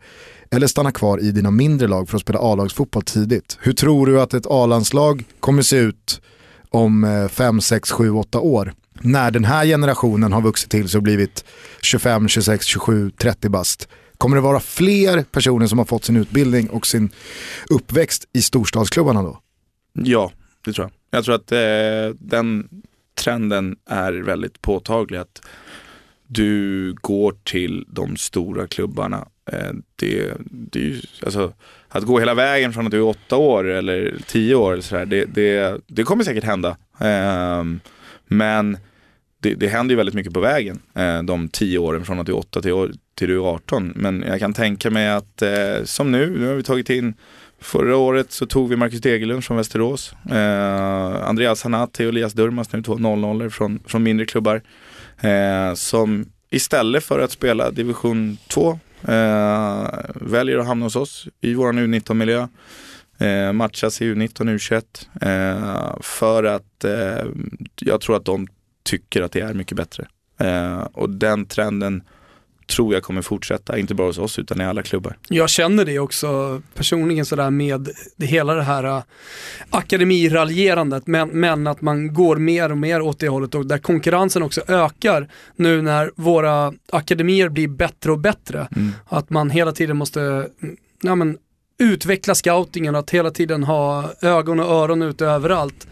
eller 0.51 0.67
stannar 0.67 0.91
kvar 0.91 1.19
i 1.19 1.31
dina 1.31 1.51
mindre 1.51 1.87
lag 1.87 2.09
för 2.09 2.15
att 2.15 2.21
spela 2.21 2.39
A-lagsfotboll 2.39 3.03
tidigt. 3.03 3.57
Hur 3.61 3.73
tror 3.73 4.05
du 4.05 4.21
att 4.21 4.33
ett 4.33 4.45
A-landslag 4.49 5.23
kommer 5.39 5.61
se 5.61 5.77
ut 5.77 6.21
om 6.69 7.27
5, 7.31 7.61
6, 7.61 7.91
7, 7.91 8.11
8 8.11 8.39
år? 8.39 8.73
När 9.01 9.31
den 9.31 9.45
här 9.45 9.65
generationen 9.65 10.33
har 10.33 10.41
vuxit 10.41 10.69
till 10.69 10.89
sig 10.89 10.97
och 10.97 11.03
blivit 11.03 11.45
25, 11.81 12.27
26, 12.27 12.65
27, 12.65 13.11
30 13.11 13.49
bast. 13.49 13.87
Kommer 14.17 14.35
det 14.35 14.41
vara 14.41 14.59
fler 14.59 15.23
personer 15.23 15.67
som 15.67 15.77
har 15.77 15.85
fått 15.85 16.03
sin 16.03 16.17
utbildning 16.17 16.69
och 16.69 16.87
sin 16.87 17.09
uppväxt 17.69 18.25
i 18.33 18.41
storstadsklubbarna 18.41 19.23
då? 19.23 19.39
Ja, 19.93 20.31
det 20.65 20.73
tror 20.73 20.85
jag. 20.85 21.17
Jag 21.17 21.25
tror 21.25 21.35
att 21.35 21.51
eh, 21.51 22.15
den 22.19 22.69
trenden 23.15 23.75
är 23.89 24.13
väldigt 24.13 24.61
påtaglig. 24.61 25.17
Att 25.17 25.41
du 26.27 26.93
går 27.01 27.35
till 27.43 27.85
de 27.87 28.17
stora 28.17 28.67
klubbarna. 28.67 29.27
Eh, 29.51 29.71
det, 29.95 30.33
det 30.49 30.79
är 30.79 30.83
ju, 30.83 31.01
alltså, 31.23 31.53
att 31.89 32.03
gå 32.03 32.19
hela 32.19 32.33
vägen 32.33 32.73
från 32.73 32.85
att 32.85 32.91
du 32.91 32.97
är 32.97 33.03
åtta 33.03 33.35
år 33.35 33.67
eller 33.67 34.15
tio 34.27 34.55
år, 34.55 34.73
eller 34.73 34.81
så 34.81 34.95
där, 34.95 35.05
det, 35.05 35.25
det, 35.25 35.81
det 35.87 36.03
kommer 36.03 36.23
säkert 36.23 36.43
hända. 36.43 36.77
Ehm, 36.99 37.79
men 38.27 38.77
det, 39.39 39.53
det 39.53 39.67
händer 39.67 39.93
ju 39.93 39.97
väldigt 39.97 40.15
mycket 40.15 40.33
på 40.33 40.39
vägen, 40.39 40.79
eh, 40.95 41.23
de 41.23 41.49
tio 41.49 41.77
åren 41.77 42.05
från 42.05 42.19
att 42.19 42.25
du 42.25 42.31
är 42.31 42.37
åtta 42.37 42.61
till, 42.61 42.99
till 43.15 43.27
du 43.27 43.35
är 43.35 43.53
18. 43.53 43.93
Men 43.95 44.23
jag 44.27 44.39
kan 44.39 44.53
tänka 44.53 44.89
mig 44.89 45.09
att 45.09 45.41
eh, 45.41 45.83
som 45.83 46.11
nu, 46.11 46.39
nu 46.39 46.47
har 46.47 46.55
vi 46.55 46.63
tagit 46.63 46.89
in 46.89 47.13
Förra 47.59 47.97
året 47.97 48.31
så 48.31 48.45
tog 48.45 48.69
vi 48.69 48.75
Marcus 48.75 49.01
Degerlund 49.01 49.43
från 49.43 49.57
Västerås. 49.57 50.15
Eh, 50.31 51.27
Andreas 51.29 51.63
Hanati 51.63 52.05
och 52.05 52.09
Elias 52.09 52.33
Durmas, 52.33 52.73
nu 52.73 52.83
två 52.83 52.95
0 52.95 53.49
från, 53.49 53.79
från 53.85 54.03
mindre 54.03 54.25
klubbar. 54.25 54.61
Eh, 55.21 55.73
som 55.73 56.25
istället 56.49 57.03
för 57.03 57.19
att 57.19 57.31
spela 57.31 57.71
division 57.71 58.37
2 58.47 58.79
eh, 59.07 59.87
väljer 60.15 60.57
att 60.57 60.67
hamna 60.67 60.85
hos 60.85 60.95
oss 60.95 61.27
i 61.41 61.53
vår 61.53 61.73
U19-miljö. 61.73 62.47
Eh, 63.17 63.53
matchas 63.53 64.01
i 64.01 64.13
U19 64.13 64.41
och 64.41 64.45
U21. 64.45 64.83
Eh, 65.21 66.01
för 66.01 66.43
att 66.43 66.83
eh, 66.83 67.25
jag 67.75 68.01
tror 68.01 68.15
att 68.15 68.25
de 68.25 68.47
tycker 68.83 69.21
att 69.21 69.31
det 69.31 69.41
är 69.41 69.53
mycket 69.53 69.77
bättre. 69.77 70.07
Eh, 70.39 70.79
och 70.79 71.09
den 71.09 71.45
trenden 71.45 72.03
tror 72.67 72.93
jag 72.93 73.03
kommer 73.03 73.21
fortsätta, 73.21 73.77
inte 73.77 73.95
bara 73.95 74.07
hos 74.07 74.17
oss 74.17 74.39
utan 74.39 74.61
i 74.61 74.65
alla 74.65 74.83
klubbar. 74.83 75.17
Jag 75.29 75.49
känner 75.49 75.85
det 75.85 75.99
också 75.99 76.61
personligen 76.73 77.25
sådär 77.25 77.49
med 77.49 77.89
det, 78.15 78.25
hela 78.25 78.53
det 78.53 78.63
här 78.63 78.85
uh, 78.85 79.03
akademiraljerandet 79.69 81.07
men, 81.07 81.29
men 81.29 81.67
att 81.67 81.81
man 81.81 82.13
går 82.13 82.35
mer 82.35 82.71
och 82.71 82.77
mer 82.77 83.01
åt 83.01 83.19
det 83.19 83.27
hållet 83.27 83.55
och 83.55 83.65
där 83.65 83.77
konkurrensen 83.77 84.43
också 84.43 84.61
ökar 84.67 85.27
nu 85.55 85.81
när 85.81 86.11
våra 86.15 86.73
akademier 86.91 87.49
blir 87.49 87.67
bättre 87.67 88.11
och 88.11 88.19
bättre. 88.19 88.67
Mm. 88.75 88.91
Att 89.05 89.29
man 89.29 89.49
hela 89.49 89.71
tiden 89.71 89.97
måste 89.97 90.47
ja, 91.01 91.15
men, 91.15 91.37
utveckla 91.79 92.35
scoutingen, 92.35 92.95
att 92.95 93.09
hela 93.09 93.31
tiden 93.31 93.63
ha 93.63 94.11
ögon 94.21 94.59
och 94.59 94.65
öron 94.65 95.01
ute 95.01 95.25
överallt. 95.25 95.87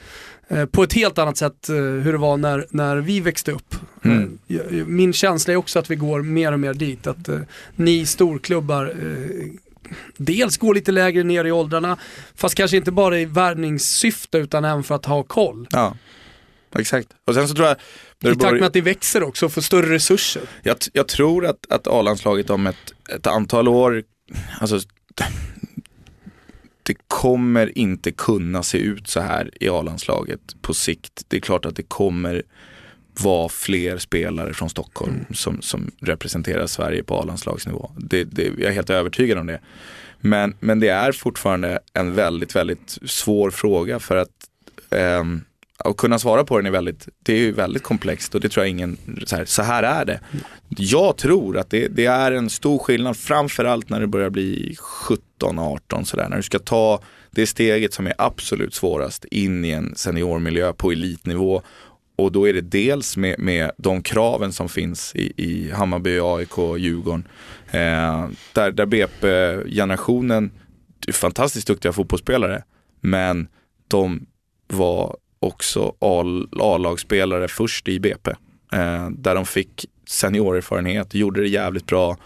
Eh, 0.47 0.65
på 0.65 0.83
ett 0.83 0.93
helt 0.93 1.17
annat 1.17 1.37
sätt 1.37 1.69
eh, 1.69 1.75
hur 1.75 2.11
det 2.11 2.17
var 2.17 2.37
när, 2.37 2.67
när 2.69 2.97
vi 2.97 3.19
växte 3.19 3.51
upp. 3.51 3.75
Mm. 4.03 4.37
Eh, 4.47 4.57
min 4.85 5.13
känsla 5.13 5.53
är 5.53 5.57
också 5.57 5.79
att 5.79 5.91
vi 5.91 5.95
går 5.95 6.21
mer 6.21 6.51
och 6.51 6.59
mer 6.59 6.73
dit, 6.73 7.07
att 7.07 7.29
ni 7.75 8.05
storklubbar 8.05 8.93
dels 10.17 10.57
går 10.57 10.73
lite 10.73 10.91
lägre 10.91 11.23
ner 11.23 11.45
i 11.45 11.51
åldrarna, 11.51 11.97
fast 12.35 12.55
kanske 12.55 12.77
inte 12.77 12.91
bara 12.91 13.19
i 13.19 13.25
värvningssyfte 13.25 14.37
utan 14.37 14.65
även 14.65 14.83
för 14.83 14.95
att 14.95 15.05
ha 15.05 15.23
koll. 15.23 15.67
Ja, 15.71 15.97
exakt. 16.75 17.07
Och 17.27 17.33
sen 17.33 17.47
så 17.47 17.55
tror 17.55 17.67
jag... 17.67 17.77
I 18.33 18.35
takt 18.35 18.53
med 18.53 18.63
att 18.63 18.73
det 18.73 18.81
växer 18.81 19.23
också 19.23 19.45
och 19.45 19.51
får 19.51 19.61
större 19.61 19.93
resurser. 19.93 20.41
Jag, 20.63 20.77
jag 20.93 21.07
tror 21.07 21.45
att, 21.45 21.71
att 21.71 21.87
A-landslaget 21.87 22.49
om 22.49 22.67
ett, 22.67 22.93
ett 23.15 23.27
antal 23.27 23.67
år, 23.67 24.03
alltså 24.59 24.79
det 26.86 26.95
kommer 27.07 27.77
inte 27.77 28.11
kunna 28.11 28.63
se 28.63 28.77
ut 28.77 29.07
så 29.07 29.19
här 29.19 29.49
i 29.63 29.69
A-landslaget 29.69 30.61
på 30.61 30.73
sikt. 30.73 31.25
Det 31.27 31.38
är 31.38 31.41
klart 31.41 31.65
att 31.65 31.75
det 31.75 31.83
kommer 31.83 32.43
vara 33.19 33.49
fler 33.49 33.97
spelare 33.97 34.53
från 34.53 34.69
Stockholm 34.69 35.13
mm. 35.13 35.25
som, 35.33 35.61
som 35.61 35.91
representerar 36.01 36.67
Sverige 36.67 37.03
på 37.03 37.19
A-landslagsnivå. 37.19 37.91
Det, 37.97 38.23
det, 38.23 38.43
jag 38.43 38.61
är 38.61 38.71
helt 38.71 38.89
övertygad 38.89 39.38
om 39.38 39.47
det. 39.47 39.59
Men, 40.21 40.55
men 40.59 40.79
det 40.79 40.89
är 40.89 41.11
fortfarande 41.11 41.79
en 41.93 42.13
väldigt, 42.13 42.55
väldigt 42.55 42.97
svår 43.05 43.51
fråga 43.51 43.99
för 43.99 44.15
att 44.15 44.29
um, 44.89 45.41
att 45.78 45.97
kunna 45.97 46.19
svara 46.19 46.43
på 46.43 46.57
den 46.57 46.65
är 46.65 46.71
väldigt, 46.71 47.07
det 47.23 47.34
är 47.34 47.51
väldigt 47.51 47.84
komplext 47.84 48.36
och 48.36 48.41
det 48.41 48.49
tror 48.49 48.65
jag 48.65 48.69
ingen, 48.69 48.97
så 49.26 49.36
här, 49.36 49.45
så 49.45 49.61
här 49.61 49.84
är 49.84 50.05
det. 50.05 50.19
Jag 50.69 51.17
tror 51.17 51.57
att 51.57 51.69
det, 51.69 51.88
det, 51.88 52.05
är 52.05 52.32
en 52.32 52.49
stor 52.49 52.80
skillnad, 52.80 53.17
framförallt 53.17 53.89
när 53.89 53.99
det 53.99 54.07
börjar 54.07 54.30
bli 54.30 54.76
17, 54.80 55.59
18 55.59 56.05
sådär, 56.05 56.30
när 56.30 56.38
du 56.38 56.43
ska 56.43 56.59
ta 56.59 57.01
det 57.32 57.47
steget 57.47 57.93
som 57.93 58.07
är 58.07 58.13
absolut 58.17 58.73
svårast 58.73 59.26
in 59.26 59.65
i 59.65 59.71
en 59.71 59.95
seniormiljö 59.95 60.73
på 60.73 60.91
elitnivå. 60.91 61.61
Och 62.17 62.32
då 62.32 62.47
är 62.47 62.53
det 62.53 62.61
dels 62.61 63.17
med, 63.17 63.39
med 63.39 63.71
de 63.78 64.01
kraven 64.01 64.53
som 64.53 64.69
finns 64.69 65.15
i, 65.15 65.34
i 65.38 65.71
Hammarby, 65.71 66.19
AIK, 66.19 66.57
Djurgården. 66.78 67.28
Eh, 67.71 68.28
där, 68.53 68.71
där 68.71 68.86
BP-generationen, 68.86 70.51
fantastiskt 71.13 71.67
duktiga 71.67 71.93
fotbollsspelare, 71.93 72.63
men 73.01 73.47
de 73.88 74.26
var 74.67 75.17
också 75.45 75.93
A-lagsspelare 75.99 77.47
först 77.47 77.87
i 77.87 77.99
BP. 77.99 78.31
Eh, 78.73 79.09
där 79.09 79.35
de 79.35 79.45
fick 79.45 79.85
seniorerfarenhet, 80.07 81.13
gjorde 81.15 81.41
det 81.41 81.47
jävligt 81.47 81.85
bra. 81.85 82.17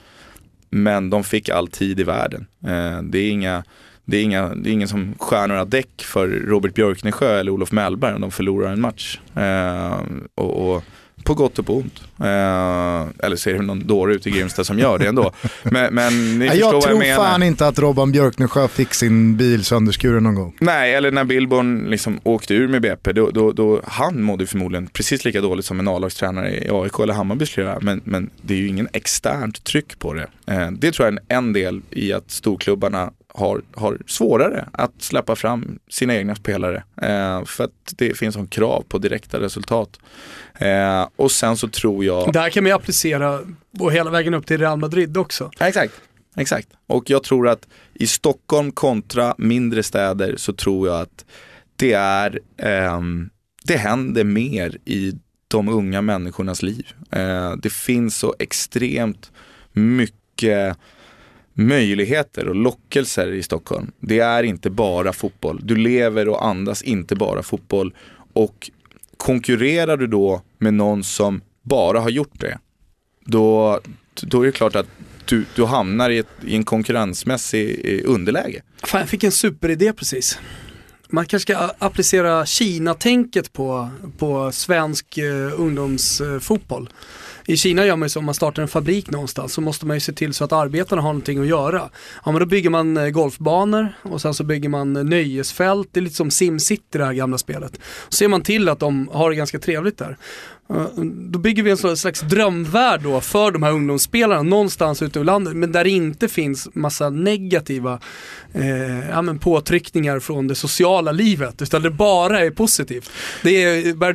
Men 0.69 1.09
de 1.09 1.23
fick 1.23 1.49
all 1.49 1.67
tid 1.67 1.99
i 1.99 2.03
världen. 2.03 2.47
Eh, 2.63 3.01
det, 3.01 3.19
är 3.19 3.31
inga, 3.31 3.63
det, 4.05 4.17
är 4.17 4.23
inga, 4.23 4.55
det 4.55 4.69
är 4.69 4.73
ingen 4.73 4.87
som 4.87 5.15
skär 5.19 5.47
några 5.47 5.65
däck 5.65 6.01
för 6.01 6.27
Robert 6.27 6.73
Björknesjö 6.73 7.39
eller 7.39 7.51
Olof 7.51 7.71
Mellberg 7.71 8.15
om 8.15 8.21
de 8.21 8.31
förlorar 8.31 8.71
en 8.71 8.81
match. 8.81 9.19
Eh, 9.35 10.01
och, 10.35 10.75
och 10.75 10.83
på 11.23 11.33
gott 11.33 11.59
och 11.59 11.65
på 11.65 11.75
ont. 11.75 12.01
Eh, 12.19 13.25
eller 13.25 13.35
så 13.35 13.49
är 13.49 13.53
det 13.53 13.61
någon 13.61 13.87
dåre 13.87 14.13
ute 14.13 14.29
i 14.29 14.31
Grimsta 14.31 14.63
som 14.63 14.79
gör 14.79 14.97
det 14.97 15.07
ändå. 15.07 15.31
Men, 15.63 15.93
men 15.93 16.39
ni 16.39 16.45
jag 16.45 16.53
förstår 16.53 16.71
vad 16.71 16.83
jag 16.83 16.97
menar. 16.97 17.05
Jag 17.05 17.15
tror 17.15 17.25
fan 17.25 17.43
inte 17.43 17.67
att 17.67 17.79
Robban 17.79 18.11
Björknesjö 18.11 18.67
fick 18.67 18.93
sin 18.93 19.37
bil 19.37 19.63
sönderskuren 19.65 20.23
någon 20.23 20.35
gång. 20.35 20.55
Nej, 20.59 20.93
eller 20.93 21.11
när 21.11 21.23
Billborn 21.23 21.85
liksom 21.89 22.19
åkte 22.23 22.53
ur 22.53 22.67
med 22.67 22.81
BP, 22.81 23.13
då, 23.13 23.29
då, 23.29 23.51
då 23.51 23.81
han 23.87 24.21
mådde 24.21 24.45
förmodligen 24.45 24.87
precis 24.87 25.25
lika 25.25 25.41
dåligt 25.41 25.65
som 25.65 25.79
en 25.79 25.87
A-lagstränare 25.87 26.51
i 26.55 26.69
AIK 26.71 26.99
eller 26.99 27.13
Hammarby 27.13 27.45
skulle 27.45 27.67
göra. 27.67 27.79
Men, 27.81 28.01
men 28.03 28.29
det 28.41 28.53
är 28.53 28.57
ju 28.57 28.67
ingen 28.67 28.87
externt 28.93 29.63
tryck 29.63 29.99
på 29.99 30.13
det. 30.13 30.27
Eh, 30.45 30.71
det 30.71 30.91
tror 30.91 31.07
jag 31.07 31.13
är 31.15 31.37
en 31.37 31.53
del 31.53 31.81
i 31.89 32.13
att 32.13 32.31
storklubbarna 32.31 33.11
har, 33.33 33.61
har 33.75 33.97
svårare 34.07 34.69
att 34.73 35.01
släppa 35.01 35.35
fram 35.35 35.79
sina 35.89 36.15
egna 36.15 36.35
spelare. 36.35 36.83
Eh, 37.01 37.45
för 37.45 37.63
att 37.63 37.93
det 37.97 38.17
finns 38.17 38.35
en 38.35 38.47
krav 38.47 38.83
på 38.87 38.97
direkta 38.97 39.39
resultat. 39.39 39.99
Eh, 40.57 41.07
och 41.15 41.31
sen 41.31 41.57
så 41.57 41.67
tror 41.67 42.05
jag... 42.05 42.33
Där 42.33 42.49
kan 42.49 42.63
man 42.63 42.69
ju 42.69 42.75
applicera 42.75 43.39
och 43.79 43.93
hela 43.93 44.09
vägen 44.09 44.33
upp 44.33 44.45
till 44.45 44.57
Real 44.57 44.79
Madrid 44.79 45.17
också. 45.17 45.51
exakt. 45.59 45.93
Exakt. 46.35 46.67
Och 46.87 47.09
jag 47.09 47.23
tror 47.23 47.47
att 47.47 47.67
i 47.93 48.07
Stockholm 48.07 48.71
kontra 48.71 49.35
mindre 49.37 49.83
städer 49.83 50.35
så 50.37 50.53
tror 50.53 50.87
jag 50.87 51.01
att 51.01 51.25
det 51.75 51.93
är, 51.93 52.39
eh, 52.57 53.01
det 53.63 53.77
händer 53.77 54.23
mer 54.23 54.77
i 54.85 55.13
de 55.47 55.69
unga 55.69 56.01
människornas 56.01 56.63
liv. 56.63 56.87
Eh, 57.11 57.51
det 57.51 57.73
finns 57.73 58.17
så 58.17 58.35
extremt 58.39 59.31
mycket 59.71 60.77
möjligheter 61.59 62.47
och 62.47 62.55
lockelser 62.55 63.31
i 63.31 63.43
Stockholm. 63.43 63.91
Det 63.99 64.19
är 64.19 64.43
inte 64.43 64.69
bara 64.69 65.13
fotboll. 65.13 65.59
Du 65.63 65.75
lever 65.75 66.27
och 66.27 66.45
andas 66.45 66.81
inte 66.81 67.15
bara 67.15 67.43
fotboll. 67.43 67.93
Och 68.33 68.71
konkurrerar 69.17 69.97
du 69.97 70.07
då 70.07 70.41
med 70.57 70.73
någon 70.73 71.03
som 71.03 71.41
bara 71.61 71.99
har 71.99 72.09
gjort 72.09 72.39
det, 72.39 72.57
då, 73.25 73.79
då 74.21 74.41
är 74.41 74.45
det 74.45 74.51
klart 74.51 74.75
att 74.75 74.87
du, 75.25 75.45
du 75.55 75.65
hamnar 75.65 76.09
i, 76.09 76.17
ett, 76.17 76.27
i 76.45 76.55
en 76.55 76.63
konkurrensmässig 76.63 77.81
eh, 77.83 78.11
underläge. 78.11 78.61
Fan, 78.83 78.99
jag 78.99 79.09
fick 79.09 79.23
en 79.23 79.31
superidé 79.31 79.93
precis. 79.93 80.39
Man 81.09 81.25
kanske 81.25 81.53
ska 81.53 81.71
applicera 81.77 82.45
Kina-tänket 82.45 83.53
på, 83.53 83.89
på 84.17 84.51
svensk 84.51 85.17
eh, 85.17 85.61
ungdomsfotboll. 85.61 86.89
I 87.49 87.57
Kina 87.57 87.85
gör 87.85 87.95
man 87.95 88.05
ju 88.05 88.09
så 88.09 88.19
om 88.19 88.25
man 88.25 88.35
startar 88.35 88.61
en 88.61 88.67
fabrik 88.67 89.11
någonstans 89.11 89.53
så 89.53 89.61
måste 89.61 89.85
man 89.85 89.95
ju 89.95 89.99
se 90.01 90.13
till 90.13 90.33
så 90.33 90.43
att 90.43 90.51
arbetarna 90.51 91.01
har 91.01 91.09
någonting 91.09 91.39
att 91.39 91.47
göra. 91.47 91.89
Ja 92.25 92.31
men 92.31 92.39
då 92.39 92.45
bygger 92.45 92.69
man 92.69 92.97
eh, 92.97 93.09
golfbanor 93.09 93.87
och 94.01 94.21
sen 94.21 94.33
så 94.33 94.43
bygger 94.43 94.69
man 94.69 94.95
eh, 94.95 95.03
nöjesfält, 95.03 95.89
det 95.91 95.99
är 95.99 96.01
lite 96.01 96.15
som 96.15 96.31
SimCity 96.31 96.97
det 96.97 97.05
här 97.05 97.13
gamla 97.13 97.37
spelet. 97.37 97.79
Så 98.09 98.15
ser 98.15 98.27
man 98.27 98.41
till 98.41 98.69
att 98.69 98.79
de 98.79 99.09
har 99.11 99.29
det 99.29 99.35
ganska 99.35 99.59
trevligt 99.59 99.97
där. 99.97 100.17
Då 101.05 101.39
bygger 101.39 101.63
vi 101.63 101.71
en 101.71 101.97
slags 101.97 102.21
drömvärld 102.21 103.01
då 103.01 103.21
för 103.21 103.51
de 103.51 103.63
här 103.63 103.71
ungdomsspelarna 103.71 104.43
någonstans 104.43 105.01
ute 105.01 105.19
i 105.19 105.23
landet 105.23 105.55
men 105.55 105.71
där 105.71 105.83
det 105.83 105.89
inte 105.89 106.27
finns 106.27 106.69
massa 106.73 107.09
negativa 107.09 107.99
eh, 108.53 109.09
ja, 109.09 109.35
påtryckningar 109.41 110.19
från 110.19 110.47
det 110.47 110.55
sociala 110.55 111.11
livet 111.11 111.61
utan 111.61 111.81
det 111.81 111.89
bara 111.89 112.39
är 112.39 112.51
positivt. 112.51 113.11
Det 113.43 113.63
är 113.63 113.93
berg 113.93 114.13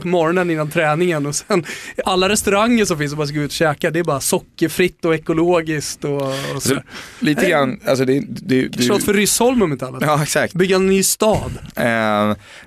på 0.00 0.08
morgonen 0.08 0.50
innan 0.50 0.70
träningen 0.70 1.26
och 1.26 1.34
sen 1.34 1.64
alla 2.04 2.28
restauranger 2.28 2.84
som 2.84 2.98
finns 2.98 3.10
som 3.10 3.18
man 3.18 3.26
ska 3.26 3.36
gå 3.36 3.42
ut 3.42 3.50
och 3.50 3.52
käka 3.52 3.90
det 3.90 3.98
är 3.98 4.04
bara 4.04 4.20
sockerfritt 4.20 5.04
och 5.04 5.14
ekologiskt 5.14 6.04
och, 6.04 6.22
och 6.54 6.62
så. 6.62 6.74
Lite 7.20 7.50
grann, 7.50 7.80
alltså 7.86 8.04
det, 8.04 8.24
det, 8.28 8.68
Kanske 8.72 8.92
något 8.92 9.04
för 9.04 9.14
Ryssholm 9.14 9.62
om 9.62 9.72
inte 9.72 9.86
annat. 9.86 10.02
Ja 10.06 10.22
exakt. 10.22 10.54
Bygga 10.54 10.76
en 10.76 10.86
ny 10.86 11.02
stad. 11.02 11.52
Eh, 11.76 11.84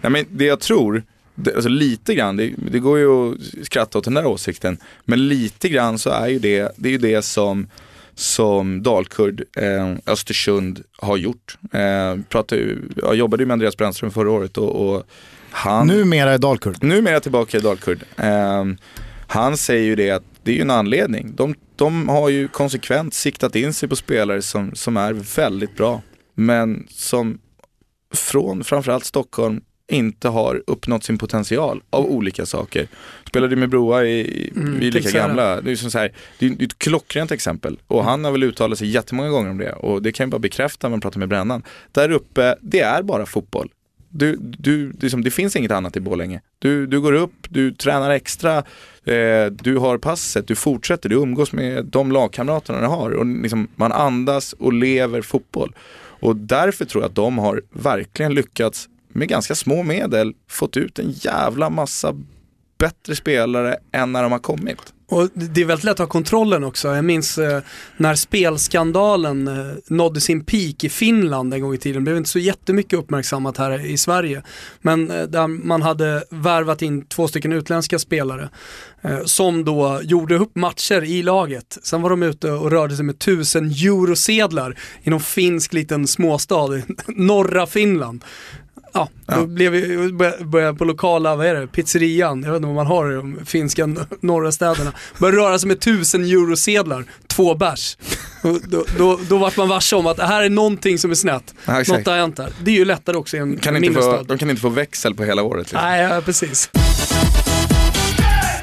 nej, 0.02 0.12
men 0.12 0.26
det 0.30 0.46
jag 0.46 0.60
tror 0.60 1.04
det, 1.36 1.56
alltså 1.56 1.70
lite 1.70 2.16
grann, 2.16 2.38
det, 2.38 2.54
det, 2.72 2.80
går 2.80 3.00
ju 3.00 3.34
att 3.34 3.66
skratta 3.66 3.98
åt 3.98 4.04
den 4.04 4.14
där 4.14 4.26
åsikten, 4.26 4.78
men 5.06 5.28
lite 5.28 5.70
grann 5.70 6.00
så 6.00 6.10
är 6.10 6.28
ju 6.28 6.40
det, 6.40 6.72
det 6.76 6.90
är 6.90 6.92
ju 6.92 6.98
det 6.98 7.22
som 7.22 7.68
som 8.16 8.84
Dalkurd 8.84 9.44
eh, 9.58 9.96
Östersund 10.06 10.84
har 10.98 11.18
gjort. 11.18 11.58
Eh, 11.74 12.22
pratade, 12.30 12.76
jag 12.96 13.16
jobbade 13.16 13.44
ju 13.44 13.48
med 13.48 13.54
Andreas 13.54 13.78
Brännström 13.78 14.12
förra 14.12 14.32
året 14.32 14.58
och, 14.58 14.96
och 14.96 15.04
han... 15.52 15.88
Numera 15.88 16.34
är 16.34 16.38
Dalkurd. 16.38 16.84
Numera 16.84 17.20
tillbaka 17.20 17.58
i 17.58 17.62
Dalkurd. 17.62 18.04
Eh, 18.18 18.66
han 19.28 19.58
säger 19.58 19.84
ju 19.84 19.96
det 19.96 20.12
att 20.12 20.24
det 20.44 20.52
är 20.52 20.56
ju 20.56 20.62
en 20.62 20.72
anledning. 20.72 21.36
De, 21.36 21.56
de 21.76 22.10
har 22.10 22.30
ju 22.30 22.48
konsekvent 22.48 23.14
siktat 23.14 23.56
in 23.56 23.74
sig 23.74 23.90
på 23.90 23.96
spelare 23.96 24.42
som, 24.42 24.76
som 24.76 24.98
är 24.98 25.14
väldigt 25.14 25.78
bra. 25.78 26.02
Men 26.36 26.88
som 26.90 27.40
från 28.14 28.64
framförallt 28.64 29.06
Stockholm 29.06 29.62
inte 29.92 30.28
har 30.28 30.64
uppnått 30.68 31.04
sin 31.04 31.18
potential 31.18 31.82
av 31.90 32.06
olika 32.06 32.46
saker. 32.46 32.88
Spelade 33.28 33.56
med 33.56 33.70
Broa, 33.70 34.06
i, 34.06 34.52
Mm, 34.56 34.80
vi 34.80 34.88
är 34.88 34.92
lika 34.92 35.12
gamla. 35.12 35.62
Det 35.62 35.72
är, 35.72 35.76
som 35.76 35.92
så 35.92 35.98
här, 35.98 36.12
det 36.40 36.46
är 36.46 36.64
ett 36.64 36.80
klockrent 36.80 37.32
exempel. 37.32 37.80
Och 37.88 38.04
han 38.04 38.24
har 38.24 38.32
väl 38.32 38.44
uttalat 38.44 38.78
sig 38.78 38.88
jättemånga 38.88 39.30
gånger 39.30 39.50
om 39.50 39.58
det. 39.58 39.72
Och 39.72 40.02
det 40.02 40.12
kan 40.12 40.24
jag 40.24 40.32
bara 40.32 40.40
bekräfta 40.40 40.88
när 40.88 40.90
man 40.90 41.02
pratar 41.02 41.20
med 41.20 41.30
Brännan. 41.30 41.64
Där 41.92 42.12
uppe, 42.12 42.56
det 42.62 42.80
är 42.80 43.04
bara 43.04 43.26
fotboll. 43.26 43.70
Du, 44.10 44.36
du, 44.42 44.92
det, 44.92 45.06
är 45.06 45.10
som, 45.10 45.24
det 45.24 45.32
finns 45.32 45.56
inget 45.56 45.72
annat 45.72 45.98
i 45.98 46.00
Borlänge. 46.00 46.42
Du, 46.60 46.88
du 46.88 47.02
går 47.02 47.14
upp, 47.14 47.34
du 47.50 47.72
tränar 47.72 48.10
extra, 48.10 48.58
eh, 49.06 49.46
du 49.52 49.78
har 49.78 49.98
passet, 49.98 50.48
du 50.48 50.56
fortsätter, 50.56 51.10
du 51.10 51.16
umgås 51.16 51.54
med 51.54 51.86
de 51.86 52.12
lagkamraterna 52.12 52.82
du 52.82 52.88
har. 52.88 53.12
Och 53.12 53.26
liksom, 53.26 53.68
man 53.76 53.92
andas 53.92 54.54
och 54.54 54.74
lever 54.74 55.22
fotboll. 55.22 55.76
Och 56.22 56.36
därför 56.36 56.86
tror 56.86 57.04
jag 57.04 57.10
att 57.10 57.16
de 57.16 57.38
har 57.38 57.62
verkligen 57.72 58.34
lyckats 58.34 58.90
med 59.14 59.28
ganska 59.28 59.56
små 59.56 59.84
medel 59.84 60.34
fått 60.50 60.78
ut 60.78 61.00
en 61.00 61.12
jävla 61.12 61.70
massa 61.70 62.16
bättre 62.78 63.16
spelare 63.16 63.78
än 63.92 64.12
när 64.12 64.24
de 64.24 64.32
har 64.32 64.40
kommit. 64.40 64.94
Och 65.12 65.30
det 65.34 65.62
är 65.62 65.66
väldigt 65.66 65.84
lätt 65.84 65.92
att 65.92 66.00
ha 66.00 66.08
kontrollen 66.08 66.64
också. 66.64 66.96
Jag 66.96 67.06
minns 67.06 67.38
eh, 67.38 67.62
när 67.98 68.16
spelskandalen 68.16 69.48
eh, 69.48 69.76
nådde 69.88 70.22
sin 70.22 70.46
peak 70.46 70.84
i 70.84 70.90
Finland 70.90 71.54
en 71.54 71.62
gång 71.62 71.74
i 71.74 71.78
tiden. 71.78 72.02
Det 72.02 72.04
blev 72.04 72.18
inte 72.18 72.30
så 72.30 72.40
jättemycket 72.40 73.00
uppmärksammat 73.00 73.58
här 73.58 73.86
i 73.86 73.98
Sverige. 73.98 74.44
Men 74.82 75.12
eh, 75.12 75.24
där 75.24 75.48
man 75.48 75.82
hade 75.82 76.24
värvat 76.30 76.82
in 76.82 77.06
två 77.06 77.28
stycken 77.28 77.54
utländska 77.54 78.00
spelare 78.00 78.50
eh, 79.02 79.24
som 79.26 79.66
då 79.66 80.00
gjorde 80.04 80.36
upp 80.36 80.56
matcher 80.56 81.04
i 81.04 81.24
laget. 81.24 81.78
Sen 81.84 82.02
var 82.02 82.10
de 82.10 82.24
ute 82.24 82.52
och 82.52 82.72
rörde 82.72 82.96
sig 82.96 83.06
med 83.06 83.20
tusen 83.20 83.66
eurosedlar 83.66 84.78
i 85.04 85.10
någon 85.10 85.20
finsk 85.20 85.74
liten 85.74 86.08
småstad 86.08 86.78
i 86.78 86.84
norra 87.08 87.68
Finland. 87.68 88.24
Ja, 88.94 89.10
då 89.26 89.34
Ja. 89.36 89.46
blev 89.46 89.72
vi, 89.72 90.12
började 90.46 90.78
på 90.78 90.86
lokala, 90.86 91.36
vad 91.36 91.46
är 91.46 91.56
det, 91.56 91.68
pizzerian, 91.68 92.44
jag 92.44 92.52
vet 92.52 92.58
inte 92.58 92.66
vad 92.68 92.76
man 92.76 92.88
har 92.88 93.12
i 93.12 93.16
de 93.16 93.46
finska 93.46 93.96
norra 94.22 94.52
städerna. 94.52 94.92
Började 95.18 95.38
röra 95.38 95.60
sig 95.60 95.68
med 95.68 95.80
tusen 95.80 96.24
eurosedlar, 96.24 97.06
två 97.28 97.56
bärs. 97.56 97.98
Då, 98.64 98.84
då, 98.98 99.20
då 99.30 99.38
vart 99.38 99.58
man 99.58 99.70
varse 99.70 99.96
om 99.96 100.08
att 100.08 100.18
det 100.18 100.26
här 100.26 100.44
är 100.44 100.50
någonting 100.50 100.98
som 100.98 101.12
är 101.12 101.16
snett. 101.16 101.54
Ja, 101.66 101.82
exakt. 101.82 101.98
Något 102.00 102.08
har 102.08 102.18
hänt 102.18 102.38
här. 102.38 102.50
Det 102.64 102.72
är 102.72 102.76
ju 102.76 102.86
lättare 102.86 103.18
också 103.18 103.38
i 103.38 103.40
en 103.40 103.58
Kan 103.58 103.74
mindre 103.74 103.94
få, 103.94 104.02
stad. 104.02 104.28
de 104.28 104.38
kan 104.38 104.50
inte 104.50 104.62
få 104.62 104.70
växel 104.70 105.16
på 105.16 105.24
hela 105.24 105.44
året. 105.44 105.62
Liksom. 105.62 105.80
Nej, 105.82 106.02
ja, 106.02 106.22
precis. 106.22 106.70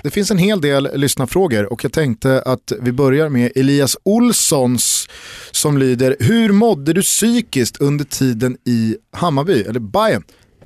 Det 0.02 0.10
finns 0.10 0.30
en 0.30 0.38
hel 0.38 0.60
del 0.60 0.88
lyssnarfrågor 0.94 1.72
och 1.72 1.84
jag 1.84 1.92
tänkte 1.92 2.42
att 2.42 2.72
vi 2.80 2.92
börjar 2.92 3.28
med 3.28 3.52
Elias 3.54 3.96
Olssons 4.02 5.08
som 5.50 5.78
lyder 5.78 6.16
Hur 6.20 6.52
mådde 6.52 6.92
du 6.92 7.02
psykiskt 7.02 7.80
under 7.80 8.04
tiden 8.04 8.56
i 8.64 8.96
Hammarby, 9.12 9.62
eller 9.62 9.80
Bayern? 9.80 10.22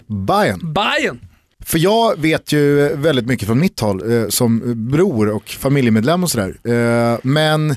Bayern. 0.07 0.73
Bayern 0.73 1.21
För 1.65 1.79
jag 1.79 2.21
vet 2.21 2.53
ju 2.53 2.97
väldigt 2.97 3.27
mycket 3.27 3.47
från 3.47 3.61
mitt 3.61 3.81
håll 3.81 4.13
eh, 4.13 4.29
som 4.29 4.63
bror 4.91 5.29
och 5.29 5.49
familjemedlem 5.49 6.25
och 6.25 6.31
sådär. 6.31 6.57
Eh, 6.65 7.19
men 7.23 7.77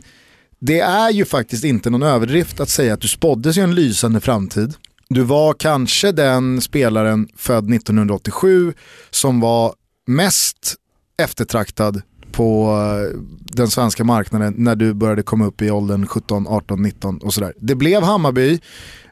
det 0.59 0.79
är 0.79 1.09
ju 1.09 1.25
faktiskt 1.25 1.63
inte 1.63 1.89
någon 1.89 2.03
överdrift 2.03 2.59
att 2.59 2.69
säga 2.69 2.93
att 2.93 3.01
du 3.01 3.07
spåddes 3.07 3.57
ju 3.57 3.61
en 3.61 3.75
lysande 3.75 4.21
framtid. 4.21 4.73
Du 5.09 5.21
var 5.21 5.53
kanske 5.53 6.11
den 6.11 6.61
spelaren 6.61 7.27
född 7.35 7.73
1987 7.73 8.73
som 9.09 9.39
var 9.39 9.73
mest 10.07 10.75
eftertraktad 11.17 12.01
på 12.31 12.69
eh, 12.69 13.19
den 13.39 13.67
svenska 13.67 14.03
marknaden 14.03 14.53
när 14.57 14.75
du 14.75 14.93
började 14.93 15.23
komma 15.23 15.45
upp 15.45 15.61
i 15.61 15.71
åldern 15.71 16.07
17, 16.07 16.47
18, 16.47 16.81
19 16.81 17.17
och 17.17 17.33
sådär. 17.33 17.53
Det 17.57 17.75
blev 17.75 18.03
Hammarby, 18.03 18.59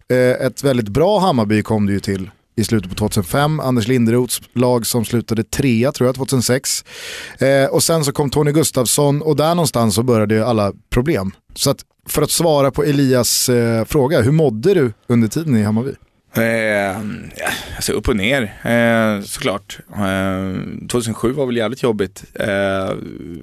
eh, 0.10 0.18
ett 0.18 0.64
väldigt 0.64 0.90
bra 0.90 1.20
Hammarby 1.20 1.64
kom 1.64 1.86
du 1.86 1.94
ju 1.94 2.00
till 2.00 2.30
i 2.56 2.64
slutet 2.64 2.90
på 2.90 2.96
2005. 2.96 3.60
Anders 3.60 3.88
Linderoths 3.88 4.42
lag 4.54 4.86
som 4.86 5.06
slutade 5.06 5.44
trea 5.44 5.92
tror 5.92 6.08
jag 6.08 6.16
2006. 6.16 6.86
Eh, 7.38 7.66
och 7.66 7.84
sen 7.84 8.06
så 8.06 8.12
kom 8.12 8.30
Tony 8.30 8.52
Gustafsson 8.52 9.22
och 9.22 9.36
där 9.36 9.56
någonstans 9.56 9.96
så 9.96 10.04
började 10.04 10.36
ju 10.36 10.44
alla 10.44 10.74
problem. 10.90 11.32
Så 11.56 11.70
att 11.70 11.80
för 12.10 12.22
att 12.22 12.32
svara 12.32 12.72
på 12.72 12.84
Elias 12.84 13.50
eh, 13.50 13.86
fråga, 13.86 14.22
hur 14.22 14.32
mådde 14.32 14.74
du 14.74 14.94
under 15.08 15.28
tiden 15.28 15.58
i 15.58 15.64
Hammarby? 15.64 15.92
Eh, 16.35 16.97
alltså 17.76 17.93
upp 17.93 18.07
och 18.07 18.15
ner 18.15 18.41
eh, 18.64 19.22
såklart. 19.22 19.80
Eh, 19.95 20.88
2007 20.89 21.31
var 21.31 21.45
väl 21.45 21.57
jävligt 21.57 21.84
jobbigt. 21.84 22.23
Eh, 22.34 22.95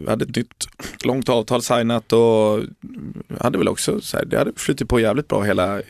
hade 0.09 0.25
ett 0.25 0.37
nytt 0.37 0.69
långt 1.05 1.29
avtal 1.29 1.63
signat 1.63 2.13
och 2.13 2.61
hade 3.41 3.59
väl 3.59 3.69
också 3.69 4.01
så 4.01 4.17
här, 4.17 4.25
det 4.25 4.39
hade 4.39 4.53
flutit 4.57 4.89
på 4.89 5.01
jävligt 5.01 5.29
bra 5.29 5.43
hela, 5.43 5.83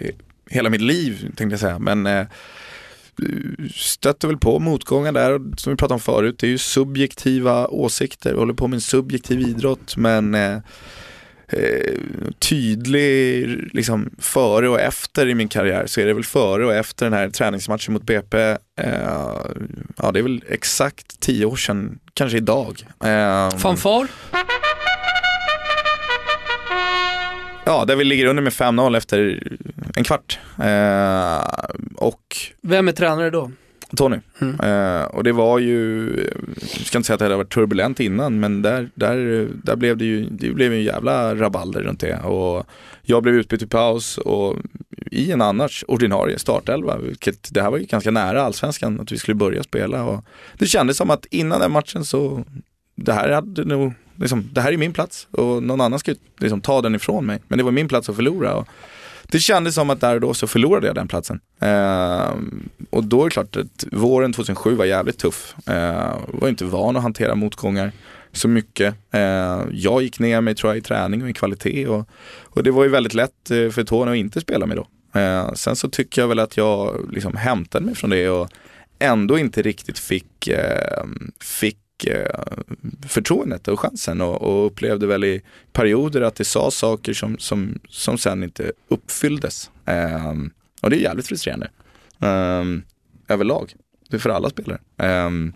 hela 0.50 0.70
mitt 0.70 0.80
liv 0.80 1.20
tänkte 1.36 1.44
jag 1.44 1.60
säga. 1.60 1.78
Men 1.78 2.06
eh, 2.06 2.26
stötte 3.74 4.26
väl 4.26 4.38
på 4.38 4.58
motgångar 4.58 5.12
där 5.12 5.40
som 5.56 5.72
vi 5.72 5.76
pratade 5.76 5.94
om 5.94 6.00
förut. 6.00 6.38
Det 6.38 6.46
är 6.46 6.50
ju 6.50 6.58
subjektiva 6.58 7.68
åsikter. 7.68 8.32
Vi 8.32 8.38
håller 8.38 8.54
på 8.54 8.68
med 8.68 8.76
en 8.76 8.80
subjektiv 8.80 9.40
idrott 9.40 9.96
men 9.96 10.34
eh, 10.34 10.58
eh, 11.50 11.94
tydlig 12.38 13.46
liksom 13.74 14.10
före 14.18 14.68
och 14.68 14.80
efter 14.80 15.28
i 15.28 15.34
min 15.34 15.48
karriär 15.48 15.86
så 15.86 16.00
är 16.00 16.06
det 16.06 16.14
väl 16.14 16.24
före 16.24 16.66
och 16.66 16.74
efter 16.74 17.06
den 17.06 17.12
här 17.12 17.30
träningsmatchen 17.30 17.92
mot 17.92 18.02
BP. 18.02 18.38
Eh, 18.40 18.56
ja, 19.96 20.10
det 20.12 20.18
är 20.18 20.22
väl 20.22 20.44
exakt 20.48 21.20
tio 21.20 21.46
år 21.46 21.56
sedan, 21.56 21.98
kanske 22.14 22.36
idag. 22.38 22.86
Eh, 23.04 23.50
Fanfar? 23.50 24.08
Ja, 27.64 27.84
där 27.84 27.96
vi 27.96 28.04
ligger 28.04 28.26
under 28.26 28.42
med 28.42 28.52
5-0 28.52 28.96
efter 28.96 29.42
en 29.94 30.04
kvart. 30.04 30.38
Eh, 30.62 31.44
och 31.94 32.36
Vem 32.62 32.88
är 32.88 32.92
tränare 32.92 33.30
då? 33.30 33.50
Tony. 33.96 34.16
Mm. 34.40 34.60
Eh, 34.60 35.04
och 35.04 35.24
det 35.24 35.32
var 35.32 35.58
ju, 35.58 36.10
jag 36.60 36.86
ska 36.86 36.98
inte 36.98 37.06
säga 37.06 37.14
att 37.14 37.18
det 37.18 37.24
hade 37.24 37.36
varit 37.36 37.54
turbulent 37.54 38.00
innan, 38.00 38.40
men 38.40 38.62
där, 38.62 38.90
där, 38.94 39.48
där 39.62 39.76
blev 39.76 39.96
det 39.96 40.04
ju, 40.04 40.26
det 40.30 40.50
blev 40.50 40.72
en 40.72 40.82
jävla 40.82 41.34
rabalder 41.34 41.80
runt 41.80 42.00
det. 42.00 42.18
Och 42.18 42.66
jag 43.02 43.22
blev 43.22 43.34
utbytt 43.34 43.62
i 43.62 43.66
paus 43.66 44.18
och 44.18 44.56
i 45.10 45.32
en 45.32 45.42
annars 45.42 45.84
ordinarie 45.88 46.38
startelva, 46.38 46.98
vilket 46.98 47.54
det 47.54 47.62
här 47.62 47.70
var 47.70 47.78
ju 47.78 47.84
ganska 47.84 48.10
nära 48.10 48.42
allsvenskan 48.42 49.00
att 49.00 49.12
vi 49.12 49.18
skulle 49.18 49.34
börja 49.34 49.62
spela. 49.62 50.04
Och 50.04 50.24
det 50.58 50.66
kändes 50.66 50.96
som 50.96 51.10
att 51.10 51.26
innan 51.30 51.60
den 51.60 51.72
matchen 51.72 52.04
så, 52.04 52.44
det 52.94 53.12
här 53.12 53.28
hade 53.30 53.64
nog, 53.64 53.92
liksom, 54.16 54.48
det 54.52 54.60
här 54.60 54.72
är 54.72 54.76
min 54.76 54.92
plats 54.92 55.28
och 55.30 55.62
någon 55.62 55.80
annan 55.80 55.98
ska 55.98 56.14
liksom 56.38 56.60
ta 56.60 56.82
den 56.82 56.94
ifrån 56.94 57.26
mig. 57.26 57.38
Men 57.48 57.58
det 57.58 57.64
var 57.64 57.72
min 57.72 57.88
plats 57.88 58.08
att 58.08 58.16
förlora. 58.16 58.54
Och, 58.54 58.68
det 59.30 59.38
kändes 59.38 59.74
som 59.74 59.90
att 59.90 60.00
där 60.00 60.14
och 60.14 60.20
då 60.20 60.34
så 60.34 60.46
förlorade 60.46 60.86
jag 60.86 60.94
den 60.94 61.08
platsen. 61.08 61.40
Eh, 61.60 62.34
och 62.90 63.04
då 63.04 63.20
är 63.20 63.24
det 63.24 63.30
klart 63.30 63.56
att 63.56 63.84
våren 63.92 64.32
2007 64.32 64.74
var 64.74 64.84
jävligt 64.84 65.18
tuff. 65.18 65.54
Eh, 65.68 66.16
var 66.28 66.48
inte 66.48 66.64
van 66.64 66.96
att 66.96 67.02
hantera 67.02 67.34
motgångar 67.34 67.92
så 68.32 68.48
mycket. 68.48 68.94
Eh, 69.10 69.62
jag 69.72 70.02
gick 70.02 70.18
ner 70.18 70.40
mig 70.40 70.54
tror 70.54 70.70
jag 70.70 70.78
i 70.78 70.82
träning 70.82 71.22
och 71.22 71.30
i 71.30 71.32
kvalitet 71.32 71.86
och, 71.86 72.08
och 72.42 72.62
det 72.62 72.70
var 72.70 72.84
ju 72.84 72.90
väldigt 72.90 73.14
lätt 73.14 73.50
eh, 73.50 73.70
för 73.70 73.84
Tony 73.84 74.10
att 74.10 74.16
inte 74.16 74.40
spela 74.40 74.66
mig 74.66 74.76
då. 74.76 74.86
Eh, 75.20 75.52
sen 75.52 75.76
så 75.76 75.90
tycker 75.90 76.22
jag 76.22 76.28
väl 76.28 76.38
att 76.38 76.56
jag 76.56 77.08
liksom 77.12 77.36
hämtade 77.36 77.86
mig 77.86 77.94
från 77.94 78.10
det 78.10 78.28
och 78.28 78.50
ändå 78.98 79.38
inte 79.38 79.62
riktigt 79.62 79.98
fick, 79.98 80.48
eh, 80.48 81.04
fick 81.40 81.78
Eh, 82.06 82.58
förtroendet 83.08 83.68
och 83.68 83.80
chansen 83.80 84.20
och, 84.20 84.42
och 84.42 84.66
upplevde 84.66 85.06
väl 85.06 85.24
i 85.24 85.42
perioder 85.72 86.20
att 86.20 86.36
det 86.36 86.44
sa 86.44 86.70
saker 86.70 87.12
som, 87.12 87.38
som, 87.38 87.78
som 87.88 88.18
sen 88.18 88.42
inte 88.42 88.72
uppfylldes. 88.88 89.70
Um, 89.84 90.50
och 90.82 90.90
det 90.90 90.96
är 90.96 91.00
jävligt 91.00 91.26
frustrerande. 91.26 91.70
Um, 92.18 92.82
överlag. 93.28 93.74
Det 94.08 94.16
är 94.16 94.20
för 94.20 94.30
alla 94.30 94.50
spelare. 94.50 94.78
Um, 94.96 95.52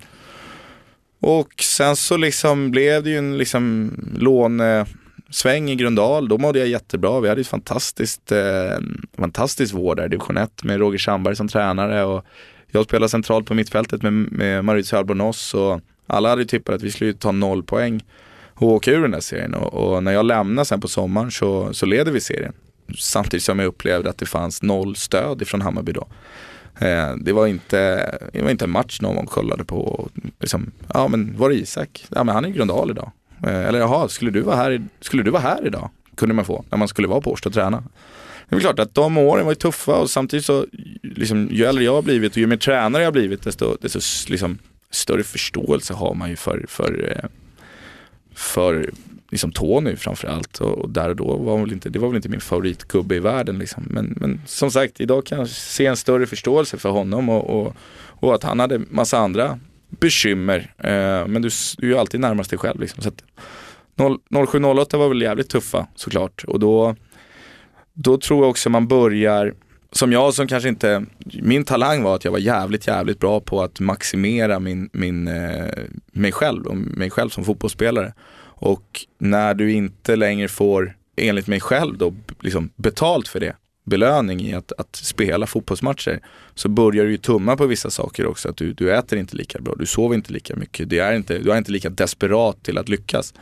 och 1.21 1.55
sen 1.63 1.97
så 1.97 2.17
liksom 2.17 2.71
blev 2.71 3.03
det 3.03 3.11
ju 3.11 3.19
en 3.19 3.39
liksom 3.39 3.93
lånesväng 4.19 5.71
i 5.71 5.77
Grundal. 5.77 6.29
Då 6.29 6.39
mådde 6.39 6.59
jag 6.59 6.69
jättebra. 6.69 7.21
Vi 7.21 7.29
hade 7.29 7.41
ett 7.41 7.47
fantastiskt, 7.47 8.33
eh, 8.33 8.79
fantastiskt 9.19 9.75
vård 9.75 9.97
där 9.97 10.07
i 10.07 10.09
division 10.09 10.37
1 10.37 10.65
med 10.65 10.79
Roger 10.79 10.99
Sandberg 10.99 11.37
som 11.37 11.49
tränare. 11.49 12.05
Och 12.05 12.25
jag 12.71 12.85
spelade 12.85 13.09
centralt 13.09 13.47
på 13.47 13.55
mittfältet 13.55 14.03
med, 14.03 14.13
med 14.13 14.65
Mauricio 14.65 14.97
Albornoz 14.97 15.55
och 15.55 15.81
alla 16.07 16.29
hade 16.29 16.43
ju 16.43 16.47
tippat 16.47 16.75
att 16.75 16.83
vi 16.83 16.91
skulle 16.91 17.13
ta 17.13 17.33
noll 17.33 17.63
poäng 17.63 18.05
och 18.55 18.69
åka 18.69 18.91
ur 18.91 19.03
den 19.03 19.11
där 19.11 19.21
serien. 19.21 19.55
Och, 19.55 19.75
och 19.75 20.03
när 20.03 20.13
jag 20.13 20.25
lämnade 20.25 20.67
sen 20.67 20.81
på 20.81 20.89
sommaren 20.89 21.31
så, 21.31 21.75
så 21.75 21.87
leder 21.87 22.13
vi 22.13 22.21
serien. 22.21 22.53
Samtidigt 22.99 23.45
som 23.45 23.59
jag 23.59 23.67
upplevde 23.67 24.11
att 24.11 24.19
det 24.19 24.27
fanns 24.27 24.63
noll 24.63 24.97
stöd 24.97 25.43
ifrån 25.43 25.61
Hammarby 25.61 25.93
då. 25.93 26.07
Eh, 26.79 27.17
det, 27.17 27.33
var 27.33 27.47
inte, 27.47 27.79
det 28.33 28.43
var 28.43 28.51
inte 28.51 28.65
en 28.65 28.71
match 28.71 29.01
någon 29.01 29.27
kollade 29.27 29.65
på. 29.65 29.77
och 29.77 30.11
Liksom, 30.41 30.71
ja 30.95 31.09
men 31.09 31.37
var 31.37 31.49
det 31.49 31.55
Isak? 31.55 32.07
Ja 32.09 32.25
men 32.25 32.35
han 32.35 32.45
är 32.45 32.49
i 32.49 32.53
Gröndal 32.53 32.91
idag. 32.91 33.11
Eh, 33.47 33.65
eller 33.67 33.79
jaha, 33.79 34.09
skulle 34.09 34.31
du, 34.31 34.41
vara 34.41 34.57
här, 34.57 34.83
skulle 35.01 35.23
du 35.23 35.31
vara 35.31 35.43
här 35.43 35.67
idag? 35.67 35.91
Kunde 36.17 36.35
man 36.35 36.45
få 36.45 36.65
när 36.71 36.79
man 36.79 36.89
skulle 36.89 37.09
vara 37.09 37.21
på 37.21 37.33
Årsta 37.33 37.49
och 37.49 37.55
träna. 37.55 37.85
Det 38.49 38.57
är 38.57 38.61
klart 38.61 38.79
att 38.79 38.95
de 38.95 39.19
åren 39.19 39.45
var 39.45 39.53
ju 39.53 39.57
tuffa 39.57 39.93
och 39.93 40.11
samtidigt 40.11 40.47
så, 40.47 40.67
liksom, 41.03 41.49
ju 41.53 41.65
äldre 41.65 41.85
jag 41.85 41.95
har 41.95 42.03
blivit 42.03 42.33
och 42.33 42.39
ju 42.39 42.47
mer 42.47 42.57
tränare 42.57 43.03
jag 43.03 43.07
har 43.07 43.13
blivit 43.13 43.43
desto, 43.43 43.77
desto 43.81 44.01
liksom, 44.31 44.59
större 44.95 45.23
förståelse 45.23 45.95
har 45.95 46.15
man 46.15 46.31
ju 46.31 46.37
för, 46.37 46.65
för, 46.69 47.17
eh, 47.17 47.29
för 48.35 48.91
liksom 49.31 49.53
Tony 49.53 49.97
framförallt. 49.97 50.61
Och, 50.61 50.79
och 50.79 50.91
där 50.91 51.09
och 51.09 51.17
då 51.17 51.37
var 51.37 51.59
väl 51.59 51.73
inte, 51.73 51.89
det 51.89 51.99
var 51.99 52.09
väl 52.09 52.17
inte 52.17 52.29
min 52.29 52.41
favoritgubbe 52.41 53.15
i 53.15 53.19
världen. 53.19 53.59
Liksom. 53.59 53.83
Men, 53.91 54.15
men 54.21 54.41
som 54.47 54.71
sagt, 54.71 55.01
idag 55.01 55.27
kan 55.27 55.39
jag 55.39 55.49
se 55.49 55.87
en 55.87 55.97
större 55.97 56.27
förståelse 56.27 56.79
för 56.79 56.91
honom 56.91 57.29
och, 57.29 57.61
och, 57.61 57.77
och 57.97 58.35
att 58.35 58.43
han 58.43 58.61
hade 58.61 58.79
massa 58.79 59.19
andra 59.19 59.59
bekymmer. 59.89 60.75
Eh, 60.79 61.27
men 61.27 61.43
du, 61.43 61.49
du 61.79 61.87
är 61.87 61.91
ju 61.91 61.99
alltid 61.99 62.21
närmast 62.21 62.51
dig 62.51 62.59
själv. 62.59 62.81
Liksom. 62.81 63.03
Så 63.03 63.09
att 63.09 63.23
0708 64.49 64.99
var 64.99 65.09
väl 65.09 65.23
jävligt 65.23 65.49
tuffa 65.49 65.87
såklart. 65.95 66.45
Och 66.45 66.61
då, 66.61 66.97
då 67.93 68.19
tror 68.19 68.43
jag 68.43 68.51
också 68.51 68.71
man 68.71 68.89
börjar 68.89 69.55
som 69.97 70.13
jag 70.13 70.35
som 70.35 70.47
kanske 70.47 70.69
inte, 70.69 71.05
min 71.43 71.65
talang 71.65 72.03
var 72.03 72.17
att 72.17 72.25
jag 72.25 72.33
var 72.33 72.39
jävligt, 72.39 72.87
jävligt 72.87 73.19
bra 73.19 73.41
på 73.41 73.63
att 73.63 73.81
maximera 73.81 74.61
min, 74.61 74.91
min, 74.93 75.29
eh, 75.29 75.69
mig 76.13 76.33
själv 76.33 76.67
och 76.67 76.77
mig 76.77 77.11
själv 77.11 77.29
som 77.29 77.45
fotbollsspelare. 77.45 78.13
Och 78.57 79.07
när 79.19 79.55
du 79.55 79.73
inte 79.73 80.17
längre 80.17 80.49
får, 80.49 80.97
enligt 81.17 81.47
mig 81.47 81.61
själv 81.61 81.99
då, 81.99 82.15
liksom 82.41 82.71
betalt 82.77 83.29
för 83.29 83.41
det, 83.41 83.57
belöning 83.85 84.41
i 84.41 84.55
att, 84.55 84.73
att 84.79 84.97
spela 84.97 85.47
fotbollsmatcher, 85.47 86.21
så 86.55 86.69
börjar 86.69 87.05
du 87.05 87.11
ju 87.11 87.17
tumma 87.17 87.57
på 87.57 87.67
vissa 87.67 87.91
saker 87.91 88.27
också. 88.27 88.49
Att 88.49 88.57
du, 88.57 88.73
du 88.73 88.95
äter 88.95 89.19
inte 89.19 89.37
lika 89.37 89.59
bra, 89.59 89.75
du 89.79 89.87
sover 89.87 90.15
inte 90.15 90.33
lika 90.33 90.57
mycket, 90.57 90.91
det 90.91 90.99
är 90.99 91.13
inte, 91.13 91.39
du 91.39 91.53
är 91.53 91.59
inte 91.59 91.73
lika 91.73 91.91
desperat 91.91 92.63
till 92.63 92.79
att 92.79 92.89
lyckas. 92.89 93.35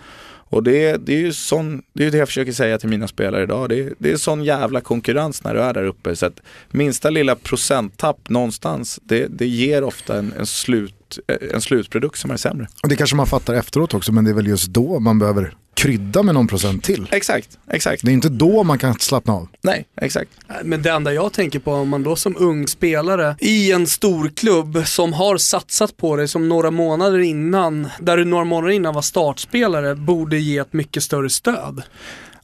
Och 0.53 0.63
det, 0.63 0.97
det 1.07 1.15
är 1.15 1.19
ju 1.19 1.33
sån, 1.33 1.83
det, 1.93 2.07
är 2.07 2.11
det 2.11 2.19
jag 2.19 2.29
försöker 2.29 2.53
säga 2.53 2.79
till 2.79 2.89
mina 2.89 3.09
spelare 3.09 3.43
idag. 3.43 3.69
Det, 3.69 3.93
det 3.99 4.13
är 4.13 4.17
sån 4.17 4.45
jävla 4.45 4.81
konkurrens 4.81 5.45
när 5.45 5.55
du 5.55 5.61
är 5.61 5.75
där 5.75 5.85
uppe. 5.85 6.17
Så 6.17 6.27
att 6.27 6.41
minsta 6.71 7.11
lilla 7.11 7.37
procenttapp 7.37 8.29
någonstans, 8.29 9.01
det, 9.03 9.27
det 9.27 9.47
ger 9.47 9.85
ofta 9.85 10.19
en, 10.19 10.33
en, 10.39 10.47
slut, 10.47 11.19
en 11.53 11.61
slutprodukt 11.61 12.19
som 12.19 12.31
är 12.31 12.37
sämre. 12.37 12.69
Och 12.83 12.89
det 12.89 12.97
kanske 12.97 13.17
man 13.17 13.27
fattar 13.27 13.55
efteråt 13.55 13.95
också, 13.95 14.13
men 14.13 14.25
det 14.25 14.31
är 14.31 14.35
väl 14.35 14.47
just 14.47 14.69
då 14.69 15.01
man 15.01 15.19
behöver 15.19 15.55
krydda 15.83 16.23
med 16.23 16.35
någon 16.35 16.47
procent 16.47 16.85
till. 16.85 17.09
Exakt, 17.11 17.59
exakt. 17.71 18.03
Det 18.05 18.11
är 18.11 18.13
inte 18.13 18.29
då 18.29 18.63
man 18.63 18.79
kan 18.79 18.95
slappna 18.95 19.33
av. 19.33 19.49
Nej, 19.63 19.87
exakt. 19.97 20.31
Men 20.65 20.83
det 20.83 20.91
enda 20.91 21.13
jag 21.13 21.33
tänker 21.33 21.59
på 21.59 21.73
om 21.73 21.89
man 21.89 22.03
då 22.03 22.17
som 22.17 22.37
ung 22.39 22.69
spelare 22.69 23.37
i 23.41 23.73
en 23.73 23.87
stor 23.87 24.29
klubb 24.29 24.87
som 24.87 25.13
har 25.13 25.37
satsat 25.37 25.97
på 25.97 26.17
dig 26.17 26.29
som 26.29 26.49
några 26.49 26.71
månader 26.71 27.19
innan, 27.19 27.89
där 28.01 28.17
du 28.17 28.25
några 28.25 28.45
månader 28.45 28.73
innan 28.73 28.95
var 28.95 29.03
startspelare, 29.03 29.95
borde 29.95 30.39
ge 30.39 30.59
ett 30.59 30.73
mycket 30.73 31.03
större 31.03 31.31
stöd. 31.31 31.83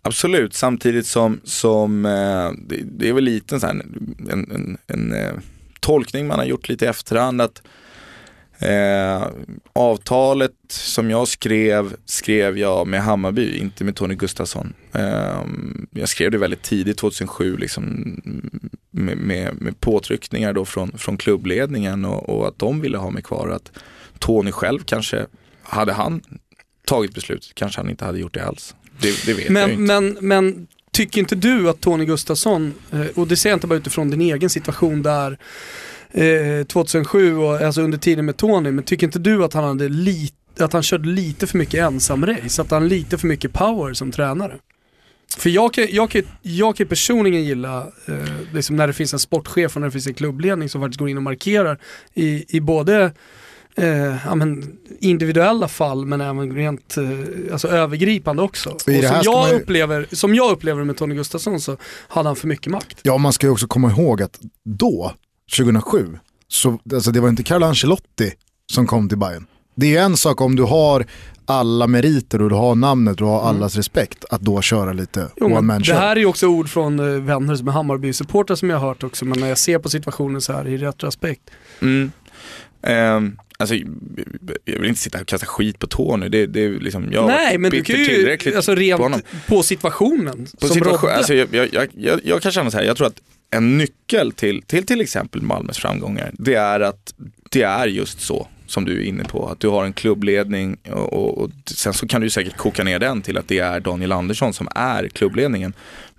Absolut, 0.03 0.55
samtidigt 0.55 1.07
som, 1.07 1.41
som 1.45 2.07
eh, 2.07 2.51
det, 2.69 2.83
det, 2.99 3.09
är 3.09 3.13
väl 3.13 3.25
lite 3.25 3.57
en, 3.57 3.63
en, 4.31 4.51
en, 4.51 4.79
en 4.87 5.13
eh, 5.13 5.33
tolkning 5.81 6.27
man 6.27 6.39
har 6.39 6.47
gjort 6.47 6.69
lite 6.69 6.85
i 6.85 6.89
efterhand 6.89 7.41
att 7.41 7.63
Eh, 8.61 9.27
avtalet 9.73 10.53
som 10.69 11.11
jag 11.11 11.29
skrev, 11.29 11.97
skrev 12.05 12.59
jag 12.59 12.87
med 12.87 13.03
Hammarby, 13.03 13.59
inte 13.59 13.85
med 13.85 13.97
Tony 13.97 14.15
Gustafsson. 14.15 14.75
Eh, 14.93 15.43
jag 15.91 16.09
skrev 16.09 16.31
det 16.31 16.39
väldigt 16.39 16.63
tidigt, 16.63 16.99
2007, 16.99 17.57
liksom, 17.57 17.83
med, 18.91 19.17
med, 19.17 19.61
med 19.61 19.81
påtryckningar 19.81 20.53
då 20.53 20.65
från, 20.65 20.99
från 20.99 21.17
klubbledningen 21.17 22.05
och, 22.05 22.29
och, 22.29 22.49
att 22.49 22.59
de 22.59 22.81
ville 22.81 22.99
ha 22.99 23.11
mig 23.11 23.23
kvar. 23.23 23.49
Att 23.49 23.73
Tony 24.19 24.53
själv 24.53 24.81
kanske, 24.85 25.27
hade 25.63 25.93
han 25.93 26.21
tagit 26.85 27.15
beslutet 27.15 27.55
kanske 27.55 27.81
han 27.81 27.91
inte 27.91 28.05
hade 28.05 28.19
gjort 28.19 28.35
det 28.35 28.45
alls. 28.45 28.75
Det, 29.01 29.27
det 29.27 29.35
vet 29.35 29.49
men, 29.49 29.63
jag 29.63 29.71
inte. 29.71 29.83
Men, 29.83 30.17
men 30.21 30.67
tycker 30.91 31.21
inte 31.21 31.35
du 31.35 31.69
att 31.69 31.81
Tony 31.81 32.05
Gustafsson, 32.05 32.75
eh, 32.93 33.07
och 33.15 33.29
det 33.29 33.37
säger 33.37 33.53
jag 33.53 33.57
inte 33.57 33.67
bara 33.67 33.79
utifrån 33.79 34.11
din 34.11 34.21
egen 34.21 34.51
situation 34.51 35.03
där 35.03 35.39
2007, 36.13 37.31
eh, 37.31 37.39
och, 37.39 37.61
alltså 37.61 37.83
under 37.83 37.99
tiden 37.99 38.27
med 38.27 38.37
Tony, 38.37 38.71
men 38.71 38.85
tycker 38.85 39.07
inte 39.07 39.19
du 39.19 39.45
att 39.45 39.55
han 39.55 39.65
hade 39.65 39.89
lite 39.89 40.35
att 40.65 40.73
han 40.73 40.83
körde 40.83 41.09
lite 41.09 41.47
för 41.47 41.59
mycket 41.59 41.81
ensamrace, 41.81 42.63
att 42.63 42.71
han 42.71 42.89
lite 42.89 43.19
för 43.19 43.27
mycket 43.27 43.53
power 43.53 43.95
som 43.95 44.13
tränare. 44.13 44.59
För 45.37 45.51
jag 45.51 45.75
kan, 45.75 45.87
jag 45.91 46.11
kan, 46.11 46.23
jag 46.43 46.77
kan 46.77 46.87
personligen 46.87 47.45
gilla 47.45 47.87
eh, 48.07 48.53
liksom 48.53 48.77
när 48.77 48.87
det 48.87 48.93
finns 48.93 49.13
en 49.13 49.19
sportchef 49.19 49.77
och 49.77 49.81
när 49.81 49.89
det 49.89 49.93
finns 49.93 50.07
en 50.07 50.15
klubbledning 50.15 50.69
som 50.69 50.81
faktiskt 50.81 50.99
går 50.99 51.09
in 51.09 51.17
och 51.17 51.23
markerar 51.23 51.79
i, 52.15 52.57
i 52.57 52.61
både 52.61 53.13
eh, 53.77 54.17
ja, 54.27 54.35
men 54.35 54.79
individuella 55.01 55.69
fall 55.69 56.07
men 56.07 56.21
även 56.21 56.55
rent 56.55 56.97
eh, 56.97 57.53
alltså 57.53 57.69
övergripande 57.69 58.43
också. 58.43 58.71
Och 58.71 58.81
som, 58.81 59.21
jag 59.25 59.49
man... 59.49 59.61
upplever, 59.61 60.07
som 60.13 60.35
jag 60.35 60.53
upplever 60.53 60.85
med 60.85 60.97
Tony 60.97 61.15
Gustafsson 61.15 61.61
så 61.61 61.77
hade 62.09 62.29
han 62.29 62.37
för 62.37 62.49
mycket 62.49 62.73
makt. 62.73 62.99
Ja, 63.03 63.19
man 63.19 63.33
ska 63.33 63.47
ju 63.47 63.51
också 63.51 63.67
komma 63.67 63.91
ihåg 63.91 64.23
att 64.23 64.41
då 64.65 65.13
2007, 65.57 66.19
så, 66.49 66.79
alltså 66.95 67.11
det 67.11 67.21
var 67.21 67.29
inte 67.29 67.43
Carlo 67.43 67.67
Ancelotti 67.67 68.33
som 68.73 68.87
kom 68.87 69.09
till 69.09 69.19
Bayern. 69.19 69.47
Det 69.75 69.97
är 69.97 70.03
en 70.03 70.17
sak 70.17 70.41
om 70.41 70.57
du 70.57 70.63
har 70.63 71.07
alla 71.47 71.87
meriter 71.87 72.43
och 72.43 72.49
du 72.49 72.55
har 72.55 72.75
namnet 72.75 73.11
och 73.11 73.17
du 73.17 73.25
har 73.25 73.41
mm. 73.41 73.47
allas 73.47 73.75
mm. 73.75 73.79
respekt 73.79 74.25
att 74.31 74.41
då 74.41 74.61
köra 74.61 74.93
lite 74.93 75.29
jo, 75.37 75.47
one 75.47 75.61
man 75.61 75.85
show. 75.85 75.95
Det 75.95 76.01
här 76.01 76.17
är 76.17 76.21
ju 76.21 76.27
också 76.27 76.47
ord 76.47 76.69
från 76.69 77.01
uh, 77.01 77.23
vänner 77.23 77.55
som 77.55 77.69
är 77.69 77.73
Hammarby-supportrar 77.73 78.55
som 78.55 78.71
jag 78.71 78.79
har 78.79 78.89
hört 78.89 79.05
också, 79.05 79.25
men 79.25 79.41
när 79.41 79.49
jag 79.49 79.59
ser 79.59 79.79
på 79.79 79.89
situationen 79.89 80.41
så 80.41 80.53
här 80.53 80.69
i 80.69 80.77
retroaspekt. 80.77 81.51
Mm. 81.83 82.13
Um, 82.83 83.39
alltså, 83.59 83.75
jag 84.65 84.79
vill 84.79 84.89
inte 84.89 85.01
sitta 85.01 85.21
och 85.21 85.27
kasta 85.27 85.47
skit 85.47 85.79
på 85.79 85.87
Tony. 85.87 86.29
Det, 86.29 86.47
det 86.47 86.65
är 86.65 86.71
liksom, 86.71 87.13
jag 87.13 87.27
Nej, 87.27 87.59
men 87.59 87.71
du 87.71 87.83
kan 87.83 87.97
ju, 87.97 88.39
alltså 88.57 88.75
rent 88.75 89.01
på, 89.01 89.21
på 89.47 89.63
situationen 89.63 90.47
på 90.61 90.67
som 90.67 90.75
situation, 90.75 91.11
alltså, 91.11 91.35
jag, 91.35 91.49
jag, 91.53 91.89
jag, 91.95 92.21
jag, 92.25 92.43
kan 92.43 92.53
känna 92.53 92.71
så 92.71 92.79
här, 92.79 92.85
jag 92.85 92.97
tror 92.97 93.07
att 93.07 93.21
en 93.51 93.79
nyckel 93.79 94.33
till, 94.33 94.63
till 94.63 94.87
till 94.87 95.01
exempel 95.01 95.43
Malmös 95.43 95.79
framgångar, 95.79 96.31
det 96.33 96.55
är 96.55 96.81
att 96.81 97.15
det 97.51 97.63
är 97.63 97.87
just 97.87 98.21
så 98.21 98.49
som 98.67 98.85
du 98.85 99.01
är 99.01 99.05
inne 99.05 99.25
på. 99.25 99.49
Att 99.49 99.61
du 99.61 99.69
har 99.69 99.85
en 99.85 99.93
klubbledning 99.93 100.77
och, 100.91 101.13
och, 101.13 101.39
och, 101.39 101.51
sen 101.67 101.95
så 101.95 102.09
kan 102.09 102.21
du 102.21 102.31
säkert 102.31 102.57
koka 102.57 102.85
ner 102.85 102.99
den 102.99 103.23
till 103.23 103.39
att 103.39 103.49
det 103.49 103.59
är 103.59 103.81
Daniel 103.81 104.13
Andersson 104.13 104.53
som 104.53 104.69
är 104.75 105.09
klubbledningen. 105.09 105.73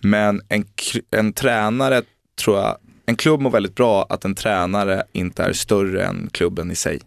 Men 0.04 0.42
en, 0.50 0.66
en 1.12 1.34
tränare 1.34 2.02
tror 2.42 2.58
jag, 2.58 2.78
en 3.06 3.16
klubb 3.16 3.42
mår 3.42 3.50
väldigt 3.50 3.76
bra 3.76 4.06
att 4.10 4.26
en 4.26 4.36
tränare 4.36 5.04
inte 5.12 5.44
är 5.44 5.54
större 5.54 6.06
än 6.06 6.30
klubben 6.32 6.72
i 6.72 6.76
sig. 6.76 7.00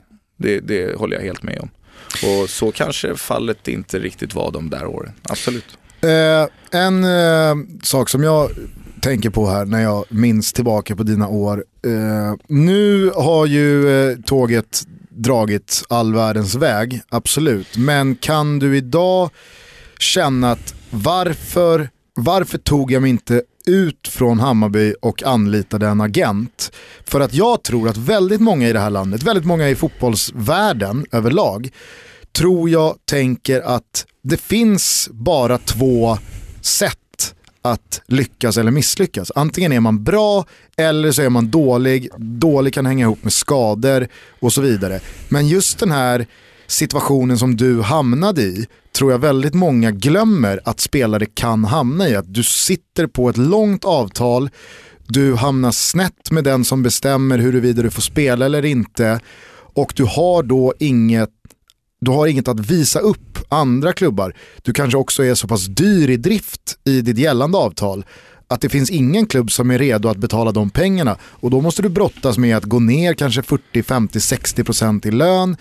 Det, 0.43 0.60
det 0.60 0.98
håller 0.98 1.16
jag 1.16 1.23
helt 1.24 1.43
med 1.43 1.59
om. 1.60 1.70
Och 2.12 2.51
så 2.51 2.73
kanske 2.73 3.16
fallet 3.16 3.69
inte 3.69 3.98
riktigt 3.98 4.35
var 4.35 4.52
de 4.52 4.70
där 4.70 4.86
åren, 4.86 5.12
absolut. 5.23 5.78
Eh, 6.01 6.81
en 6.81 7.05
eh, 7.05 7.55
sak 7.82 8.09
som 8.09 8.23
jag 8.23 8.51
tänker 9.01 9.31
på 9.31 9.47
här 9.47 9.64
när 9.64 9.82
jag 9.82 10.05
minns 10.09 10.52
tillbaka 10.52 10.97
på 10.97 11.02
dina 11.02 11.28
år. 11.28 11.64
Eh, 11.86 12.35
nu 12.48 13.10
har 13.10 13.47
ju 13.47 13.89
eh, 14.10 14.16
tåget 14.16 14.82
dragit 15.09 15.82
all 15.89 16.14
världens 16.14 16.55
väg, 16.55 17.01
absolut. 17.09 17.77
Men 17.77 18.16
kan 18.16 18.59
du 18.59 18.77
idag 18.77 19.31
känna 19.98 20.51
att 20.51 20.74
varför, 20.90 21.89
varför 22.14 22.59
tog 22.59 22.93
jag 22.93 23.02
mig 23.02 23.10
inte 23.10 23.43
ut 23.66 24.09
från 24.09 24.40
Hammarby 24.40 24.94
och 25.02 25.22
anlitade 25.22 25.86
en 25.86 26.01
agent? 26.01 26.72
För 27.05 27.20
att 27.20 27.34
jag 27.34 27.62
tror 27.62 27.89
att 27.89 27.97
väldigt 27.97 28.40
många 28.40 28.68
i 28.68 28.72
det 28.72 28.80
här 28.80 28.90
landet, 28.90 29.22
väldigt 29.22 29.44
många 29.44 29.68
i 29.68 29.74
fotbollsvärlden 29.74 31.06
överlag, 31.12 31.70
tror 32.32 32.70
jag 32.70 32.97
tänker 33.05 33.60
att 33.60 34.06
det 34.22 34.40
finns 34.40 35.09
bara 35.12 35.59
två 35.59 36.18
sätt 36.60 36.98
att 37.62 38.02
lyckas 38.06 38.56
eller 38.56 38.70
misslyckas. 38.70 39.32
Antingen 39.34 39.72
är 39.72 39.80
man 39.80 40.05
bra 40.05 40.44
eller 40.76 41.12
så 41.12 41.22
är 41.22 41.28
man 41.28 41.51
dålig. 41.51 42.09
Dålig 42.18 42.74
kan 42.74 42.86
hänga 42.86 43.05
ihop 43.05 43.24
med 43.24 43.32
skador 43.32 44.09
och 44.40 44.52
så 44.52 44.60
vidare. 44.60 45.01
Men 45.28 45.48
just 45.48 45.78
den 45.78 45.90
här 45.90 46.26
situationen 46.73 47.39
som 47.39 47.57
du 47.57 47.81
hamnade 47.81 48.43
i 48.43 48.66
tror 48.97 49.12
jag 49.12 49.19
väldigt 49.19 49.55
många 49.55 49.90
glömmer 49.90 50.61
att 50.65 50.81
spelare 50.81 51.27
kan 51.27 51.65
hamna 51.65 52.09
i. 52.09 52.16
Att 52.16 52.35
du 52.35 52.43
sitter 52.43 53.07
på 53.07 53.28
ett 53.28 53.36
långt 53.36 53.85
avtal, 53.85 54.51
du 55.07 55.35
hamnar 55.35 55.70
snett 55.70 56.31
med 56.31 56.44
den 56.44 56.65
som 56.65 56.82
bestämmer 56.82 57.39
huruvida 57.39 57.82
du 57.82 57.90
får 57.90 58.03
spela 58.03 58.47
eller 58.47 58.65
inte 58.65 59.20
och 59.74 59.93
du 59.97 60.05
har 60.05 60.43
då 60.43 60.74
inget 60.78 61.31
du 62.01 62.11
har 62.11 62.27
inget 62.27 62.49
att 62.49 62.61
visa 62.61 62.99
upp 62.99 63.39
andra 63.49 63.93
klubbar. 63.93 64.35
Du 64.62 64.73
kanske 64.73 64.99
också 64.99 65.24
är 65.24 65.35
så 65.35 65.49
pass 65.49 65.66
dyr 65.66 66.11
i 66.11 66.16
drift 66.16 66.78
i 66.85 67.01
ditt 67.01 67.19
gällande 67.19 67.59
avtal 67.59 68.05
att 68.49 68.61
det 68.61 68.69
finns 68.69 68.90
ingen 68.90 69.27
klubb 69.27 69.53
som 69.53 69.70
är 69.70 69.78
redo 69.78 70.09
att 70.09 70.16
betala 70.16 70.53
de 70.53 70.70
pengarna. 70.70 71.16
Och 71.23 71.51
då 71.51 71.61
måste 71.61 71.82
du 71.82 71.89
brottas 71.89 72.39
med 72.39 72.57
att 72.57 72.65
gå 72.65 72.78
ner 72.78 73.15
kanske 73.15 73.43
40, 73.43 73.82
50, 73.82 74.19
60% 74.19 75.07
i 75.07 75.11
lön 75.11 75.57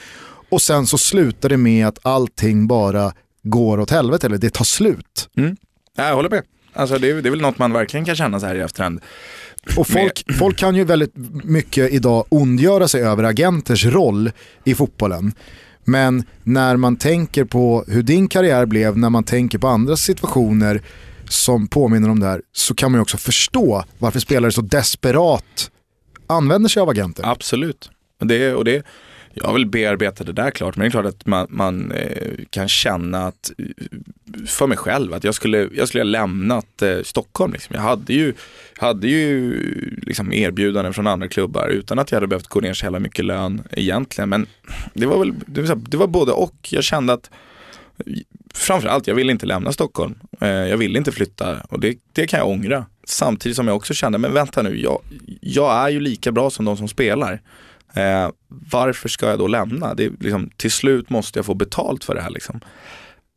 och 0.51 0.61
sen 0.61 0.87
så 0.87 0.97
slutar 0.97 1.49
det 1.49 1.57
med 1.57 1.87
att 1.87 1.99
allting 2.01 2.67
bara 2.67 3.13
går 3.43 3.79
åt 3.79 3.91
helvete 3.91 4.27
eller 4.27 4.37
det 4.37 4.49
tar 4.49 4.65
slut. 4.65 5.29
Mm. 5.37 5.57
Jag 5.95 6.15
håller 6.15 6.29
med. 6.29 6.43
Alltså 6.73 6.97
det, 6.97 7.09
är, 7.09 7.21
det 7.21 7.29
är 7.29 7.31
väl 7.31 7.41
något 7.41 7.57
man 7.57 7.73
verkligen 7.73 8.05
kan 8.05 8.15
känna 8.15 8.39
så 8.39 8.45
här 8.45 8.55
i 8.55 8.59
efterhand. 8.59 9.01
Och 9.77 9.87
folk, 9.87 10.23
folk 10.37 10.57
kan 10.57 10.75
ju 10.75 10.83
väldigt 10.83 11.13
mycket 11.43 11.91
idag 11.91 12.25
ondgöra 12.29 12.87
sig 12.87 13.01
över 13.01 13.23
agenters 13.23 13.85
roll 13.85 14.31
i 14.63 14.75
fotbollen. 14.75 15.33
Men 15.83 16.23
när 16.43 16.77
man 16.77 16.95
tänker 16.95 17.45
på 17.45 17.83
hur 17.87 18.03
din 18.03 18.27
karriär 18.27 18.65
blev, 18.65 18.97
när 18.97 19.09
man 19.09 19.23
tänker 19.23 19.57
på 19.57 19.67
andra 19.67 19.95
situationer 19.95 20.81
som 21.29 21.67
påminner 21.67 22.09
om 22.09 22.19
det 22.19 22.25
här, 22.25 22.41
så 22.51 22.75
kan 22.75 22.91
man 22.91 22.97
ju 22.99 23.01
också 23.01 23.17
förstå 23.17 23.83
varför 23.99 24.19
spelare 24.19 24.51
så 24.51 24.61
desperat 24.61 25.71
använder 26.27 26.69
sig 26.69 26.81
av 26.81 26.89
agenter. 26.89 27.23
Absolut. 27.27 27.89
Det, 28.19 28.53
och 28.53 28.65
det, 28.65 28.85
jag 29.33 29.45
har 29.45 29.53
väl 29.53 29.65
bearbetat 29.65 30.27
det 30.27 30.33
där 30.33 30.51
klart, 30.51 30.75
men 30.75 30.83
det 30.83 30.87
är 30.87 30.91
klart 30.91 31.05
att 31.05 31.25
man, 31.25 31.47
man 31.49 31.91
eh, 31.91 32.33
kan 32.49 32.67
känna 32.67 33.27
att, 33.27 33.51
eh, 33.57 33.65
för 34.47 34.67
mig 34.67 34.77
själv, 34.77 35.13
att 35.13 35.23
jag 35.23 35.35
skulle, 35.35 35.69
jag 35.73 35.87
skulle 35.87 36.03
ha 36.03 36.09
lämnat 36.09 36.81
eh, 36.81 37.01
Stockholm. 37.03 37.53
Liksom. 37.53 37.75
Jag 37.75 37.81
hade 37.81 38.13
ju, 38.13 38.33
hade 38.77 39.07
ju 39.07 39.53
liksom 40.01 40.33
erbjudanden 40.33 40.93
från 40.93 41.07
andra 41.07 41.27
klubbar 41.27 41.67
utan 41.67 41.99
att 41.99 42.11
jag 42.11 42.15
hade 42.15 42.27
behövt 42.27 42.47
gå 42.47 42.59
ner 42.59 42.73
så 42.73 42.85
jävla 42.85 42.99
mycket 42.99 43.25
lön 43.25 43.61
egentligen. 43.71 44.29
Men 44.29 44.47
det 44.93 45.05
var 45.05 45.19
väl, 45.19 45.33
det 45.45 45.61
var, 45.61 45.75
det 45.75 45.97
var 45.97 46.07
både 46.07 46.31
och. 46.31 46.67
Jag 46.71 46.83
kände 46.83 47.13
att 47.13 47.29
framförallt, 48.53 49.07
jag 49.07 49.15
ville 49.15 49.31
inte 49.31 49.45
lämna 49.45 49.71
Stockholm. 49.71 50.15
Eh, 50.41 50.49
jag 50.49 50.77
ville 50.77 50.97
inte 50.97 51.11
flytta 51.11 51.57
och 51.69 51.79
det, 51.79 51.97
det 52.13 52.27
kan 52.27 52.39
jag 52.39 52.49
ångra. 52.49 52.85
Samtidigt 53.03 53.55
som 53.55 53.67
jag 53.67 53.75
också 53.75 53.93
kände, 53.93 54.17
men 54.17 54.33
vänta 54.33 54.61
nu, 54.61 54.81
jag, 54.81 55.01
jag 55.41 55.73
är 55.85 55.89
ju 55.89 55.99
lika 55.99 56.31
bra 56.31 56.49
som 56.49 56.65
de 56.65 56.77
som 56.77 56.87
spelar. 56.87 57.41
Eh, 57.93 58.29
varför 58.47 59.09
ska 59.09 59.29
jag 59.29 59.39
då 59.39 59.47
lämna? 59.47 59.93
Det 59.93 60.05
är 60.05 60.11
liksom, 60.19 60.49
till 60.57 60.71
slut 60.71 61.09
måste 61.09 61.39
jag 61.39 61.45
få 61.45 61.53
betalt 61.53 62.03
för 62.03 62.15
det 62.15 62.21
här. 62.21 62.29
Liksom. 62.29 62.59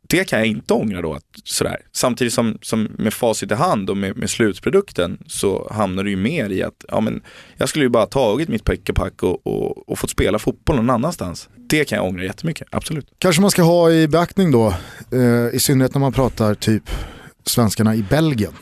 Det 0.07 0.23
kan 0.23 0.39
jag 0.39 0.47
inte 0.47 0.73
ångra 0.73 1.01
då. 1.01 1.13
Att, 1.13 1.23
sådär. 1.43 1.77
Samtidigt 1.91 2.33
som, 2.33 2.57
som 2.61 2.83
med 2.97 3.13
facit 3.13 3.51
i 3.51 3.55
hand 3.55 3.89
och 3.89 3.97
med, 3.97 4.17
med 4.17 4.29
slutprodukten 4.29 5.17
så 5.27 5.71
hamnar 5.71 6.03
det 6.03 6.09
ju 6.09 6.15
mer 6.15 6.49
i 6.49 6.63
att 6.63 6.85
ja, 6.87 6.99
men 6.99 7.21
jag 7.57 7.69
skulle 7.69 7.85
ju 7.85 7.89
bara 7.89 8.05
tagit 8.05 8.49
mitt 8.49 8.63
pick 8.63 8.89
och 8.89 8.95
pack 8.95 9.23
och, 9.23 9.47
och, 9.47 9.89
och 9.89 9.99
fått 9.99 10.09
spela 10.09 10.39
fotboll 10.39 10.75
någon 10.75 10.89
annanstans. 10.89 11.49
Det 11.55 11.85
kan 11.85 11.95
jag 11.95 12.05
ångra 12.05 12.23
jättemycket, 12.23 12.67
absolut. 12.71 13.07
Kanske 13.17 13.41
man 13.41 13.51
ska 13.51 13.63
ha 13.63 13.91
i 13.91 14.07
beaktning 14.07 14.51
då, 14.51 14.73
eh, 15.11 15.55
i 15.55 15.59
synnerhet 15.59 15.93
när 15.93 15.99
man 15.99 16.13
pratar 16.13 16.53
typ 16.53 16.89
svenskarna 17.45 17.95
i 17.95 18.03
Belgien. 18.09 18.53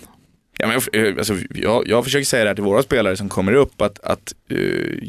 Ja, 0.58 0.68
men, 0.68 1.06
eh, 1.06 1.18
alltså, 1.18 1.38
jag, 1.56 1.88
jag 1.88 2.04
försöker 2.04 2.26
säga 2.26 2.44
det 2.44 2.50
här 2.50 2.56
till 2.56 2.64
våra 2.64 2.84
spelare 2.84 3.18
som 3.18 3.30
kommer 3.30 3.54
upp 3.54 3.82
att, 3.82 4.00
att 4.00 4.34
uh, 4.52 5.00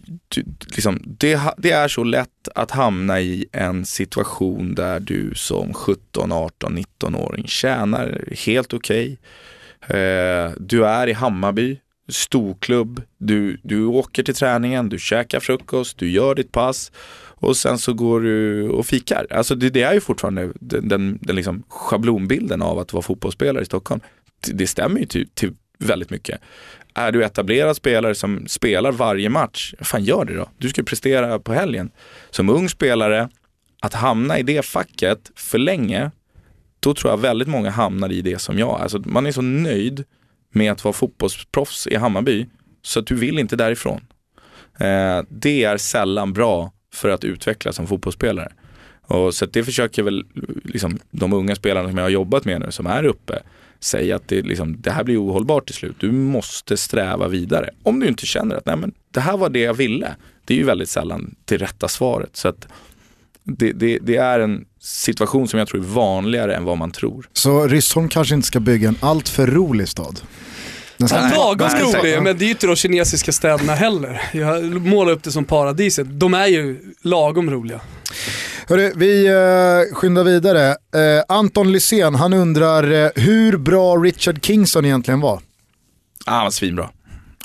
liksom, 0.66 1.02
det, 1.04 1.40
det, 1.56 1.70
är 1.70 1.88
så 1.88 2.04
lätt 2.04 2.48
att 2.54 2.70
hamna 2.70 3.20
i 3.20 3.46
en 3.52 3.86
situation 3.86 4.74
där 4.74 5.00
du 5.00 5.32
som 5.34 5.74
17, 5.74 6.32
18, 6.32 6.78
19-åring 6.78 7.46
tjänar 7.46 8.24
helt 8.46 8.74
okej. 8.74 9.18
Okay. 9.86 9.98
Uh, 10.00 10.52
du 10.58 10.86
är 10.86 11.06
i 11.06 11.12
Hammarby, 11.12 11.78
storklubb, 12.08 13.02
du, 13.18 13.58
du 13.62 13.86
åker 13.86 14.22
till 14.22 14.34
träningen, 14.34 14.88
du 14.88 14.98
käkar 14.98 15.40
frukost, 15.40 15.98
du 15.98 16.10
gör 16.10 16.34
ditt 16.34 16.52
pass 16.52 16.92
och 17.36 17.56
sen 17.56 17.78
så 17.78 17.92
går 17.92 18.20
du 18.20 18.68
och 18.68 18.86
fikar. 18.86 19.26
Alltså 19.30 19.54
det, 19.54 19.70
det 19.70 19.82
är 19.82 19.94
ju 19.94 20.00
fortfarande 20.00 20.52
den, 20.60 20.88
den, 20.88 21.18
den 21.22 21.36
liksom 21.36 21.62
schablonbilden 21.68 22.62
av 22.62 22.78
att 22.78 22.92
vara 22.92 23.02
fotbollsspelare 23.02 23.62
i 23.62 23.66
Stockholm 23.66 24.00
det 24.52 24.66
stämmer 24.66 25.00
ju 25.00 25.06
till, 25.06 25.28
till 25.34 25.52
väldigt 25.78 26.10
mycket. 26.10 26.40
Är 26.94 27.12
du 27.12 27.24
etablerad 27.24 27.76
spelare 27.76 28.14
som 28.14 28.44
spelar 28.48 28.92
varje 28.92 29.28
match, 29.28 29.74
fan 29.80 30.04
gör 30.04 30.24
det 30.24 30.34
då. 30.34 30.48
Du 30.58 30.68
ska 30.68 30.82
prestera 30.82 31.38
på 31.38 31.52
helgen. 31.52 31.90
Som 32.30 32.48
ung 32.50 32.68
spelare, 32.68 33.28
att 33.80 33.94
hamna 33.94 34.38
i 34.38 34.42
det 34.42 34.64
facket 34.64 35.30
för 35.36 35.58
länge, 35.58 36.10
då 36.80 36.94
tror 36.94 37.12
jag 37.12 37.18
väldigt 37.18 37.48
många 37.48 37.70
hamnar 37.70 38.12
i 38.12 38.22
det 38.22 38.38
som 38.38 38.58
jag. 38.58 38.80
Alltså 38.80 39.02
man 39.04 39.26
är 39.26 39.32
så 39.32 39.42
nöjd 39.42 40.04
med 40.52 40.72
att 40.72 40.84
vara 40.84 40.92
fotbollsproffs 40.92 41.86
i 41.86 41.96
Hammarby 41.96 42.46
så 42.82 43.00
att 43.00 43.06
du 43.06 43.14
vill 43.14 43.38
inte 43.38 43.56
därifrån. 43.56 44.00
Eh, 44.78 45.22
det 45.28 45.64
är 45.64 45.76
sällan 45.76 46.32
bra 46.32 46.72
för 46.92 47.08
att 47.08 47.24
utvecklas 47.24 47.76
som 47.76 47.86
fotbollsspelare. 47.86 48.52
Och 49.06 49.34
så 49.34 49.46
det 49.46 49.64
försöker 49.64 50.02
väl 50.02 50.24
liksom, 50.64 50.98
de 51.10 51.32
unga 51.32 51.54
spelarna 51.54 51.88
som 51.88 51.98
jag 51.98 52.04
har 52.04 52.10
jobbat 52.10 52.44
med 52.44 52.60
nu 52.60 52.70
som 52.70 52.86
är 52.86 53.04
uppe 53.04 53.42
säga 53.84 54.16
att 54.16 54.28
det, 54.28 54.42
liksom, 54.42 54.80
det 54.80 54.90
här 54.90 55.04
blir 55.04 55.22
ohållbart 55.22 55.66
till 55.66 55.74
slut. 55.74 55.96
Du 56.00 56.12
måste 56.12 56.76
sträva 56.76 57.28
vidare. 57.28 57.70
Om 57.82 58.00
du 58.00 58.08
inte 58.08 58.26
känner 58.26 58.56
att 58.56 58.66
Nej, 58.66 58.76
men 58.76 58.92
det 59.10 59.20
här 59.20 59.36
var 59.36 59.48
det 59.48 59.60
jag 59.60 59.74
ville. 59.74 60.14
Det 60.44 60.54
är 60.54 60.58
ju 60.58 60.64
väldigt 60.64 60.88
sällan 60.88 61.34
det 61.44 61.56
rätta 61.56 61.88
svaret. 61.88 62.36
Så 62.36 62.48
att 62.48 62.68
det, 63.42 63.72
det, 63.72 63.98
det 64.02 64.16
är 64.16 64.40
en 64.40 64.64
situation 64.80 65.48
som 65.48 65.58
jag 65.58 65.68
tror 65.68 65.80
är 65.80 65.84
vanligare 65.84 66.56
än 66.56 66.64
vad 66.64 66.78
man 66.78 66.90
tror. 66.90 67.28
Så 67.32 67.66
Ryssholm 67.66 68.08
kanske 68.08 68.34
inte 68.34 68.46
ska 68.46 68.60
bygga 68.60 68.88
en 68.88 68.98
alltför 69.00 69.46
rolig 69.46 69.88
stad? 69.88 70.20
Lagom 70.98 71.68
rolig, 71.68 72.22
men 72.22 72.38
det 72.38 72.44
är 72.44 72.46
ju 72.46 72.50
inte 72.50 72.66
de 72.66 72.76
kinesiska 72.76 73.32
städerna 73.32 73.74
heller. 73.74 74.22
Jag 74.32 74.64
målar 74.64 75.12
upp 75.12 75.22
det 75.22 75.32
som 75.32 75.44
paradiset. 75.44 76.06
De 76.20 76.34
är 76.34 76.46
ju 76.46 76.80
lagom 77.02 77.50
roliga. 77.50 77.80
Hörru, 78.68 78.92
vi 78.96 79.28
uh, 79.28 79.94
skyndar 79.94 80.24
vidare. 80.24 80.68
Uh, 80.68 81.22
Anton 81.28 81.72
Lysén, 81.72 82.14
han 82.14 82.32
undrar 82.32 82.92
uh, 82.92 83.10
hur 83.14 83.56
bra 83.56 83.96
Richard 83.96 84.44
Kingston 84.44 84.84
egentligen 84.84 85.20
var. 85.20 85.40
Ah, 86.26 86.34
han 86.34 86.44
var 86.44 86.50
svinbra. 86.50 86.90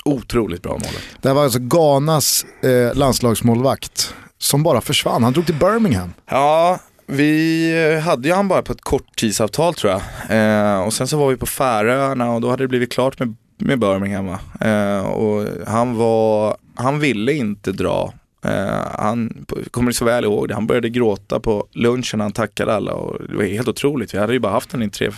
Otroligt 0.04 0.62
bra 0.62 0.72
mål. 0.72 0.80
Det 1.22 1.28
här 1.28 1.34
var 1.34 1.44
alltså 1.44 1.58
Ghanas 1.58 2.46
uh, 2.64 2.94
landslagsmålvakt 2.94 4.14
som 4.38 4.62
bara 4.62 4.80
försvann. 4.80 5.22
Han 5.22 5.32
drog 5.32 5.46
till 5.46 5.54
Birmingham. 5.54 6.12
Ja, 6.30 6.78
vi 7.06 8.00
hade 8.04 8.28
ju 8.28 8.34
han 8.34 8.48
bara 8.48 8.62
på 8.62 8.72
ett 8.72 8.80
korttidsavtal 8.80 9.74
tror 9.74 9.92
jag. 9.92 10.00
Eh, 10.30 10.82
och 10.82 10.92
sen 10.92 11.08
så 11.08 11.18
var 11.18 11.28
vi 11.28 11.36
på 11.36 11.46
Färöarna 11.46 12.30
och 12.30 12.40
då 12.40 12.50
hade 12.50 12.64
det 12.64 12.68
blivit 12.68 12.92
klart 12.92 13.18
med, 13.18 13.34
med 13.58 13.78
Birmingham. 13.78 14.28
Eh, 14.60 15.06
och 15.06 15.46
han, 15.66 15.96
var, 15.96 16.56
han 16.74 17.00
ville 17.00 17.32
inte 17.32 17.72
dra 17.72 18.12
Uh, 18.46 18.86
han 18.98 19.46
kommer 19.70 19.92
så 19.92 20.04
väl 20.04 20.24
ihåg 20.24 20.48
det. 20.48 20.54
Han 20.54 20.66
började 20.66 20.88
gråta 20.88 21.40
på 21.40 21.66
lunchen 21.72 22.20
han 22.20 22.32
tackade 22.32 22.74
alla 22.74 22.92
och 22.92 23.28
det 23.28 23.36
var 23.36 23.44
helt 23.44 23.68
otroligt. 23.68 24.14
Vi 24.14 24.18
hade 24.18 24.32
ju 24.32 24.38
bara 24.38 24.52
haft 24.52 24.72
honom 24.72 24.88
i 24.88 24.90
tre, 24.90 25.08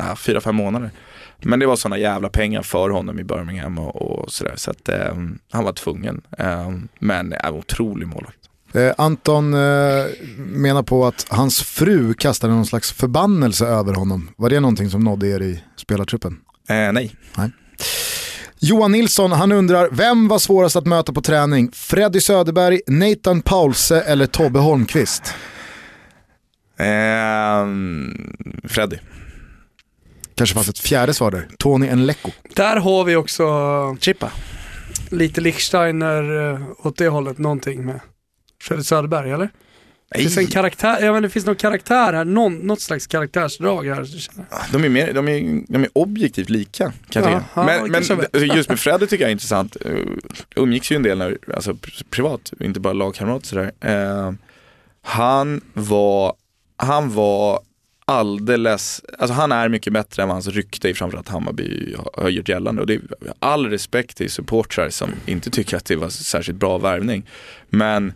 uh, 0.00 0.14
fyra, 0.14 0.40
fem 0.40 0.56
månader. 0.56 0.90
Men 1.44 1.60
det 1.60 1.66
var 1.66 1.76
sådana 1.76 1.98
jävla 1.98 2.28
pengar 2.28 2.62
för 2.62 2.90
honom 2.90 3.18
i 3.18 3.24
Birmingham 3.24 3.78
och, 3.78 4.02
och 4.02 4.32
sådär. 4.32 4.54
Så 4.56 4.70
att 4.70 4.88
uh, 4.88 5.28
han 5.50 5.64
var 5.64 5.72
tvungen. 5.72 6.22
men 6.98 7.32
uh, 7.32 7.54
otrolig 7.54 8.08
målvakt. 8.08 8.38
Anton 8.96 9.50
menar 10.36 10.82
på 10.82 11.06
att 11.06 11.26
hans 11.28 11.62
fru 11.62 12.14
kastade 12.14 12.52
någon 12.52 12.66
slags 12.66 12.92
förbannelse 12.92 13.66
över 13.66 13.94
honom. 13.94 14.30
Var 14.36 14.50
det 14.50 14.60
någonting 14.60 14.90
som 14.90 15.04
nådde 15.04 15.28
er 15.28 15.42
i 15.42 15.62
spelartruppen? 15.76 16.40
nej. 16.68 17.16
nej. 17.36 17.50
Johan 18.64 18.92
Nilsson, 18.92 19.32
han 19.32 19.52
undrar, 19.52 19.88
vem 19.92 20.28
var 20.28 20.38
svårast 20.38 20.76
att 20.76 20.86
möta 20.86 21.12
på 21.12 21.22
träning? 21.22 21.70
Freddy 21.72 22.20
Söderberg, 22.20 22.80
Nathan 22.86 23.42
Paulse 23.42 24.00
eller 24.00 24.26
Tobbe 24.26 24.58
Holmqvist? 24.58 25.34
Eh, 26.78 27.66
Freddy. 28.68 28.96
Kanske 30.34 30.54
fanns 30.54 30.68
ett 30.68 30.78
fjärde 30.78 31.14
svar 31.14 31.30
där, 31.30 31.48
Tony 31.58 31.86
Enlecco. 31.86 32.30
Där 32.54 32.76
har 32.76 33.04
vi 33.04 33.16
också 33.16 33.44
Chippa. 34.00 34.30
lite 35.10 35.40
Lichsteiner 35.40 36.50
eh, 36.52 36.60
åt 36.78 36.96
det 36.96 37.08
hållet, 37.08 37.38
någonting 37.38 37.84
med 37.84 38.00
Freddy 38.62 38.82
Söderberg, 38.82 39.30
eller? 39.30 39.50
Det 40.14 40.18
finns, 40.18 40.38
en 40.38 40.46
karaktär, 40.46 40.98
ja, 41.00 41.12
men 41.12 41.22
det 41.22 41.28
finns 41.28 41.46
någon 41.46 41.56
karaktär 41.56 42.12
här, 42.12 42.24
någon, 42.24 42.54
något 42.54 42.80
slags 42.80 43.06
karaktärsdrag 43.06 43.86
här. 43.86 44.06
De 44.72 44.84
är, 44.84 44.88
mer, 44.88 45.12
de 45.12 45.28
är, 45.28 45.62
de 45.68 45.84
är 45.84 45.90
objektivt 45.92 46.50
lika 46.50 46.92
kan 47.08 47.22
jag 47.22 47.42
ja, 47.54 47.64
Men, 47.64 47.90
men 47.90 48.02
just 48.56 48.68
med 48.68 48.80
Freddy 48.80 49.06
tycker 49.06 49.24
jag 49.24 49.28
är 49.28 49.32
intressant. 49.32 49.76
Uh, 49.86 50.06
umgicks 50.56 50.92
ju 50.92 50.96
en 50.96 51.02
del 51.02 51.18
när, 51.18 51.38
alltså, 51.54 51.76
privat, 52.10 52.52
inte 52.60 52.80
bara 52.80 52.92
lagkamrat 52.92 53.46
sådär. 53.46 53.72
Uh, 53.84 54.32
han 55.02 55.60
var, 55.74 56.34
han 56.76 57.14
var 57.14 57.60
alldeles, 58.04 59.02
alltså 59.18 59.34
han 59.34 59.52
är 59.52 59.68
mycket 59.68 59.92
bättre 59.92 60.22
än 60.22 60.28
vad 60.28 60.34
hans 60.34 60.48
rykte 60.48 60.88
i 60.88 60.94
framförallt 60.94 61.28
Hammarby 61.28 61.94
har 62.14 62.28
gjort 62.28 62.48
gällande. 62.48 62.80
Och 62.80 62.86
det 62.86 62.94
är 62.94 63.02
all 63.38 63.66
respekt 63.66 64.16
till 64.16 64.30
supportrar 64.30 64.90
som 64.90 65.10
inte 65.26 65.50
tycker 65.50 65.76
att 65.76 65.84
det 65.84 65.96
var 65.96 66.08
särskilt 66.08 66.58
bra 66.58 66.78
värvning. 66.78 67.28
Men 67.68 68.12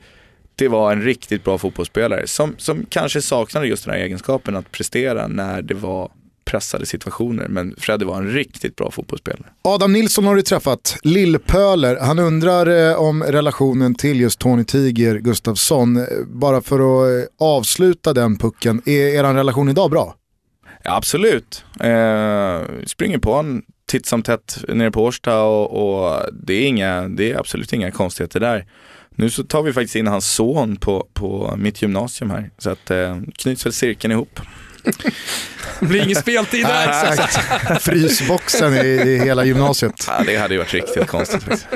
det 0.57 0.69
var 0.69 0.93
en 0.93 1.03
riktigt 1.03 1.45
bra 1.45 1.59
fotbollsspelare 1.59 2.27
som, 2.27 2.55
som 2.59 2.87
kanske 2.89 3.23
saknade 3.23 3.67
just 3.67 3.85
den 3.85 3.95
här 3.95 4.01
egenskapen 4.01 4.57
att 4.57 4.73
prestera 4.73 5.27
när 5.27 5.63
det 5.63 5.75
var 5.75 6.11
pressade 6.45 6.87
situationer. 6.87 7.49
Men 7.49 7.75
Freddy 7.79 8.05
var 8.05 8.17
en 8.17 8.31
riktigt 8.31 8.77
bra 8.77 8.91
fotbollsspelare. 8.91 9.47
Adam 9.63 9.93
Nilsson 9.93 10.25
har 10.25 10.37
du 10.37 10.43
träffat, 10.43 10.97
Lillpöler. 11.03 11.99
Han 12.01 12.19
undrar 12.19 12.91
eh, 12.91 12.97
om 13.01 13.23
relationen 13.23 13.95
till 13.95 14.21
just 14.21 14.39
Tony 14.39 14.65
Tiger 14.65 15.19
Gustafsson. 15.19 15.97
Eh, 15.97 16.05
bara 16.27 16.61
för 16.61 16.77
att 16.77 17.25
eh, 17.25 17.47
avsluta 17.47 18.13
den 18.13 18.39
pucken, 18.39 18.83
är 18.87 19.19
er 19.19 19.35
relation 19.35 19.69
idag 19.69 19.91
bra? 19.91 20.15
Ja, 20.83 20.97
absolut. 20.97 21.65
Eh, 21.81 22.61
springer 22.87 23.19
på 23.19 23.33
en 23.35 23.63
titt 23.89 24.07
som 24.07 24.23
tätt 24.23 24.59
nere 24.69 24.91
på 24.91 25.05
Årsta 25.05 25.43
och, 25.43 26.07
och 26.07 26.23
det, 26.33 26.55
är 26.55 26.67
inga, 26.67 27.09
det 27.09 27.33
är 27.33 27.39
absolut 27.39 27.73
inga 27.73 27.91
konstigheter 27.91 28.41
där. 28.41 28.67
Nu 29.17 29.31
så 29.31 29.45
tar 29.45 29.63
vi 29.63 29.73
faktiskt 29.73 29.97
in 29.97 30.07
hans 30.07 30.35
son 30.35 30.77
på, 30.77 31.07
på 31.13 31.55
mitt 31.59 31.83
gymnasium 31.83 32.31
här. 32.31 32.51
Så 32.59 32.71
att 32.71 32.91
eh, 32.91 33.17
knyts 33.37 33.67
väl 33.67 33.73
cirkeln 33.73 34.13
ihop. 34.13 34.41
Det 35.81 35.87
blir 35.87 36.05
ingen 36.05 36.17
speltid 36.17 36.67
där. 36.67 37.79
Frysboxen 37.79 38.75
i, 38.75 38.87
i 38.87 39.19
hela 39.19 39.45
gymnasiet. 39.45 40.05
Ja, 40.07 40.23
det 40.27 40.37
hade 40.37 40.55
ju 40.55 40.59
varit 40.59 40.75
riktigt 40.75 41.07
konstigt. 41.07 41.67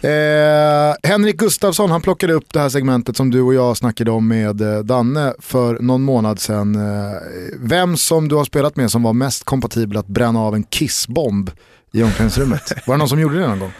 Eh, 0.00 1.10
Henrik 1.10 1.36
Gustafsson 1.36 1.90
han 1.90 2.02
plockade 2.02 2.32
upp 2.32 2.52
det 2.52 2.60
här 2.60 2.68
segmentet 2.68 3.16
som 3.16 3.30
du 3.30 3.42
och 3.42 3.54
jag 3.54 3.76
snackade 3.76 4.10
om 4.10 4.28
med 4.28 4.60
eh, 4.60 4.78
Danne 4.78 5.34
för 5.38 5.78
någon 5.78 6.02
månad 6.02 6.40
sedan. 6.40 6.74
Eh, 6.74 7.12
vem 7.60 7.96
som 7.96 8.28
du 8.28 8.34
har 8.34 8.44
spelat 8.44 8.76
med 8.76 8.90
som 8.90 9.02
var 9.02 9.12
mest 9.12 9.44
kompatibel 9.44 9.96
att 9.96 10.06
bränna 10.06 10.40
av 10.40 10.54
en 10.54 10.64
kissbomb 10.64 11.50
i 11.92 12.02
omklädningsrummet. 12.02 12.72
Var 12.86 12.94
det 12.94 12.98
någon 12.98 13.08
som 13.08 13.20
gjorde 13.20 13.38
det 13.38 13.48
någon 13.48 13.58
gång? 13.58 13.72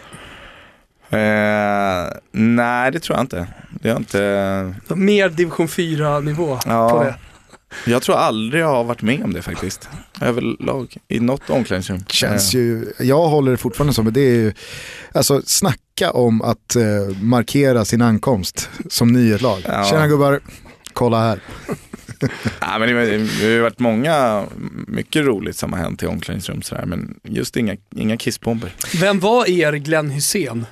Eh, 1.09 2.09
nej, 2.31 2.91
det 2.91 2.99
tror 2.99 3.17
jag 3.17 3.23
inte. 3.23 3.47
Det 3.81 3.89
är 3.89 3.95
inte. 3.97 4.75
Mer 4.95 5.29
division 5.29 5.67
4 5.67 6.19
nivå 6.19 6.59
Ja. 6.65 6.89
på 6.89 7.03
det. 7.03 7.15
Jag 7.85 8.01
tror 8.01 8.15
aldrig 8.15 8.61
jag 8.63 8.67
har 8.67 8.83
varit 8.83 9.01
med 9.01 9.23
om 9.23 9.33
det 9.33 9.41
faktiskt. 9.41 9.89
Överlag. 10.21 10.97
I 11.07 11.19
något 11.19 11.49
omklädningsrum. 11.49 12.05
Känns 12.07 12.53
Eh, 12.55 12.59
ju, 12.61 12.85
jag 12.99 13.27
håller 13.27 13.51
det 13.51 13.57
fortfarande 13.57 13.93
som, 13.93 14.13
det 14.13 14.21
är 14.21 14.35
ju, 14.35 14.53
alltså 15.11 15.41
snacka 15.45 16.11
om 16.11 16.41
att 16.41 16.75
eh, 16.75 17.17
markera 17.21 17.85
sin 17.85 18.01
ankomst 18.01 18.69
som 18.89 19.11
nyhetslag. 19.11 19.61
Ja. 19.67 19.83
Tjena 19.83 20.07
gubbar, 20.07 20.39
kolla 20.93 21.19
här. 21.21 21.39
Ja, 22.61 22.77
men 22.79 22.87
det, 22.89 22.93
har- 22.95 23.05
det 23.05 23.43
har 23.45 23.49
ju 23.51 23.61
varit 23.61 23.79
många, 23.79 24.43
mycket 24.87 25.25
roligt 25.25 25.57
som 25.57 25.73
har 25.73 25.79
hänt 25.79 26.03
i 26.03 26.05
omklädningsrum 26.07 26.61
sådär, 26.61 26.85
men 26.85 27.15
just 27.23 27.57
inga, 27.57 27.75
inga 27.95 28.17
kissbomber. 28.17 28.71
Vem 28.99 29.19
var 29.19 29.49
er 29.49 29.73
Glenn 29.73 30.11
Hussein? 30.11 30.65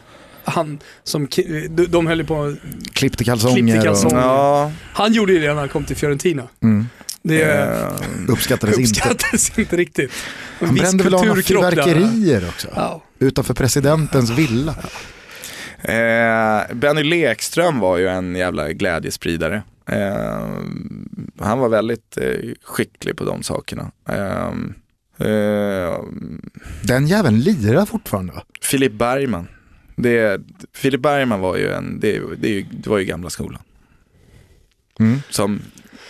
Han 0.44 0.80
som, 1.03 1.28
de, 1.70 1.86
de 1.86 2.07
höll 2.07 2.18
ju 2.20 2.26
på, 2.26 2.56
Klippte 2.94 3.24
kalsonger. 3.24 3.56
Klippte 3.56 3.82
kalsonger. 3.88 4.15
Och, 4.18 4.22
Ja, 4.24 4.72
han 4.94 5.14
gjorde 5.14 5.34
ju 5.34 5.40
det 5.40 5.48
när 5.48 5.60
han 5.60 5.70
kom 5.70 5.84
till 5.86 5.95
Fiorentina. 5.95 6.48
mm, 6.64 6.86
Det 7.24 7.41
eh, 7.44 7.88
uppskattades 8.28 8.78
inte. 8.78 8.90
uppskattades 8.90 9.60
inte 9.60 9.76
riktigt. 9.78 10.11
En 10.60 10.65
Han 10.68 10.76
viss 10.76 10.84
brände 10.84 11.03
väl 11.03 11.14
av 11.14 11.26
några 11.26 11.41
fyrverkerier 11.41 12.48
också. 12.49 12.68
Ja. 12.76 13.03
Utanför 13.20 13.53
presidentens 13.53 14.30
villa. 14.30 14.76
eh, 15.82 16.76
Benny 16.76 17.03
Lekström 17.03 17.80
var 17.80 17.98
ju 17.98 18.07
en 18.07 18.36
jävla 18.36 18.72
glädjespridare. 18.74 19.64
Eh, 19.90 20.48
han 21.40 21.60
var 21.60 21.70
väldigt 21.70 22.18
eh, 22.18 22.34
skicklig 22.64 23.18
på 23.18 23.24
de 23.24 23.44
sakerna. 23.44 23.91
Eh, 24.10 24.48
eh, 25.28 25.99
Den 26.84 27.07
jäveln 27.07 27.40
lirar 27.40 27.86
fortfarande 27.86 28.34
va? 28.34 28.44
Filip 28.61 28.91
Bergman. 28.94 29.48
Det, 29.95 30.41
Filip 30.74 31.02
Bergman 31.02 31.40
var 31.40 31.57
ju 31.57 31.74
en, 31.74 31.99
det, 31.99 32.22
det, 32.38 32.65
det 32.72 32.90
var 32.90 32.98
ju 32.98 33.06
gamla 33.06 33.30
skolan. 33.30 33.61
Mm. 34.99 35.22
Som, 35.30 35.61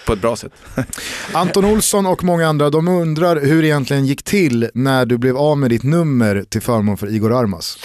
på 0.06 0.14
ett 0.14 0.22
bra 0.22 0.36
sätt. 0.36 0.54
Anton 1.34 1.66
Olsson 1.66 2.06
och 2.06 2.24
många 2.24 2.48
andra, 2.48 2.70
de 2.70 2.88
undrar 2.88 3.42
hur 3.42 3.62
det 3.62 3.68
egentligen 3.68 4.06
gick 4.06 4.24
till 4.24 4.70
när 4.74 5.06
du 5.06 5.18
blev 5.18 5.38
av 5.38 5.58
med 5.58 5.70
ditt 5.70 5.84
nummer 5.84 6.46
till 6.50 6.62
förmån 6.62 6.98
för 6.98 7.14
Igor 7.14 7.40
Armas. 7.40 7.78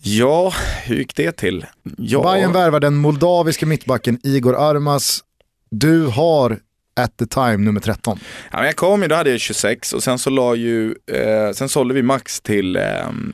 Ja, 0.00 0.52
hur 0.84 0.96
gick 0.96 1.16
det 1.16 1.32
till? 1.32 1.66
Ja, 1.96 2.22
Bayern 2.22 2.52
värvar 2.52 2.80
den 2.80 2.96
moldaviska 2.96 3.66
mittbacken 3.66 4.18
Igor 4.22 4.56
Armas. 4.56 5.24
Du 5.70 6.06
har 6.06 6.58
at 6.96 7.16
the 7.16 7.26
time 7.26 7.56
nummer 7.56 7.80
13. 7.80 8.18
ja, 8.52 8.64
jag 8.64 8.76
kom 8.76 9.02
ju, 9.02 9.08
då 9.08 9.14
hade 9.14 9.30
jag 9.30 9.40
26 9.40 9.92
och 9.92 10.02
sen 10.02 10.18
så 10.18 10.30
la 10.30 10.54
ju, 10.54 10.94
eh, 11.12 11.52
sen 11.54 11.68
sålde 11.68 11.94
vi 11.94 12.02
Max 12.02 12.40
till 12.40 12.76
eh, 12.76 12.82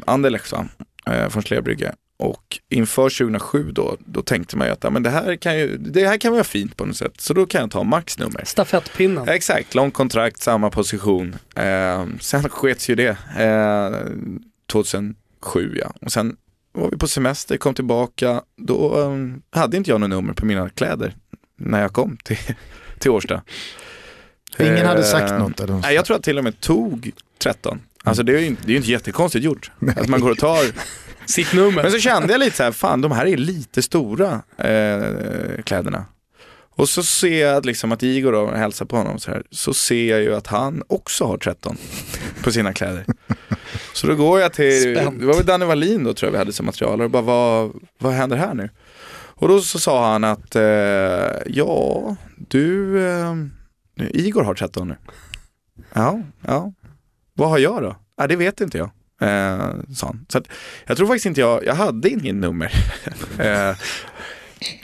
Anderlecht? 0.04 0.52
Eh, 1.10 1.28
från 1.28 1.42
Slebrygge. 1.42 1.94
Och 2.16 2.58
inför 2.70 3.02
2007 3.02 3.72
då, 3.72 3.96
då 4.06 4.22
tänkte 4.22 4.56
man 4.56 4.66
ju 4.66 4.72
att 4.72 4.84
ja, 4.84 4.90
men 4.90 5.02
det, 5.02 5.10
här 5.10 5.36
kan 5.36 5.58
ju, 5.58 5.76
det 5.76 6.06
här 6.06 6.16
kan 6.16 6.32
vara 6.32 6.44
fint 6.44 6.76
på 6.76 6.86
något 6.86 6.96
sätt. 6.96 7.20
Så 7.20 7.34
då 7.34 7.46
kan 7.46 7.60
jag 7.60 7.70
ta 7.70 7.82
Max 7.82 8.18
nummer. 8.18 8.44
Stafettpinnen. 8.44 9.28
Exakt, 9.28 9.74
långt 9.74 9.94
kontrakt, 9.94 10.42
samma 10.42 10.70
position. 10.70 11.36
Eh, 11.56 12.06
sen 12.20 12.48
skets 12.48 12.90
ju 12.90 12.94
det 12.94 13.16
eh, 13.38 14.10
2007 14.72 15.14
ja. 15.80 15.92
Och 16.00 16.12
sen 16.12 16.36
var 16.72 16.90
vi 16.90 16.96
på 16.96 17.08
semester, 17.08 17.56
kom 17.56 17.74
tillbaka. 17.74 18.42
Då 18.56 19.00
eh, 19.00 19.58
hade 19.60 19.76
inte 19.76 19.90
jag 19.90 20.00
något 20.00 20.10
nummer 20.10 20.32
på 20.32 20.46
mina 20.46 20.68
kläder 20.68 21.16
när 21.56 21.82
jag 21.82 21.92
kom 21.92 22.16
till, 22.24 22.38
till 22.98 23.10
Årsta. 23.10 23.42
Ingen 24.58 24.86
hade 24.86 25.00
Eh, 25.00 25.06
sagt 25.06 25.38
något 25.38 25.60
eller 25.60 25.72
något. 25.72 25.82
Nej, 25.82 25.94
jag 25.94 26.04
tror 26.04 26.16
att 26.16 26.22
till 26.22 26.38
och 26.38 26.44
med 26.44 26.60
tog 26.60 27.10
13. 27.38 27.80
Alltså 28.04 28.22
det 28.22 28.32
är 28.32 28.38
ju 28.38 28.46
inte, 28.46 28.62
det 28.66 28.72
är 28.72 28.76
inte 28.76 28.90
jättekonstigt 28.90 29.44
gjort. 29.44 29.70
Att 29.96 30.08
man 30.08 30.20
går 30.20 30.30
och 30.30 30.38
tar. 30.38 30.64
Sitt 31.26 31.52
nummer. 31.52 31.82
Men 31.82 31.92
så 31.92 31.98
kände 31.98 32.32
jag 32.32 32.40
lite 32.40 32.56
så 32.56 32.62
här, 32.62 32.72
fan 32.72 33.00
de 33.00 33.12
här 33.12 33.26
är 33.26 33.36
lite 33.36 33.82
stora 33.82 34.42
eh, 34.58 35.62
kläderna. 35.64 36.04
Och 36.76 36.88
så 36.88 37.02
ser 37.02 37.46
jag 37.46 37.66
liksom 37.66 37.92
att 37.92 38.02
Igor 38.02 38.32
då, 38.32 38.50
hälsar 38.50 38.86
på 38.86 38.96
honom 38.96 39.18
så 39.18 39.30
här, 39.30 39.42
så 39.50 39.74
ser 39.74 40.10
jag 40.10 40.20
ju 40.20 40.34
att 40.34 40.46
han 40.46 40.82
också 40.86 41.24
har 41.24 41.38
13 41.38 41.76
på 42.42 42.52
sina 42.52 42.72
kläder. 42.72 43.04
Så 43.92 44.06
då 44.06 44.14
går 44.14 44.40
jag 44.40 44.52
till, 44.52 44.96
Spänt. 44.96 45.20
det 45.20 45.26
var 45.26 45.34
väl 45.34 45.46
Danny 45.46 45.64
Wallin 45.64 46.04
då 46.04 46.14
tror 46.14 46.26
jag 46.26 46.32
vi 46.32 46.38
hade 46.38 46.52
som 46.52 46.66
material 46.66 47.00
och 47.00 47.10
bara 47.10 47.22
vad, 47.22 47.72
vad 47.98 48.12
händer 48.12 48.36
här 48.36 48.54
nu? 48.54 48.70
Och 49.36 49.48
då 49.48 49.60
så 49.60 49.78
sa 49.78 50.12
han 50.12 50.24
att 50.24 50.56
eh, 50.56 50.62
ja, 51.46 52.16
du, 52.36 53.00
eh, 53.08 53.34
Igor 53.96 54.42
har 54.42 54.54
13 54.54 54.88
nu. 54.88 54.96
Ja, 55.92 56.20
ja. 56.46 56.72
Vad 57.34 57.48
har 57.48 57.58
jag 57.58 57.82
då? 57.82 57.96
Ja, 58.16 58.26
det 58.26 58.36
vet 58.36 58.60
inte 58.60 58.78
jag. 58.78 58.90
Eh, 59.20 59.58
han. 60.02 60.26
Så 60.28 60.38
att, 60.38 60.44
jag 60.86 60.96
tror 60.96 61.06
faktiskt 61.06 61.26
inte 61.26 61.40
jag, 61.40 61.64
jag 61.66 61.74
hade 61.74 62.08
ingen 62.08 62.40
nummer. 62.40 62.72
eh, 63.38 63.76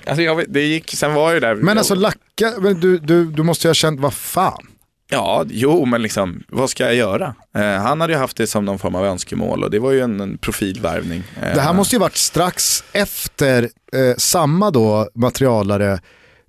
alltså 0.07 0.23
jag, 0.23 0.45
det 0.49 0.61
gick, 0.63 0.91
sen 0.97 1.15
var 1.15 1.33
ju 1.35 1.41
där. 1.41 1.55
Men 1.55 1.79
alltså 1.79 1.95
lacka, 1.95 2.51
du, 2.81 2.99
du, 2.99 3.25
du 3.25 3.43
måste 3.43 3.67
ju 3.67 3.69
ha 3.69 3.75
känt, 3.75 4.01
vad 4.01 4.15
fan. 4.15 4.67
Ja, 5.13 5.45
jo 5.49 5.85
men 5.85 6.03
liksom, 6.03 6.43
vad 6.49 6.71
ska 6.71 6.85
jag 6.85 6.95
göra? 6.95 7.35
Eh, 7.57 7.63
han 7.83 8.01
hade 8.01 8.13
ju 8.13 8.19
haft 8.19 8.37
det 8.37 8.47
som 8.47 8.65
någon 8.65 8.79
form 8.79 8.95
av 8.95 9.05
önskemål 9.07 9.65
och 9.65 9.71
det 9.71 9.79
var 9.79 9.91
ju 9.93 10.01
en, 10.01 10.21
en 10.21 10.39
profilvärvning. 10.39 11.23
Eh, 11.43 11.55
Det 11.55 11.61
här 11.61 11.73
måste 11.73 11.95
ju 11.97 12.01
varit 12.01 12.17
strax 12.17 12.85
efter 12.93 13.63
eh, 13.93 14.17
samma 14.17 14.71
då 14.71 15.09
materialare 15.15 15.93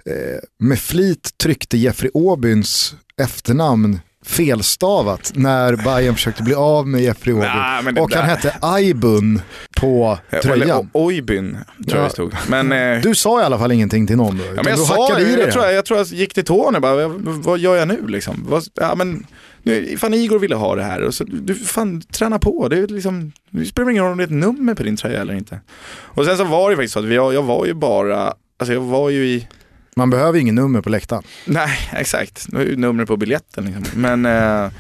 eh, 0.06 0.40
med 0.60 0.80
flit 0.80 1.38
tryckte 1.38 1.78
Jeffrey 1.78 2.12
Åbyns 2.14 2.96
efternamn 3.22 4.00
felstavat 4.26 5.32
när 5.36 5.76
Bayern 5.76 6.16
försökte 6.16 6.44
bli 6.44 6.54
av 6.54 6.88
med 6.88 7.02
Jeffrey 7.02 7.34
Åby. 7.34 7.46
Och 7.46 7.48
han 7.48 7.94
där- 8.10 8.22
hette 8.22 8.56
Aibun 8.62 9.42
på 9.78 10.18
Eller 10.30 10.42
tröjan. 10.42 10.90
O- 10.94 11.06
Oybyn, 11.06 11.52
tror 11.52 11.64
jag 11.88 11.98
Ja. 12.00 12.04
det 12.04 12.10
stod. 12.10 12.34
Men, 12.50 12.72
eh, 12.72 13.02
Du 13.02 13.16
sa 13.16 13.42
i 13.42 13.44
alla 13.44 13.60
fall 13.60 13.72
ingenting 13.72 14.08
till 14.08 14.16
någon 14.18 14.38
då? 14.38 14.44
Ja, 14.44 14.52
men 14.56 14.66
jag 14.66 14.80
du 14.80 14.84
sa 14.84 15.20
i 15.20 15.30
jag, 15.30 15.38
det. 15.40 15.52
tror 15.52 15.66
jag, 15.66 15.74
jag 15.74 15.86
tror 15.86 16.00
jag 16.00 16.08
gick 16.08 16.34
till 16.34 16.46
tårna 16.46 16.80
bara, 16.80 17.08
vad, 17.08 17.60
gör 17.60 17.76
jag 17.76 17.88
nu 17.88 18.08
liksom? 18.08 18.46
Vad, 18.50 18.64
ja, 18.74 18.96
men, 18.96 19.26
nu, 19.64 19.98
fan 19.98 20.14
Igor 20.14 20.40
ville 20.40 20.56
ha 20.56 20.76
det 20.76 20.84
här 20.84 21.02
och 21.02 21.14
så, 21.14 21.24
du 21.24 21.56
fan 21.56 22.02
träna 22.02 22.40
på, 22.40 22.68
det, 22.68 22.78
är 22.78 22.88
liksom, 22.88 23.32
det 23.50 23.66
spelar 23.66 23.90
ingen 23.92 24.04
roll 24.04 24.12
om 24.12 24.18
det 24.18 24.24
är 24.24 24.26
ett 24.26 24.32
nummer 24.32 24.74
på 24.74 24.84
din 24.84 24.98
tröja 24.98 25.22
eller 25.22 25.34
inte. 25.34 25.60
Och 26.00 26.26
sen 26.26 26.38
så 26.38 26.44
var 26.44 26.70
det 26.70 26.76
faktiskt 26.76 26.94
så 26.94 27.00
att 27.00 27.14
jag, 27.14 27.34
jag 27.34 27.44
var 27.44 27.66
ju 27.66 27.74
bara, 27.74 28.34
alltså 28.60 28.74
jag 28.74 28.82
var 28.82 29.10
ju 29.10 29.26
i, 29.28 29.48
Man 29.96 30.10
behöver 30.10 30.40
ingen 30.40 30.56
nummer 30.56 30.82
på 30.82 30.90
läktaren. 30.90 31.24
nej 31.46 31.78
exakt, 31.94 32.46
det 32.50 32.58
var 32.58 32.64
ju 32.64 32.76
numret 32.76 33.08
på 33.08 33.18
biljetten 33.18 33.66
liksom. 33.66 34.02
Men 34.02 34.26
eh, 34.26 34.72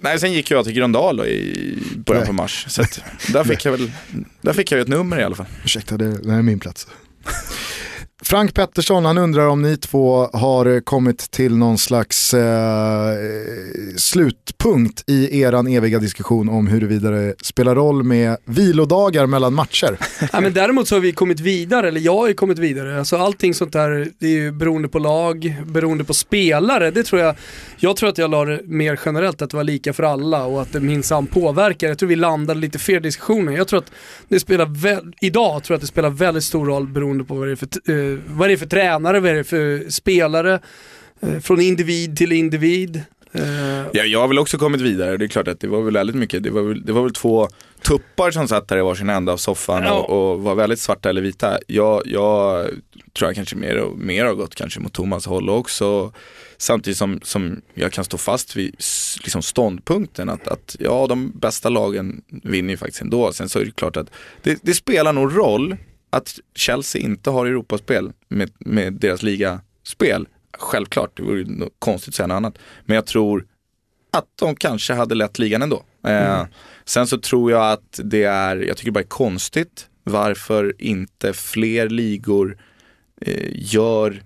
Nej, 0.00 0.20
sen 0.20 0.32
gick 0.32 0.50
jag 0.50 0.64
till 0.64 0.74
Gröndal 0.74 1.16
då 1.16 1.26
i 1.26 1.78
början 1.96 2.26
på 2.26 2.32
mars. 2.32 2.64
Så 2.68 2.82
där 3.32 3.44
fick 3.44 3.64
jag 3.64 3.72
väl, 3.72 3.92
där 4.40 4.52
fick 4.52 4.72
jag 4.72 4.78
ju 4.78 4.82
ett 4.82 4.88
nummer 4.88 5.20
i 5.20 5.24
alla 5.24 5.34
fall. 5.36 5.46
Ursäkta, 5.64 5.96
det, 5.96 6.22
det 6.22 6.30
här 6.30 6.38
är 6.38 6.42
min 6.42 6.60
plats. 6.60 6.86
Frank 8.22 8.54
Pettersson, 8.54 9.04
han 9.04 9.18
undrar 9.18 9.46
om 9.46 9.62
ni 9.62 9.76
två 9.76 10.28
har 10.32 10.80
kommit 10.80 11.30
till 11.30 11.56
någon 11.56 11.78
slags 11.78 12.34
eh, 12.34 13.14
slutpunkt 13.96 15.04
i 15.06 15.40
eran 15.40 15.66
eviga 15.66 15.98
diskussion 15.98 16.48
om 16.48 16.66
huruvida 16.66 17.10
det 17.10 17.34
spelar 17.42 17.74
roll 17.74 18.02
med 18.02 18.36
vilodagar 18.44 19.26
mellan 19.26 19.54
matcher. 19.54 19.98
Ja, 20.32 20.40
men 20.40 20.52
däremot 20.52 20.88
så 20.88 20.94
har 20.94 21.00
vi 21.00 21.12
kommit 21.12 21.40
vidare, 21.40 21.88
eller 21.88 22.00
jag 22.00 22.16
har 22.16 22.28
ju 22.28 22.34
kommit 22.34 22.58
vidare. 22.58 22.98
Alltså 22.98 23.16
allting 23.16 23.54
sånt 23.54 23.72
där, 23.72 24.08
det 24.18 24.26
är 24.26 24.30
ju 24.30 24.52
beroende 24.52 24.88
på 24.88 24.98
lag, 24.98 25.56
beroende 25.66 26.04
på 26.04 26.14
spelare. 26.14 26.90
Det 26.90 27.02
tror 27.02 27.22
jag, 27.22 27.34
jag 27.76 27.96
tror 27.96 28.08
att 28.08 28.18
jag 28.18 28.30
la 28.30 28.44
det 28.44 28.60
mer 28.64 29.00
generellt, 29.04 29.42
att 29.42 29.50
det 29.50 29.56
var 29.56 29.64
lika 29.64 29.92
för 29.92 30.02
alla 30.02 30.44
och 30.44 30.62
att 30.62 30.72
det 30.72 30.80
minsann 30.80 31.26
påverkar. 31.26 31.88
Jag 31.88 31.98
tror 31.98 32.08
vi 32.08 32.16
landade 32.16 32.60
lite 32.60 32.78
fel 32.78 32.96
i 32.96 33.00
diskussionen. 33.00 33.54
Jag 33.54 33.68
tror 33.68 33.78
att 33.78 33.92
det 34.28 34.40
spelar, 34.40 34.68
idag 35.20 35.64
tror 35.64 35.74
jag 35.74 35.76
att 35.76 35.80
det 35.80 35.86
spelar 35.86 36.10
väldigt 36.10 36.44
stor 36.44 36.66
roll 36.66 36.88
beroende 36.88 37.24
på 37.24 37.34
vad 37.34 37.48
det 37.48 37.52
är 37.52 37.56
för, 37.56 37.68
eh, 37.92 38.07
vad 38.26 38.48
det 38.48 38.52
är 38.52 38.56
för 38.56 38.66
tränare, 38.66 39.20
vad 39.20 39.32
det 39.34 39.38
är 39.38 39.42
för 39.42 39.90
spelare. 39.90 40.60
Eh, 41.20 41.38
från 41.38 41.60
individ 41.60 42.16
till 42.16 42.32
individ. 42.32 43.02
Eh, 43.32 43.42
Ja, 43.92 44.04
jag 44.04 44.20
har 44.20 44.28
väl 44.28 44.38
också 44.38 44.58
kommit 44.58 44.80
vidare. 44.80 45.16
Det 45.16 45.24
är 45.24 45.28
klart 45.28 45.48
att 45.48 45.60
det 45.60 45.68
var 45.68 45.82
väl 45.82 45.94
väldigt 45.94 46.16
mycket. 46.16 46.42
Det 46.42 46.50
var 46.50 46.62
väl, 46.62 46.84
det 46.86 46.92
var 46.92 47.02
väl 47.02 47.12
två 47.12 47.48
tuppar 47.82 48.30
som 48.30 48.48
satt 48.48 48.68
där 48.68 48.78
i 48.78 48.82
varsin 48.82 49.08
ända 49.10 49.32
av 49.32 49.36
soffan 49.36 49.82
Ja. 49.82 49.92
och, 49.92 50.32
och 50.32 50.42
var 50.42 50.54
väldigt 50.54 50.80
svarta 50.80 51.10
eller 51.10 51.20
vita. 51.22 51.58
Jag, 51.66 52.02
jag 52.06 52.66
tror 53.18 53.28
jag 53.28 53.34
kanske 53.34 53.56
mer, 53.56 53.76
och, 53.78 53.98
mer 53.98 54.24
har 54.24 54.34
gått 54.34 54.54
kanske 54.54 54.80
mot 54.80 54.92
Thomas 54.92 55.26
håll 55.26 55.50
också. 55.50 56.12
Samtidigt 56.58 56.98
som, 56.98 57.20
som 57.22 57.60
jag 57.74 57.92
kan 57.92 58.04
stå 58.04 58.18
fast 58.18 58.56
vid 58.56 58.76
liksom 59.22 59.42
ståndpunkten 59.42 60.28
att, 60.28 60.48
att 60.48 60.76
ja, 60.78 61.06
de 61.08 61.30
bästa 61.34 61.68
lagen 61.68 62.22
vinner 62.42 62.70
ju 62.70 62.76
faktiskt 62.76 63.02
ändå. 63.02 63.32
Sen 63.32 63.48
så 63.48 63.58
är 63.58 63.64
det 63.64 63.70
klart 63.76 63.96
att 63.96 64.10
det, 64.42 64.58
det 64.62 64.74
spelar 64.74 65.12
nog 65.12 65.36
roll 65.36 65.76
att 66.10 66.38
Chelsea 66.54 67.02
inte 67.02 67.30
har 67.30 67.46
Europaspel 67.46 68.12
med, 68.28 68.50
med 68.58 68.92
deras 68.92 69.22
ligaspel. 69.22 70.28
Självklart, 70.58 71.16
det 71.16 71.22
vore 71.22 71.68
konstigt 71.78 72.08
att 72.08 72.14
säga 72.14 72.26
något 72.26 72.36
annat. 72.36 72.58
Men 72.84 72.94
jag 72.94 73.06
tror 73.06 73.46
att 74.10 74.26
de 74.38 74.56
kanske 74.56 74.94
hade 74.94 75.14
lett 75.14 75.38
ligan 75.38 75.62
ändå. 75.62 75.82
Eh, 76.06 76.46
sen 76.84 77.06
så 77.06 77.18
tror 77.18 77.50
jag 77.50 77.72
att 77.72 78.00
det 78.04 78.24
är, 78.24 78.56
jag 78.56 78.76
tycker 78.76 78.90
det 78.90 78.94
bara 78.94 79.00
är 79.00 79.08
konstigt 79.08 79.88
varför 80.04 80.74
inte 80.78 81.32
fler 81.32 81.88
ligor 81.88 82.58
eh, 83.20 83.50
gör 83.54 84.22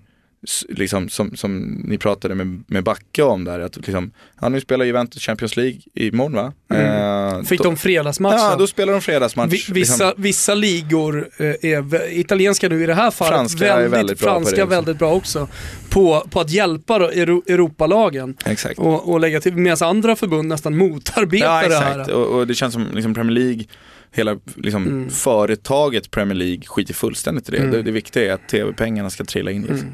liksom, 0.68 1.08
som, 1.08 1.36
som 1.36 1.58
ni 1.84 1.98
pratade 1.98 2.34
med, 2.34 2.64
med 2.66 2.84
Backe 2.84 3.22
om 3.22 3.44
där, 3.44 3.60
att 3.60 3.76
liksom, 3.76 4.10
ja, 4.40 4.48
nu 4.48 4.60
spelar 4.60 4.84
Juventus 4.84 5.22
Champions 5.22 5.56
League 5.56 5.80
imorgon 5.94 6.32
va? 6.32 6.52
Eh, 6.76 7.42
Fick 7.42 7.58
då, 7.58 7.64
de 7.64 7.76
fredagsmatchen? 7.76 8.38
Ja, 8.38 8.56
då 8.56 8.66
spelar 8.66 8.92
de 8.92 9.02
fredagsmatch. 9.02 9.52
Vi, 9.52 9.72
vissa, 9.72 10.06
liksom. 10.06 10.22
vissa 10.22 10.54
ligor 10.54 11.28
eh, 11.36 11.46
är, 11.46 12.12
italienska 12.18 12.68
nu 12.68 12.82
i 12.82 12.86
det 12.86 12.94
här 12.94 13.10
fallet, 13.10 13.34
Franska 13.34 13.76
väldigt, 13.76 13.92
väldigt 13.92 14.20
bra 14.20 14.34
franska 14.34 14.56
det 14.56 14.62
också. 14.62 14.74
väldigt 14.74 14.98
bra 14.98 15.12
också. 15.12 15.48
På, 15.90 16.26
på 16.30 16.40
att 16.40 16.50
hjälpa 16.50 16.98
då, 16.98 17.08
Euro, 17.08 17.42
Europalagen 17.46 18.36
Exakt. 18.44 18.78
och, 18.78 19.12
och 19.12 19.20
lägga 19.20 19.40
till, 19.40 19.56
medan 19.56 19.88
andra 19.88 20.16
förbund 20.16 20.48
nästan 20.48 20.76
motarbetar 20.76 21.62
Ja, 21.62 21.68
det 21.68 21.74
här. 21.76 22.12
Och, 22.12 22.38
och 22.38 22.46
det 22.46 22.54
känns 22.54 22.74
som 22.74 22.86
liksom 22.94 23.14
Premier 23.14 23.34
League, 23.34 23.64
hela 24.12 24.38
liksom, 24.54 24.86
Mm. 24.86 25.10
företaget 25.10 26.10
Premier 26.10 26.34
League 26.34 26.62
skiter 26.66 26.94
fullständigt 26.94 27.48
i 27.48 27.52
det. 27.52 27.58
Mm. 27.58 27.70
det. 27.70 27.82
Det 27.82 27.90
viktiga 27.90 28.30
är 28.30 28.34
att 28.34 28.48
tv-pengarna 28.48 29.10
ska 29.10 29.24
trilla 29.24 29.50
in. 29.50 29.62
Liksom. 29.62 29.78
Mm. 29.78 29.92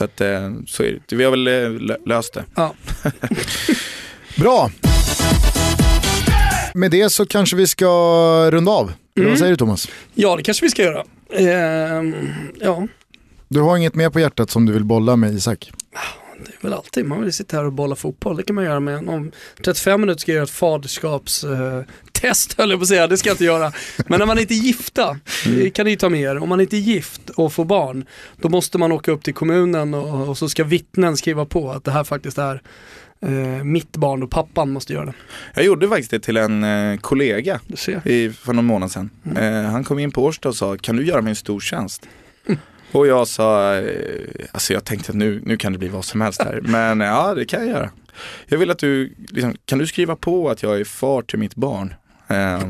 Så 0.00 0.04
att, 0.04 0.20
eh, 0.20 0.50
så 0.66 0.82
är 0.82 0.98
det. 1.08 1.16
Vi 1.16 1.24
har 1.24 1.30
väl 1.30 1.46
eh, 1.46 1.52
lö- 1.52 2.06
löst 2.06 2.34
det. 2.34 2.44
Ja. 2.54 2.74
Bra. 4.36 4.70
Med 6.74 6.90
det 6.90 7.10
så 7.10 7.26
kanske 7.26 7.56
vi 7.56 7.66
ska 7.66 7.86
runda 8.50 8.72
av. 8.72 8.92
Mm. 9.18 9.30
Vad 9.30 9.38
säger 9.38 9.50
du 9.52 9.56
Thomas? 9.56 9.88
ja, 10.14 10.36
det 10.36 10.42
kanske 10.42 10.64
vi 10.66 10.70
ska 10.70 10.82
göra. 10.82 11.04
Ehm, 11.38 12.14
ja, 12.60 12.86
Du 13.48 13.60
har 13.60 13.76
inget 13.76 13.94
mer 13.94 14.10
på 14.10 14.20
hjärtat 14.20 14.50
som 14.50 14.66
du 14.66 14.72
vill 14.72 14.84
bolla 14.84 15.16
med 15.16 15.34
Isak? 15.34 15.70
Det 16.46 16.52
är 16.52 16.62
väl 16.62 16.72
alltid. 16.72 17.04
Man 17.04 17.22
vill 17.22 17.32
sitta 17.32 17.56
här 17.56 17.64
och 17.64 17.72
bolla 17.72 17.96
fotboll. 17.96 18.36
Det 18.36 18.42
kan 18.42 18.56
man 18.56 18.64
göra 18.64 18.80
med. 18.80 19.08
Om 19.08 19.32
35 19.64 20.00
minuter 20.00 20.20
ska 20.20 20.32
jag 20.32 20.36
göra 20.36 20.44
ett 20.44 20.50
faderskapstest 20.50 22.58
höll 22.58 22.70
jag 22.70 22.78
på 22.78 22.82
att 22.82 22.88
säga. 22.88 23.06
Det 23.06 23.16
ska 23.16 23.28
jag 23.28 23.34
inte 23.34 23.44
göra. 23.44 23.72
Men 24.06 24.18
när 24.18 24.26
man 24.26 24.38
inte 24.38 24.54
är 24.54 24.56
gifta, 24.56 25.18
det 25.44 25.70
kan 25.70 25.86
ni 25.86 25.96
ta 25.96 26.08
med 26.08 26.20
er. 26.20 26.38
Om 26.38 26.48
man 26.48 26.60
inte 26.60 26.76
är 26.76 26.80
gift 26.80 27.30
och 27.30 27.52
får 27.52 27.64
barn, 27.64 28.04
då 28.36 28.48
måste 28.48 28.78
man 28.78 28.92
åka 28.92 29.12
upp 29.12 29.22
till 29.22 29.34
kommunen 29.34 29.94
och, 29.94 30.28
och 30.28 30.38
så 30.38 30.48
ska 30.48 30.64
vittnen 30.64 31.16
skriva 31.16 31.46
på 31.46 31.70
att 31.70 31.84
det 31.84 31.90
här 31.90 32.04
faktiskt 32.04 32.38
är 32.38 32.62
eh, 33.20 33.64
mitt 33.64 33.96
barn 33.96 34.22
och 34.22 34.30
pappan 34.30 34.70
måste 34.70 34.92
göra 34.92 35.04
det. 35.04 35.14
Jag 35.54 35.64
gjorde 35.64 35.88
faktiskt 35.88 36.10
det 36.10 36.20
till 36.20 36.36
en 36.36 36.64
eh, 36.64 36.98
kollega 36.98 37.60
i, 38.04 38.30
för 38.30 38.52
någon 38.52 38.64
månad 38.64 38.92
sedan. 38.92 39.10
Mm. 39.24 39.64
Eh, 39.64 39.70
han 39.70 39.84
kom 39.84 39.98
in 39.98 40.12
på 40.12 40.24
Årsta 40.24 40.48
och 40.48 40.56
sa, 40.56 40.76
kan 40.76 40.96
du 40.96 41.06
göra 41.06 41.22
mig 41.22 41.30
en 41.30 41.36
stor 41.36 41.60
tjänst? 41.60 42.08
Och 42.92 43.06
jag 43.06 43.28
sa, 43.28 43.74
eh, 43.74 44.46
alltså 44.52 44.72
jag 44.72 44.84
tänkte 44.84 45.12
att 45.12 45.16
nu, 45.16 45.42
nu 45.44 45.56
kan 45.56 45.72
det 45.72 45.78
bli 45.78 45.88
vad 45.88 46.04
som 46.04 46.20
helst 46.20 46.42
här. 46.42 46.60
Men 46.64 47.00
ja, 47.00 47.34
det 47.34 47.44
kan 47.44 47.60
jag 47.60 47.68
göra. 47.68 47.90
Jag 48.46 48.58
vill 48.58 48.70
att 48.70 48.78
du, 48.78 49.14
liksom, 49.28 49.56
kan 49.64 49.78
du 49.78 49.86
skriva 49.86 50.16
på 50.16 50.50
att 50.50 50.62
jag 50.62 50.80
är 50.80 50.84
far 50.84 51.22
till 51.22 51.38
mitt 51.38 51.54
barn? 51.54 51.94
Eh, 52.28 52.60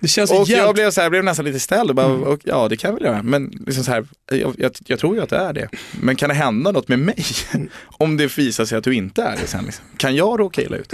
Det 0.00 0.08
känns 0.08 0.30
och 0.30 0.36
jag 0.36 0.48
jävligt... 0.48 0.74
blev, 0.74 0.90
så 0.90 1.00
här, 1.00 1.04
jag 1.04 1.10
blev 1.10 1.24
nästan 1.24 1.44
lite 1.44 1.60
ställd 1.60 1.90
och 1.90 1.96
bara, 1.96 2.06
och, 2.06 2.40
ja 2.44 2.68
det 2.68 2.76
kan 2.76 2.88
jag 2.88 2.94
väl 2.94 3.04
göra. 3.04 3.22
Men 3.22 3.52
liksom 3.66 3.84
så 3.84 3.90
här, 3.90 4.06
jag, 4.30 4.54
jag, 4.58 4.72
jag 4.86 4.98
tror 4.98 5.16
ju 5.16 5.22
att 5.22 5.28
det 5.28 5.36
är 5.36 5.52
det. 5.52 5.68
Men 6.00 6.16
kan 6.16 6.28
det 6.28 6.34
hända 6.34 6.72
något 6.72 6.88
med 6.88 6.98
mig? 6.98 7.24
Om 7.86 8.16
det 8.16 8.38
visar 8.38 8.64
sig 8.64 8.78
att 8.78 8.84
du 8.84 8.94
inte 8.94 9.22
är 9.22 9.36
det 9.36 9.46
sen. 9.46 9.64
Liksom. 9.64 9.84
Kan 9.96 10.16
jag 10.16 10.40
råka 10.40 10.62
illa 10.62 10.76
ut? 10.76 10.92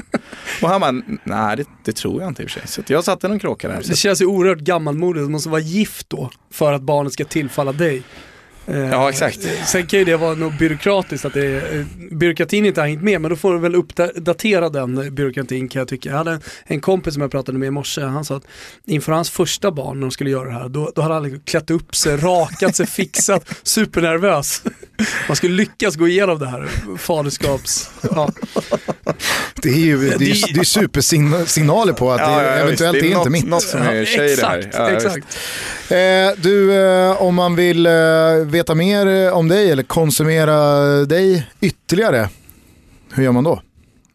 Och 0.62 0.68
han 0.68 0.80
bara, 0.80 1.02
nej 1.24 1.56
det, 1.56 1.64
det 1.84 1.92
tror 1.92 2.20
jag 2.20 2.30
inte 2.30 2.42
i 2.42 2.46
och 2.46 2.50
för 2.50 2.60
sig. 2.60 2.68
Så 2.68 2.92
jag 2.92 3.04
satte 3.04 3.28
någon 3.28 3.38
kråka 3.38 3.68
där. 3.68 3.82
Det 3.84 3.96
känns 3.96 4.22
ju 4.22 4.26
oerhört 4.26 4.58
gammalmodigt, 4.58 5.24
du 5.26 5.28
måste 5.28 5.48
vara 5.48 5.60
gift 5.60 6.10
då 6.10 6.30
för 6.50 6.72
att 6.72 6.82
barnet 6.82 7.12
ska 7.12 7.24
tillfalla 7.24 7.72
dig. 7.72 8.02
Eh, 8.66 8.78
Ja, 8.90 9.10
exakt. 9.10 9.38
Sen 9.66 9.86
kan 9.86 9.98
ju 9.98 10.04
det 10.04 10.16
vara 10.16 10.34
något 10.34 10.58
byråkratiskt, 10.58 11.24
att 11.24 11.34
det 11.34 11.56
eh, 11.74 11.86
byråkratin 12.10 12.66
inte 12.66 12.80
har 12.80 12.88
hängt 12.88 13.02
med, 13.02 13.20
men 13.20 13.30
då 13.30 13.36
får 13.36 13.52
du 13.54 13.58
väl 13.58 13.74
uppdatera 13.74 14.68
den 14.68 15.14
byråkratin 15.14 15.68
kan 15.68 15.80
jag 15.80 15.88
tycka. 15.88 16.08
Jag 16.08 16.16
hade 16.16 16.30
en, 16.32 16.40
en 16.64 16.80
kompis 16.80 17.14
som 17.14 17.20
jag 17.20 17.30
pratade 17.30 17.58
med 17.58 17.66
i 17.66 17.70
morse, 17.70 18.00
han 18.02 18.24
sa 18.24 18.36
att 18.36 18.46
inför 18.84 19.12
hans 19.12 19.30
första 19.30 19.70
barn 19.70 20.00
när 20.00 20.06
de 20.06 20.10
skulle 20.10 20.30
göra 20.30 20.48
det 20.48 20.54
här, 20.54 20.68
då, 20.68 20.92
då 20.94 21.02
hade 21.02 21.14
han 21.14 21.22
liksom 21.22 21.40
klätt 21.40 21.70
upp 21.70 21.94
sig, 21.96 22.16
rakat 22.16 22.76
sig, 22.76 22.86
fixat, 22.96 23.48
supernervös. 23.62 24.62
Man 25.28 25.36
skulle 25.36 25.54
lyckas 25.54 25.96
gå 25.96 26.08
igenom 26.08 26.38
det 26.38 26.46
här 26.48 26.68
faderskaps... 26.98 27.90
Ja. 28.02 28.30
Det 29.62 29.68
är 29.68 29.74
ju 29.76 29.96
det 30.08 30.14
är, 30.14 30.54
Det- 30.54 30.60
är 30.60 30.64
supersignaler 30.64 31.92
på 31.92 32.12
att 32.12 32.18
det 32.18 32.24
eventuellt 32.50 32.70
visst. 32.72 32.82
är, 32.82 32.92
det 32.92 33.06
inte 33.06 33.18
något, 33.18 33.28
mitt. 33.28 33.46
Något 33.46 33.62
som 33.62 33.80
är 33.82 34.04
tjej 34.04 34.36
det 34.36 34.46
här. 34.46 34.58
exakt, 34.58 34.74
Ja, 34.78 34.90
exakt. 34.90 35.38
Eh, 35.90 36.42
du, 36.42 36.72
eh, 36.74 37.22
om 37.22 37.34
man 37.34 37.56
vill 37.56 37.86
eh, 37.86 37.92
veta 38.44 38.74
mer 38.74 39.32
om 39.32 39.48
dig 39.48 39.70
eller 39.70 39.82
konsumera 39.82 40.76
dig 41.04 41.46
ytterligare, 41.60 42.28
hur 43.14 43.24
gör 43.24 43.32
man 43.32 43.44
då? 43.44 43.62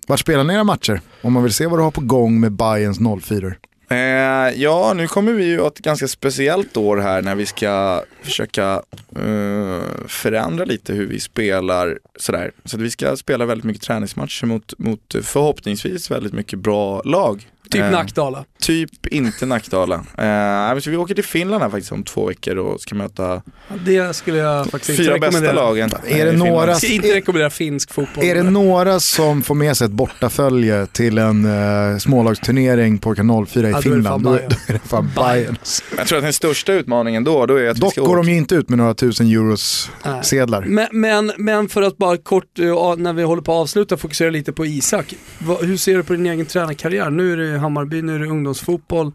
Var 0.07 0.17
spelar 0.17 0.43
ni 0.43 0.53
era 0.53 0.63
matcher? 0.63 1.01
Om 1.21 1.33
man 1.33 1.43
vill 1.43 1.53
se 1.53 1.67
vad 1.67 1.79
du 1.79 1.83
har 1.83 1.91
på 1.91 2.01
gång 2.01 2.39
med 2.39 2.51
Bayerns 2.51 2.99
04 3.23 3.53
Eh, 3.91 4.61
ja, 4.61 4.93
nu 4.93 5.07
kommer 5.07 5.33
vi 5.33 5.45
ju 5.45 5.59
ha 5.59 5.67
ett 5.67 5.79
ganska 5.79 6.07
speciellt 6.07 6.77
år 6.77 6.97
här 6.97 7.21
när 7.21 7.35
vi 7.35 7.45
ska 7.45 8.03
försöka 8.21 8.81
eh, 9.15 10.07
förändra 10.07 10.65
lite 10.65 10.93
hur 10.93 11.07
vi 11.07 11.19
spelar. 11.19 11.99
Sådär. 12.15 12.51
Så 12.65 12.77
att 12.77 12.81
vi 12.81 12.91
ska 12.91 13.15
spela 13.15 13.45
väldigt 13.45 13.65
mycket 13.65 13.83
träningsmatcher 13.83 14.45
mot, 14.45 14.79
mot 14.79 15.15
eh, 15.15 15.21
förhoppningsvis 15.21 16.11
väldigt 16.11 16.33
mycket 16.33 16.59
bra 16.59 17.01
lag. 17.01 17.47
Typ 17.71 17.81
Eh, 17.81 17.91
Nackdala. 17.91 18.45
Typ 18.61 19.07
inte 19.07 19.45
Nackdala. 19.45 19.95
Eh, 19.95 20.79
så 20.79 20.89
vi 20.89 20.97
åker 20.97 21.15
till 21.15 21.23
Finland 21.23 21.63
här 21.63 21.69
faktiskt 21.69 21.91
om 21.91 22.03
två 22.03 22.27
veckor 22.27 22.55
och 22.57 22.81
ska 22.81 22.95
möta 22.95 23.41
Ja, 23.67 23.75
Det 23.85 24.15
skulle 24.15 24.37
jag 24.37 24.67
faktiskt 24.67 24.97
fyra 24.97 25.15
inte 25.15 25.27
bästa 25.29 25.53
lagen. 25.53 25.89
Är 26.07 26.19
eh, 26.19 26.31
det 26.31 26.37
några- 26.37 26.67
Jag 26.67 26.77
ska 26.77 26.87
inte 26.87 27.15
rekommendera 27.15 27.49
finsk 27.49 27.93
fotboll. 27.93 28.23
Är 28.25 28.35
det 28.35 28.43
några 28.43 28.99
som 28.99 29.41
får 29.43 29.55
med 29.55 29.77
sig 29.77 29.85
ett 29.85 29.91
bortafölje 29.91 30.85
till 30.85 31.17
en 31.17 31.45
uh, 31.45 31.97
smålagsturnering 31.97 32.97
på 32.97 33.15
Kanal 33.15 33.45
4 33.47 33.67
i 33.67 33.71
Ja, 33.71 33.81
då 33.83 33.91
är 33.91 33.95
det 33.97 34.03
fan 34.03 34.19
Finland, 34.19 34.23
då, 34.23 34.33
är 34.67 34.73
det 34.73 34.79
fan 34.89 35.11
Bayern. 35.15 35.57
Jag 35.97 36.07
tror 36.07 36.17
att 36.17 36.23
den 36.23 36.33
största 36.33 36.73
utmaningen 36.73 37.23
då, 37.23 37.45
då 37.45 37.55
är 37.55 37.69
att 37.69 37.77
vi 37.77 37.81
Dock 37.81 37.91
ska 37.91 38.01
går 38.01 38.09
åka. 38.09 38.17
de 38.25 38.31
ju 38.31 38.37
inte 38.37 38.55
ut 38.55 38.69
med 38.69 38.77
några 38.77 38.93
tusen 38.93 39.27
euros 39.27 39.91
Nej. 40.05 40.23
sedlar. 40.23 40.61
Men, 40.61 40.87
men, 40.91 41.31
men 41.37 41.69
för 41.69 41.81
att 41.81 41.97
bara 41.97 42.17
kort, 42.17 42.59
eh, 42.59 42.95
när 42.97 43.13
vi 43.13 43.23
håller 43.23 43.41
på 43.41 43.51
att 43.51 43.57
avsluta, 43.61 43.97
fokusera 43.97 44.29
lite 44.29 44.53
på 44.53 44.65
Isak. 44.65 45.13
Hur 45.61 45.77
ser 45.77 45.97
du 45.97 46.03
på 46.03 46.13
din 46.13 46.25
egen 46.25 46.45
tränarkarriär? 46.45 47.09
Nu 47.09 47.33
är 47.33 47.37
det 47.37 47.57
Hammarby, 47.61 48.01
nu 48.01 48.15
är 48.15 48.19
det 48.19 48.27
ungdomsfotboll. 48.27 49.11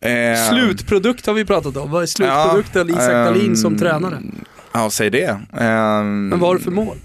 Eh, 0.00 0.50
Slutprodukt 0.50 1.26
har 1.26 1.34
vi 1.34 1.44
pratat 1.44 1.76
om. 1.76 1.90
Vad 1.90 2.02
är 2.02 2.06
slutprodukten 2.06 2.90
Isak 2.90 3.00
ehm, 3.12 3.24
Dahlin 3.24 3.56
som 3.56 3.78
tränare? 3.78 4.22
Ja, 4.72 4.90
säg 4.90 5.10
det. 5.10 5.40
Ehm, 5.58 6.28
Men 6.28 6.38
vad 6.38 6.48
har 6.48 6.54
du 6.54 6.60
för 6.60 6.70
mål? 6.70 6.96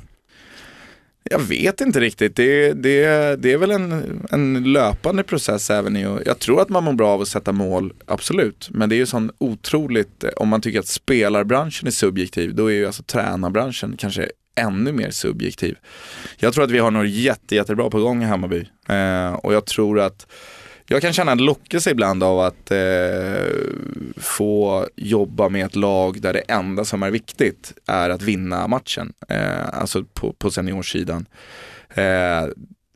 Jag 1.24 1.40
vet 1.40 1.82
inte 1.82 2.00
riktigt. 2.00 2.36
Det, 2.36 2.74
det, 2.74 3.36
det 3.42 3.52
är 3.54 3.58
väl 3.58 3.72
en, 3.72 4.22
en 4.32 4.74
löpande 4.74 5.24
process 5.24 5.70
även 5.70 5.98
i 5.98 6.02
Jag 6.26 6.40
tror 6.40 6.62
att 6.62 6.70
man 6.70 6.84
mår 6.84 6.94
bra 6.94 7.10
av 7.10 7.22
att 7.22 7.28
sätta 7.28 7.52
mål, 7.52 7.94
absolut. 8.06 8.70
Men 8.72 8.90
det 8.90 8.96
är 8.96 8.98
ju 8.98 9.06
sån 9.06 9.32
otroligt, 9.38 10.24
om 10.36 10.50
man 10.50 10.62
tycker 10.62 10.80
att 10.80 10.88
spelarbranschen 10.88 11.88
är 11.88 11.92
subjektiv, 11.92 12.56
då 12.56 12.68
är 12.68 12.74
ju 12.76 12.86
alltså 12.86 13.04
tränarbranschen 13.04 13.96
kanske 13.98 14.30
ännu 14.56 14.92
mer 14.92 15.12
subjektiv. 15.12 15.78
Jag 16.38 16.54
tror 16.54 16.64
att 16.64 16.72
vi 16.72 16.80
har 16.80 16.92
något 16.92 17.10
jätte, 17.10 17.56
jättebra 17.56 17.90
på 17.90 18.00
gång 18.00 18.24
i 18.24 18.26
Hammarby. 18.26 18.66
Eh, 18.90 19.34
och 19.34 19.54
jag 19.54 19.66
tror 19.66 20.00
att 20.00 20.28
jag 20.92 21.02
kan 21.02 21.14
känna 21.14 21.32
en 21.32 21.46
lockelse 21.46 21.92
ibland 21.92 22.24
av 22.24 22.40
att 22.40 22.72
eh, 22.72 23.46
få 24.18 24.88
jobba 24.96 25.50
med 25.50 25.66
ett 25.66 25.76
lag 25.76 26.22
där 26.22 26.34
det 26.34 26.40
enda 26.40 26.86
som 26.86 27.04
är 27.04 27.12
viktigt 27.12 27.74
är 27.88 28.10
att 28.10 28.22
vinna 28.22 28.68
matchen. 28.68 29.14
Eh, 29.30 29.80
alltså 29.80 30.04
på, 30.14 30.34
på 30.34 30.52
seniorsidan. 30.52 31.26
Eh, 31.90 32.48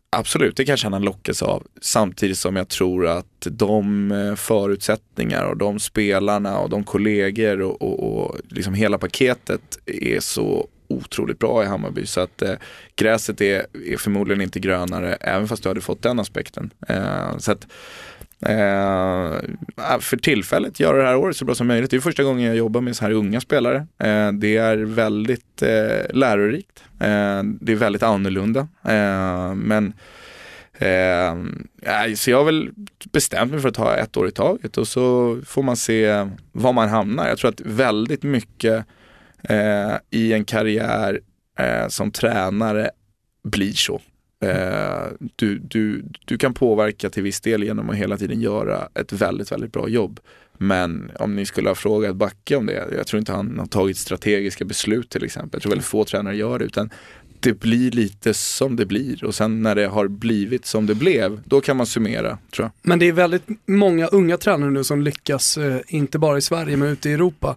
absolut, 0.09 0.57
det 0.57 0.65
kan 0.65 0.71
jag 0.71 0.79
känna 0.79 0.97
en 0.97 1.03
lockelse 1.03 1.45
av. 1.45 1.63
Samtidigt 1.81 2.37
som 2.37 2.55
jag 2.55 2.67
tror 2.67 3.07
att 3.07 3.47
de 3.51 4.11
eh, 4.11 4.35
förutsättningar 4.35 5.43
och 5.43 5.57
de 5.57 5.79
spelarna 5.79 6.57
och 6.57 6.69
de 6.69 6.83
kollegor 6.83 7.61
och, 7.61 7.81
och, 7.81 8.17
och 8.17 8.37
liksom 8.49 8.73
hela 8.73 8.97
paketet 8.97 9.79
är 9.85 10.19
så 10.19 10.67
otroligt 10.87 11.39
bra 11.39 11.63
i 11.63 11.67
Hammarby. 11.67 12.05
Så 12.05 12.21
att 12.21 12.41
eh, 12.41 12.53
gräset 12.95 13.41
är, 13.41 13.65
är 13.85 13.97
förmodligen 13.97 14.41
inte 14.41 14.59
grönare 14.59 15.13
även 15.13 15.47
fast 15.47 15.63
du 15.63 15.69
hade 15.69 15.81
fått 15.81 16.01
den 16.01 16.19
aspekten. 16.19 16.73
Eh, 16.87 17.37
så 17.37 17.51
att 17.51 17.67
Eh, 18.39 19.99
för 19.99 20.17
tillfället 20.17 20.79
göra 20.79 20.97
det 20.97 21.07
här 21.07 21.15
året 21.15 21.37
så 21.37 21.45
bra 21.45 21.55
som 21.55 21.67
möjligt. 21.67 21.91
Det 21.91 21.97
är 21.97 22.01
första 22.01 22.23
gången 22.23 22.45
jag 22.45 22.55
jobbar 22.55 22.81
med 22.81 22.95
så 22.95 23.05
här 23.05 23.11
unga 23.11 23.41
spelare. 23.41 23.87
Eh, 23.99 24.31
det 24.31 24.57
är 24.57 24.77
väldigt 24.77 25.61
eh, 25.61 26.13
lärorikt. 26.13 26.83
Eh, 26.99 27.43
det 27.43 27.71
är 27.71 27.75
väldigt 27.75 28.03
annorlunda. 28.03 28.67
Eh, 28.83 29.53
men 29.55 29.93
eh, 30.73 32.13
så 32.15 32.31
jag 32.31 32.37
har 32.37 32.45
väl 32.45 32.71
bestämt 33.11 33.51
mig 33.51 33.61
för 33.61 33.69
att 33.69 33.75
ta 33.75 33.95
ett 33.95 34.17
år 34.17 34.27
i 34.27 34.31
taget 34.31 34.77
och 34.77 34.87
så 34.87 35.37
får 35.45 35.63
man 35.63 35.77
se 35.77 36.27
var 36.51 36.73
man 36.73 36.89
hamnar. 36.89 37.27
Jag 37.27 37.37
tror 37.37 37.49
att 37.49 37.61
väldigt 37.61 38.23
mycket 38.23 38.85
eh, 39.49 39.97
i 40.09 40.33
en 40.33 40.45
karriär 40.45 41.19
eh, 41.59 41.87
som 41.87 42.11
tränare 42.11 42.89
blir 43.43 43.73
så. 43.73 44.01
Eh, 44.43 45.07
du, 45.35 45.59
du, 45.59 46.05
du 46.25 46.37
kan 46.37 46.53
påverka 46.53 47.09
till 47.09 47.23
viss 47.23 47.41
del 47.41 47.63
genom 47.63 47.89
att 47.89 47.95
hela 47.95 48.17
tiden 48.17 48.41
göra 48.41 48.89
ett 48.93 49.13
väldigt, 49.13 49.51
väldigt 49.51 49.71
bra 49.71 49.89
jobb. 49.89 50.19
Men 50.57 51.11
om 51.19 51.35
ni 51.35 51.45
skulle 51.45 51.69
ha 51.69 51.75
frågat 51.75 52.15
Backe 52.15 52.55
om 52.55 52.65
det, 52.65 52.87
jag 52.97 53.07
tror 53.07 53.19
inte 53.19 53.31
han 53.31 53.59
har 53.59 53.65
tagit 53.65 53.97
strategiska 53.97 54.65
beslut 54.65 55.09
till 55.09 55.23
exempel. 55.23 55.49
Jag 55.53 55.61
tror 55.61 55.69
väldigt 55.69 55.87
få 55.87 56.05
tränare 56.05 56.35
gör 56.35 56.59
det. 56.59 56.65
Utan 56.65 56.89
det 57.45 57.59
blir 57.59 57.91
lite 57.91 58.33
som 58.33 58.75
det 58.75 58.85
blir 58.85 59.23
och 59.23 59.35
sen 59.35 59.61
när 59.61 59.75
det 59.75 59.87
har 59.87 60.07
blivit 60.07 60.65
som 60.65 60.85
det 60.85 60.95
blev, 60.95 61.41
då 61.45 61.61
kan 61.61 61.77
man 61.77 61.85
summera 61.85 62.37
tror 62.51 62.65
jag. 62.65 62.71
Men 62.81 62.99
det 62.99 63.07
är 63.07 63.11
väldigt 63.11 63.47
många 63.65 64.07
unga 64.07 64.37
tränare 64.37 64.71
nu 64.71 64.83
som 64.83 65.01
lyckas, 65.01 65.57
eh, 65.57 65.77
inte 65.87 66.19
bara 66.19 66.37
i 66.37 66.41
Sverige 66.41 66.77
men 66.77 66.87
ute 66.87 67.09
i 67.09 67.13
Europa. 67.13 67.55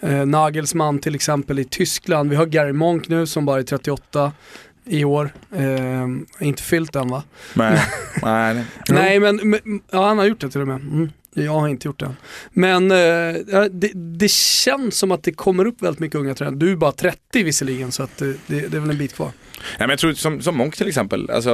Eh, 0.00 0.26
Nagelsmann 0.26 0.98
till 0.98 1.14
exempel 1.14 1.58
i 1.58 1.64
Tyskland, 1.64 2.30
vi 2.30 2.36
har 2.36 2.46
Gary 2.46 2.72
Monk 2.72 3.08
nu 3.08 3.26
som 3.26 3.44
bara 3.44 3.58
är 3.58 3.62
38 3.62 4.32
i 4.84 5.04
år. 5.04 5.30
Eh, 5.56 6.46
inte 6.46 6.62
fyllt 6.62 6.96
än 6.96 7.08
va? 7.08 7.22
Nej, 7.54 7.80
nej, 8.22 8.64
nej. 8.88 9.20
Men, 9.20 9.36
men, 9.50 9.80
ja 9.90 10.08
han 10.08 10.18
har 10.18 10.24
gjort 10.24 10.40
det 10.40 10.50
till 10.50 10.60
och 10.60 10.68
med. 10.68 10.80
Mm. 10.80 11.10
Jag 11.44 11.52
har 11.52 11.68
inte 11.68 11.88
gjort 11.88 12.00
det. 12.00 12.14
Men 12.50 12.90
eh, 12.90 13.64
det, 13.70 13.90
det, 13.94 14.30
känns 14.30 14.98
som 14.98 15.12
att 15.12 15.22
det 15.22 15.32
kommer 15.32 15.64
upp 15.64 15.82
väldigt 15.82 16.00
mycket 16.00 16.20
unga 16.20 16.34
tränare. 16.34 16.56
Du 16.56 16.72
är 16.72 16.76
bara 16.76 16.92
30 16.92 17.42
visserligen 17.42 17.92
så 17.92 18.02
att 18.02 18.18
det, 18.18 18.34
det, 18.46 18.60
det 18.68 18.76
är 18.76 18.80
väl 18.80 18.90
en 18.90 18.98
bit 18.98 19.14
kvar. 19.14 19.30
Ja, 19.56 19.60
men 19.78 19.90
jag 19.90 19.98
tror 19.98 20.12
som, 20.12 20.42
som 20.42 20.56
Monk 20.56 20.76
till 20.76 20.88
exempel, 20.88 21.30
alltså, 21.30 21.50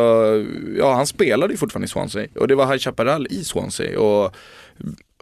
ja, 0.78 0.94
han 0.94 1.06
spelade 1.06 1.52
ju 1.52 1.56
fortfarande 1.56 1.84
i 1.84 1.88
Swansea 1.88 2.26
och 2.34 2.48
det 2.48 2.54
var 2.54 2.66
High 2.66 2.78
Chaparral 2.78 3.26
i 3.30 3.44
Swansea. 3.44 4.00
Och 4.00 4.36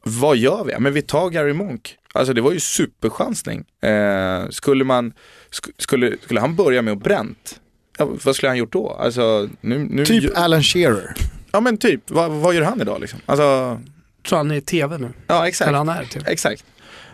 vad 0.03 0.37
gör 0.37 0.65
vi? 0.65 0.79
Men 0.79 0.93
vi 0.93 1.03
tar 1.03 1.31
Gary 1.31 1.53
Monk. 1.53 1.97
Alltså 2.15 2.33
det 2.33 2.41
var 2.41 2.53
ju 2.53 2.61
superchansning. 2.61 3.65
Eh, 3.83 4.49
skulle, 4.51 4.85
man, 4.85 5.13
sk 5.51 5.65
skulle, 5.79 6.17
skulle 6.23 6.41
han 6.41 6.57
börja 6.57 6.83
med 6.83 6.93
att 6.93 7.03
bränt, 7.03 7.61
ja, 7.99 8.09
vad 8.25 8.37
skulle 8.37 8.51
han 8.51 8.59
gjort 8.59 8.73
då? 8.73 8.91
Alltså, 8.91 9.49
nu, 9.61 9.79
nu 9.79 10.07
typ 10.07 10.39
Alan 10.39 10.63
Shearer. 10.63 11.15
Ja 11.53 11.61
men 11.61 11.79
typ, 11.79 12.11
vad, 12.11 12.31
vad 12.31 12.55
gör 12.55 12.63
han 12.63 12.81
idag 12.81 13.01
liksom? 13.01 13.21
Alltså, 13.27 13.81
tror 14.29 14.37
han 14.37 14.51
är 14.51 14.55
i 14.55 14.61
tv 14.61 14.99
nu. 14.99 15.13
Ja 15.27 15.49
exakt. 15.49 15.69
Eller 15.69 15.79
han 15.79 15.89
är 15.89 16.05
tv. 16.05 16.33
Exakt. 16.33 16.65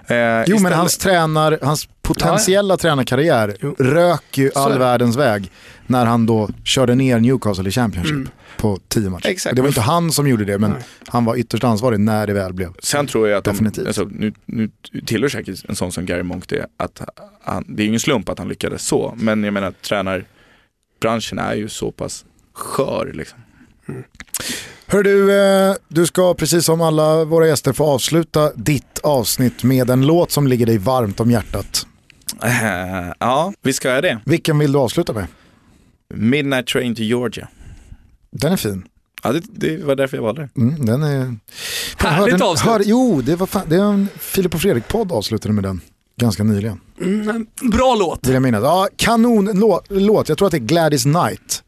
Eh, 0.06 0.16
jo 0.16 0.42
istället... 0.42 0.62
men 0.62 0.72
hans, 0.72 0.98
tränar, 0.98 1.58
hans 1.62 1.88
potentiella 2.02 2.72
ja, 2.72 2.72
ja. 2.72 2.76
tränarkarriär 2.76 3.56
jo. 3.60 3.74
rök 3.78 4.38
ju 4.38 4.50
all 4.54 4.78
världens 4.78 5.16
väg 5.16 5.50
när 5.86 6.06
han 6.06 6.26
då 6.26 6.48
körde 6.64 6.94
ner 6.94 7.18
Newcastle 7.18 7.68
i 7.68 7.72
Championship. 7.72 8.14
Mm. 8.14 8.28
på 8.56 8.78
tio 8.88 9.10
matcher. 9.10 9.28
Exakt. 9.28 9.56
Det 9.56 9.62
var 9.62 9.68
inte 9.68 9.80
han 9.80 10.12
som 10.12 10.28
gjorde 10.28 10.44
det, 10.44 10.58
men 10.58 10.70
Nej. 10.70 10.82
han 11.06 11.24
var 11.24 11.36
ytterst 11.36 11.64
ansvarig 11.64 12.00
när 12.00 12.26
det 12.26 12.32
väl 12.32 12.52
blev. 12.52 12.72
Sen 12.82 13.06
tror 13.06 13.28
jag 13.28 13.38
att 13.38 13.44
Definitivt. 13.44 13.84
De, 13.84 13.88
alltså, 13.88 14.04
nu, 14.04 14.32
nu 14.46 14.70
tillhör 15.06 15.28
säkert 15.28 15.64
en 15.68 15.76
sån 15.76 15.92
som 15.92 16.06
Gary 16.06 16.22
Monk 16.22 16.48
det, 16.48 16.66
att 16.76 17.02
han, 17.42 17.64
det 17.68 17.82
är 17.82 17.86
ingen 17.86 18.00
slump 18.00 18.28
att 18.28 18.38
han 18.38 18.48
lyckades 18.48 18.86
så, 18.86 19.14
men 19.16 19.44
jag 19.44 19.54
menar 19.54 19.70
tränarbranschen 19.70 21.38
är 21.38 21.54
ju 21.54 21.68
så 21.68 21.90
pass 21.90 22.24
skör 22.52 23.12
liksom. 23.14 23.38
Mm. 23.88 24.04
Hör 24.88 25.02
du, 25.02 25.38
eh, 25.38 25.74
du 25.88 26.06
ska 26.06 26.34
precis 26.34 26.64
som 26.64 26.80
alla 26.80 27.24
våra 27.24 27.46
gäster 27.46 27.72
få 27.72 27.84
avsluta 27.84 28.52
ditt 28.54 28.98
avsnitt 29.02 29.62
med 29.62 29.90
en 29.90 30.06
låt 30.06 30.30
som 30.30 30.46
ligger 30.46 30.66
dig 30.66 30.78
varmt 30.78 31.20
om 31.20 31.30
hjärtat. 31.30 31.86
Uh, 32.44 33.12
ja, 33.18 33.52
vi 33.62 33.72
ska 33.72 33.88
göra 33.88 34.00
det. 34.00 34.20
Vilken 34.24 34.58
vill 34.58 34.72
du 34.72 34.78
avsluta 34.78 35.12
med? 35.12 35.26
Midnight 36.14 36.66
Train 36.66 36.94
to 36.94 37.02
Georgia. 37.02 37.48
Den 38.30 38.52
är 38.52 38.56
fin. 38.56 38.84
Ja, 39.22 39.32
det, 39.32 39.42
det 39.48 39.84
var 39.84 39.96
därför 39.96 40.16
jag 40.16 40.24
valde 40.24 40.48
mm, 40.56 40.86
den. 40.86 41.02
Är... 41.02 41.36
Härligt 41.96 42.40
avslut. 42.40 42.72
Hör, 42.72 42.82
jo, 42.84 43.22
det 43.22 43.36
var 43.36 43.46
fan, 43.46 43.66
det 43.68 43.76
är 43.76 43.82
en 43.82 44.08
Filip 44.18 44.54
och 44.54 44.60
Fredrik-podd 44.60 45.12
avslutade 45.12 45.54
med 45.54 45.64
den 45.64 45.80
ganska 46.20 46.44
nyligen. 46.44 46.80
Mm, 47.00 47.46
bra 47.72 47.94
låt. 47.98 48.26
Vill 48.26 48.34
jag 48.34 48.42
minnas. 48.42 48.62
Ja, 48.62 48.88
kanon 48.96 49.50
låt. 49.90 50.28
Jag 50.28 50.38
tror 50.38 50.46
att 50.46 50.52
det 50.52 50.56
är 50.58 50.60
Gladys 50.60 51.02
Knight 51.02 51.62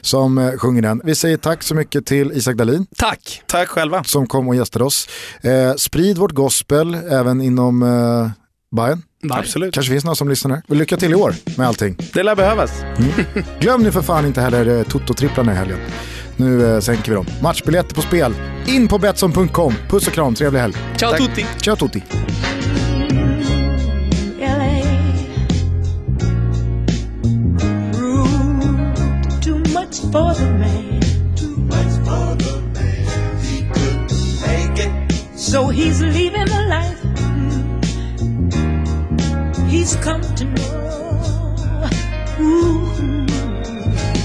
som 0.00 0.38
eh, 0.38 0.52
sjunger 0.58 0.82
den. 0.82 1.00
Vi 1.04 1.14
säger 1.14 1.36
tack 1.36 1.62
så 1.62 1.74
mycket 1.74 2.06
till 2.06 2.32
Isak 2.32 2.56
Dalin. 2.56 2.86
Tack. 2.96 3.42
Tack 3.46 3.68
själva. 3.68 4.04
Som 4.04 4.26
kom 4.26 4.48
och 4.48 4.54
gästade 4.54 4.84
oss. 4.84 5.08
Eh, 5.42 5.74
sprid 5.74 6.18
vårt 6.18 6.32
gospel 6.32 6.94
även 6.94 7.40
inom 7.40 7.82
eh, 7.82 8.30
Bayern. 8.76 9.02
Absolut. 9.30 9.74
Kanske 9.74 9.92
finns 9.92 10.04
någon 10.04 10.16
som 10.16 10.28
lyssnar. 10.28 10.62
Lycka 10.66 10.96
till 10.96 11.12
i 11.12 11.14
år 11.14 11.34
med 11.56 11.66
allting. 11.66 11.96
Det 12.14 12.22
lär 12.22 12.36
behövas. 12.36 12.70
Mm. 12.82 13.44
Glöm 13.60 13.82
nu 13.82 13.92
för 13.92 14.02
fan 14.02 14.26
inte 14.26 14.40
heller 14.40 14.78
eh, 14.78 14.82
Toto-tripplarna 14.84 15.52
i 15.52 15.56
helgen. 15.56 15.78
Nu 16.36 16.74
eh, 16.74 16.80
sänker 16.80 17.08
vi 17.10 17.14
dem. 17.14 17.26
Matchbiljetter 17.42 17.94
på 17.94 18.02
spel. 18.02 18.34
In 18.66 18.88
på 18.88 18.98
Betsson.com. 18.98 19.74
Puss 19.88 20.06
och 20.06 20.12
kram, 20.12 20.34
trevlig 20.34 20.60
helg. 20.60 20.74
Ciao 20.96 21.10
Tack. 21.10 21.20
tutti. 21.20 21.46
Ciao 21.60 21.76
tutti. 21.76 22.02
For 30.12 30.34
the 30.34 30.46
man. 30.60 31.00
Too 31.34 31.56
much 31.56 31.92
for 32.06 32.36
the 32.44 32.54
man. 32.74 33.38
He 33.40 33.62
couldn't 33.72 34.12
make 34.46 34.78
it. 34.86 35.12
So 35.38 35.68
he's 35.68 36.02
leaving 36.02 36.44
the 36.44 36.62
life 36.68 37.02
he's 39.72 39.96
come 39.96 40.20
to 40.20 40.44
know. 40.44 41.88
Ooh. 42.40 42.84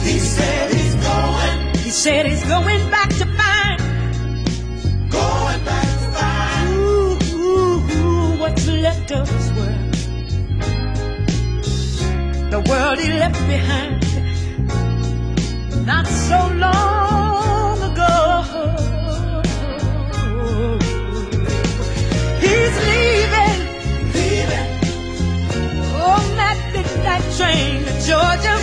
He 0.04 0.20
said 0.20 0.74
he's 0.74 0.96
going. 0.96 1.58
He 1.86 1.90
said 1.90 2.26
he's 2.26 2.44
going 2.44 2.84
back 2.92 3.10
to 3.22 3.26
find. 3.40 3.80
Going 5.10 5.62
back 5.64 5.88
to 6.02 6.08
find. 6.18 6.70
Ooh, 6.76 7.18
ooh, 7.32 7.80
ooh, 7.96 8.40
what's 8.42 8.68
left 8.68 9.12
of 9.14 9.30
his 9.30 9.54
world. 9.54 9.94
The 12.52 12.60
world 12.70 13.00
he 13.00 13.08
left 13.14 13.40
behind 13.48 14.07
not 15.88 16.06
so 16.06 16.40
long 16.66 17.78
ago. 17.90 18.14
He's 22.44 22.76
leaving, 22.90 23.60
leaving. 24.18 24.70
On 26.12 26.26
that 26.42 26.60
midnight 26.74 27.26
train 27.38 27.86
to 27.86 27.94
Georgia. 28.10 28.56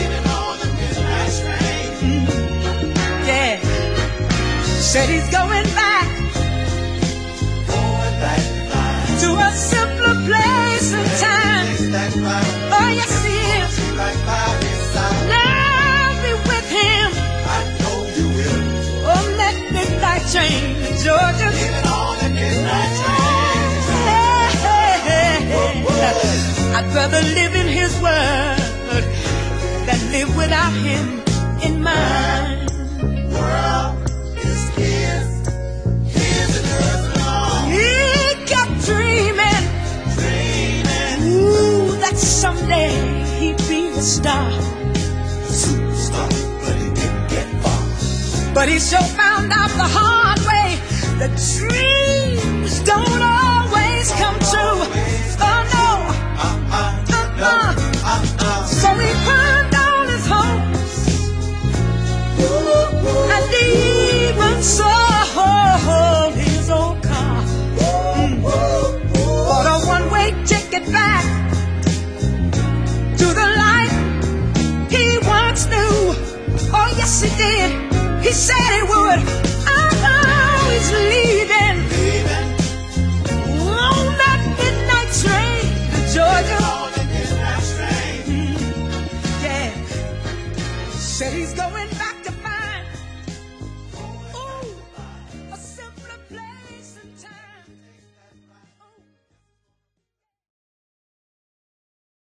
Train. 1.40 1.88
Mm, 2.04 2.26
yeah, 3.26 3.54
said 4.90 5.08
he's 5.08 5.28
going 5.30 5.68
back, 5.80 6.08
going 7.72 8.16
back. 8.20 8.42
To 9.22 9.28
a 9.46 9.50
simpler 9.70 10.16
place 10.26 10.73
Georgia. 21.02 21.48
On 21.88 22.16
the 22.18 22.28
midnight 22.34 22.92
train. 23.00 23.34
I'd 26.76 26.88
rather 26.94 27.22
live 27.22 27.54
in 27.54 27.68
his 27.68 27.92
world 28.00 29.04
than 29.86 30.00
live 30.12 30.36
without 30.36 30.72
him 30.72 31.22
in 31.62 31.82
mine. 31.82 32.66
World 33.30 34.10
is 34.36 34.68
his, 34.70 35.26
his 36.18 36.52
alone. 36.72 37.70
He 37.70 37.90
kept 38.52 38.74
dreaming, 38.84 39.64
dreaming. 40.18 41.16
Ooh, 41.32 41.96
that 42.00 42.16
someday 42.16 42.92
he'd 43.38 43.58
be 43.68 43.92
star. 44.00 44.73
But 48.54 48.68
he 48.68 48.78
sure 48.78 49.02
found 49.02 49.52
out 49.52 49.70
the 49.70 49.88
hard 49.96 50.38
way. 50.46 50.78
the 51.18 51.28
dreams 51.58 52.80
don't 52.80 53.22
always 53.22 54.10
come 54.12 54.38
true. 54.50 54.78
Oh 55.42 55.60
no. 55.74 55.88
Uh-uh. 56.70 58.64
So 58.66 58.88
he 58.94 59.10
burned 59.26 59.74
all 59.74 60.06
his 60.06 60.26
hopes 60.26 60.94
and 63.34 63.54
even 63.54 64.62
sold 64.62 66.34
his 66.36 66.70
old 66.70 67.02
car. 67.02 67.42
Mm. 68.16 68.42
Bought 68.42 69.66
a 69.66 69.86
one-way 69.86 70.28
ticket 70.44 70.86
back 70.92 71.24
to 73.18 73.26
the 73.40 73.48
life 73.64 73.94
he 74.90 75.18
once 75.26 75.66
knew. 75.66 76.14
Oh 76.72 76.94
yes, 76.96 77.22
he 77.22 77.28
did. 77.36 77.83
He 78.24 78.32
said 78.32 78.56
he 78.72 78.82
would. 78.82 79.20
I'm 79.68 80.70
he's 80.70 80.90
leaving. 80.92 81.76
leaving. 81.92 82.48
On 83.68 84.06
that 84.22 84.40
midnight 84.58 85.10
train 85.20 85.64
to 85.92 85.98
Georgia. 86.14 86.62
Train. 87.76 88.22
Mm 88.26 88.56
-hmm. 88.56 89.44
Yeah. 89.44 89.70
Said 90.96 91.32
he's 91.34 91.52
going. 91.52 91.73